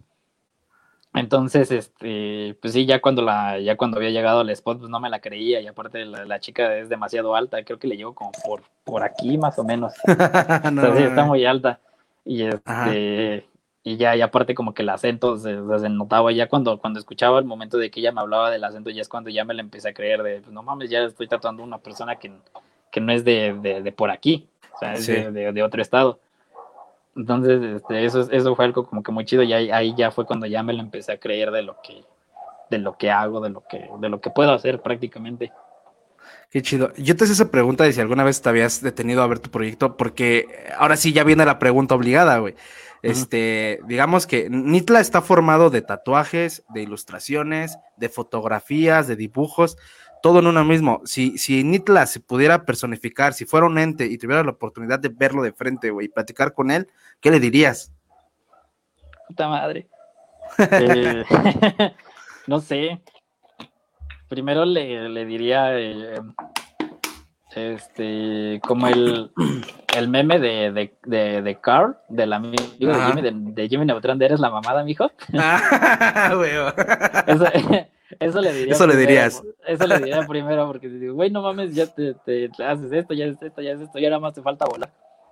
Entonces, 1.15 1.71
este, 1.71 2.57
pues 2.61 2.73
sí, 2.73 2.85
ya 2.85 3.01
cuando 3.01 3.21
la, 3.21 3.59
ya 3.59 3.77
cuando 3.77 3.97
había 3.97 4.09
llegado 4.09 4.41
al 4.41 4.49
spot, 4.49 4.79
pues 4.79 4.89
no 4.89 4.99
me 4.99 5.09
la 5.09 5.19
creía, 5.19 5.61
y 5.61 5.67
aparte 5.67 6.05
la, 6.05 6.25
la 6.25 6.39
chica 6.39 6.77
es 6.77 6.89
demasiado 6.89 7.35
alta, 7.35 7.63
creo 7.63 7.79
que 7.79 7.87
le 7.87 7.97
llego 7.97 8.13
como 8.13 8.31
por, 8.45 8.63
por 8.83 9.03
aquí 9.03 9.37
más 9.37 9.57
o 9.59 9.63
menos. 9.63 9.93
No, 10.71 10.81
O 10.81 10.85
sea, 10.85 10.95
sí, 10.95 11.03
no, 11.03 11.09
está 11.09 11.25
muy 11.25 11.45
alta. 11.45 11.79
Y 12.25 12.43
este, 12.43 13.47
y 13.83 13.97
ya, 13.97 14.15
y 14.15 14.21
aparte 14.21 14.55
como 14.55 14.73
que 14.73 14.81
el 14.81 14.89
acento 14.89 15.37
se, 15.37 15.55
se 15.79 15.89
notaba 15.89 16.31
ya 16.31 16.47
cuando, 16.47 16.79
cuando 16.79 16.99
escuchaba 16.99 17.37
el 17.39 17.45
momento 17.45 17.77
de 17.77 17.91
que 17.91 17.99
ella 17.99 18.11
me 18.11 18.21
hablaba 18.21 18.49
del 18.49 18.63
acento, 18.63 18.89
ya 18.89 19.01
es 19.01 19.09
cuando 19.09 19.29
ya 19.29 19.45
me 19.45 19.53
la 19.53 19.61
empecé 19.61 19.89
a 19.89 19.93
creer 19.93 20.23
de, 20.23 20.39
pues 20.41 20.51
no 20.51 20.63
mames, 20.63 20.89
ya 20.89 21.03
estoy 21.03 21.27
tatuando 21.27 21.61
a 21.63 21.65
una 21.65 21.77
persona 21.77 22.15
que, 22.15 22.31
que 22.91 22.99
no 22.99 23.11
es 23.13 23.23
de, 23.23 23.53
de, 23.61 23.81
de 23.83 23.91
por 23.91 24.09
aquí, 24.09 24.47
o 24.73 24.79
sea, 24.79 24.93
es 24.95 25.05
Sí. 25.05 25.11
de, 25.13 25.31
de- 25.31 25.51
de 25.53 25.63
otro 25.63 25.81
estado. 25.81 26.19
Entonces, 27.15 27.63
este, 27.77 28.05
eso, 28.05 28.21
es- 28.21 28.29
eso 28.31 28.55
fue 28.55 28.65
algo 28.65 28.85
como 28.87 29.01
que 29.03 29.11
muy 29.11 29.25
chido 29.25 29.43
y 29.43 29.53
ahí, 29.53 29.69
ahí 29.71 29.93
ya 29.95 30.11
fue 30.11 30.25
cuando 30.25 30.45
ya 30.47 30.63
me 30.63 30.73
lo 30.73 30.81
empecé 30.81 31.13
a 31.13 31.19
creer 31.19 31.51
de 31.51 31.63
lo 31.63 31.77
que, 31.81 32.03
de 32.69 32.77
lo 32.79 32.97
que 32.97 33.11
hago, 33.11 33.41
de 33.41 33.49
lo 33.51 33.63
que, 33.67 33.89
de 33.99 34.09
lo 34.09 34.21
que 34.21 34.29
puedo 34.31 34.51
hacer 34.53 34.81
prácticamente. 34.81 35.51
Qué 36.55 36.61
chido. 36.61 36.93
Yo 36.95 37.17
te 37.17 37.25
hice 37.25 37.33
esa 37.33 37.51
pregunta 37.51 37.83
de 37.83 37.91
si 37.91 37.99
alguna 37.99 38.23
vez 38.23 38.41
te 38.41 38.47
habías 38.47 38.81
detenido 38.81 39.21
a 39.21 39.27
ver 39.27 39.39
tu 39.39 39.51
proyecto, 39.51 39.97
porque 39.97 40.47
ahora 40.77 40.95
sí 40.95 41.11
ya 41.11 41.25
viene 41.25 41.45
la 41.45 41.59
pregunta 41.59 41.95
obligada, 41.95 42.37
güey. 42.37 42.55
Este, 43.01 43.81
digamos 43.87 44.25
que 44.25 44.49
Nitla 44.49 45.01
está 45.01 45.21
formado 45.21 45.69
de 45.69 45.81
tatuajes, 45.81 46.63
de 46.69 46.83
ilustraciones, 46.83 47.77
de 47.97 48.07
fotografías, 48.07 49.05
de 49.05 49.17
dibujos, 49.17 49.75
todo 50.23 50.39
en 50.39 50.47
uno 50.47 50.63
mismo. 50.63 51.01
Si, 51.03 51.37
si 51.37 51.65
Nitla 51.65 52.05
se 52.05 52.21
pudiera 52.21 52.63
personificar, 52.63 53.33
si 53.33 53.43
fuera 53.43 53.65
un 53.65 53.77
ente 53.77 54.05
y 54.05 54.17
tuviera 54.17 54.41
la 54.41 54.51
oportunidad 54.51 54.99
de 54.99 55.09
verlo 55.09 55.43
de 55.43 55.51
frente, 55.51 55.89
güey, 55.89 56.05
y 56.05 56.09
platicar 56.09 56.53
con 56.53 56.71
él, 56.71 56.87
¿qué 57.19 57.31
le 57.31 57.41
dirías? 57.41 57.91
Puta 59.27 59.49
madre. 59.49 59.89
Eh, 60.57 61.25
no 62.47 62.61
sé. 62.61 63.01
Primero 64.27 64.65
le, 64.65 65.07
le 65.09 65.25
diría 65.25 65.77
eh, 65.79 66.19
este 67.55 68.59
como 68.63 68.87
el, 68.87 69.31
el 69.95 70.09
meme 70.09 70.39
de, 70.39 70.71
de, 70.71 70.97
de, 71.05 71.41
de 71.41 71.61
Carl, 71.61 71.97
del 72.09 72.33
amigo 72.33 72.63
de. 72.79 72.93
Jimmy, 73.05 73.21
de, 73.21 73.31
de 73.61 73.69
Jimmy 73.69 73.85
Neutron, 73.85 74.17
de 74.19 74.25
eres 74.25 74.39
la 74.39 74.49
mamada, 74.49 74.83
mijo. 74.83 75.09
Ah. 75.33 76.31
Eso, 77.27 77.45
eso 78.19 78.41
le 78.41 78.53
diría. 78.53 78.73
Eso 78.73 78.87
le 78.87 78.95
dirías. 78.95 79.43
Eso 79.67 79.87
le 79.87 79.97
diría 79.99 80.25
primero, 80.27 80.67
porque 80.67 80.87
te 80.89 80.99
digo, 80.99 81.13
güey, 81.15 81.29
no 81.31 81.41
mames, 81.41 81.73
ya 81.73 81.87
te, 81.87 82.13
te- 82.25 82.49
te 82.49 82.63
haces 82.63 82.91
esto, 82.91 83.13
ya 83.13 83.25
haces 83.25 83.41
esto, 83.41 83.61
ya 83.61 83.71
haces 83.73 83.87
esto, 83.87 83.99
ya 83.99 84.09
nada 84.09 84.19
más 84.19 84.33
te 84.33 84.41
falta 84.41 84.65
volar. 84.65 84.91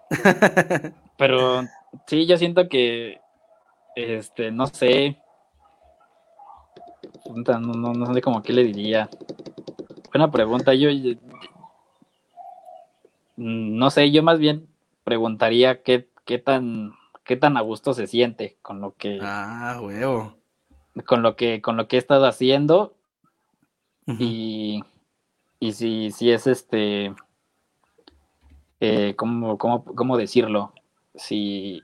Pero 1.17 1.63
sí, 2.07 2.25
yo 2.25 2.37
siento 2.37 2.67
que, 2.67 3.19
este, 3.95 4.51
no 4.51 4.67
sé. 4.67 5.17
Puta, 7.34 7.60
No, 7.60 7.73
no, 7.73 7.93
no 7.93 8.14
sé 8.14 8.22
como 8.22 8.41
qué 8.43 8.53
le 8.53 8.64
diría. 8.64 9.10
Buena 10.11 10.30
pregunta. 10.30 10.73
Yo, 10.73 10.89
yo- 10.89 11.15
mm, 13.38 13.77
no 13.77 13.89
sé, 13.89 14.11
yo 14.11 14.22
más 14.23 14.39
bien 14.39 14.68
preguntaría 15.03 15.81
qué, 15.81 16.07
qué 16.26 16.38
tan, 16.38 16.93
qué 17.23 17.35
tan 17.35 17.57
a 17.57 17.61
gusto 17.61 17.93
se 17.93 18.07
siente 18.07 18.57
con 18.61 18.81
lo 18.81 18.95
que, 18.95 19.19
Ah, 19.22 19.80
huevo. 19.81 20.35
con 21.05 21.23
lo 21.23 21.35
que, 21.35 21.61
con 21.61 21.76
lo 21.77 21.88
que 21.88 21.95
he 21.95 21.99
estado 21.99 22.26
haciendo 22.26 22.93
y, 24.19 24.84
y 25.60 25.72
si, 25.73 26.11
si 26.11 26.30
es 26.31 26.45
este, 26.45 27.14
eh, 28.80 29.15
¿cómo, 29.18 29.57
cómo, 29.57 29.84
cómo 29.84 30.18
decirlo? 30.18 30.73
Si, 31.15 31.84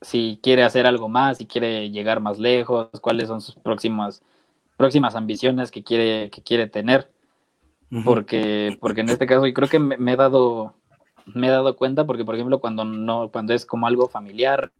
si 0.00 0.38
quiere 0.42 0.62
hacer 0.62 0.86
algo 0.86 1.08
más, 1.08 1.38
si 1.38 1.46
quiere 1.46 1.90
llegar 1.90 2.20
más 2.20 2.38
lejos, 2.38 2.88
cuáles 3.00 3.28
son 3.28 3.40
sus 3.40 3.54
próximas, 3.56 4.22
próximas 4.76 5.14
ambiciones 5.14 5.70
que 5.70 5.82
quiere, 5.82 6.30
que 6.30 6.42
quiere 6.42 6.66
tener. 6.68 7.10
Porque, 8.04 8.76
porque 8.80 9.02
en 9.02 9.10
este 9.10 9.26
caso, 9.26 9.46
y 9.46 9.54
creo 9.54 9.68
que 9.68 9.78
me, 9.78 9.96
me 9.96 10.14
he 10.14 10.16
dado, 10.16 10.74
me 11.26 11.46
he 11.46 11.50
dado 11.50 11.76
cuenta, 11.76 12.04
porque 12.04 12.24
por 12.24 12.34
ejemplo, 12.34 12.58
cuando 12.58 12.84
no, 12.84 13.30
cuando 13.30 13.54
es 13.54 13.64
como 13.64 13.86
algo 13.86 14.08
familiar, 14.08 14.72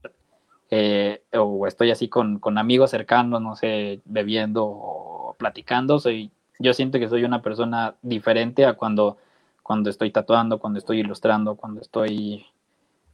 eh, 0.70 1.22
o 1.32 1.66
estoy 1.66 1.92
así 1.92 2.08
con, 2.08 2.40
con 2.40 2.58
amigos 2.58 2.90
cercanos, 2.90 3.40
no 3.40 3.54
sé, 3.54 4.00
bebiendo 4.04 4.64
o 4.66 5.36
platicando, 5.38 6.00
soy, 6.00 6.32
yo 6.58 6.74
siento 6.74 6.98
que 6.98 7.08
soy 7.08 7.24
una 7.24 7.42
persona 7.42 7.94
diferente 8.02 8.66
a 8.66 8.74
cuando, 8.74 9.18
cuando 9.62 9.90
estoy 9.90 10.10
tatuando, 10.10 10.58
cuando 10.58 10.78
estoy 10.78 11.00
ilustrando, 11.00 11.54
cuando 11.54 11.80
estoy, 11.80 12.46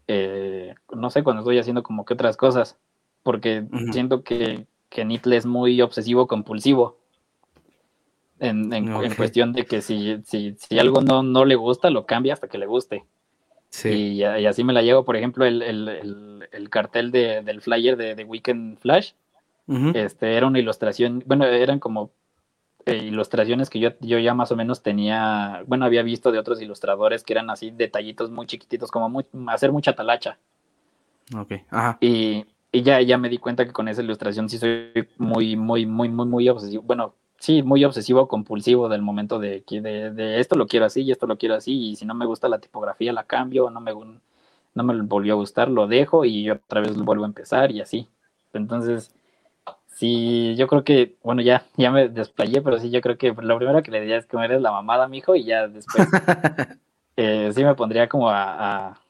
eh, 0.09 0.75
no 0.95 1.11
sé, 1.11 1.23
cuando 1.23 1.41
estoy 1.41 1.59
haciendo 1.59 1.83
como 1.83 2.07
que 2.07 2.15
otras 2.15 2.39
cosas, 2.39 2.79
porque 3.23 3.67
siento 3.93 4.23
que, 4.23 4.67
que 4.93 5.05
Nitle 5.05 5.37
es 5.37 5.47
muy 5.47 5.81
obsesivo 5.81 6.27
compulsivo. 6.27 6.99
En, 8.39 8.73
en- 8.73 8.89
en 8.93 9.15
cuestión 9.15 9.53
de 9.53 9.65
que 9.65 9.83
si, 9.83 10.21
si, 10.25 10.57
si 10.59 10.79
algo 10.79 11.01
no, 11.01 11.23
no 11.23 11.45
le 11.45 11.55
gusta, 11.55 11.91
lo 11.91 12.07
cambia 12.07 12.33
hasta 12.35 12.49
que 12.49 12.59
le 12.59 12.67
guste. 12.67 13.05
Sí. 13.71 13.89
Y, 13.89 14.25
y 14.25 14.47
así 14.47 14.65
me 14.65 14.73
la 14.73 14.83
llevo, 14.83 15.05
por 15.05 15.17
ejemplo, 15.17 15.45
el, 15.45 15.63
el- 15.63 15.89
el- 15.89 16.49
el 16.51 16.69
cartel 16.71 17.11
de- 17.13 17.43
del 17.43 17.61
flyer 17.63 17.97
de, 17.97 18.15
de 18.15 18.25
Weekend 18.25 18.79
Flash. 18.79 19.13
Este, 19.95 20.35
era 20.37 20.47
una 20.47 20.59
ilustración, 20.59 21.23
bueno, 21.25 21.47
eran 21.47 21.79
como 21.79 22.11
eh, 22.85 22.97
ilustraciones 22.97 23.71
que 23.71 23.79
yo, 23.79 23.91
yo 24.01 24.19
ya 24.19 24.35
más 24.35 24.51
o 24.53 24.57
menos 24.57 24.83
tenía, 24.83 25.63
bueno, 25.69 25.85
había 25.87 26.03
visto 26.03 26.33
de 26.33 26.39
otros 26.41 26.61
ilustradores 26.61 27.23
que 27.23 27.33
eran 27.33 27.49
así 27.49 27.71
detallitos 27.71 28.31
muy 28.31 28.47
chiquititos, 28.47 28.91
como 28.91 29.09
muy- 29.09 29.25
hacer 29.49 29.71
mucha 29.73 29.95
talacha. 29.95 30.37
Ok, 31.35 31.53
ajá. 31.71 31.97
Y, 32.01 32.45
y 32.73 32.83
ya, 32.83 33.01
ya 33.03 33.19
me 33.19 33.29
di 33.29 33.39
cuenta 33.39 33.67
que 33.67 33.73
con 33.73 33.89
esa 33.89 34.03
ilustración 34.03 34.49
sí 34.49 34.59
soy 34.59 35.09
muy, 35.19 35.57
muy, 35.57 35.85
muy, 35.87 36.09
muy, 36.09 36.27
muy 36.27 36.49
obsesivo. 36.49 36.83
Bueno, 36.83 37.15
sí, 37.39 37.63
muy 37.63 37.85
obsesivo 37.85 38.27
compulsivo 38.29 38.89
del 38.89 39.03
momento 39.03 39.39
de 39.39 39.63
que 39.65 39.83
de, 39.83 40.11
de 40.11 40.41
esto 40.41 40.57
lo 40.57 40.67
quiero 40.67 40.87
así 40.87 41.03
y 41.03 41.13
esto 41.13 41.27
lo 41.27 41.37
quiero 41.37 41.55
así. 41.55 41.91
Y 41.91 41.97
si 41.97 42.07
no 42.07 42.15
me 42.15 42.27
gusta 42.27 42.49
la 42.49 42.61
tipografía, 42.61 43.13
la 43.13 43.25
cambio, 43.25 43.69
no 43.71 43.81
me, 43.81 43.93
no 44.75 44.85
me 44.85 45.03
volvió 45.03 45.35
a 45.35 45.37
gustar, 45.37 45.69
lo 45.69 45.87
dejo 45.87 46.25
y 46.25 46.51
otra 46.51 46.81
vez 46.81 46.97
vuelvo 46.97 47.25
a 47.25 47.29
empezar 47.29 47.71
y 47.73 47.81
así. 47.83 48.09
Entonces, 48.55 49.15
sí, 49.87 50.55
yo 50.57 50.67
creo 50.67 50.85
que, 50.85 51.17
bueno, 51.23 51.43
ya, 51.43 51.65
ya 51.77 51.91
me 51.91 52.09
desplayé, 52.09 52.63
pero 52.63 52.79
sí, 52.79 52.91
yo 52.91 53.01
creo 53.01 53.19
que 53.19 53.33
lo 53.33 53.57
primero 53.59 53.83
que 53.83 53.91
le 53.91 54.01
diría 54.01 54.17
es 54.19 54.27
que 54.27 54.37
eres 54.39 54.63
la 54.63 54.73
mamada, 54.73 55.09
mijo, 55.09 55.35
y 55.35 55.45
ya 55.45 55.69
después 55.69 56.09
eh, 57.17 57.51
sí 57.55 57.65
me 57.65 57.75
pondría 57.75 58.09
como 58.09 58.31
a, 58.31 58.89
a, 58.89 59.02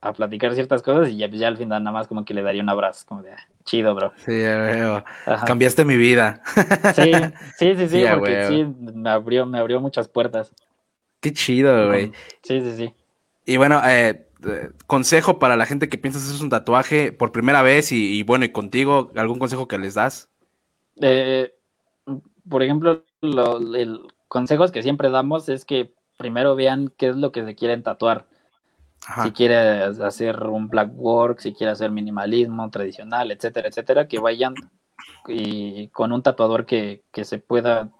a 0.00 0.12
platicar 0.12 0.54
ciertas 0.54 0.82
cosas 0.82 1.10
y 1.10 1.18
ya, 1.18 1.28
ya 1.28 1.48
al 1.48 1.56
final 1.58 1.82
nada 1.84 1.92
más 1.92 2.08
como 2.08 2.24
que 2.24 2.32
le 2.34 2.42
daría 2.42 2.62
un 2.62 2.70
abrazo, 2.70 3.04
como 3.06 3.22
de, 3.22 3.32
"Ah, 3.32 3.46
chido, 3.64 3.94
bro. 3.94 4.12
Sí, 4.24 4.40
ya 4.40 4.56
veo. 4.58 5.04
Ajá. 5.26 5.44
Cambiaste 5.46 5.84
mi 5.84 5.96
vida. 5.96 6.42
Sí, 6.94 7.12
sí, 7.58 7.76
sí, 7.76 7.88
sí, 7.88 8.04
porque 8.14 8.46
sí, 8.48 8.64
me 8.94 9.10
abrió, 9.10 9.46
me 9.46 9.58
abrió 9.58 9.80
muchas 9.80 10.08
puertas. 10.08 10.52
Qué 11.20 11.32
chido, 11.32 11.88
güey. 11.88 12.12
Sí, 12.42 12.60
sí, 12.62 12.76
sí. 12.76 12.94
Y 13.44 13.56
bueno, 13.58 13.80
eh, 13.86 14.26
eh, 14.46 14.70
consejo 14.86 15.38
para 15.38 15.56
la 15.56 15.66
gente 15.66 15.88
que 15.88 15.98
piensa 15.98 16.18
hacerse 16.18 16.42
un 16.42 16.50
tatuaje 16.50 17.12
por 17.12 17.32
primera 17.32 17.60
vez 17.62 17.92
y, 17.92 18.18
y 18.18 18.22
bueno, 18.22 18.44
y 18.46 18.52
contigo, 18.52 19.10
¿algún 19.16 19.38
consejo 19.38 19.68
que 19.68 19.76
les 19.78 19.94
das? 19.94 20.30
Eh, 21.02 21.52
por 22.48 22.62
ejemplo, 22.62 23.04
lo, 23.20 23.58
el 23.74 24.00
consejos 24.28 24.70
que 24.72 24.82
siempre 24.82 25.10
damos 25.10 25.48
es 25.48 25.64
que 25.64 25.92
primero 26.16 26.54
vean 26.54 26.92
qué 26.96 27.08
es 27.08 27.16
lo 27.16 27.32
que 27.32 27.44
se 27.44 27.54
quieren 27.54 27.82
tatuar. 27.82 28.26
Si 29.24 29.32
quiere 29.32 29.56
hacer 29.82 30.42
un 30.44 30.68
black 30.68 30.90
work, 30.94 31.40
si 31.40 31.52
quiere 31.52 31.72
hacer 31.72 31.90
minimalismo 31.90 32.70
tradicional, 32.70 33.30
etcétera, 33.30 33.68
etcétera, 33.68 34.06
que 34.06 34.18
vayan 34.18 34.54
y 35.26 35.88
con 35.88 36.12
un 36.12 36.22
tatuador 36.22 36.66
que, 36.66 37.02
que 37.10 37.24
se 37.24 37.38
pueda, 37.38 37.90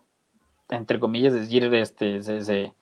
entre 0.69 1.01
comillas, 1.01 1.33
decir, 1.33 1.73
este, 1.75 2.23
se, 2.23 2.43
se, 2.43 2.75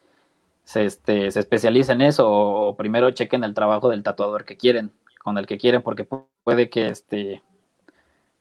este, 0.84 1.30
se 1.30 1.40
especialice 1.40 1.92
en 1.92 2.02
eso 2.02 2.28
o, 2.28 2.76
primero 2.76 3.10
chequen 3.12 3.44
el 3.44 3.54
trabajo 3.54 3.88
del 3.88 4.02
tatuador 4.02 4.44
que 4.44 4.56
quieren, 4.56 4.92
con 5.22 5.38
el 5.38 5.46
que 5.46 5.58
quieren, 5.58 5.82
porque 5.82 6.08
pu- 6.08 6.26
puede 6.44 6.68
que, 6.68 6.88
este, 6.88 7.42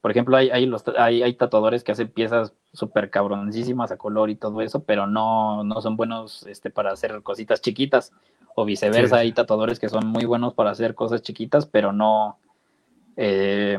por 0.01 0.11
ejemplo, 0.11 0.37
hay, 0.37 0.49
hay, 0.49 0.65
los, 0.65 0.83
hay, 0.97 1.23
hay 1.23 1.33
tatuadores 1.33 1.83
que 1.83 1.91
hacen 1.91 2.09
piezas 2.09 2.53
súper 2.73 3.09
cabroncísimas 3.09 3.91
a 3.91 3.97
color 3.97 4.29
y 4.29 4.35
todo 4.35 4.61
eso, 4.61 4.83
pero 4.83 5.07
no, 5.07 5.63
no 5.63 5.81
son 5.81 5.97
buenos 5.97 6.45
este, 6.47 6.69
para 6.69 6.91
hacer 6.91 7.21
cositas 7.23 7.61
chiquitas. 7.61 8.11
O 8.59 8.65
viceversa, 8.65 9.17
Sí. 9.17 9.21
hay 9.21 9.31
tatuadores 9.33 9.79
que 9.79 9.87
son 9.87 10.07
muy 10.07 10.25
buenos 10.25 10.55
para 10.55 10.71
hacer 10.71 10.95
cosas 10.95 11.21
chiquitas, 11.21 11.67
pero 11.67 11.93
no, 11.93 12.39
eh, 13.15 13.77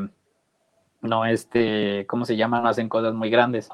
no 1.02 1.24
este, 1.26 2.06
¿cómo 2.06 2.24
se 2.24 2.36
llama? 2.36 2.60
No 2.60 2.68
hacen 2.68 2.88
cosas 2.88 3.12
muy 3.12 3.28
grandes. 3.28 3.70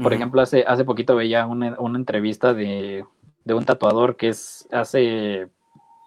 Por 0.00 0.12
ejemplo, 0.12 0.40
hace, 0.40 0.64
hace 0.68 0.84
poquito 0.84 1.16
veía 1.16 1.46
una, 1.46 1.74
una 1.80 1.98
entrevista 1.98 2.54
de, 2.54 3.04
de 3.44 3.54
un 3.54 3.64
tatuador 3.64 4.14
que 4.16 4.28
es, 4.28 4.68
hace 4.70 5.48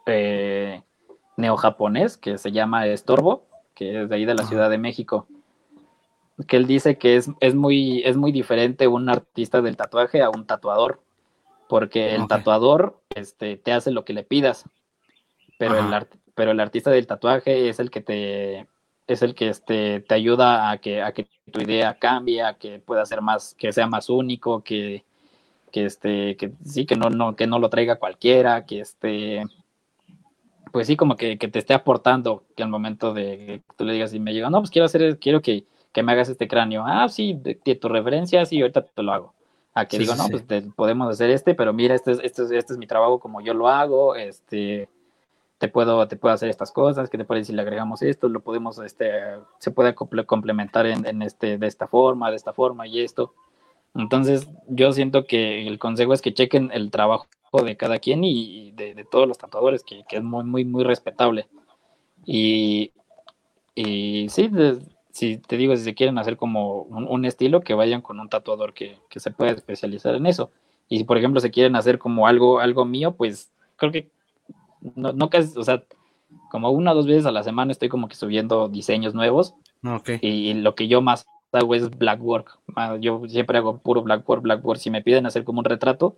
eh, 0.05 0.81
neojaponés, 1.35 2.15
que 2.15 2.37
se 2.37 2.53
llama 2.53 2.87
Estorbo, 2.87 3.43
que 3.75 4.03
es 4.03 4.09
de 4.09 4.15
ahí 4.15 4.23
de 4.23 4.35
la. 4.35 4.45
Ciudad 4.45 4.69
de 4.69 4.77
México. 4.77 5.27
Que 6.47 6.55
él 6.55 6.65
dice 6.65 6.97
que 6.97 7.17
es, 7.17 7.29
es, 7.41 7.55
muy, 7.55 8.03
es 8.05 8.15
muy 8.15 8.31
diferente 8.31 8.87
un 8.87 9.09
artista 9.09 9.61
del 9.61 9.75
tatuaje 9.75 10.21
a 10.21 10.29
un 10.29 10.45
tatuador, 10.45 11.01
porque 11.69 12.15
el 12.15 12.27
tatuador 12.27 13.01
este, 13.15 13.57
te 13.57 13.71
hace 13.73 13.91
lo 13.91 14.05
que 14.05 14.13
le 14.13 14.23
pidas, 14.23 14.65
pero 15.57 15.77
el, 15.77 15.93
Ajá. 15.93 15.97
art- 15.97 16.15
pero 16.35 16.51
el 16.51 16.59
artista 16.59 16.91
del 16.91 17.07
tatuaje 17.07 17.69
es 17.69 17.79
el 17.79 17.89
que 17.91 18.01
te 18.01 18.67
es 19.07 19.21
el 19.21 19.35
que 19.35 19.49
este, 19.49 20.01
te 20.01 20.15
ayuda 20.15 20.69
a 20.71 20.77
que, 20.79 21.01
a 21.01 21.13
que 21.13 21.27
tu 21.51 21.61
idea 21.61 21.97
cambie, 21.97 22.43
a 22.43 22.55
que 22.55 22.79
pueda 22.79 23.05
ser 23.05 23.21
más, 23.21 23.55
que 23.55 23.71
sea 23.71 23.87
más 23.87 24.09
único, 24.09 24.63
que, 24.63 25.05
que 25.71 25.85
este, 25.85 26.37
que 26.37 26.53
sí, 26.65 26.85
que 26.85 26.95
no, 26.95 27.09
no, 27.09 27.35
que 27.35 27.47
no 27.47 27.59
lo 27.59 27.69
traiga 27.69 27.97
cualquiera, 27.97 28.65
que 28.65 28.81
este, 28.81 29.43
pues 30.71 30.87
sí, 30.87 30.95
como 30.95 31.15
que, 31.15 31.37
que 31.37 31.47
te 31.47 31.59
esté 31.59 31.73
aportando, 31.73 32.43
que 32.55 32.63
al 32.63 32.69
momento 32.69 33.13
de 33.13 33.37
que 33.67 33.75
tú 33.77 33.85
le 33.85 33.93
digas 33.93 34.13
y 34.13 34.19
me 34.19 34.33
llega, 34.33 34.49
no, 34.49 34.59
pues 34.59 34.69
quiero 34.69 34.85
hacer, 34.85 35.17
quiero 35.19 35.41
que, 35.41 35.65
que 35.91 36.03
me 36.03 36.11
hagas 36.11 36.29
este 36.29 36.47
cráneo, 36.47 36.83
ah, 36.85 37.07
sí, 37.09 37.33
de, 37.41 37.59
de 37.63 37.75
tu 37.75 37.87
referencia, 37.89 38.45
sí, 38.45 38.61
ahorita 38.61 38.83
te 38.85 39.03
lo 39.03 39.13
hago. 39.13 39.33
A 39.79 39.85
que 39.87 39.97
Sí, 39.97 40.03
digo, 40.03 40.13
sí, 40.15 40.19
no, 40.19 40.29
pues 40.29 40.47
te- 40.47 40.61
podemos 40.63 41.07
hacer 41.09 41.29
este, 41.29 41.53
pero 41.53 41.71
mira, 41.71 41.93
este 41.93 42.11
es, 42.13 42.19
este, 42.23 42.43
es, 42.43 42.51
este 42.51 42.73
es 42.73 42.79
mi 42.79 42.87
trabajo 42.87 43.19
como 43.19 43.41
yo 43.41 43.53
lo 43.53 43.67
hago, 43.67 44.15
este, 44.15 44.89
te 45.59 45.67
puedo, 45.67 46.07
te 46.07 46.15
puedo 46.17 46.33
hacer 46.33 46.49
estas 46.49 46.71
cosas, 46.71 47.09
¿qué 47.09 47.17
te 47.19 47.25
parece 47.25 47.47
si 47.47 47.53
le 47.53 47.61
agregamos 47.61 48.01
esto? 48.01 48.27
Lo 48.27 48.39
podemos, 48.39 48.79
este, 48.79 49.11
se 49.59 49.69
puede 49.71 49.95
comple- 49.95 50.25
complementar 50.25 50.87
en, 50.87 51.05
en 51.05 51.21
este, 51.21 51.59
de 51.59 51.67
esta 51.67 51.87
forma, 51.87 52.31
de 52.31 52.37
esta 52.37 52.53
forma 52.53 52.87
y 52.87 53.01
esto. 53.01 53.33
Entonces, 53.93 54.47
yo 54.67 54.91
siento 54.93 55.25
que 55.25 55.67
el 55.67 55.77
consejo 55.79 56.13
es 56.13 56.21
que 56.21 56.33
chequen 56.33 56.71
el 56.73 56.89
trabajo 56.91 57.27
de 57.63 57.77
cada 57.77 57.99
quien 57.99 58.23
y, 58.23 58.67
y 58.67 58.71
de, 58.71 58.95
de 58.95 59.03
todos 59.05 59.27
los 59.27 59.37
tatuadores, 59.37 59.83
que, 59.83 60.03
que 60.09 60.17
es 60.17 60.23
muy, 60.23 60.43
muy, 60.43 60.65
muy 60.65 60.83
respetable. 60.83 61.47
Y, 62.25 62.91
y 63.75 64.27
sí, 64.29 64.47
de- 64.47 64.79
si 65.17 65.37
te 65.37 65.57
digo, 65.57 65.75
si 65.75 65.83
se 65.83 65.95
quieren 65.95 66.17
hacer 66.17 66.37
como 66.37 66.81
un, 66.83 67.05
un 67.07 67.25
estilo, 67.25 67.61
que 67.61 67.73
vayan 67.73 68.01
con 68.01 68.19
un 68.19 68.29
tatuador 68.29 68.73
que, 68.73 68.97
que 69.09 69.19
se 69.19 69.31
pueda 69.31 69.51
especializar 69.51 70.15
en 70.15 70.25
eso. 70.25 70.51
Y 70.89 70.99
si, 70.99 71.03
por 71.03 71.17
ejemplo, 71.17 71.39
se 71.41 71.51
quieren 71.51 71.75
hacer 71.75 71.97
como 71.99 72.27
algo, 72.27 72.59
algo 72.59 72.85
mío, 72.85 73.13
pues 73.15 73.51
creo 73.75 73.91
que 73.91 74.09
no, 74.95 75.11
no 75.13 75.29
casi, 75.29 75.57
o 75.57 75.63
sea, 75.63 75.83
como 76.51 76.69
una 76.71 76.91
o 76.91 76.95
dos 76.95 77.07
veces 77.07 77.25
a 77.25 77.31
la 77.31 77.43
semana 77.43 77.71
estoy 77.71 77.89
como 77.89 78.07
que 78.07 78.15
subiendo 78.15 78.69
diseños 78.69 79.13
nuevos 79.13 79.53
Ok. 79.83 80.09
y 80.21 80.53
lo 80.53 80.75
que 80.75 80.87
yo 80.87 81.01
más 81.01 81.25
hago 81.51 81.75
es 81.75 81.89
black 81.89 82.21
work. 82.21 82.59
Ah, 82.75 82.97
Yo 82.99 83.21
siempre 83.27 83.57
hago 83.57 83.79
puro 83.79 84.01
black 84.03 84.27
work, 84.29 84.41
black 84.43 84.63
work. 84.65 84.79
Si 84.79 84.89
me 84.91 85.01
piden 85.01 85.25
hacer 85.25 85.43
como 85.43 85.59
un 85.59 85.65
retrato, 85.65 86.17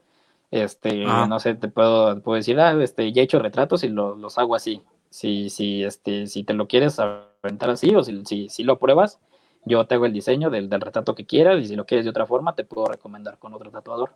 este, 0.52 1.06
Ajá. 1.06 1.28
no 1.28 1.40
sé, 1.40 1.56
te 1.56 1.68
puedo, 1.68 2.20
puedo 2.22 2.36
decir, 2.36 2.60
ah, 2.60 2.72
este, 2.84 3.12
ya 3.12 3.22
he 3.22 3.26
hecho 3.26 3.40
retratos 3.40 3.84
y 3.84 3.90
lo- 3.90 4.16
los 4.16 4.38
hago 4.38 4.56
así. 4.56 4.82
Si, 5.10 5.50
si, 5.50 5.84
este, 5.84 6.28
si 6.28 6.44
te 6.44 6.54
lo 6.54 6.68
quieres 6.68 7.00
aventar 7.00 7.72
así 7.72 7.96
o 7.96 8.04
si, 8.04 8.24
si, 8.26 8.50
si 8.50 8.64
lo 8.64 8.78
pruebas, 8.80 9.20
yo 9.66 9.86
te 9.86 9.96
hago 9.96 10.06
el 10.06 10.14
diseño 10.14 10.50
del, 10.50 10.70
del 10.70 10.82
retrato 10.82 11.16
que 11.16 11.26
quieras 11.26 11.60
y 11.60 11.68
si 11.68 11.76
lo 11.76 11.86
quieres 11.86 12.06
de 12.06 12.12
otra 12.12 12.26
forma, 12.26 12.56
te 12.56 12.64
puedo 12.64 12.88
recomendar 12.88 13.38
con 13.40 13.54
otro 13.54 13.72
tatuador. 13.72 14.12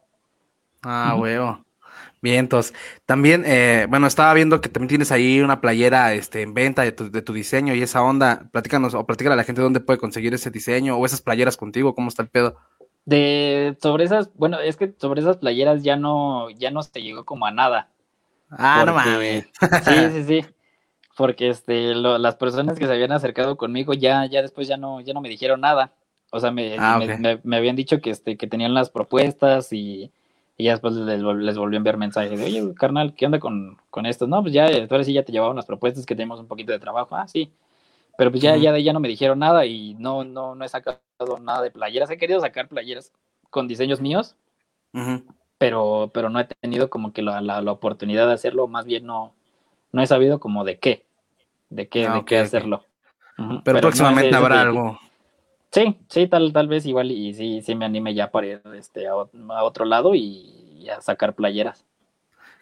Ah, 0.84 1.15
huevo. 1.18 1.64
Vientos. 2.22 2.74
También, 3.06 3.44
eh, 3.45 3.86
bueno, 3.90 4.07
estaba 4.07 4.34
viendo 4.34 4.61
que 4.61 4.70
también 4.70 4.90
tienes 4.90 5.11
ahí 5.11 5.41
una 5.41 5.61
playera 5.61 6.14
este, 6.14 6.41
en 6.41 6.53
venta 6.53 6.82
de 6.82 6.91
tu, 6.91 7.11
de 7.11 7.22
tu 7.22 7.34
diseño 7.34 7.76
y 7.76 7.82
esa 7.82 8.02
onda. 8.02 8.49
Platícanos 8.52 8.94
o 8.94 9.06
platícale 9.06 9.34
a 9.34 9.38
la 9.38 9.44
gente 9.44 9.61
dónde 9.61 9.80
puede 9.80 9.99
conseguir 9.99 10.34
ese 10.34 10.49
diseño 10.49 10.98
o 10.98 11.06
esas 11.06 11.22
playeras 11.22 11.57
contigo, 11.57 11.94
cómo 11.94 12.10
está 12.10 12.24
el 12.24 12.30
pedo. 12.30 12.57
De 13.06 13.78
sobre 13.82 14.06
esas, 14.06 14.34
bueno, 14.36 14.60
es 14.60 14.78
que 14.78 14.94
sobre 14.98 15.22
esas 15.22 15.38
playeras 15.38 15.84
ya 15.84 15.98
no, 15.98 16.49
ya 16.52 16.72
no 16.72 16.82
se 16.82 17.02
llegó 17.02 17.26
como 17.26 17.45
a 17.45 17.52
nada. 17.52 17.90
Ah, 18.49 18.84
no 18.86 18.94
mames. 18.94 19.49
Sí, 19.84 19.94
sí, 20.14 20.24
sí. 20.24 20.52
Porque 21.15 21.49
este, 21.49 21.94
lo- 21.95 22.18
las 22.18 22.35
personas 22.35 22.77
que 22.80 22.85
se 22.88 22.94
habían 22.94 23.11
acercado 23.11 23.56
conmigo 23.57 23.94
ya, 23.94 24.26
ya 24.26 24.41
después 24.41 24.68
ya 24.68 24.77
no, 24.77 24.99
ya 25.02 25.14
no 25.14 25.22
me 25.22 25.30
dijeron 25.30 25.61
nada. 25.61 25.91
O 26.31 26.40
sea, 26.40 26.52
me, 26.52 26.77
Ah, 26.80 26.98
me, 26.98 27.06
ok. 27.06 27.19
me- 27.19 27.40
me 27.44 27.57
habían 27.57 27.76
dicho 27.76 28.02
que, 28.02 28.10
este, 28.10 28.38
que 28.38 28.48
tenían 28.48 28.73
las 28.73 28.90
propuestas 28.90 29.72
y, 29.72 30.11
y 30.57 30.64
ya 30.65 30.72
después 30.72 30.95
les, 30.95 31.22
les 31.22 31.57
volví 31.57 31.76
a 31.76 31.77
enviar 31.77 31.98
mensajes 31.98 32.40
de, 32.40 32.45
oye, 32.45 32.73
carnal, 32.76 33.14
¿qué 33.15 33.27
onda 33.27 33.40
con, 33.40 33.77
con 33.91 34.06
esto? 34.07 34.26
No, 34.27 34.41
pues 34.41 34.53
ya, 34.53 34.65
ahora 34.65 35.03
sí 35.03 35.14
ya 35.14 35.23
te 35.23 35.31
llevaban 35.31 35.56
las 35.56 35.65
propuestas, 35.68 36.06
que 36.06 36.15
tenemos 36.15 36.40
un 36.40 36.48
poquito 36.48 36.72
de 36.72 36.80
trabajo. 36.80 37.15
Ah, 37.15 37.27
sí. 37.27 37.52
Pero 38.18 38.31
pues 38.31 38.41
ya, 38.44 38.53
Ujú. 38.56 38.64
ya 38.64 38.72
de 38.72 38.77
ahí 38.77 38.84
ya 38.84 38.94
no 38.94 38.99
me 38.99 39.07
dijeron 39.07 39.40
nada 39.40 39.65
y 39.65 39.95
no, 39.95 40.23
no, 40.23 40.56
no 40.56 40.65
he 40.65 40.69
sacado 40.69 40.99
nada 41.41 41.61
de 41.61 41.72
playeras. 41.72 42.10
He 42.11 42.18
querido 42.18 42.40
sacar 42.41 42.68
playeras 42.68 43.11
con 43.52 43.68
diseños 43.68 44.02
míos, 44.02 44.35
pero, 45.57 46.11
pero 46.14 46.30
no 46.30 46.40
he 46.40 46.45
tenido 46.45 46.90
como 46.90 47.14
que 47.14 47.22
la, 47.22 47.41
la, 47.41 47.61
la 47.61 47.72
oportunidad 47.72 48.27
de 48.27 48.34
hacerlo, 48.34 48.68
más 48.68 48.85
bien 48.85 49.06
no, 49.06 49.34
no 49.94 50.02
he 50.03 50.07
sabido 50.07 50.40
como 50.40 50.65
de 50.65 50.80
qué, 50.80 51.06
de 51.70 51.88
qué, 51.88 52.07
Ah, 52.10 52.15
de 52.15 52.26
qué 52.26 52.40
hacerlo. 52.40 52.86
Pero 53.64 53.76
no 53.76 53.82
próximamente 53.82 54.30
es 54.30 54.36
ese 54.36 54.45
habrá 54.45 54.61
algo. 54.61 54.99
Sí, 55.72 55.98
sí, 56.10 56.28
tal, 56.28 56.53
tal 56.53 56.68
vez 56.68 56.86
igual 56.86 57.11
y 57.11 57.34
sí, 57.34 57.61
sí 57.61 57.76
me 57.76 57.86
anime 57.86 58.14
ya 58.14 58.30
para 58.32 58.48
ir 58.48 58.61
este, 58.76 59.07
a, 59.07 59.14
ot- 59.15 59.52
a 59.52 59.64
otro 59.64 59.86
lado 59.86 60.14
y, 60.15 60.22
y 60.80 60.90
a 60.90 61.02
sacar 61.02 61.34
playeras. 61.36 61.86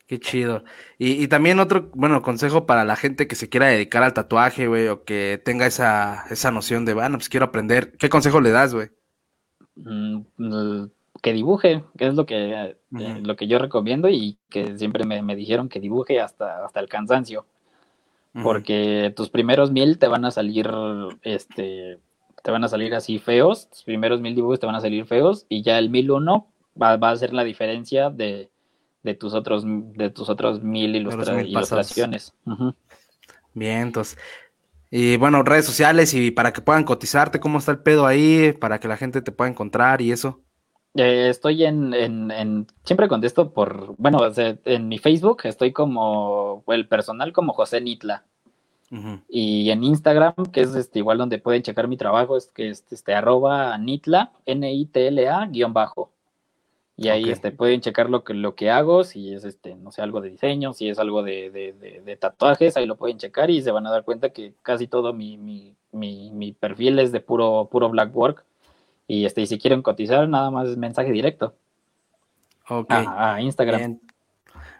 Qué 0.08 0.20
chido. 0.20 0.64
Y, 0.98 1.24
y 1.24 1.28
también 1.28 1.60
otro, 1.60 1.90
bueno, 1.94 2.22
consejo 2.22 2.66
para 2.66 2.84
la 2.84 2.96
gente 2.98 3.28
que 3.28 3.36
se 3.36 3.50
quiera 3.50 3.68
dedicar 3.68 4.04
al 4.04 4.14
tatuaje, 4.14 4.68
güey, 4.68 4.88
o 4.90 5.04
que 5.06 5.42
tenga 5.44 5.66
esa, 5.68 6.26
esa 6.30 6.52
noción 6.52 6.86
de, 6.86 6.94
bueno, 6.94 7.18
pues 7.18 7.30
quiero 7.30 7.46
aprender. 7.46 7.94
¿Qué 7.98 8.10
consejo 8.10 8.42
le 8.42 8.52
das, 8.52 8.74
güey? 8.74 8.90
Mm, 9.76 10.26
que 11.22 11.34
dibuje, 11.34 11.84
que 11.98 12.08
es 12.08 12.16
lo 12.16 12.26
que, 12.26 12.76
eh, 13.00 13.22
lo 13.24 13.36
que 13.36 13.48
yo 13.48 13.60
recomiendo 13.60 14.10
y 14.10 14.38
que 14.50 14.78
siempre 14.78 15.06
me, 15.06 15.22
me 15.22 15.36
dijeron 15.36 15.70
que 15.70 15.80
dibuje 15.80 16.20
hasta, 16.20 16.66
hasta 16.66 16.80
el 16.80 16.90
cansancio. 16.90 17.46
Porque 18.44 19.14
tus 19.16 19.30
primeros 19.30 19.72
mil 19.72 20.00
te 20.00 20.08
van 20.08 20.24
a 20.24 20.32
salir, 20.32 20.70
este, 21.22 22.00
te 22.42 22.52
van 22.52 22.64
a 22.64 22.70
salir 22.70 22.96
así 22.96 23.20
feos, 23.20 23.70
tus 23.70 23.84
primeros 23.84 24.22
mil 24.22 24.34
dibujos 24.34 24.60
te 24.60 24.66
van 24.66 24.76
a 24.76 24.82
salir 24.82 25.06
feos 25.06 25.46
y 25.50 25.64
ya 25.64 25.78
el 25.78 25.90
mil 25.90 26.10
uno 26.12 26.48
va, 26.82 26.96
va 26.96 27.10
a 27.12 27.16
ser 27.18 27.34
la 27.34 27.44
diferencia 27.44 28.10
de, 28.10 28.50
de 29.04 29.14
tus 29.16 29.34
otros, 29.34 29.66
de 29.66 30.10
tus 30.12 30.30
otros 30.30 30.64
mil 30.64 30.96
ilustra- 30.96 31.36
mil 31.36 31.48
ilustraciones. 31.48 32.34
Ujú. 32.46 32.74
Vientos. 33.54 34.18
Y 34.90 35.18
bueno, 35.18 35.44
redes 35.44 35.66
sociales 35.66 36.14
y 36.14 36.32
para 36.32 36.54
que 36.54 36.62
puedan 36.62 36.86
cotizarte, 36.86 37.40
¿cómo 37.42 37.60
está 37.60 37.74
el 37.74 37.80
pedo 37.80 38.08
ahí? 38.08 38.54
Para 38.54 38.80
que 38.80 38.88
la 38.88 38.96
gente 38.98 39.22
te 39.22 39.34
pueda 39.34 39.50
encontrar 39.50 40.02
y 40.02 40.14
eso. 40.14 40.40
Eh, 40.96 41.30
estoy 41.30 41.64
en, 41.64 41.94
en, 41.94 42.32
en- 42.32 42.68
siempre 42.84 43.08
contesto 43.08 43.52
por, 43.54 43.96
bueno, 43.98 44.20
en 44.66 44.88
mi 44.90 44.98
Facebook 44.98 45.42
estoy 45.46 45.72
como, 45.72 46.64
el 46.68 46.88
personal 46.88 47.32
como 47.34 47.54
José 47.54 47.80
Nitla. 47.82 48.26
Y 49.30 49.70
en 49.70 49.86
Instagram, 49.86 50.34
que 50.52 50.62
es 50.62 50.76
este, 50.76 51.00
igual 51.00 51.18
donde 51.18 51.40
pueden 51.40 51.62
checar 51.64 51.88
mi 51.88 51.96
trabajo, 51.96 52.36
es 52.36 52.48
que 52.48 52.70
es 52.72 52.84
este, 52.92 53.14
arroba 53.16 53.78
nitla, 53.78 54.34
N-I-T-L-A, 54.46 55.46
guion 55.48 55.72
bajo. 55.74 56.12
Y 56.98 57.08
ahí 57.08 57.30
este, 57.32 57.52
pueden 57.52 57.80
checar 57.80 58.10
lo 58.10 58.26
que, 58.26 58.34
lo 58.34 58.54
que 58.56 58.70
hago, 58.70 59.06
si 59.06 59.34
es 59.34 59.46
este, 59.46 59.76
no 59.76 59.92
sé, 59.92 60.02
algo 60.02 60.20
de 60.20 60.30
diseño, 60.32 60.74
si 60.74 60.90
es 60.90 61.00
algo 61.00 61.24
de, 61.24 61.50
de- 61.52 61.72
de- 61.72 62.02
de 62.02 62.18
tatuajes, 62.18 62.76
ahí 62.76 62.86
lo 62.86 62.98
pueden 62.98 63.18
checar 63.18 63.50
y 63.50 63.62
se 63.62 63.72
van 63.72 63.88
a 63.88 63.92
dar 63.92 64.04
cuenta 64.04 64.32
que 64.32 64.56
casi 64.62 64.88
todo 64.88 65.14
mi, 65.14 65.38
mi, 65.38 65.74
mi, 65.94 66.30
mi 66.32 66.52
perfil 66.52 67.00
es 67.00 67.14
de 67.14 67.22
puro, 67.22 67.70
puro 67.72 67.90
black 67.90 68.14
work. 68.14 68.46
Y 69.14 69.26
este, 69.26 69.42
y 69.42 69.48
si 69.48 69.60
quieren 69.60 69.82
cotizar, 69.82 70.30
nada 70.30 70.50
más 70.52 70.78
mensaje 70.78 71.12
directo 71.12 71.54
Ok. 72.70 72.90
a, 72.92 73.34
a 73.36 73.42
Instagram. 73.42 73.78
Bien, 73.78 74.02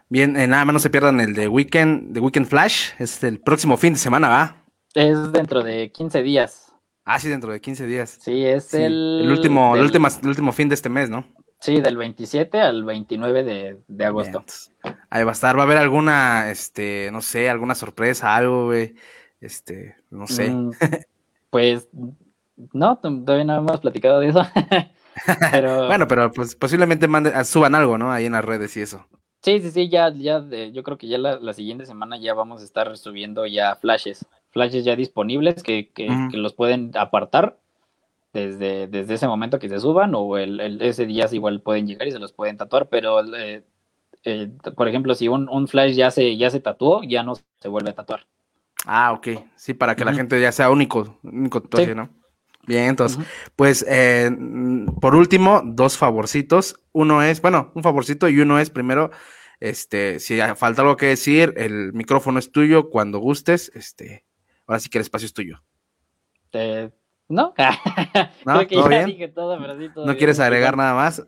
Bien, 0.08 0.36
eh, 0.38 0.46
nada 0.46 0.64
más 0.64 0.72
no 0.72 0.78
se 0.78 0.88
pierdan 0.88 1.20
el 1.20 1.34
de 1.34 1.48
Weekend, 1.48 2.14
de 2.14 2.20
Weekend 2.20 2.46
Flash. 2.46 2.92
Es 2.98 3.22
el 3.24 3.40
próximo 3.40 3.76
fin 3.76 3.92
de 3.92 3.98
semana, 3.98 4.30
¿va? 4.30 4.64
Es 4.94 5.32
dentro 5.32 5.62
de 5.62 5.92
15 5.92 6.22
días. 6.22 6.72
Ah, 7.04 7.18
sí, 7.18 7.28
dentro 7.28 7.52
de 7.52 7.60
15 7.60 7.84
días. 7.84 8.18
Sí, 8.22 8.42
es 8.46 8.64
Sí, 8.64 8.78
el, 8.78 9.28
último, 9.30 9.76
el, 9.76 9.82
último, 9.82 10.08
el 10.08 10.28
último 10.28 10.52
fin 10.52 10.70
de 10.70 10.76
este 10.76 10.88
mes, 10.88 11.10
¿no? 11.10 11.26
Sí, 11.60 11.82
del 11.82 11.98
27 11.98 12.58
al 12.58 12.84
29 12.84 13.44
de, 13.44 13.80
de 13.86 14.04
agosto. 14.06 14.46
Bien, 14.82 14.96
ahí 15.10 15.24
va 15.24 15.32
a 15.32 15.34
estar. 15.34 15.58
Va 15.58 15.60
a 15.60 15.64
haber 15.66 15.76
alguna, 15.76 16.50
este, 16.50 17.10
no 17.12 17.20
sé, 17.20 17.50
alguna 17.50 17.74
sorpresa, 17.74 18.34
algo, 18.34 18.64
güey. 18.64 18.94
Este, 19.42 19.96
no 20.08 20.26
sé. 20.26 20.48
Mm, 20.48 20.70
pues 21.50 21.86
no, 22.72 22.98
todavía 22.98 23.44
no 23.44 23.56
hemos 23.56 23.80
platicado 23.80 24.20
de 24.20 24.28
eso. 24.28 24.42
pero 25.50 25.86
Bueno, 25.86 26.06
pero 26.08 26.32
pues 26.32 26.54
posiblemente 26.56 27.08
mande- 27.08 27.32
ah, 27.34 27.44
suban 27.44 27.74
algo, 27.74 27.98
¿no? 27.98 28.12
Ahí 28.12 28.26
en 28.26 28.32
las 28.32 28.44
redes 28.44 28.76
y 28.76 28.82
eso. 28.82 29.06
sí, 29.42 29.60
sí, 29.60 29.70
sí, 29.70 29.88
ya, 29.88 30.12
ya, 30.14 30.40
de- 30.40 30.72
yo 30.72 30.82
creo 30.82 30.98
que 30.98 31.08
ya 31.08 31.18
la, 31.18 31.38
la 31.40 31.52
siguiente 31.52 31.86
semana 31.86 32.16
ya 32.18 32.34
vamos 32.34 32.62
a 32.62 32.64
estar 32.64 32.96
subiendo 32.96 33.46
ya 33.46 33.74
flashes, 33.76 34.26
flashes 34.50 34.84
ya 34.84 34.96
disponibles 34.96 35.62
que, 35.62 35.90
que, 35.90 36.08
que 36.30 36.36
los 36.36 36.54
pueden 36.54 36.92
apartar 36.96 37.58
desde, 38.32 38.88
desde 38.88 39.14
ese 39.14 39.28
momento 39.28 39.58
que 39.58 39.68
se 39.68 39.80
suban 39.80 40.14
o 40.14 40.38
el, 40.38 40.60
el- 40.60 40.82
ese 40.82 41.06
día 41.06 41.28
sí 41.28 41.36
igual 41.36 41.60
pueden 41.62 41.86
llegar 41.86 42.08
y 42.08 42.12
se 42.12 42.18
los 42.20 42.32
pueden 42.32 42.56
tatuar, 42.58 42.88
pero 42.88 43.20
eh, 43.36 43.64
eh, 44.24 44.50
por 44.76 44.88
ejemplo, 44.88 45.14
si 45.14 45.28
un, 45.28 45.48
un 45.50 45.68
flash 45.68 45.94
ya 45.94 46.10
se, 46.10 46.36
ya 46.36 46.50
se 46.50 46.60
tatuó, 46.60 47.02
ya 47.04 47.22
no 47.22 47.34
se 47.36 47.68
vuelve 47.68 47.90
a 47.90 47.94
tatuar. 47.94 48.26
Ah, 48.86 49.12
ok. 49.12 49.28
Sí, 49.56 49.74
para 49.74 49.94
que 49.96 50.04
la 50.04 50.12
gente 50.12 50.40
ya 50.40 50.50
sea 50.52 50.70
único, 50.70 51.18
único 51.22 51.60
tatuaje, 51.62 51.90
Sí. 51.90 51.94
¿no? 51.94 52.10
Bien, 52.66 52.84
entonces, 52.84 53.18
pues, 53.56 53.84
eh, 53.88 54.30
mm, 54.30 55.00
por 55.00 55.14
último, 55.16 55.62
dos 55.64 55.98
favorcitos. 55.98 56.80
Uno 56.92 57.22
es, 57.22 57.40
bueno, 57.42 57.72
un 57.74 57.82
favorcito 57.82 58.28
y 58.28 58.40
uno 58.40 58.58
es, 58.60 58.70
primero, 58.70 59.10
este, 59.60 60.20
si 60.20 60.38
falta 60.56 60.82
algo 60.82 60.96
que 60.96 61.06
decir, 61.06 61.54
el 61.56 61.92
micrófono 61.92 62.38
es 62.38 62.52
tuyo 62.52 62.88
cuando 62.90 63.18
gustes, 63.18 63.70
este, 63.74 64.24
ahora 64.66 64.78
sí 64.80 64.88
que 64.90 64.98
el 64.98 65.02
espacio 65.02 65.26
es 65.26 65.34
tuyo. 65.34 65.62
Eh, 66.52 66.90
¿No? 67.28 67.54
¿No? 68.44 68.52
Creo 68.54 68.68
que 68.68 68.74
¿Todo 68.76 68.84
ya 68.84 68.88
bien? 68.90 69.06
dije 69.06 69.28
todo, 69.28 69.58
pero 69.58 69.78
sí, 69.78 69.88
todo 69.88 70.04
¿No 70.04 70.12
bien. 70.12 70.18
quieres 70.18 70.38
agregar 70.38 70.76
nada 70.76 70.94
más? 70.94 71.22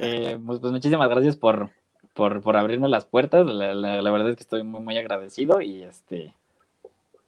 eh, 0.00 0.38
pues, 0.44 0.58
pues 0.60 0.72
muchísimas 0.72 1.08
gracias 1.08 1.36
por, 1.36 1.70
por, 2.14 2.42
por 2.42 2.56
abrirme 2.56 2.88
las 2.88 3.04
puertas. 3.06 3.46
La, 3.46 3.74
la- 3.74 4.02
la 4.02 4.10
verdad 4.10 4.30
es 4.30 4.36
que 4.36 4.42
estoy 4.42 4.62
muy, 4.62 4.80
muy 4.80 4.98
agradecido 4.98 5.60
y 5.60 5.82
este. 5.84 6.34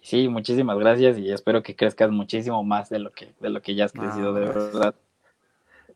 Sí, 0.01 0.29
muchísimas 0.29 0.79
gracias 0.79 1.19
y 1.19 1.31
espero 1.31 1.63
que 1.63 1.75
crezcas 1.77 2.11
muchísimo 2.11 2.63
más 2.65 2.89
de 2.89 2.99
lo 3.01 3.11
que, 3.13 3.35
de 3.41 3.51
lo 3.51 3.61
que 3.61 3.75
ya 3.75 3.85
has 3.87 3.93
crecido, 3.93 4.33
de 4.33 4.41
verdad. 4.47 4.95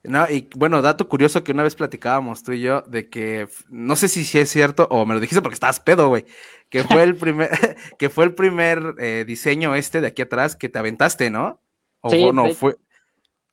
No, 0.05 0.29
y 0.29 0.49
bueno, 0.57 0.83
dato 0.83 1.09
curioso 1.09 1.45
que 1.45 1.53
una 1.53 1.63
vez 1.63 1.77
platicábamos 1.77 2.43
tú 2.43 2.53
y 2.53 2.61
yo 2.61 2.83
de 2.83 3.09
que 3.09 3.47
no 3.69 3.95
sé 3.95 4.09
si 4.09 4.25
sí 4.25 4.39
es 4.39 4.51
cierto 4.51 4.89
o 4.91 5.07
me 5.07 5.15
lo 5.15 5.21
dijiste 5.21 5.41
porque 5.41 5.55
estabas 5.55 5.79
pedo, 5.79 6.09
güey, 6.09 6.25
que 6.69 6.83
fue 6.83 7.05
el 7.05 7.15
primer 7.15 7.49
que 7.99 8.11
fue 8.11 8.25
el 8.25 8.35
primer 8.35 8.95
eh, 8.99 9.25
diseño 9.25 9.77
este 9.77 10.01
de 10.01 10.09
aquí 10.09 10.23
atrás 10.23 10.57
que 10.57 10.69
te 10.69 10.79
aventaste, 10.81 11.31
¿no? 11.31 11.61
O 12.01 12.11
Sí, 12.11 12.21
fue- 12.21 12.33
no 12.33 12.45
de- 12.45 12.55
fue 12.55 12.77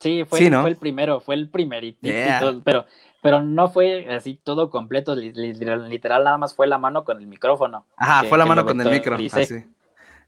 Sí, 0.00 0.24
fue, 0.26 0.38
Sí, 0.38 0.48
¿no? 0.50 0.62
fue 0.62 0.70
el 0.70 0.76
primero, 0.76 1.20
fue 1.20 1.34
el 1.34 1.50
primerito, 1.50 1.98
Yeah. 2.00 2.40
pero, 2.64 2.86
pero 3.22 3.42
no 3.42 3.68
fue 3.68 4.06
así 4.12 4.40
todo 4.42 4.70
completo, 4.70 5.14
li- 5.14 5.32
literal, 5.34 5.90
literal 5.90 6.24
nada 6.24 6.38
más 6.38 6.54
fue 6.54 6.66
la 6.66 6.78
mano 6.78 7.04
con 7.04 7.18
el 7.18 7.26
micrófono. 7.26 7.84
Ajá, 7.98 8.22
que- 8.22 8.28
fue 8.30 8.38
la 8.38 8.46
mano 8.46 8.64
con 8.64 8.80
el 8.80 8.90
micro, 8.90 9.16
así. 9.16 9.62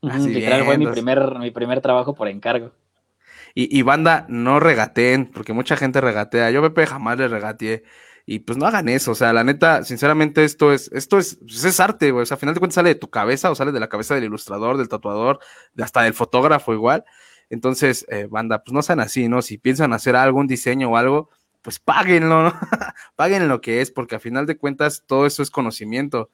Así 0.03 0.29
literal 0.31 0.65
fue 0.65 0.79
mi 0.79 0.87
primer, 0.87 1.39
mi 1.39 1.51
primer 1.51 1.81
trabajo 1.81 2.15
por 2.15 2.29
encargo. 2.29 2.73
Y, 3.55 3.77
y 3.77 3.83
banda, 3.83 4.27
no 4.29 4.61
regateen, 4.61 5.27
porque 5.27 5.53
mucha 5.53 5.77
gente 5.77 6.01
regatea. 6.01 6.51
Yo, 6.51 6.63
Pepe, 6.63 6.87
jamás 6.87 7.19
le 7.19 7.29
regateé. 7.29 7.85
Y 8.25 8.41
pues 8.41 8.57
no 8.57 8.67
hagan 8.67 8.89
eso. 8.89 9.13
O 9.13 9.15
sea, 9.15 9.33
la 9.33 9.45
neta, 9.45 9.85
sinceramente, 9.85 10.45
esto 10.45 10.73
es, 10.73 10.91
esto 10.93 11.19
es, 11.19 11.37
pues, 11.37 11.65
es 11.65 11.81
arte, 11.81 12.11
güey. 12.11 12.23
O 12.23 12.27
sea, 12.27 12.37
al 12.37 12.41
final 12.41 12.55
de 12.55 12.61
cuentas 12.61 12.77
sale 12.77 12.91
de 12.91 12.95
tu 12.95 13.11
cabeza 13.11 13.51
o 13.51 13.55
sale 13.55 13.73
de 13.73 13.81
la 13.81 13.89
cabeza 13.89 14.15
del 14.15 14.25
ilustrador, 14.25 14.79
del 14.79 14.89
tatuador, 14.89 15.41
de 15.75 15.85
hasta 15.85 16.03
del 16.03 16.15
fotógrafo 16.15 16.73
igual. 16.73 17.05
Entonces, 17.51 18.07
eh, 18.09 18.27
banda, 18.31 18.63
pues 18.65 18.73
no 18.73 18.83
sean 18.83 19.01
así, 19.01 19.29
¿no? 19.29 19.43
Si 19.43 19.59
piensan 19.59 19.93
hacer 19.93 20.17
algún 20.17 20.47
diseño 20.47 20.91
o 20.91 20.97
algo, 20.97 21.31
pues 21.63 21.79
páguenlo, 21.79 22.45
¿no? 22.45 22.53
Paguen 23.17 23.49
lo 23.49 23.61
que 23.61 23.81
es, 23.81 23.91
porque 23.91 24.15
al 24.15 24.21
final 24.21 24.47
de 24.47 24.57
cuentas 24.57 25.05
todo 25.07 25.27
eso 25.27 25.43
es 25.43 25.51
conocimiento. 25.51 26.31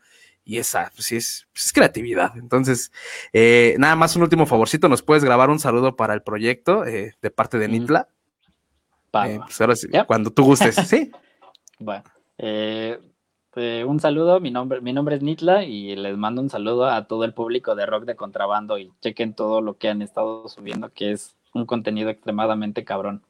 Y 0.49 0.57
esa, 0.57 0.91
pues 0.95 1.05
sí, 1.05 1.17
es, 1.17 1.47
pues, 1.53 1.67
es 1.67 1.73
creatividad. 1.75 2.33
Entonces, 2.39 2.91
eh, 3.35 3.77
nada 3.79 3.97
más 3.97 4.17
un 4.17 4.23
último 4.23 4.47
favorcito, 4.47 4.89
nos 4.89 5.03
puedes 5.03 5.23
grabar 5.23 5.51
un 5.51 5.59
saludo 5.59 5.95
para 5.95 6.15
el 6.15 6.23
proyecto 6.23 6.87
eh, 6.87 7.15
de 7.21 7.31
parte 7.31 7.59
de. 7.59 7.69
Nitla. 7.69 8.09
Eh, 9.27 9.39
pues 9.45 9.61
ahora 9.61 9.77
sí, 9.77 9.89
Ya. 9.93 10.07
cuando 10.07 10.31
tú 10.31 10.45
gustes, 10.45 10.75
¿sí? 10.89 11.13
Bueno, 11.79 12.03
eh, 12.39 12.99
eh, 13.57 13.85
un 13.87 14.01
saludo, 14.01 14.41
mi 14.41 14.51
nombre, 14.51 14.81
mi 14.81 14.95
nombre 14.95 15.17
es 15.17 15.23
Nitla 15.23 15.65
y 15.65 15.95
les 15.97 16.17
mando 16.17 16.41
un 16.41 16.49
saludo 16.49 16.87
a 16.87 17.07
todo 17.07 17.25
el 17.25 17.35
público 17.35 17.75
de 17.75 17.85
Rock 17.85 18.07
de 18.07 18.17
Contrabando 18.17 18.79
y 18.79 18.91
chequen 19.03 19.35
todo 19.35 19.61
lo 19.61 19.77
que 19.77 19.91
han 19.91 20.01
estado 20.01 20.49
subiendo, 20.49 20.91
que 20.95 21.13
es 21.13 21.37
un 21.53 21.67
contenido 21.67 22.09
extremadamente 22.09 22.85
cabrón. 22.85 23.23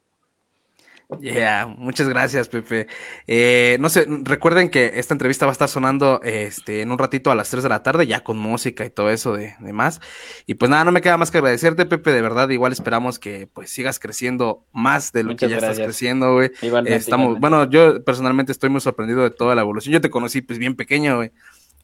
Yeah, 1.19 1.65
muchas 1.65 2.07
gracias, 2.07 2.49
Pepe. 2.49 2.85
Eh, 3.25 3.77
no 3.79 3.89
sé, 3.89 4.05
recuerden 4.23 4.69
que 4.69 4.91
esta 4.95 5.15
entrevista 5.15 5.47
va 5.47 5.51
a 5.51 5.53
estar 5.53 5.67
sonando 5.67 6.21
este, 6.23 6.81
en 6.81 6.91
un 6.91 6.99
ratito 6.99 7.31
a 7.31 7.35
las 7.35 7.49
3 7.49 7.63
de 7.63 7.69
la 7.69 7.81
tarde, 7.81 8.05
ya 8.05 8.23
con 8.23 8.37
música 8.37 8.85
y 8.85 8.91
todo 8.91 9.09
eso 9.09 9.33
de, 9.33 9.55
de 9.59 9.73
más. 9.73 10.01
Y 10.45 10.53
pues 10.53 10.69
nada, 10.69 10.85
no 10.85 10.91
me 10.91 11.01
queda 11.01 11.17
más 11.17 11.31
que 11.31 11.39
agradecerte, 11.39 11.87
Pepe, 11.87 12.11
de 12.11 12.21
verdad, 12.21 12.47
igual 12.49 12.73
esperamos 12.73 13.17
que 13.17 13.47
pues 13.47 13.71
sigas 13.71 13.97
creciendo 13.97 14.67
más 14.71 15.11
de 15.11 15.23
lo 15.23 15.31
Muchas 15.31 15.47
que 15.47 15.51
ya 15.51 15.57
estás 15.57 15.79
creciendo, 15.79 16.33
güey. 16.33 16.51
Igualmente, 16.61 16.99
Estamos, 16.99 17.39
bueno, 17.39 17.67
yo 17.67 18.03
personalmente 18.03 18.51
estoy 18.51 18.69
muy 18.69 18.81
sorprendido 18.81 19.23
de 19.23 19.31
toda 19.31 19.55
la 19.55 19.61
evolución. 19.61 19.93
Yo 19.93 20.01
te 20.01 20.11
conocí 20.11 20.41
pues 20.41 20.59
bien 20.59 20.75
pequeño, 20.75 21.15
güey. 21.15 21.31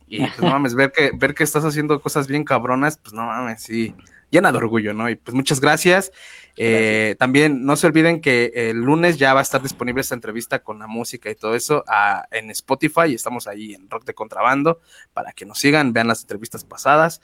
Y 0.08 0.20
pues 0.20 0.40
no 0.40 0.52
mames, 0.52 0.76
ver 0.76 0.92
que, 0.92 1.10
ver 1.16 1.34
que 1.34 1.44
estás 1.44 1.66
haciendo 1.66 2.00
cosas 2.00 2.28
bien 2.28 2.44
cabronas, 2.44 2.98
pues 2.98 3.14
no 3.14 3.26
mames, 3.26 3.64
sí, 3.64 3.96
llena 4.36 4.52
de 4.52 4.58
orgullo, 4.58 4.94
¿no? 4.94 5.10
Y 5.10 5.16
pues 5.16 5.34
muchas 5.34 5.60
gracias. 5.60 6.12
Eh, 6.58 7.16
también 7.20 7.66
no 7.66 7.76
se 7.76 7.88
olviden 7.88 8.22
que 8.22 8.52
el 8.56 8.78
lunes 8.78 9.18
ya 9.18 9.34
va 9.34 9.40
a 9.40 9.44
estar 9.44 9.62
disponible 9.62 10.02
esta 10.02 10.16
entrevista 10.16 10.60
con 10.60 10.80
la 10.80 10.88
música 10.88 11.30
y 11.30 11.36
todo 11.36 11.56
eso 11.56 11.84
ah, 11.88 12.26
en 12.32 12.52
Spotify. 12.52 13.14
Estamos 13.14 13.48
ahí 13.48 13.74
en 13.74 13.90
Rock 13.90 14.06
de 14.06 14.14
Contrabando 14.14 14.80
para 15.14 15.32
que 15.34 15.46
nos 15.46 15.60
sigan, 15.60 15.94
vean 15.94 16.08
las 16.08 16.22
entrevistas 16.22 16.64
pasadas. 16.64 17.22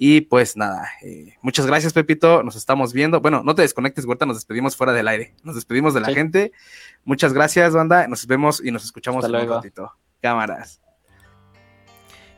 Y 0.00 0.20
pues 0.22 0.56
nada, 0.56 0.88
eh, 1.02 1.34
muchas 1.42 1.66
gracias, 1.66 1.92
Pepito. 1.92 2.42
Nos 2.42 2.56
estamos 2.56 2.92
viendo. 2.92 3.20
Bueno, 3.20 3.42
no 3.44 3.54
te 3.54 3.62
desconectes, 3.62 4.04
ahorita 4.04 4.26
nos 4.26 4.36
despedimos 4.36 4.76
fuera 4.76 4.92
del 4.92 5.08
aire. 5.08 5.34
Nos 5.42 5.56
despedimos 5.56 5.92
de 5.92 6.00
la 6.00 6.08
Sí. 6.08 6.14
gente. 6.14 6.52
Muchas 7.04 7.32
gracias, 7.32 7.74
banda. 7.74 8.06
Nos 8.06 8.26
vemos 8.26 8.62
y 8.64 8.70
nos 8.70 8.84
escuchamos 8.84 9.24
en 9.24 9.34
un 9.34 9.48
ratito. 9.48 9.92
Cámaras. 10.22 10.80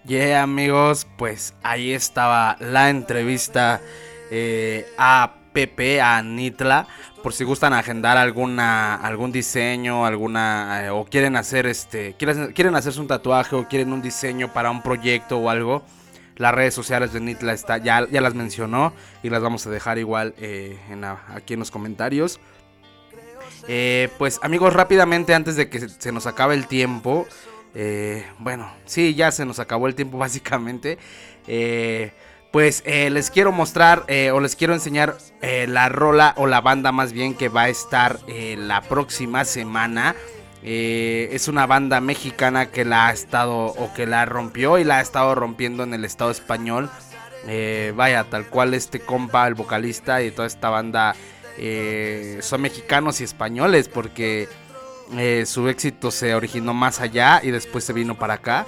Yeah, 0.06 0.43
amigos, 0.43 1.06
pues 1.18 1.55
ahí 1.62 1.93
estaba 1.93 2.56
la 2.59 2.89
entrevista 2.89 3.82
eh, 4.31 4.86
a 4.97 5.35
Pepe, 5.52 6.01
a 6.01 6.22
Nitla, 6.22 6.86
por 7.22 7.35
si 7.35 7.44
gustan 7.44 7.74
agendar 7.74 8.16
alguna, 8.16 8.94
algún 8.94 9.31
diseño, 9.31 10.06
alguna, 10.06 10.86
eh, 10.86 10.90
o 10.90 11.05
quieren 11.05 11.36
hacer 11.36 11.66
este, 11.66 12.14
quieren, 12.14 12.52
quieren 12.55 12.74
hacerse 12.77 12.98
un 12.98 13.09
tatuaje 13.09 13.55
o 13.56 13.68
quieren 13.68 13.93
un 13.93 14.01
diseño 14.01 14.52
para 14.55 14.70
un 14.70 14.82
proyecto 14.82 15.39
o 15.39 15.51
algo. 15.51 15.82
Las 16.36 16.55
redes 16.55 16.72
sociales 16.72 17.12
de 17.12 17.20
Nitla 17.20 17.52
está, 17.52 17.77
ya, 17.77 18.09
ya 18.10 18.22
las 18.22 18.32
mencionó 18.32 18.94
y 19.22 19.28
las 19.28 19.43
vamos 19.43 19.66
a 19.66 19.70
dejar 19.70 19.98
igual 19.98 20.35
eh, 20.39 20.78
en 20.89 21.05
aquí 21.05 21.52
en 21.52 21.60
los 21.60 21.70
comentarios. 21.70 22.40
Eh, 23.68 24.09
pues 24.16 24.39
amigos, 24.43 24.72
rápidamente 24.72 25.35
antes 25.35 25.56
de 25.56 25.68
que 25.68 25.89
se 25.89 26.12
nos 26.12 26.27
acabe 26.27 26.55
el 26.55 26.66
tiempo, 26.66 27.27
eh, 27.74 28.26
bueno, 28.38 28.72
sí, 28.84 29.14
ya 29.14 29.30
se 29.30 29.44
nos 29.44 29.59
acabó 29.59 29.86
el 29.86 29.94
tiempo 29.94 30.18
básicamente. 30.18 30.98
Eh, 31.47 32.12
pues 32.51 32.82
eh, 32.84 33.10
les 33.10 33.30
quiero 33.30 33.52
mostrar 33.52 34.05
eh, 34.09 34.32
o 34.32 34.40
les 34.40 34.56
quiero 34.56 34.74
enseñar 34.74 35.16
eh, 35.40 35.66
la 35.68 35.88
rola 35.88 36.34
o 36.36 36.47
la 36.47 36.60
banda 36.60 36.90
más 36.90 37.12
bien 37.12 37.34
que 37.34 37.48
va 37.48 37.62
a 37.62 37.68
estar 37.68 38.18
la 38.28 38.80
próxima 38.82 39.44
semana. 39.44 40.16
Es 40.62 41.48
una 41.48 41.66
banda 41.66 42.01
mexicana 42.01 42.66
que 42.66 42.84
la 42.84 43.09
ha 43.09 43.12
estado 43.12 43.66
o 43.66 43.94
que 43.94 44.06
la 44.06 44.26
rompió 44.26 44.78
y 44.78 44.84
la 44.84 44.98
ha 44.98 45.01
estado 45.01 45.34
rompiendo 45.34 45.84
en 45.84 45.94
el 45.94 46.05
estado 46.05 46.30
español. 46.30 46.90
Vaya, 47.94 48.24
tal 48.24 48.47
cual 48.47 48.74
este 48.74 49.01
compa, 49.01 49.47
el 49.47 49.55
vocalista 49.55 50.22
y 50.22 50.30
toda 50.30 50.47
esta 50.47 50.68
banda 50.68 51.14
son 52.42 52.60
mexicanos 52.60 53.22
y 53.22 53.24
españoles 53.24 53.88
porque 53.88 54.48
eh, 55.16 55.45
su 55.47 55.69
éxito 55.69 56.11
se 56.11 56.35
originó 56.35 56.74
más 56.74 57.01
allá 57.01 57.41
y 57.43 57.51
después 57.51 57.85
se 57.85 57.93
vino 57.93 58.19
para 58.19 58.35
acá. 58.35 58.66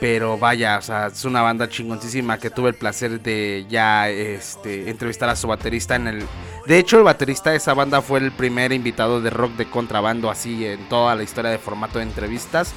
Pero 0.00 0.36
vaya, 0.36 0.78
o 0.78 0.82
sea, 0.82 1.06
es 1.06 1.24
una 1.24 1.40
banda 1.40 1.68
chingoncísima 1.68 2.38
que 2.38 2.50
tuve 2.50 2.70
el 2.70 2.74
placer 2.74 3.20
de 3.22 3.64
ya 3.68 4.10
este, 4.10 4.90
entrevistar 4.90 5.28
a 5.28 5.36
su 5.36 5.46
baterista 5.46 5.96
en 5.96 6.08
el... 6.08 6.26
De 6.66 6.78
hecho, 6.78 6.98
el 6.98 7.04
baterista 7.04 7.50
de 7.50 7.56
esa 7.56 7.74
banda 7.74 8.02
fue 8.02 8.18
el 8.18 8.32
primer 8.32 8.72
invitado 8.72 9.20
de 9.20 9.30
rock 9.30 9.52
de 9.52 9.70
contrabando 9.70 10.30
así 10.30 10.66
en 10.66 10.88
toda 10.88 11.14
la 11.14 11.22
historia 11.22 11.50
de 11.50 11.58
formato 11.58 11.98
de 11.98 12.04
entrevistas. 12.04 12.72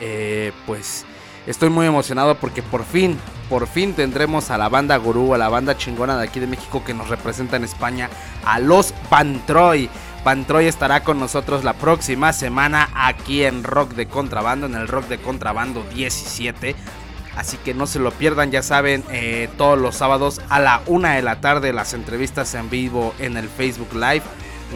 Eh, 0.00 0.52
pues 0.66 1.06
estoy 1.46 1.70
muy 1.70 1.86
emocionado 1.86 2.34
porque 2.34 2.62
por 2.62 2.84
fin, 2.84 3.16
por 3.48 3.68
fin 3.68 3.94
tendremos 3.94 4.50
a 4.50 4.58
la 4.58 4.68
banda 4.68 4.96
gurú, 4.96 5.32
a 5.34 5.38
la 5.38 5.48
banda 5.48 5.76
chingona 5.76 6.18
de 6.18 6.24
aquí 6.24 6.40
de 6.40 6.48
México 6.48 6.82
que 6.84 6.92
nos 6.92 7.08
representa 7.08 7.56
en 7.56 7.64
España, 7.64 8.10
a 8.44 8.58
los 8.58 8.92
Pantroy. 9.08 9.88
Pantroy 10.24 10.66
estará 10.66 11.02
con 11.02 11.18
nosotros 11.18 11.64
la 11.64 11.74
próxima 11.74 12.32
semana 12.32 12.88
aquí 12.94 13.44
en 13.44 13.64
Rock 13.64 13.94
de 13.94 14.06
Contrabando, 14.06 14.66
en 14.66 14.74
el 14.74 14.86
Rock 14.86 15.08
de 15.08 15.18
Contrabando 15.18 15.84
17. 15.94 16.76
Así 17.36 17.56
que 17.56 17.74
no 17.74 17.86
se 17.86 17.98
lo 17.98 18.12
pierdan, 18.12 18.50
ya 18.50 18.62
saben, 18.62 19.02
eh, 19.10 19.48
todos 19.56 19.78
los 19.78 19.96
sábados 19.96 20.40
a 20.48 20.60
la 20.60 20.82
una 20.86 21.14
de 21.14 21.22
la 21.22 21.40
tarde 21.40 21.72
las 21.72 21.94
entrevistas 21.94 22.54
en 22.54 22.70
vivo 22.70 23.14
en 23.18 23.36
el 23.36 23.48
Facebook 23.48 23.94
Live 23.94 24.22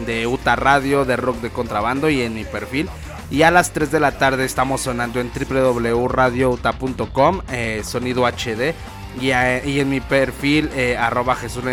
de 0.05 0.27
Uta 0.27 0.55
Radio, 0.55 1.05
de 1.05 1.15
Rock 1.15 1.37
de 1.37 1.49
Contrabando 1.49 2.09
y 2.09 2.21
en 2.21 2.33
mi 2.33 2.43
perfil. 2.43 2.89
Y 3.29 3.41
a 3.41 3.51
las 3.51 3.71
3 3.71 3.91
de 3.91 3.99
la 3.99 4.17
tarde 4.17 4.45
estamos 4.45 4.79
sonando 4.81 5.19
en 5.19 5.29
www.radiouta.com, 5.31 7.41
eh, 7.49 7.81
sonido 7.83 8.25
HD. 8.25 8.73
Y, 9.19 9.31
eh, 9.31 9.63
y 9.65 9.79
en 9.79 9.89
mi 9.89 9.99
perfil, 9.99 10.69
eh, 10.75 10.95
arroba 10.97 11.35
Jesús 11.35 11.63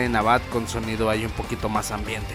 con 0.50 0.66
sonido 0.66 1.10
ahí 1.10 1.24
un 1.24 1.30
poquito 1.32 1.68
más 1.68 1.90
ambiente. 1.90 2.34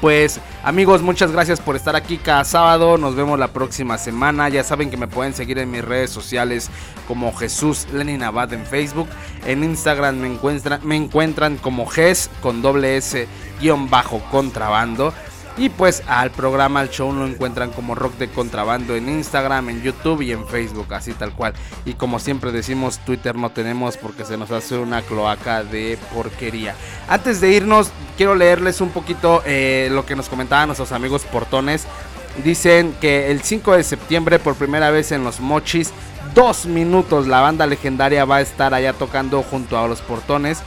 Pues 0.00 0.40
amigos, 0.64 1.02
muchas 1.02 1.30
gracias 1.30 1.60
por 1.60 1.76
estar 1.76 1.94
aquí 1.94 2.16
cada 2.16 2.44
sábado. 2.44 2.96
Nos 2.96 3.14
vemos 3.16 3.38
la 3.38 3.48
próxima 3.48 3.98
semana. 3.98 4.48
Ya 4.48 4.64
saben 4.64 4.90
que 4.90 4.96
me 4.96 5.08
pueden 5.08 5.34
seguir 5.34 5.58
en 5.58 5.70
mis 5.70 5.84
redes 5.84 6.08
sociales 6.10 6.70
como 7.06 7.34
Jesús 7.34 7.86
Lenin 7.92 8.22
Abad 8.22 8.50
en 8.54 8.64
Facebook. 8.64 9.08
En 9.44 9.62
Instagram 9.62 10.16
me 10.16 10.28
encuentran, 10.28 10.80
me 10.84 10.96
encuentran 10.96 11.58
como 11.58 11.86
Ges 11.86 12.30
con 12.40 12.62
doble 12.62 12.96
S 12.96 13.28
guion 13.60 13.90
bajo 13.90 14.22
contrabando. 14.30 15.12
Y 15.60 15.68
pues 15.68 16.02
al 16.06 16.30
programa, 16.30 16.80
al 16.80 16.88
show 16.88 17.12
lo 17.12 17.26
encuentran 17.26 17.70
como 17.70 17.94
Rock 17.94 18.16
de 18.16 18.28
Contrabando 18.30 18.96
en 18.96 19.10
Instagram, 19.10 19.68
en 19.68 19.82
YouTube 19.82 20.22
y 20.22 20.32
en 20.32 20.46
Facebook, 20.46 20.94
así 20.94 21.12
tal 21.12 21.34
cual. 21.34 21.52
Y 21.84 21.92
como 21.92 22.18
siempre 22.18 22.50
decimos, 22.50 22.98
Twitter 23.00 23.36
no 23.36 23.50
tenemos 23.50 23.98
porque 23.98 24.24
se 24.24 24.38
nos 24.38 24.50
hace 24.52 24.78
una 24.78 25.02
cloaca 25.02 25.62
de 25.62 25.98
porquería. 26.14 26.74
Antes 27.10 27.42
de 27.42 27.52
irnos, 27.52 27.90
quiero 28.16 28.36
leerles 28.36 28.80
un 28.80 28.88
poquito 28.88 29.42
eh, 29.44 29.90
lo 29.92 30.06
que 30.06 30.16
nos 30.16 30.30
comentaban 30.30 30.68
nuestros 30.68 30.92
amigos 30.92 31.24
portones. 31.24 31.86
Dicen 32.42 32.94
que 32.98 33.30
el 33.30 33.42
5 33.42 33.76
de 33.76 33.84
septiembre, 33.84 34.38
por 34.38 34.54
primera 34.54 34.90
vez 34.90 35.12
en 35.12 35.24
los 35.24 35.40
Mochis, 35.40 35.92
dos 36.34 36.64
minutos, 36.64 37.26
la 37.26 37.42
banda 37.42 37.66
legendaria 37.66 38.24
va 38.24 38.36
a 38.36 38.40
estar 38.40 38.72
allá 38.72 38.94
tocando 38.94 39.42
junto 39.42 39.78
a 39.78 39.86
los 39.86 40.00
portones. 40.00 40.62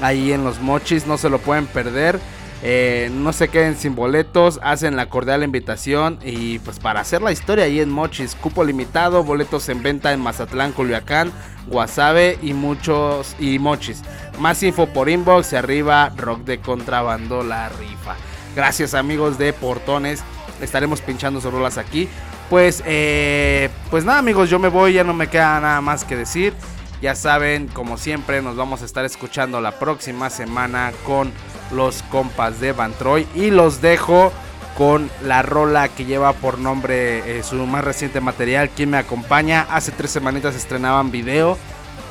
Ahí 0.00 0.32
en 0.32 0.42
los 0.42 0.58
Mochis, 0.58 1.06
no 1.06 1.16
se 1.16 1.30
lo 1.30 1.38
pueden 1.38 1.66
perder. 1.66 2.18
Eh, 2.64 3.10
no 3.12 3.32
se 3.32 3.48
queden 3.48 3.76
sin 3.76 3.96
boletos, 3.96 4.60
hacen 4.62 4.94
la 4.94 5.06
cordial 5.06 5.42
invitación 5.42 6.20
y 6.22 6.60
pues 6.60 6.78
para 6.78 7.00
hacer 7.00 7.20
la 7.20 7.32
historia 7.32 7.64
ahí 7.64 7.80
en 7.80 7.90
Mochis, 7.90 8.36
cupo 8.36 8.62
limitado, 8.62 9.24
boletos 9.24 9.68
en 9.68 9.82
venta 9.82 10.12
en 10.12 10.20
Mazatlán, 10.20 10.70
Culiacán, 10.70 11.32
Guasave 11.66 12.38
y 12.40 12.54
muchos 12.54 13.34
y 13.40 13.58
Mochis. 13.58 14.02
Más 14.38 14.62
info 14.62 14.86
por 14.86 15.08
inbox 15.08 15.52
y 15.52 15.56
arriba 15.56 16.12
Rock 16.16 16.44
de 16.44 16.60
Contrabando 16.60 17.42
la 17.42 17.68
rifa. 17.68 18.14
Gracias 18.54 18.94
amigos 18.94 19.38
de 19.38 19.52
Portones, 19.52 20.22
estaremos 20.60 21.00
pinchando 21.00 21.40
sus 21.40 21.52
rolas 21.52 21.78
aquí. 21.78 22.08
Pues, 22.48 22.82
eh, 22.86 23.70
pues 23.90 24.04
nada 24.04 24.18
amigos, 24.18 24.50
yo 24.50 24.60
me 24.60 24.68
voy, 24.68 24.92
ya 24.92 25.02
no 25.02 25.14
me 25.14 25.26
queda 25.26 25.58
nada 25.58 25.80
más 25.80 26.04
que 26.04 26.14
decir. 26.16 26.52
Ya 27.00 27.16
saben, 27.16 27.66
como 27.66 27.98
siempre, 27.98 28.42
nos 28.42 28.54
vamos 28.54 28.82
a 28.82 28.84
estar 28.84 29.04
escuchando 29.04 29.60
la 29.60 29.72
próxima 29.72 30.30
semana 30.30 30.92
con 31.04 31.32
los 31.72 32.02
compas 32.04 32.60
de 32.60 32.72
Van 32.72 32.92
Troy. 32.92 33.26
Y 33.34 33.50
los 33.50 33.80
dejo 33.80 34.32
con 34.76 35.10
la 35.22 35.42
rola 35.42 35.88
que 35.88 36.04
lleva 36.04 36.32
por 36.32 36.58
nombre 36.58 37.38
eh, 37.38 37.42
su 37.42 37.56
más 37.66 37.84
reciente 37.84 38.20
material. 38.20 38.70
Quien 38.70 38.90
me 38.90 38.96
acompaña? 38.96 39.66
Hace 39.70 39.92
tres 39.92 40.10
semanitas 40.10 40.54
estrenaban 40.54 41.10
video. 41.10 41.58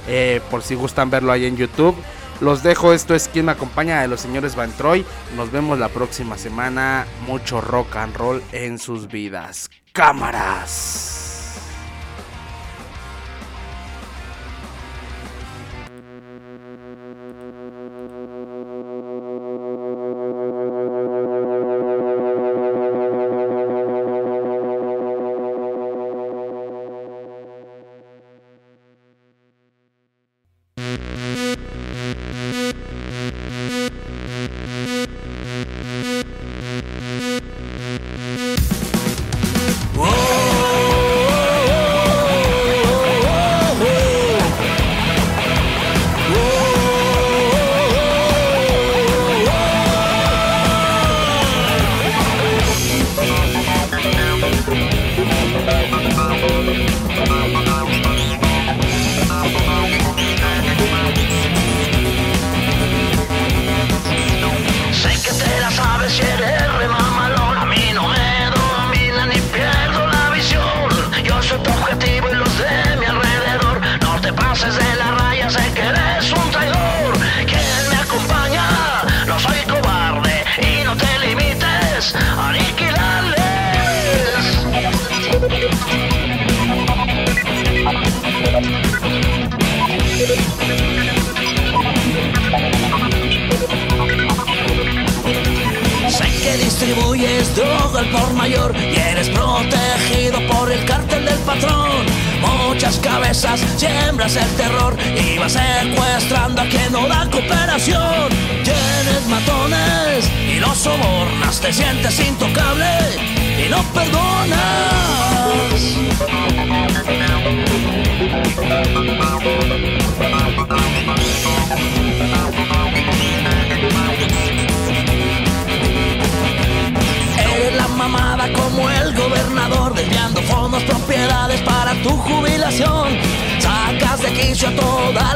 eh, 0.07 0.41
por 0.49 0.63
si 0.63 0.75
gustan 0.75 1.09
verlo 1.09 1.31
ahí 1.31 1.45
en 1.45 1.57
YouTube. 1.57 1.95
Los 2.39 2.63
dejo, 2.63 2.91
esto 2.91 3.13
es 3.13 3.27
quien 3.27 3.45
me 3.45 3.51
acompaña 3.51 4.01
de 4.01 4.07
los 4.07 4.19
señores 4.19 4.55
Van 4.55 4.71
Troy. 4.71 5.05
Nos 5.35 5.51
vemos 5.51 5.77
la 5.77 5.89
próxima 5.89 6.37
semana. 6.37 7.05
Mucho 7.27 7.61
rock 7.61 7.95
and 7.97 8.15
roll 8.15 8.41
en 8.51 8.79
sus 8.79 9.07
vidas. 9.07 9.69
Cámaras. 9.93 11.40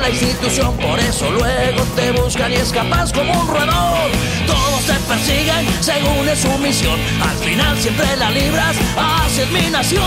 Institución, 0.10 0.76
por 0.77 0.99
eso 0.99 1.30
luego 1.32 1.84
te 1.95 2.11
buscan 2.11 2.52
y 2.52 2.56
escapas 2.56 3.11
como 3.11 3.41
un 3.41 3.48
roedor. 3.48 4.10
Todos 4.45 4.84
te 4.86 4.94
persiguen 5.07 5.65
según 5.82 6.27
es 6.27 6.40
su 6.40 6.57
misión, 6.60 6.99
al 7.22 7.38
final 7.38 7.77
siempre 7.77 8.06
la 8.18 8.30
libras, 8.30 8.76
así 8.98 9.41
es 9.41 9.52
mi 9.52 9.69
nación. 9.69 10.03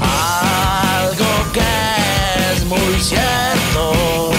Algo 0.00 1.52
que 1.52 2.54
es 2.54 2.64
muy 2.64 3.00
cierto. 3.00 4.30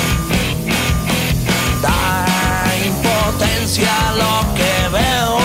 Da 1.81 2.25
impotencia 2.85 3.91
lo 4.17 4.53
que 4.55 4.97
veo. 4.97 5.44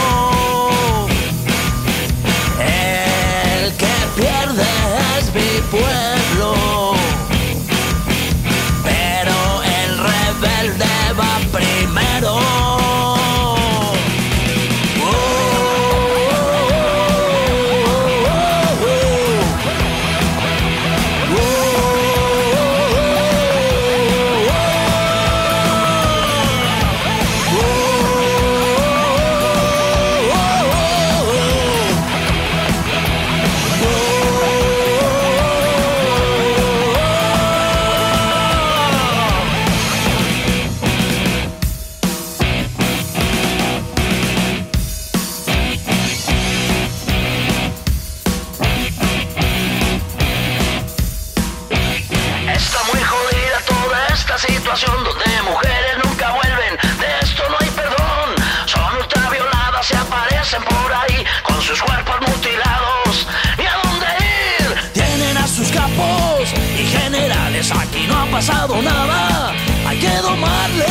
Pasado 68.41 68.81
nada, 68.81 69.53
hay 69.87 69.99
que 69.99 70.17
domarles. 70.23 70.87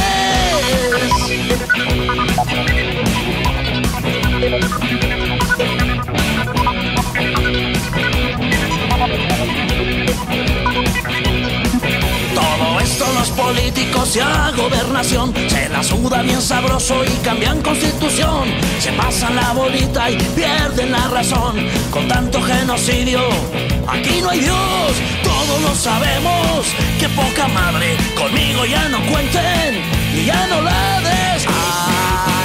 Todo 12.35 12.79
esto 12.81 13.05
los 13.15 13.29
políticos 13.29 14.15
y 14.15 14.19
a 14.19 14.51
gobernación 14.55 15.33
se 15.47 15.69
la 15.69 15.81
suda 15.81 16.21
bien 16.21 16.43
sabroso 16.43 17.03
y 17.03 17.09
cambian 17.23 17.63
constitución. 17.63 18.47
Se 18.79 18.91
pasan 18.91 19.35
la 19.35 19.53
bolita 19.53 20.11
y 20.11 20.17
pierden 20.35 20.91
la 20.91 21.07
razón 21.07 21.55
con 21.89 22.07
tanto 22.07 22.39
genocidio. 22.43 23.21
Aquí 23.87 24.21
no 24.21 24.29
hay 24.29 24.39
Dios, 24.41 24.91
todos 25.39 25.61
lo 25.61 25.75
sabemos. 25.75 26.67
Que 26.99 27.07
poca 27.09 27.47
madre, 27.47 27.97
conmigo 28.15 28.65
ya 28.65 28.89
no 28.89 28.99
cuenten 29.11 29.81
y 30.15 30.25
ya 30.25 30.47
no 30.47 30.61
la 30.61 31.01
des. 31.01 31.45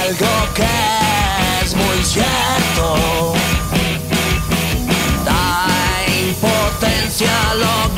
Algo 0.01 0.33
que 0.53 1.63
es 1.63 1.75
muy 1.75 2.03
cierto. 2.03 3.33
Da 5.25 5.67
impotencia 6.27 7.35
lo 7.63 7.94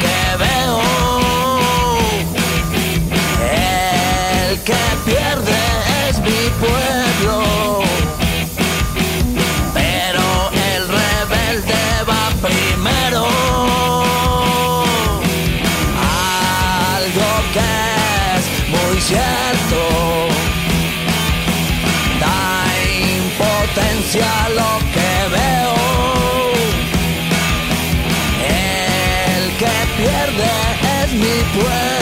Where 31.57 31.96